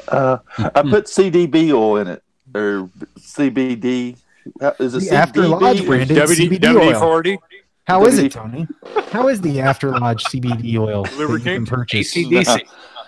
Uh, 0.09 0.39
I 0.59 0.83
put 0.83 1.05
CDB 1.07 1.73
oil 1.73 1.97
in 1.99 2.07
it 2.09 2.23
or 2.55 2.89
CBD. 3.19 4.17
How- 4.61 4.75
Is 4.79 4.95
it 4.95 5.11
The 5.11 5.15
After 5.17 5.47
Lodge 5.49 5.79
CBD? 5.81 5.87
brand. 5.87 6.11
or- 6.11 6.23
It's 6.23 6.33
WD, 6.33 6.49
CBD 6.59 6.77
oil. 6.77 7.01
WD-40. 7.23 7.39
How 7.85 8.05
is 8.07 8.19
WD. 8.19 8.25
it, 8.25 8.33
Tony? 8.33 8.69
How 9.11 9.29
is 9.29 9.41
the 9.41 9.61
After 9.61 9.91
Lodge 9.99 10.25
CBD 10.25 10.79
oil 10.79 11.05
that 11.05 11.19
you 11.19 11.39
can 11.41 11.67
purchase 11.67 12.15
ACDC. 12.15 12.61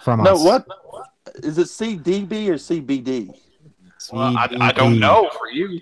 from 0.02 0.22
No, 0.22 0.32
us? 0.34 0.44
what? 0.44 0.66
Is 1.36 1.58
it 1.58 1.68
CDB 1.68 2.48
or 2.48 2.54
CBD? 2.54 3.34
Well, 4.12 4.36
I, 4.36 4.48
I 4.60 4.72
don't 4.72 4.98
know 4.98 5.30
for 5.38 5.48
you. 5.50 5.80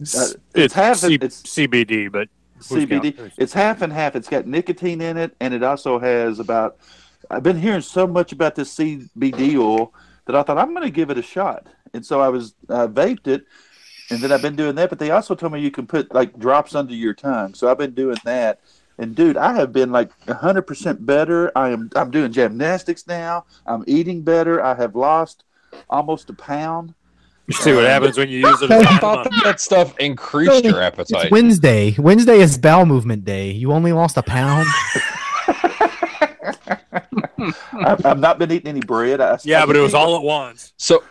Uh, 0.00 0.26
It's 0.54 0.74
half 0.74 0.98
C- 0.98 1.18
it's 1.20 1.42
CBD, 1.42 2.10
but 2.10 2.28
CBD. 2.60 3.18
It's 3.36 3.52
half 3.52 3.82
and 3.82 3.92
half. 3.92 4.16
It's 4.16 4.28
got 4.28 4.46
nicotine 4.46 5.00
in 5.00 5.16
it, 5.16 5.34
and 5.40 5.54
it 5.54 5.62
also 5.62 5.98
has 5.98 6.38
about. 6.38 6.78
I've 7.30 7.42
been 7.42 7.58
hearing 7.60 7.82
so 7.82 8.06
much 8.06 8.32
about 8.32 8.54
this 8.56 8.74
CBD 8.76 9.56
oil 9.58 9.94
that 10.26 10.34
I 10.36 10.42
thought 10.42 10.58
I'm 10.58 10.70
going 10.74 10.82
to 10.86 10.90
give 10.90 11.10
it 11.10 11.18
a 11.18 11.22
shot, 11.22 11.66
and 11.94 12.04
so 12.04 12.20
I 12.20 12.28
was 12.28 12.54
uh, 12.68 12.88
vaped 12.88 13.28
it, 13.28 13.44
and 14.10 14.20
then 14.22 14.32
I've 14.32 14.42
been 14.42 14.56
doing 14.56 14.74
that. 14.76 14.90
But 14.90 14.98
they 14.98 15.10
also 15.10 15.34
told 15.34 15.52
me 15.52 15.60
you 15.60 15.70
can 15.70 15.86
put 15.86 16.12
like 16.14 16.38
drops 16.38 16.74
under 16.74 16.94
your 16.94 17.14
tongue, 17.14 17.54
so 17.54 17.70
I've 17.70 17.78
been 17.78 17.94
doing 17.94 18.18
that, 18.24 18.60
And 18.98 19.14
dude, 19.16 19.36
I 19.36 19.54
have 19.54 19.72
been 19.72 19.92
like 19.92 20.10
hundred 20.28 20.62
percent 20.62 21.04
better. 21.06 21.52
I 21.56 21.70
am. 21.70 21.90
I'm 21.96 22.10
doing 22.10 22.32
gymnastics 22.32 23.06
now. 23.06 23.46
I'm 23.66 23.84
eating 23.86 24.22
better. 24.22 24.62
I 24.62 24.74
have 24.74 24.94
lost 24.96 25.44
almost 25.88 26.30
a 26.30 26.34
pound. 26.34 26.94
You 27.50 27.56
see 27.56 27.72
what 27.72 27.84
happens 27.84 28.16
when 28.16 28.28
you 28.28 28.46
use 28.46 28.62
it. 28.62 28.70
I 28.70 28.98
thought 28.98 29.24
that, 29.24 29.40
that 29.42 29.60
stuff 29.60 29.98
increased 29.98 30.62
your 30.64 30.80
appetite. 30.80 31.00
It's 31.00 31.12
appetite. 31.12 31.32
Wednesday. 31.32 31.96
Wednesday 31.98 32.38
is 32.38 32.56
bowel 32.56 32.86
movement 32.86 33.24
day. 33.24 33.50
You 33.50 33.72
only 33.72 33.92
lost 33.92 34.16
a 34.16 34.22
pound. 34.22 34.68
I've, 37.72 38.06
I've 38.06 38.20
not 38.20 38.38
been 38.38 38.52
eating 38.52 38.68
any 38.68 38.80
bread. 38.80 39.20
I, 39.20 39.36
Yeah, 39.42 39.64
I 39.64 39.66
but 39.66 39.74
it 39.74 39.80
was 39.80 39.94
all 39.94 40.14
at 40.14 40.22
once. 40.22 40.74
So, 40.76 41.02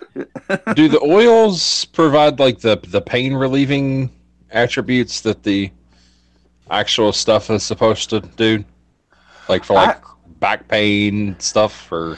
do 0.76 0.88
the 0.88 1.02
oils 1.04 1.84
provide 1.86 2.40
like 2.40 2.60
the 2.60 2.80
the 2.88 3.02
pain 3.02 3.34
relieving 3.34 4.10
attributes 4.52 5.20
that 5.22 5.44
the 5.44 5.72
actual 6.72 7.12
stuff 7.12 7.50
is 7.50 7.64
supposed 7.64 8.10
to 8.12 8.22
do? 8.22 8.64
Like 9.50 9.66
for 9.66 9.74
like 9.74 10.02
back 10.40 10.70
pain 10.70 11.36
stuff, 11.40 11.92
or 11.92 12.18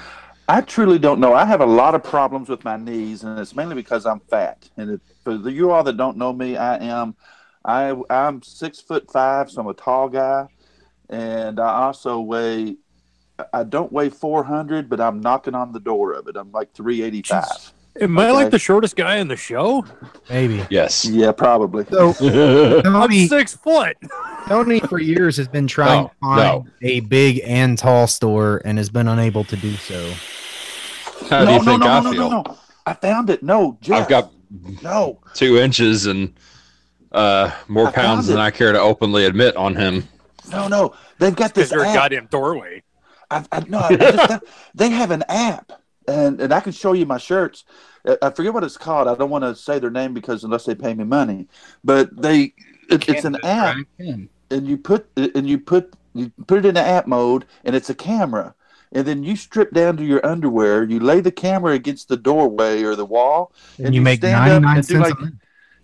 I 0.52 0.60
truly 0.60 0.99
don't 0.99 1.22
know. 1.22 1.34
I 1.34 1.45
have 1.45 1.61
a 1.61 1.65
lot 1.65 1.95
of 1.95 2.03
problems 2.03 2.49
with 2.49 2.65
my 2.65 2.76
knees, 2.76 3.23
and 3.23 3.40
it's 3.40 3.56
mainly 3.56 3.73
because 3.76 4.06
I'm 4.06 4.19
fat. 4.19 4.69
And 4.76 4.91
if, 4.91 4.99
for 5.23 5.38
the, 5.38 5.49
you 5.49 5.72
all 5.72 5.82
that 5.84 5.95
don't 5.95 6.18
know 6.18 6.34
me, 6.34 6.57
I 6.57 6.76
am, 6.78 7.15
I 7.64 7.95
I'm 8.10 8.41
six 8.41 8.82
foot 8.82 9.10
five, 9.10 9.49
so 9.49 9.61
I'm 9.61 9.68
a 9.68 9.73
tall 9.73 10.10
guy, 10.10 10.48
and 11.10 11.57
I 11.57 11.84
also 11.84 12.19
weigh. 12.19 12.76
I 13.53 13.64
don't 13.64 13.91
weigh 13.91 14.10
400, 14.10 14.88
but 14.90 14.99
I'm 14.99 15.19
knocking 15.22 15.56
on 15.56 15.72
the 15.72 15.80
door 15.80 16.11
of 16.14 16.28
it. 16.28 16.36
I'm 16.36 16.52
like 16.52 16.73
385. 16.73 17.73
Am 17.99 18.19
I 18.19 18.30
like 18.32 18.52
the 18.52 18.60
shortest 18.60 18.95
guy 18.95 19.18
in 19.18 19.28
the 19.30 19.36
show? 19.36 19.84
Maybe. 20.30 20.64
yes. 20.69 21.06
Yeah, 21.06 21.32
probably. 21.32 21.86
So 21.86 22.14
I'm 22.86 23.28
six 23.28 23.56
foot. 23.56 23.98
Tony 24.48 24.80
for 24.82 24.99
years 24.99 25.38
has 25.38 25.48
been 25.48 25.65
trying 25.65 26.03
No, 26.03 26.07
to 26.10 26.14
find 26.22 26.65
no. 26.65 26.68
a 26.82 26.99
big 26.99 27.41
and 27.44 27.78
tall 27.78 28.06
store 28.06 28.61
and 28.64 28.78
has 28.78 28.90
been 28.90 29.07
unable 29.07 29.44
to 29.45 29.56
do 29.56 29.73
so. 29.73 30.14
How 31.30 31.39
do 31.39 31.45
no, 31.45 31.52
you 31.52 31.57
no, 31.60 31.64
think 31.64 31.80
no, 31.81 31.88
I 31.88 31.99
no, 32.02 32.11
feel? 32.11 32.30
no, 32.30 32.41
no. 32.41 32.57
I 32.85 32.93
found 32.93 33.30
it. 33.30 33.43
No, 33.43 33.77
Jeff. 33.81 34.03
I've 34.03 34.10
got 34.10 34.31
no. 34.81 35.19
two 35.34 35.57
inches 35.57 36.06
and 36.07 36.34
uh, 37.11 37.52
more 37.68 37.88
I 37.88 37.91
pounds 37.91 38.27
than 38.27 38.38
it. 38.38 38.41
I 38.41 38.52
care 38.52 38.72
to 38.72 38.80
openly 38.80 39.26
admit 39.26 39.56
on 39.56 39.76
him. 39.76 40.07
No, 40.52 40.68
no. 40.68 40.93
They've 41.19 41.35
got 41.35 41.53
this 41.53 41.72
you're 41.72 41.85
app. 41.85 41.93
goddamn 41.95 42.27
doorway. 42.27 42.84
I, 43.30 43.45
I, 43.52 43.60
no, 43.68 43.80
I 43.89 43.95
just 43.95 44.43
they 44.76 44.89
have 44.89 45.11
an 45.11 45.23
app, 45.30 45.72
and, 46.07 46.41
and 46.41 46.53
I 46.53 46.60
can 46.60 46.72
show 46.72 46.93
you 46.93 47.06
my 47.06 47.18
shirts. 47.18 47.64
Uh, 48.06 48.18
I 48.22 48.30
forget 48.31 48.53
what 48.53 48.64
it's 48.64 48.77
called. 48.77 49.07
I 49.07 49.15
don't 49.15 49.30
want 49.30 49.43
to 49.43 49.56
say 49.56 49.80
their 49.80 49.91
name 49.91 50.14
because 50.14 50.43
unless 50.43 50.65
they 50.65 50.76
pay 50.76 50.93
me 50.93 51.03
money, 51.03 51.48
but 51.84 52.15
they 52.19 52.53
it, 52.89 53.07
it's 53.07 53.26
an 53.26 53.38
app, 53.43 53.77
and 53.99 54.30
you 54.68 54.77
put 54.77 55.07
and 55.15 55.48
you 55.48 55.60
put 55.60 55.93
you 56.14 56.31
put 56.48 56.60
it 56.60 56.65
in 56.65 56.76
the 56.76 56.81
app 56.81 57.07
mode, 57.07 57.45
and 57.64 57.76
it's 57.76 57.89
a 57.89 57.95
camera. 57.95 58.53
And 58.93 59.05
then 59.07 59.23
you 59.23 59.35
strip 59.38 59.72
down 59.72 59.95
to 59.97 60.03
your 60.03 60.26
underwear. 60.26 60.84
You 60.84 60.99
lay 60.99 61.22
the 61.22 61.31
camera 61.31 61.73
against 61.73 62.09
the 62.09 62.18
doorway 62.18 62.84
or 62.84 62.95
the 62.95 63.05
wall. 63.05 63.53
And, 63.77 63.88
And 63.88 63.95
you 63.95 64.01
you 64.01 64.03
make 64.03 64.19
stand 64.19 64.51
up 64.51 64.63
and 64.76 64.88
do 64.88 64.93
cents 64.95 65.09
like- 65.09 65.31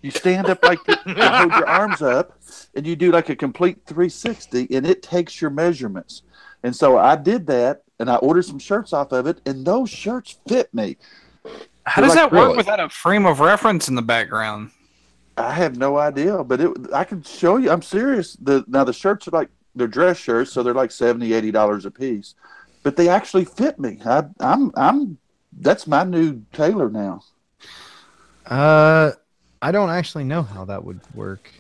You 0.02 0.12
stand 0.12 0.48
up 0.48 0.64
like 0.64 0.84
this, 0.86 0.98
and 1.06 1.18
hold 1.18 1.52
your 1.54 1.68
arms 1.82 2.02
up, 2.02 2.38
and 2.76 2.86
you 2.86 2.96
do 2.96 3.12
like 3.12 3.30
a 3.30 3.36
complete 3.36 3.80
360, 3.86 4.68
and 4.76 4.86
it 4.86 5.02
takes 5.02 5.42
your 5.42 5.50
measurements. 5.50 6.22
And 6.64 6.76
so 6.76 6.98
I 6.98 7.16
did 7.16 7.48
that, 7.48 7.82
and 8.00 8.10
I 8.10 8.16
ordered 8.18 8.44
some 8.46 8.60
shirts 8.60 8.94
off 8.94 9.12
of 9.12 9.26
it, 9.26 9.42
and 9.46 9.66
those 9.66 9.90
shirts 9.90 10.38
fit 10.48 10.72
me. 10.74 10.98
How 11.86 12.02
does 12.02 12.10
Like, 12.10 12.18
that 12.20 12.32
work 12.32 12.44
really? 12.48 12.58
without 12.58 12.80
a 12.80 12.90
frame 12.90 13.26
of 13.26 13.40
reference 13.40 13.88
in 13.88 13.96
the 13.96 14.02
background? 14.02 14.72
I 15.38 15.54
have 15.54 15.78
no 15.78 15.98
idea, 15.98 16.44
but 16.44 16.60
it, 16.60 16.72
I 16.94 17.04
can 17.04 17.24
show 17.24 17.58
you. 17.58 17.72
I'm 17.72 17.82
serious. 17.82 18.34
The 18.42 18.66
now 18.68 18.84
the 18.84 18.92
shirts 18.94 19.28
are 19.28 19.32
like 19.32 19.50
they're 19.76 19.88
dress 19.88 20.18
shirts, 20.18 20.52
so 20.52 20.64
they're 20.64 20.74
like 20.74 20.92
70 20.92 21.32
80 21.34 21.52
dollars 21.52 21.86
a 21.86 21.92
piece, 21.92 22.34
but 22.88 22.96
they 22.96 23.10
actually 23.10 23.44
fit 23.44 23.78
me. 23.78 24.00
I, 24.06 24.24
I'm 24.40 24.72
I'm 24.78 25.18
that's 25.60 25.88
my 25.88 26.06
new 26.06 26.42
tailor 26.54 26.90
now. 26.90 27.20
Uh, 28.46 29.12
I 29.62 29.74
don't 29.74 29.90
actually 29.90 30.24
know 30.24 30.42
how 30.42 30.64
that 30.64 30.86
would 30.86 31.02
work. 31.14 31.52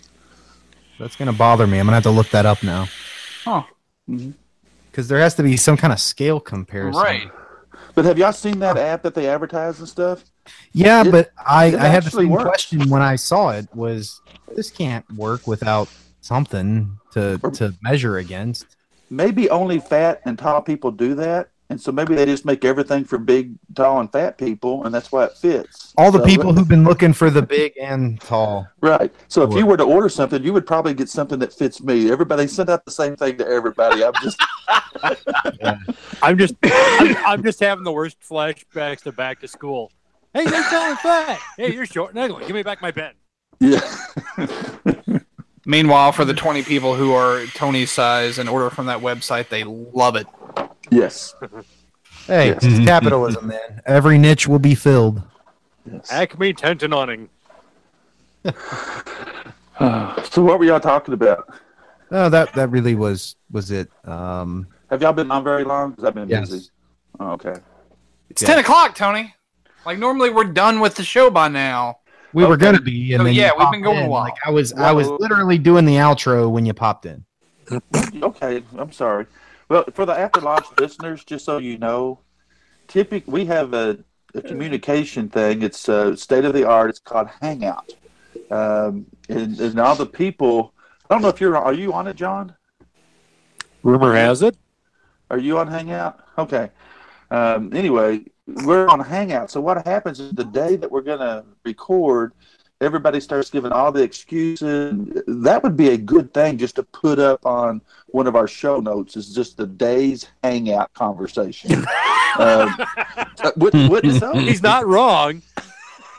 That's 0.98 1.18
gonna 1.18 1.34
bother 1.34 1.68
me. 1.68 1.80
I'm 1.80 1.86
gonna 1.86 1.98
have 1.98 2.04
to 2.04 2.12
look 2.12 2.30
that 2.30 2.46
up 2.46 2.64
now. 2.64 2.88
Huh. 3.44 3.64
Because 4.90 5.10
there 5.10 5.20
has 5.20 5.36
to 5.36 5.44
be 5.44 5.58
some 5.58 5.76
kind 5.76 5.92
of 5.92 6.00
scale 6.00 6.40
comparison. 6.40 7.02
Right. 7.02 7.30
But 7.94 8.06
have 8.06 8.18
y'all 8.18 8.32
seen 8.32 8.60
that 8.60 8.78
app 8.78 9.04
that 9.04 9.14
they 9.14 9.28
advertise 9.28 9.80
and 9.80 9.90
stuff? 9.90 10.24
Yeah, 10.72 11.04
It- 11.04 11.12
but 11.12 11.32
I, 11.46 11.66
I 11.76 11.88
had 11.90 12.04
the 12.04 12.12
same 12.12 12.30
works. 12.30 12.46
question 12.46 12.90
when 12.90 13.02
I 13.02 13.18
saw 13.18 13.50
it. 13.50 13.68
Was 13.76 14.22
this 14.56 14.72
can't 14.72 15.04
work 15.14 15.46
without 15.46 15.90
something 16.22 16.98
to 17.12 17.38
to 17.56 17.74
measure 17.82 18.16
against? 18.16 18.77
Maybe 19.10 19.50
only 19.50 19.80
fat 19.80 20.22
and 20.26 20.38
tall 20.38 20.62
people 20.62 20.92
do 20.92 21.16
that, 21.16 21.50
and 21.70 21.80
so 21.80 21.92
maybe 21.92 22.14
they 22.16 22.26
just 22.26 22.46
make 22.46 22.66
everything 22.66 23.04
for 23.06 23.18
big, 23.18 23.54
tall, 23.76 24.00
and 24.00 24.12
fat 24.12 24.38
people, 24.38 24.84
and 24.86 24.94
that's 24.94 25.12
why 25.12 25.26
it 25.26 25.34
fits. 25.38 25.94
All 25.98 26.12
the 26.12 26.20
So- 26.20 26.26
people 26.26 26.54
who've 26.54 26.68
been 26.68 26.84
looking 26.84 27.14
for 27.14 27.30
the 27.30 27.42
big 27.42 27.74
and 27.82 28.20
tall. 28.22 28.68
Right. 28.82 29.14
So 29.30 29.44
if 29.44 29.54
you 29.54 29.66
were 29.66 29.78
to 29.78 29.84
order 29.84 30.10
something, 30.10 30.44
you 30.44 30.52
would 30.54 30.66
probably 30.66 30.94
get 30.94 31.10
something 31.10 31.40
that 31.40 31.54
fits 31.54 31.82
me. 31.82 32.12
Everybody 32.12 32.48
send 32.48 32.70
out 32.70 32.84
the 32.86 32.92
same 32.92 33.16
thing 33.16 33.38
to 33.38 33.48
everybody. 33.48 34.04
I'm 34.04 34.14
just 34.22 34.38
I'm 36.22 36.38
just, 36.38 36.56
I'm, 36.64 37.16
I'm 37.26 37.44
just 37.44 37.60
having 37.60 37.84
the 37.84 37.92
worst 37.92 38.18
flashbacks 38.22 39.02
to 39.04 39.12
back 39.12 39.40
to 39.42 39.48
school. 39.48 39.92
Hey, 40.34 40.44
you're 40.44 40.64
telling 40.70 40.96
fat. 40.98 41.40
Hey, 41.58 41.74
you're 41.74 41.86
short 41.86 42.12
and 42.14 42.20
ugly. 42.20 42.46
Give 42.46 42.56
me 42.56 42.64
back 42.64 42.82
my 42.82 42.92
pen. 42.92 43.14
yeah. 43.60 43.80
Meanwhile, 45.72 46.14
for 46.14 46.24
the 46.24 46.34
20 46.34 46.64
people 46.64 46.96
who 46.96 47.14
are 47.14 47.46
Tony's 47.48 47.92
size 47.92 48.40
and 48.40 48.48
order 48.48 48.70
from 48.70 48.86
that 48.86 49.00
website, 49.02 49.50
they 49.50 49.66
love 49.66 50.16
it. 50.16 50.26
yes. 50.90 51.36
Hey, 52.26 52.48
Yes. 52.50 52.60
it's 52.64 52.86
capitalism, 52.86 53.48
man. 53.48 53.82
Every 53.86 54.18
niche 54.18 54.48
will 54.50 54.60
be 54.60 54.76
filled. 54.76 55.22
yes. 55.90 56.12
Acme 56.12 56.54
tentononing. 56.54 57.30
so 60.30 60.44
what 60.44 60.60
were 60.60 60.66
y'all 60.66 60.80
talking 60.82 61.14
about? 61.14 61.48
No, 62.12 62.28
that 62.30 62.52
that 62.54 62.70
really 62.70 62.96
was 62.96 63.36
was 63.50 63.72
it. 63.72 63.90
Um, 64.06 64.68
Have 64.90 65.02
y'all 65.02 65.14
been 65.14 65.32
on 65.32 65.44
very 65.46 65.64
long? 65.64 65.92
Because 65.92 66.04
I've 66.06 66.16
been 66.16 66.28
Yes. 66.28 66.50
busy. 66.50 66.70
Oh, 67.20 67.32
okay. 67.32 67.56
It's 68.30 68.42
Yeah. 68.42 68.50
10 68.50 68.60
o'clock, 68.60 68.94
Tony. 68.96 69.34
Like, 69.86 69.98
normally 69.98 70.30
we're 70.30 70.44
done 70.46 70.82
with 70.82 70.96
the 70.96 71.04
show 71.04 71.30
by 71.30 71.48
now. 71.48 72.00
We 72.34 72.46
were 72.46 72.58
gonna 72.58 72.82
be, 72.82 73.14
and 73.14 73.22
So, 73.22 73.24
then 73.26 73.34
yeah, 73.34 73.52
we've 73.58 73.72
been 73.72 73.82
popped 73.82 73.84
going 73.84 74.06
a 74.06 74.10
while. 74.10 74.24
Like 74.24 74.36
I 74.46 74.52
was, 74.52 74.74
I 74.74 74.92
was 74.92 75.08
literally 75.08 75.58
doing 75.58 75.86
the 75.86 75.96
outro 75.96 76.50
when 76.50 76.66
you 76.66 76.74
popped 76.74 77.06
in. 77.06 77.26
Okay. 78.22 78.64
I'm 78.78 78.92
sorry. 78.92 79.28
Well, 79.70 79.86
for 79.94 80.06
the 80.06 80.18
After 80.18 80.40
Lodge 80.40 80.66
listeners, 80.80 81.24
just 81.24 81.46
so 81.46 81.58
you 81.58 81.78
know, 81.78 82.20
typically 82.88 83.32
we 83.32 83.46
have 83.46 83.74
a, 83.74 84.00
a 84.34 84.42
communication 84.42 85.30
thing. 85.30 85.62
It's 85.62 85.90
uh, 85.90 86.16
state 86.16 86.46
of 86.46 86.54
the 86.54 86.64
art. 86.66 86.90
It's 86.90 87.00
called 87.00 87.30
Hangout. 87.42 87.94
Um, 88.50 89.08
and, 89.28 89.60
and 89.60 89.80
all 89.80 89.96
the 89.96 90.06
people. 90.06 90.74
I 91.10 91.16
don't 91.16 91.22
know 91.22 91.30
if 91.30 91.42
you're. 91.42 91.58
Are 91.58 91.74
you 91.74 91.94
on 91.94 92.08
it, 92.08 92.16
John? 92.16 92.56
Rumor 93.84 94.16
has 94.16 94.42
it. 94.42 94.56
Are 95.30 95.38
you 95.38 95.58
on 95.58 95.68
Hangout? 95.68 96.20
Okay. 96.38 96.70
Um, 97.30 97.74
anyway, 97.74 98.26
we're 98.48 98.88
on 98.88 99.00
Hangout. 99.00 99.52
So 99.52 99.62
what 99.62 99.86
happens 99.86 100.20
is 100.20 100.32
the 100.32 100.46
day 100.46 100.76
that 100.78 100.90
we're 100.90 101.02
going 101.02 101.20
to 101.20 101.44
record, 101.66 102.34
everybody 102.82 103.20
starts 103.20 103.50
giving 103.50 103.72
all 103.72 103.92
the 103.92 104.02
excuses. 104.02 105.22
That 105.28 105.62
would 105.64 105.76
be 105.76 105.90
a 105.90 105.98
good 105.98 106.34
thing 106.34 106.58
just 106.58 106.76
to 106.76 106.84
put 106.84 107.20
up 107.20 107.46
on 107.46 107.82
one 108.08 108.28
of 108.28 108.36
our 108.36 108.48
show 108.48 108.80
notes. 108.80 109.16
Is 109.16 109.34
just 109.34 109.58
the 109.58 109.68
day's 109.68 110.28
Hangout 110.44 110.94
conversation. 110.94 111.74
um, 112.40 112.76
uh, 113.44 113.52
wouldn't, 113.58 113.92
wouldn't? 113.92 114.40
He's 114.42 114.64
not 114.64 114.88
wrong. 114.88 115.42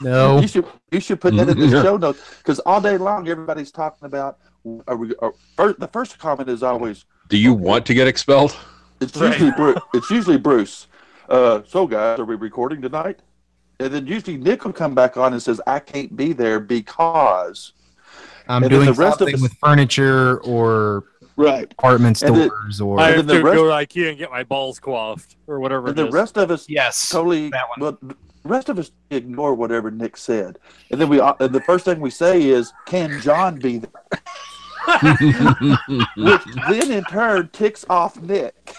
No, 0.01 0.41
You 0.41 0.49
should 0.49 0.67
you 0.93 1.01
should 1.01 1.21
put 1.21 1.35
that 1.37 1.49
in 1.49 1.59
the 1.59 1.71
show 1.71 1.97
notes 1.97 2.23
because 2.39 2.61
all 2.61 2.81
day 2.81 2.97
long 2.97 3.29
everybody's 3.29 3.73
talking 3.73 4.07
about. 4.07 4.39
Are 4.87 4.97
we, 4.97 5.15
are, 5.17 5.33
first, 5.57 5.81
the 5.81 5.89
first 5.89 6.19
comment 6.19 6.49
is 6.49 6.63
always 6.63 7.05
Do 7.29 7.39
you 7.39 7.53
want 7.55 7.87
to 7.87 7.95
get 7.95 8.07
expelled? 8.07 8.57
It's 9.01 9.17
usually 9.17 9.51
Bruce. 9.53 9.79
It's 9.95 10.11
usually 10.11 10.37
Bruce. 10.37 10.89
Uh, 11.29 11.63
so 11.67 11.87
guys, 11.87 12.19
are 12.19 12.25
we 12.25 12.35
recording 12.37 12.81
tonight? 12.81 13.21
And 13.81 13.93
then 13.93 14.07
usually 14.07 14.37
Nick 14.37 14.65
will 14.65 14.73
come 14.73 14.95
back 14.95 15.17
on 15.17 15.33
and 15.33 15.43
says, 15.43 15.61
"I 15.67 15.79
can't 15.79 16.17
be 16.17 16.33
there 16.33 16.59
because." 16.61 17.73
I'm 18.49 18.63
and 18.63 18.71
doing 18.71 18.87
the 18.87 18.95
rest 18.95 19.21
of 19.21 19.29
something 19.29 19.35
us- 19.35 19.43
with 19.43 19.53
furniture 19.63 20.39
or 20.39 21.05
Right. 21.37 21.69
department 21.69 22.21
And 22.23 22.35
then- 22.35 22.49
stores 22.49 22.81
or 22.81 22.99
I 22.99 23.09
have 23.09 23.17
then 23.27 23.27
to 23.27 23.35
the 23.35 23.45
rest- 23.45 23.57
go 23.57 23.65
to 23.65 23.71
IKEA 23.71 24.09
and 24.09 24.19
get 24.19 24.31
my 24.31 24.43
balls 24.43 24.81
coiffed 24.81 25.37
or 25.47 25.61
whatever. 25.61 25.89
And 25.89 25.99
it 25.99 26.03
the 26.03 26.09
is. 26.09 26.15
rest 26.15 26.39
of 26.39 26.51
us 26.51 26.67
Yes. 26.69 27.09
totally. 27.11 27.51
that. 27.51 27.65
Well, 27.79 27.99
the 28.03 28.17
rest 28.45 28.71
of 28.71 28.79
us 28.79 28.91
ignore 29.11 29.55
whatever 29.55 29.91
Nick 29.91 30.17
said, 30.17 30.59
and 30.91 30.99
then 31.01 31.09
we. 31.11 31.21
uh, 31.21 31.35
And 31.41 31.55
the 31.55 31.61
first 31.61 31.85
thing 31.85 32.01
we 32.01 32.11
say 32.11 32.43
is, 32.49 32.73
"Can 32.87 33.21
John 33.21 33.57
be 33.59 33.79
there?" 33.79 33.91
Which 36.17 36.43
then 36.71 36.91
in 36.91 37.05
turn 37.05 37.51
ticks 37.53 37.85
off 37.91 38.19
Nick. 38.21 38.75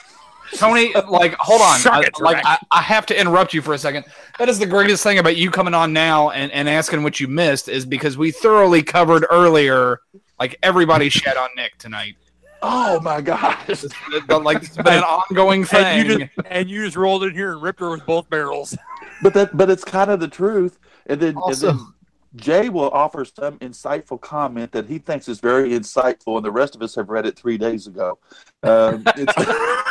Tony, 0.55 0.93
like, 1.07 1.34
hold 1.39 1.61
on. 1.61 1.80
I, 1.93 2.01
it, 2.01 2.19
like, 2.19 2.43
I, 2.45 2.57
I 2.71 2.81
have 2.81 3.05
to 3.07 3.19
interrupt 3.19 3.53
you 3.53 3.61
for 3.61 3.73
a 3.73 3.77
second. 3.77 4.05
That 4.38 4.49
is 4.49 4.59
the 4.59 4.65
greatest 4.65 5.03
thing 5.03 5.19
about 5.19 5.38
you 5.38 5.51
coming 5.51 5.73
on 5.73 5.93
now 5.93 6.30
and, 6.31 6.51
and 6.51 6.67
asking 6.67 7.03
what 7.03 7.19
you 7.19 7.27
missed 7.27 7.69
is 7.69 7.85
because 7.85 8.17
we 8.17 8.31
thoroughly 8.31 8.81
covered 8.84 9.26
earlier, 9.30 10.01
like, 10.39 10.57
everybody 10.63 11.09
shed 11.09 11.38
on 11.38 11.49
Nick 11.55 11.77
tonight. 11.77 12.15
Oh 12.61 12.99
my 12.99 13.21
gosh! 13.21 13.69
It's 13.69 13.85
like 14.27 14.57
it's 14.57 14.76
been 14.76 14.88
an 14.88 15.03
ongoing 15.03 15.63
thing. 15.63 15.85
And 15.85 16.09
you 16.09 16.17
just 16.19 16.31
and 16.45 16.69
you 16.69 16.84
just 16.84 16.97
rolled 16.97 17.23
in 17.23 17.34
here 17.34 17.53
and 17.53 17.61
ripped 17.61 17.80
her 17.80 17.89
with 17.89 18.05
both 18.05 18.30
barrels. 18.30 18.77
But 19.23 19.34
that 19.35 19.55
but 19.55 19.69
it's 19.69 19.85
kind 19.85 20.11
of 20.11 20.19
the 20.19 20.27
truth. 20.27 20.77
And 21.05 21.21
then 21.21 21.38
Also- 21.38 21.69
and 21.69 21.80
then 21.80 21.93
Jay 22.35 22.69
will 22.69 22.89
offer 22.91 23.26
some 23.26 23.57
insightful 23.59 24.19
comment 24.21 24.71
that 24.73 24.88
he 24.88 24.99
thinks 24.99 25.27
is 25.27 25.39
very 25.39 25.69
insightful, 25.69 26.35
and 26.35 26.45
the 26.45 26.51
rest 26.51 26.76
of 26.76 26.81
us 26.81 26.93
have 26.95 27.09
read 27.09 27.26
it 27.26 27.35
three 27.35 27.57
days 27.57 27.88
ago. 27.88 28.19
Um, 28.61 29.03
it's, 29.15 29.34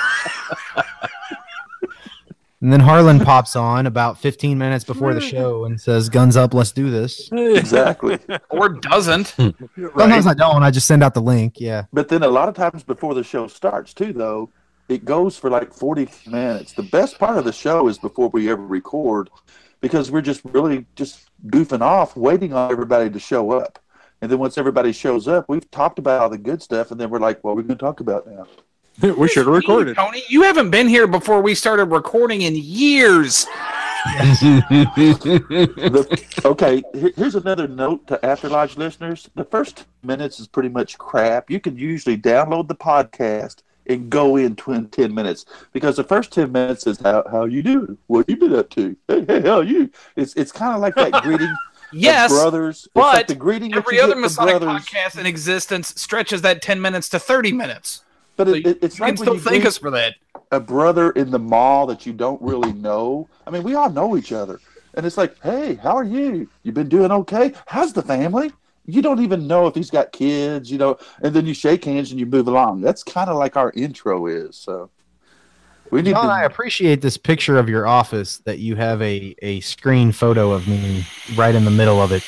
And 2.60 2.72
then 2.72 2.80
Harlan 2.80 3.20
pops 3.20 3.54
on 3.54 3.86
about 3.86 4.18
15 4.18 4.58
minutes 4.58 4.84
before 4.84 5.14
the 5.14 5.20
show 5.20 5.64
and 5.64 5.80
says, 5.80 6.08
"Guns 6.08 6.36
up, 6.36 6.54
let's 6.54 6.72
do 6.72 6.90
this." 6.90 7.30
exactly. 7.30 8.18
or 8.50 8.70
doesn't. 8.70 9.28
Hmm. 9.30 9.50
Sometimes 9.76 10.26
I 10.26 10.34
don't. 10.34 10.64
I 10.64 10.72
just 10.72 10.88
send 10.88 11.04
out 11.04 11.14
the 11.14 11.22
link. 11.22 11.60
Yeah. 11.60 11.84
But 11.92 12.08
then 12.08 12.24
a 12.24 12.28
lot 12.28 12.48
of 12.48 12.56
times 12.56 12.82
before 12.82 13.14
the 13.14 13.22
show 13.22 13.46
starts, 13.46 13.94
too, 13.94 14.12
though, 14.12 14.50
it 14.88 15.04
goes 15.04 15.36
for 15.36 15.50
like 15.50 15.72
40 15.72 16.08
minutes. 16.26 16.72
The 16.72 16.82
best 16.82 17.18
part 17.20 17.38
of 17.38 17.44
the 17.44 17.52
show 17.52 17.86
is 17.86 17.96
before 17.96 18.28
we 18.30 18.50
ever 18.50 18.66
record 18.66 19.30
because 19.80 20.10
we're 20.10 20.20
just 20.20 20.40
really 20.44 20.84
just 20.96 21.30
goofing 21.46 21.82
off, 21.82 22.16
waiting 22.16 22.52
on 22.54 22.72
everybody 22.72 23.08
to 23.08 23.20
show 23.20 23.52
up. 23.52 23.78
And 24.20 24.28
then 24.28 24.40
once 24.40 24.58
everybody 24.58 24.90
shows 24.90 25.28
up, 25.28 25.44
we've 25.48 25.70
talked 25.70 26.00
about 26.00 26.22
all 26.22 26.28
the 26.28 26.38
good 26.38 26.60
stuff, 26.60 26.90
and 26.90 27.00
then 27.00 27.08
we're 27.08 27.20
like, 27.20 27.44
what 27.44 27.52
are 27.52 27.54
we 27.54 27.62
going 27.62 27.78
to 27.78 27.84
talk 27.84 28.00
about 28.00 28.26
now? 28.26 28.48
we 29.16 29.28
should 29.28 29.46
have 29.46 29.54
recorded. 29.54 29.96
Tony, 29.96 30.22
you 30.28 30.42
haven't 30.42 30.70
been 30.70 30.88
here 30.88 31.06
before 31.06 31.40
we 31.40 31.54
started 31.54 31.86
recording 31.86 32.42
in 32.42 32.56
years. 32.56 33.46
The, 35.78 36.40
okay, 36.44 36.82
here's 37.16 37.34
another 37.34 37.68
note 37.68 38.06
to 38.08 38.24
After 38.24 38.48
Lodge 38.48 38.76
listeners. 38.76 39.28
The 39.34 39.44
first 39.44 39.86
minutes 40.02 40.40
is 40.40 40.48
pretty 40.48 40.68
much 40.68 40.98
crap. 40.98 41.50
You 41.50 41.60
can 41.60 41.76
usually 41.76 42.16
download 42.16 42.68
the 42.68 42.74
podcast 42.74 43.62
and 43.86 44.10
go 44.10 44.36
in 44.36 44.56
tw- 44.56 44.90
10 44.90 45.14
minutes 45.14 45.46
because 45.72 45.96
the 45.96 46.04
first 46.04 46.32
10 46.32 46.50
minutes 46.52 46.86
is 46.86 46.98
how, 47.00 47.24
how 47.30 47.44
you 47.44 47.62
do. 47.62 47.96
What 48.06 48.28
you 48.28 48.36
been 48.36 48.54
up 48.54 48.70
to? 48.70 48.96
Hey, 49.06 49.24
hey, 49.24 49.42
how 49.42 49.60
you? 49.60 49.90
It's 50.16 50.34
it's 50.34 50.52
kind 50.52 50.74
of 50.74 50.80
like 50.80 50.94
that 50.96 51.12
greeting 51.22 51.54
Yes, 51.92 52.30
brothers. 52.30 52.88
But 52.94 53.14
like 53.14 53.26
the 53.28 53.34
greeting 53.34 53.74
every 53.74 54.00
other 54.00 54.14
get 54.14 54.20
Masonic 54.20 54.56
podcast 54.56 55.18
in 55.18 55.26
existence 55.26 55.94
stretches 56.00 56.42
that 56.42 56.60
10 56.60 56.80
minutes 56.80 57.08
to 57.10 57.18
30 57.18 57.52
minutes. 57.52 58.04
But 58.38 58.46
So 58.46 58.54
it, 58.54 58.66
it, 58.66 58.78
it's 58.82 58.98
you 58.98 59.04
can 59.04 59.16
like 59.16 59.18
when 59.18 59.24
still 59.26 59.34
you 59.34 59.40
thank 59.40 59.64
us 59.66 59.76
for 59.76 59.90
that. 59.90 60.14
a 60.52 60.60
brother 60.60 61.10
in 61.10 61.30
the 61.30 61.38
mall 61.38 61.86
that 61.88 62.06
you 62.06 62.14
don't 62.14 62.40
really 62.40 62.72
know. 62.72 63.28
I 63.46 63.50
mean, 63.50 63.64
we 63.64 63.74
all 63.74 63.90
know 63.90 64.16
each 64.16 64.32
other. 64.32 64.60
And 64.94 65.04
it's 65.04 65.18
like, 65.18 65.38
hey, 65.42 65.74
how 65.74 65.96
are 65.96 66.04
you? 66.04 66.48
You've 66.62 66.74
been 66.76 66.88
doing 66.88 67.10
okay? 67.10 67.52
How's 67.66 67.92
the 67.92 68.00
family? 68.02 68.52
You 68.86 69.02
don't 69.02 69.20
even 69.20 69.46
know 69.46 69.66
if 69.66 69.74
he's 69.74 69.90
got 69.90 70.12
kids, 70.12 70.70
you 70.70 70.78
know, 70.78 70.96
and 71.20 71.34
then 71.34 71.44
you 71.46 71.52
shake 71.52 71.84
hands 71.84 72.10
and 72.10 72.18
you 72.18 72.26
move 72.26 72.48
along. 72.48 72.80
That's 72.80 73.02
kind 73.02 73.28
of 73.28 73.36
like 73.36 73.56
our 73.56 73.70
intro 73.74 74.26
is. 74.26 74.56
So 74.56 74.88
we 75.90 76.00
need 76.02 76.12
John, 76.12 76.30
I 76.30 76.44
appreciate 76.44 77.02
this 77.02 77.16
picture 77.16 77.58
of 77.58 77.68
your 77.68 77.86
office 77.86 78.38
that 78.38 78.60
you 78.60 78.76
have 78.76 79.02
a, 79.02 79.34
a 79.42 79.60
screen 79.60 80.12
photo 80.12 80.52
of 80.52 80.66
me 80.68 81.04
right 81.36 81.54
in 81.54 81.64
the 81.64 81.70
middle 81.70 82.00
of 82.00 82.12
it. 82.12 82.22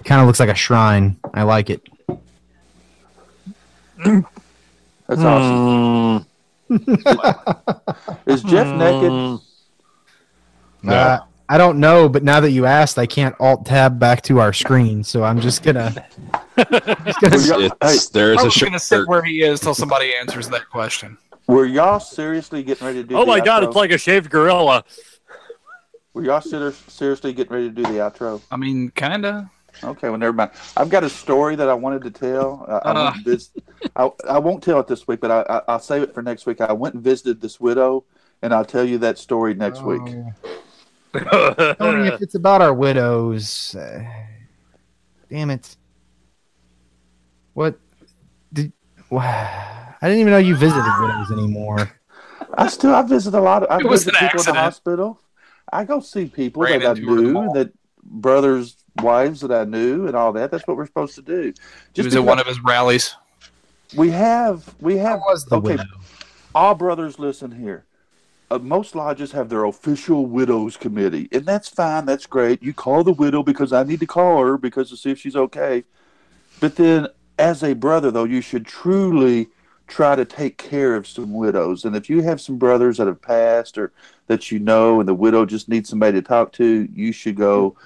It 0.00 0.04
kind 0.04 0.20
of 0.20 0.26
looks 0.28 0.40
like 0.40 0.48
a 0.48 0.54
shrine. 0.54 1.18
I 1.34 1.42
like 1.42 1.68
it. 1.68 1.86
That's 5.10 5.22
awesome. 5.22 6.26
Is 8.26 8.42
Jeff 8.44 8.66
naked? 8.76 9.10
Mm. 9.10 9.42
No. 10.82 10.92
Uh, 10.92 11.18
I 11.48 11.58
don't 11.58 11.80
know, 11.80 12.08
but 12.08 12.22
now 12.22 12.38
that 12.38 12.52
you 12.52 12.64
asked, 12.64 12.96
I 12.96 13.06
can't 13.06 13.34
alt 13.40 13.66
tab 13.66 13.98
back 13.98 14.22
to 14.22 14.38
our 14.38 14.52
screen, 14.52 15.02
so 15.02 15.24
I'm 15.24 15.40
just 15.40 15.64
gonna. 15.64 16.06
just 16.56 17.20
gonna 17.20 17.36
Well. 17.48 17.70
It's, 17.82 18.08
there's 18.10 18.38
I'm 18.38 18.46
a 18.46 18.48
just 18.50 18.60
going 18.60 18.72
to 18.72 18.78
sit 18.78 19.08
where 19.08 19.22
he 19.24 19.42
is 19.42 19.58
till 19.58 19.74
somebody 19.74 20.14
answers 20.14 20.48
that 20.50 20.70
question. 20.70 21.18
Were 21.48 21.66
y'all 21.66 21.98
seriously 21.98 22.62
getting 22.62 22.86
ready 22.86 23.02
to 23.02 23.08
do 23.08 23.16
Oh 23.16 23.20
the 23.22 23.26
my 23.26 23.40
god, 23.40 23.64
outro? 23.64 23.66
it's 23.66 23.76
like 23.76 23.90
a 23.90 23.98
shaved 23.98 24.30
gorilla. 24.30 24.84
Were 26.14 26.22
y'all 26.22 26.40
ser- 26.40 26.70
seriously 26.70 27.32
getting 27.32 27.52
ready 27.52 27.68
to 27.68 27.74
do 27.74 27.82
the 27.82 27.98
outro? 27.98 28.40
I 28.52 28.56
mean, 28.56 28.90
kind 28.90 29.26
of. 29.26 29.46
Okay, 29.82 30.08
well, 30.10 30.18
never 30.18 30.32
mind. 30.32 30.50
I've 30.76 30.90
got 30.90 31.04
a 31.04 31.08
story 31.08 31.56
that 31.56 31.68
I 31.68 31.74
wanted 31.74 32.02
to 32.02 32.10
tell. 32.10 32.64
I, 32.68 32.72
I, 32.88 32.92
Uh. 32.92 33.12
went 33.12 33.24
vis- 33.24 33.50
I, 33.96 34.10
I 34.28 34.38
won't 34.38 34.62
tell 34.62 34.78
it 34.80 34.86
this 34.86 35.06
week, 35.08 35.20
but 35.20 35.30
I, 35.30 35.40
I, 35.48 35.62
I'll 35.68 35.78
save 35.80 36.02
it 36.02 36.12
for 36.14 36.22
next 36.22 36.44
week. 36.46 36.60
I 36.60 36.72
went 36.72 36.94
and 36.94 37.02
visited 37.04 37.40
this 37.40 37.58
widow, 37.60 38.04
and 38.42 38.52
I'll 38.52 38.64
tell 38.64 38.84
you 38.84 38.98
that 38.98 39.16
story 39.18 39.54
next 39.54 39.82
week. 39.82 40.02
Oh. 41.14 41.74
Tony, 41.78 42.08
if 42.08 42.20
it's 42.22 42.34
about 42.36 42.60
our 42.62 42.72
widows, 42.74 43.74
uh, 43.74 44.04
damn 45.28 45.50
it. 45.50 45.76
What 47.54 47.78
did? 48.52 48.72
Wow, 49.10 49.22
I 50.02 50.08
didn't 50.08 50.20
even 50.20 50.30
know 50.32 50.38
you 50.38 50.54
visited 50.56 50.84
widows 51.00 51.32
anymore. 51.32 51.90
I 52.54 52.68
still 52.68 52.94
I 52.94 53.02
visit 53.02 53.34
a 53.34 53.40
lot. 53.40 53.64
Of, 53.64 53.70
I 53.70 53.78
It 53.78 53.86
was 53.88 54.04
visit 54.04 54.14
an 54.22 54.28
people 54.28 54.34
in 54.34 54.36
accident. 54.38 54.54
the 54.56 54.60
hospital. 54.60 55.20
I 55.72 55.84
go 55.84 56.00
see 56.00 56.26
people 56.26 56.62
Ran 56.62 56.80
that 56.80 56.86
I 56.86 56.90
into 56.92 57.06
her 57.06 57.12
at 57.12 57.16
the 57.16 57.22
knew, 57.32 57.52
that 57.54 57.72
brothers, 58.02 58.76
wives 59.02 59.40
that 59.40 59.52
I 59.52 59.64
knew, 59.64 60.06
and 60.06 60.16
all 60.16 60.32
that. 60.32 60.50
That's 60.50 60.66
what 60.66 60.76
we're 60.76 60.86
supposed 60.86 61.14
to 61.16 61.22
do. 61.22 61.52
Just 61.94 62.06
was 62.06 62.16
at 62.16 62.24
one 62.24 62.38
of 62.38 62.46
his 62.46 62.60
rallies. 62.60 63.14
we 63.96 64.10
have 64.10 64.74
we 64.80 64.96
have 64.98 65.20
was 65.20 65.44
the 65.44 65.56
okay. 65.56 65.72
widow? 65.72 65.84
all 66.54 66.74
brothers 66.74 67.18
listen 67.18 67.52
here 67.52 67.84
uh, 68.50 68.58
most 68.58 68.94
lodges 68.94 69.32
have 69.32 69.48
their 69.48 69.64
official 69.64 70.26
widows 70.26 70.76
committee 70.76 71.28
and 71.32 71.46
that's 71.46 71.68
fine 71.68 72.04
that's 72.04 72.26
great 72.26 72.62
you 72.62 72.72
call 72.72 73.04
the 73.04 73.12
widow 73.12 73.42
because 73.42 73.72
i 73.72 73.82
need 73.82 74.00
to 74.00 74.06
call 74.06 74.44
her 74.44 74.56
because 74.58 74.90
to 74.90 74.96
see 74.96 75.10
if 75.10 75.18
she's 75.18 75.36
okay 75.36 75.84
but 76.60 76.76
then 76.76 77.06
as 77.38 77.62
a 77.62 77.72
brother 77.74 78.10
though 78.10 78.24
you 78.24 78.40
should 78.40 78.66
truly 78.66 79.48
try 79.86 80.14
to 80.14 80.24
take 80.24 80.56
care 80.56 80.94
of 80.94 81.06
some 81.06 81.32
widows 81.32 81.84
and 81.84 81.96
if 81.96 82.08
you 82.08 82.22
have 82.22 82.40
some 82.40 82.56
brothers 82.56 82.96
that 82.96 83.06
have 83.06 83.20
passed 83.20 83.76
or 83.76 83.92
that 84.26 84.50
you 84.50 84.58
know 84.58 85.00
and 85.00 85.08
the 85.08 85.14
widow 85.14 85.44
just 85.44 85.68
needs 85.68 85.88
somebody 85.88 86.12
to 86.12 86.22
talk 86.22 86.52
to 86.52 86.88
you 86.94 87.12
should 87.12 87.36
go 87.36 87.76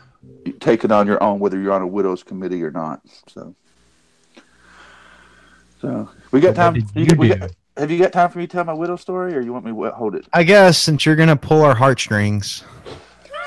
take 0.60 0.84
it 0.84 0.92
on 0.92 1.06
your 1.06 1.22
own 1.22 1.38
whether 1.38 1.58
you're 1.60 1.72
on 1.72 1.82
a 1.82 1.86
widows 1.86 2.22
committee 2.22 2.62
or 2.62 2.70
not 2.70 3.00
so 3.28 3.54
so 5.80 6.08
we 6.30 6.40
got 6.40 6.54
time 6.54 6.76
you 6.94 7.06
we 7.16 7.28
got- 7.28 7.50
have 7.76 7.90
you 7.90 7.98
got 7.98 8.12
time 8.12 8.30
for 8.30 8.38
me 8.38 8.46
to 8.46 8.52
tell 8.52 8.64
my 8.64 8.72
widow 8.72 8.94
story, 8.96 9.34
or 9.34 9.40
you 9.40 9.52
want 9.52 9.64
me 9.64 9.72
to 9.72 9.90
hold 9.90 10.14
it? 10.14 10.26
I 10.32 10.44
guess 10.44 10.78
since 10.78 11.04
you're 11.04 11.16
gonna 11.16 11.36
pull 11.36 11.62
our 11.62 11.74
heartstrings. 11.74 12.62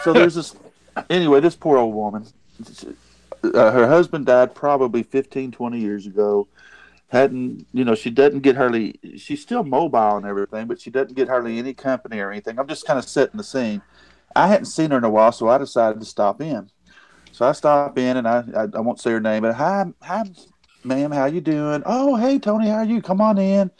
So 0.03 0.11
there's 0.11 0.35
this. 0.35 0.53
Anyway, 1.09 1.39
this 1.39 1.55
poor 1.55 1.77
old 1.77 1.93
woman. 1.95 2.25
Uh, 3.43 3.71
her 3.71 3.87
husband 3.87 4.25
died 4.25 4.53
probably 4.53 5.03
15, 5.03 5.51
20 5.51 5.79
years 5.79 6.07
ago. 6.07 6.47
Hadn't 7.07 7.65
you 7.71 7.85
know? 7.85 7.95
She 7.95 8.09
doesn't 8.09 8.41
get 8.41 8.57
hardly. 8.57 8.99
She's 9.15 9.41
still 9.41 9.63
mobile 9.63 10.17
and 10.17 10.25
everything, 10.25 10.67
but 10.67 10.81
she 10.81 10.89
doesn't 10.89 11.15
get 11.15 11.29
hardly 11.29 11.57
any 11.57 11.73
company 11.73 12.19
or 12.19 12.29
anything. 12.29 12.59
I'm 12.59 12.67
just 12.67 12.85
kind 12.85 12.99
of 12.99 13.05
setting 13.05 13.37
the 13.37 13.43
scene. 13.45 13.81
I 14.37 14.47
hadn't 14.47 14.65
seen 14.65 14.91
her 14.91 14.97
in 14.97 15.03
a 15.03 15.09
while, 15.09 15.31
so 15.31 15.47
I 15.47 15.57
decided 15.57 15.99
to 15.99 16.05
stop 16.05 16.41
in. 16.41 16.69
So 17.31 17.47
I 17.47 17.51
stop 17.53 17.97
in, 17.97 18.17
and 18.17 18.27
I 18.27 18.43
I, 18.55 18.63
I 18.73 18.79
won't 18.79 18.99
say 18.99 19.11
her 19.11 19.19
name, 19.19 19.41
but 19.41 19.55
hi, 19.55 19.85
hi, 20.01 20.23
ma'am, 20.83 21.11
how 21.11 21.25
you 21.25 21.41
doing? 21.41 21.81
Oh, 21.85 22.15
hey, 22.15 22.37
Tony, 22.39 22.67
how 22.67 22.77
are 22.77 22.85
you? 22.85 23.01
Come 23.01 23.19
on 23.19 23.37
in. 23.37 23.71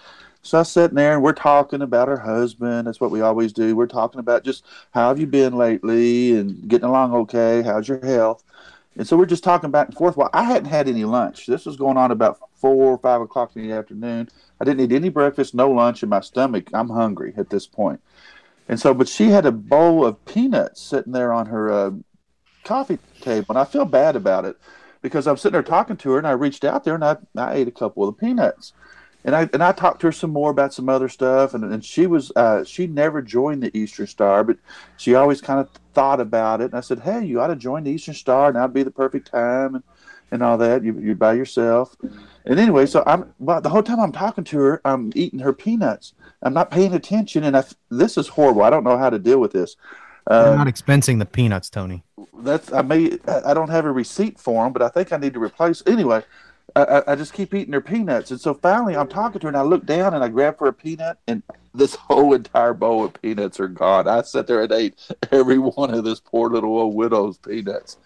So 0.42 0.60
I 0.60 0.64
sat 0.64 0.94
there 0.94 1.14
and 1.14 1.22
we're 1.22 1.34
talking 1.34 1.82
about 1.82 2.08
her 2.08 2.18
husband. 2.18 2.88
That's 2.88 3.02
what 3.02 3.12
we 3.12 3.22
always 3.22 3.52
do. 3.52 3.76
We're 3.76 3.86
talking 3.86 4.20
about 4.20 4.46
just 4.46 4.64
how 4.92 5.10
have 5.10 5.20
you 5.20 5.28
been 5.28 5.58
lately 5.58 6.38
and 6.38 6.68
getting 6.70 6.88
along 6.88 7.14
okay? 7.14 7.62
How's 7.62 7.88
your 7.88 8.04
health? 8.06 8.44
And 8.96 9.06
so 9.06 9.18
we're 9.18 9.26
just 9.26 9.44
talking 9.44 9.72
back 9.72 9.90
and 9.90 9.98
forth. 9.98 10.18
Well, 10.18 10.30
I 10.34 10.44
hadn't 10.44 10.70
had 10.70 10.88
any 10.88 11.04
lunch. 11.04 11.46
This 11.46 11.66
was 11.66 11.76
going 11.76 11.98
on 11.98 12.12
about 12.12 12.40
four 12.54 12.94
or 12.94 12.98
five 12.98 13.22
o'clock 13.22 13.56
in 13.56 13.68
the 13.68 13.76
afternoon. 13.76 14.30
I 14.60 14.66
didn't 14.66 14.90
eat 14.90 14.96
any 14.96 15.10
breakfast, 15.10 15.54
no 15.54 15.70
lunch 15.70 16.02
in 16.02 16.10
my 16.10 16.22
stomach. 16.22 16.70
I'm 16.74 16.90
hungry 16.90 17.34
at 17.38 17.50
this 17.50 17.68
point. 17.68 18.00
And 18.70 18.80
so, 18.80 18.94
but 18.94 19.08
she 19.08 19.30
had 19.30 19.46
a 19.46 19.52
bowl 19.52 20.06
of 20.06 20.24
peanuts 20.26 20.82
sitting 20.82 21.14
there 21.14 21.32
on 21.32 21.48
her 21.48 21.72
uh, 21.72 21.92
coffee 22.64 23.00
table, 23.22 23.48
and 23.50 23.58
I 23.58 23.64
feel 23.64 23.86
bad 23.86 24.16
about 24.16 24.46
it 24.46 24.58
because 25.02 25.28
I'm 25.28 25.38
sitting 25.38 25.54
there 25.54 25.64
talking 25.64 25.98
to 25.98 26.12
her, 26.12 26.18
and 26.18 26.28
I 26.28 26.32
reached 26.32 26.66
out 26.66 26.84
there 26.84 26.96
and 26.96 27.04
I, 27.04 27.18
I 27.38 27.56
ate 27.56 27.68
a 27.68 27.72
couple 27.72 28.08
of 28.08 28.16
the 28.16 28.20
peanuts 28.20 28.74
and 29.28 29.36
I 29.36 29.50
and 29.52 29.62
I 29.62 29.74
talked 29.74 30.00
to 30.02 30.08
her 30.08 30.12
some 30.14 30.32
more 30.32 30.50
about 30.52 30.74
some 30.74 30.88
other 30.88 31.10
stuff, 31.10 31.54
and 31.54 31.64
and 31.66 31.84
she 31.84 32.08
was 32.08 32.32
uh, 32.38 32.64
she 32.64 32.88
never 32.88 33.22
joined 33.22 33.62
the 33.62 33.78
Eastern 33.78 34.08
Star, 34.08 34.44
but 34.44 34.58
she 34.96 35.16
always 35.16 35.42
kind 35.42 35.60
of 35.60 35.70
thought 35.94 36.22
about 36.22 36.62
it. 36.62 36.66
And 36.66 36.76
I 36.76 36.80
said, 36.80 37.00
hey, 37.00 37.26
you 37.26 37.42
ought 37.42 37.48
to 37.48 37.58
join 37.58 37.84
the 37.84 37.92
Eastern 37.92 38.14
Star, 38.14 38.48
and 38.48 38.56
that'd 38.56 38.74
be 38.74 38.84
the 38.84 38.92
perfect 38.92 39.30
time, 39.30 39.76
and 39.76 39.84
and 40.32 40.44
all 40.44 40.58
that. 40.58 40.84
You 40.84 41.00
you're 41.00 41.16
by 41.16 41.34
yourself, 41.34 41.96
and 42.46 42.60
anyway, 42.60 42.86
so 42.86 43.04
I'm 43.06 43.34
well 43.40 43.62
the 43.62 43.70
whole 43.70 43.84
time 43.84 44.00
I'm 44.00 44.12
talking 44.12 44.44
to 44.46 44.58
her, 44.60 44.82
I'm 44.86 45.12
eating 45.16 45.40
her 45.40 45.54
peanuts. 45.54 46.14
I'm 46.42 46.54
not 46.54 46.70
paying 46.72 46.94
attention, 46.94 47.44
and 47.44 47.58
I 47.58 47.64
this 47.90 48.18
is 48.18 48.28
horrible. 48.30 48.64
I 48.64 48.70
don't 48.70 48.84
know 48.84 48.98
how 48.98 49.10
to 49.10 49.20
deal 49.20 49.40
with 49.40 49.52
this. 49.54 49.76
I'm 50.28 50.54
Uh, 50.54 50.56
not 50.56 50.68
expensing 50.68 51.20
the 51.20 51.26
peanuts, 51.26 51.70
Tony. 51.70 52.04
that's 52.40 52.72
I 52.72 52.82
may 52.82 53.18
I 53.46 53.54
don't 53.54 53.70
have 53.70 53.86
a 53.86 53.92
receipt 53.92 54.40
for 54.40 54.64
them, 54.64 54.74
but 54.74 54.82
I 54.82 54.90
think 54.90 55.12
I 55.14 55.18
need 55.18 55.34
to 55.34 55.40
replace. 55.42 55.82
Anyway, 55.88 56.24
I, 56.76 56.84
I, 56.84 57.12
I 57.14 57.16
just 57.16 57.34
keep 57.34 57.54
eating 57.54 57.74
her 57.74 57.82
peanuts, 57.82 58.30
and 58.32 58.40
so 58.40 58.54
finally 58.54 58.96
I'm 58.96 59.08
talking 59.08 59.40
to 59.40 59.46
her, 59.48 59.50
and 59.50 59.58
I 59.58 59.62
look 59.62 59.86
down 59.86 60.14
and 60.14 60.24
I 60.24 60.28
grab 60.28 60.58
for 60.58 60.68
a 60.68 60.74
peanut, 60.74 61.18
and 61.28 61.42
this 61.74 61.96
whole 61.96 62.34
entire 62.34 62.74
bowl 62.74 63.06
of 63.06 63.14
peanuts 63.22 63.60
are 63.60 63.68
gone. 63.68 64.08
I 64.08 64.22
sat 64.24 64.48
there 64.48 64.62
and 64.64 64.72
ate 64.72 64.96
every 65.32 65.58
one 65.60 65.94
of 65.94 66.04
this 66.04 66.20
poor 66.20 66.50
little 66.50 66.78
old 66.78 66.94
widow's 66.96 67.38
peanuts, 67.38 67.98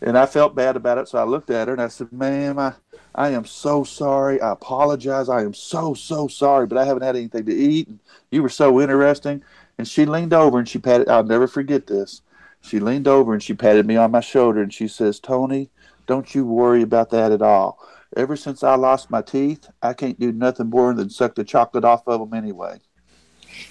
and 0.00 0.16
I 0.16 0.26
felt 0.26 0.54
bad 0.54 0.76
about 0.76 0.98
it. 0.98 1.08
So 1.08 1.18
I 1.18 1.24
looked 1.24 1.50
at 1.50 1.68
her 1.68 1.74
and 1.74 1.82
I 1.82 1.88
said, 1.88 2.12
"Ma'am, 2.12 2.58
I 2.58 2.74
I 3.18 3.30
am 3.30 3.44
so 3.46 3.82
sorry. 3.82 4.40
I 4.40 4.52
apologize. 4.52 5.28
I 5.28 5.42
am 5.42 5.52
so, 5.52 5.92
so 5.92 6.28
sorry, 6.28 6.68
but 6.68 6.78
I 6.78 6.84
haven't 6.84 7.02
had 7.02 7.16
anything 7.16 7.46
to 7.46 7.52
eat. 7.52 7.88
And 7.88 7.98
you 8.30 8.44
were 8.44 8.48
so 8.48 8.80
interesting. 8.80 9.42
And 9.76 9.88
she 9.88 10.06
leaned 10.06 10.32
over 10.32 10.56
and 10.56 10.68
she 10.68 10.78
patted, 10.78 11.08
I'll 11.08 11.24
never 11.24 11.48
forget 11.48 11.88
this. 11.88 12.22
She 12.60 12.78
leaned 12.78 13.08
over 13.08 13.32
and 13.32 13.42
she 13.42 13.54
patted 13.54 13.86
me 13.86 13.96
on 13.96 14.12
my 14.12 14.20
shoulder 14.20 14.62
and 14.62 14.72
she 14.72 14.86
says, 14.86 15.18
Tony, 15.18 15.68
don't 16.06 16.32
you 16.32 16.46
worry 16.46 16.82
about 16.82 17.10
that 17.10 17.32
at 17.32 17.42
all. 17.42 17.80
Ever 18.16 18.36
since 18.36 18.62
I 18.62 18.76
lost 18.76 19.10
my 19.10 19.20
teeth, 19.20 19.68
I 19.82 19.94
can't 19.94 20.20
do 20.20 20.30
nothing 20.30 20.70
more 20.70 20.94
than 20.94 21.10
suck 21.10 21.34
the 21.34 21.42
chocolate 21.42 21.84
off 21.84 22.06
of 22.06 22.20
them 22.20 22.34
anyway. 22.34 22.78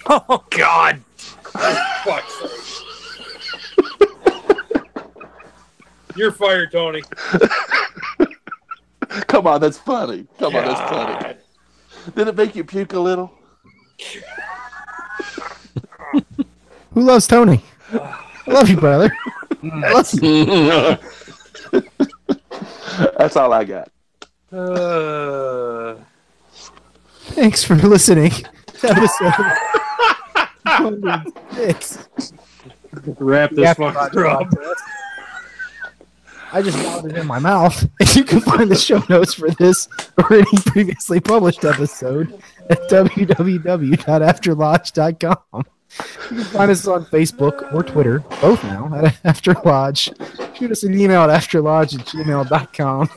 Oh 0.06 0.44
God! 0.50 1.02
You're 6.18 6.32
fired, 6.32 6.72
Tony. 6.72 7.02
Come 9.28 9.46
on, 9.46 9.60
that's 9.60 9.78
funny. 9.78 10.26
Come 10.40 10.56
on, 10.56 10.64
that's 10.64 10.80
funny. 10.90 11.36
Did 12.16 12.26
it 12.28 12.36
make 12.36 12.56
you 12.56 12.64
puke 12.64 12.92
a 12.92 12.98
little? 12.98 13.32
Who 16.92 17.02
loves 17.02 17.28
Tony? 17.28 17.62
I 17.92 18.24
love 18.48 18.68
you, 18.68 18.76
brother. 18.76 19.12
I 19.62 19.92
love 19.92 20.12
you. 20.14 20.96
That's 23.18 23.36
all 23.36 23.52
I 23.52 23.64
got. 23.64 23.90
Uh, 24.50 25.94
Thanks 27.26 27.62
for 27.62 27.76
listening 27.76 28.32
episode 28.82 29.32
106. 30.64 32.32
wrap 33.18 33.50
this 33.50 33.66
After 33.66 33.82
fucker 33.82 34.28
up. 34.28 34.48
I 36.52 36.62
just 36.62 36.78
it 37.04 37.16
in 37.16 37.26
my 37.26 37.38
mouth. 37.38 37.86
And 38.00 38.16
you 38.16 38.24
can 38.24 38.40
find 38.40 38.70
the 38.70 38.76
show 38.76 39.02
notes 39.08 39.34
for 39.34 39.50
this 39.50 39.88
or 40.16 40.32
any 40.32 40.46
previously 40.66 41.20
published 41.20 41.64
episode 41.64 42.40
at 42.70 42.80
www.afterlodge.com. 42.90 45.64
You 46.30 46.36
can 46.36 46.44
find 46.44 46.70
us 46.70 46.86
on 46.86 47.06
Facebook 47.06 47.72
or 47.74 47.82
Twitter, 47.82 48.20
both 48.40 48.62
now, 48.64 48.90
at 48.94 49.18
After 49.24 49.54
Lodge. 49.64 50.10
Shoot 50.54 50.70
us 50.70 50.84
an 50.84 50.96
email 50.98 51.22
at 51.22 51.30
afterlodge 51.30 51.98
at 51.98 52.06
gmail.com. 52.06 53.08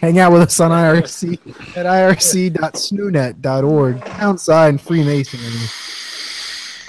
Hang 0.00 0.18
out 0.18 0.32
with 0.32 0.42
us 0.42 0.58
on 0.60 0.72
IRC 0.72 1.38
at 1.76 1.86
irc.snoonet.org. 1.86 4.02
Outside 4.06 4.80
Freemasonry. 4.80 5.68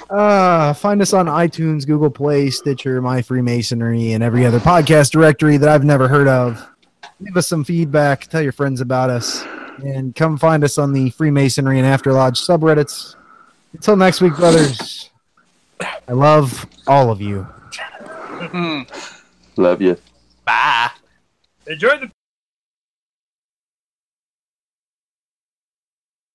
Uh, 0.09 0.73
find 0.73 1.01
us 1.01 1.13
on 1.13 1.25
iTunes, 1.25 1.85
Google 1.85 2.09
Play, 2.09 2.49
Stitcher, 2.49 3.01
My 3.01 3.21
Freemasonry, 3.21 4.13
and 4.13 4.23
every 4.23 4.45
other 4.45 4.59
podcast 4.59 5.11
directory 5.11 5.57
that 5.57 5.67
I've 5.67 5.83
never 5.83 6.07
heard 6.07 6.27
of. 6.27 6.65
Leave 7.19 7.35
us 7.35 7.47
some 7.47 7.63
feedback. 7.63 8.27
Tell 8.27 8.41
your 8.41 8.51
friends 8.51 8.79
about 8.79 9.09
us. 9.09 9.43
And 9.79 10.15
come 10.15 10.37
find 10.37 10.63
us 10.63 10.77
on 10.77 10.93
the 10.93 11.09
Freemasonry 11.11 11.77
and 11.77 11.87
After 11.87 12.13
Lodge 12.13 12.39
subreddits. 12.39 13.15
Until 13.73 13.95
next 13.97 14.21
week, 14.21 14.35
brothers, 14.35 15.09
I 15.79 16.13
love 16.13 16.65
all 16.87 17.11
of 17.11 17.21
you. 17.21 17.47
Love 19.57 19.81
you. 19.81 19.97
Bye. 20.45 20.91
Enjoy 21.65 21.97
the 21.97 22.11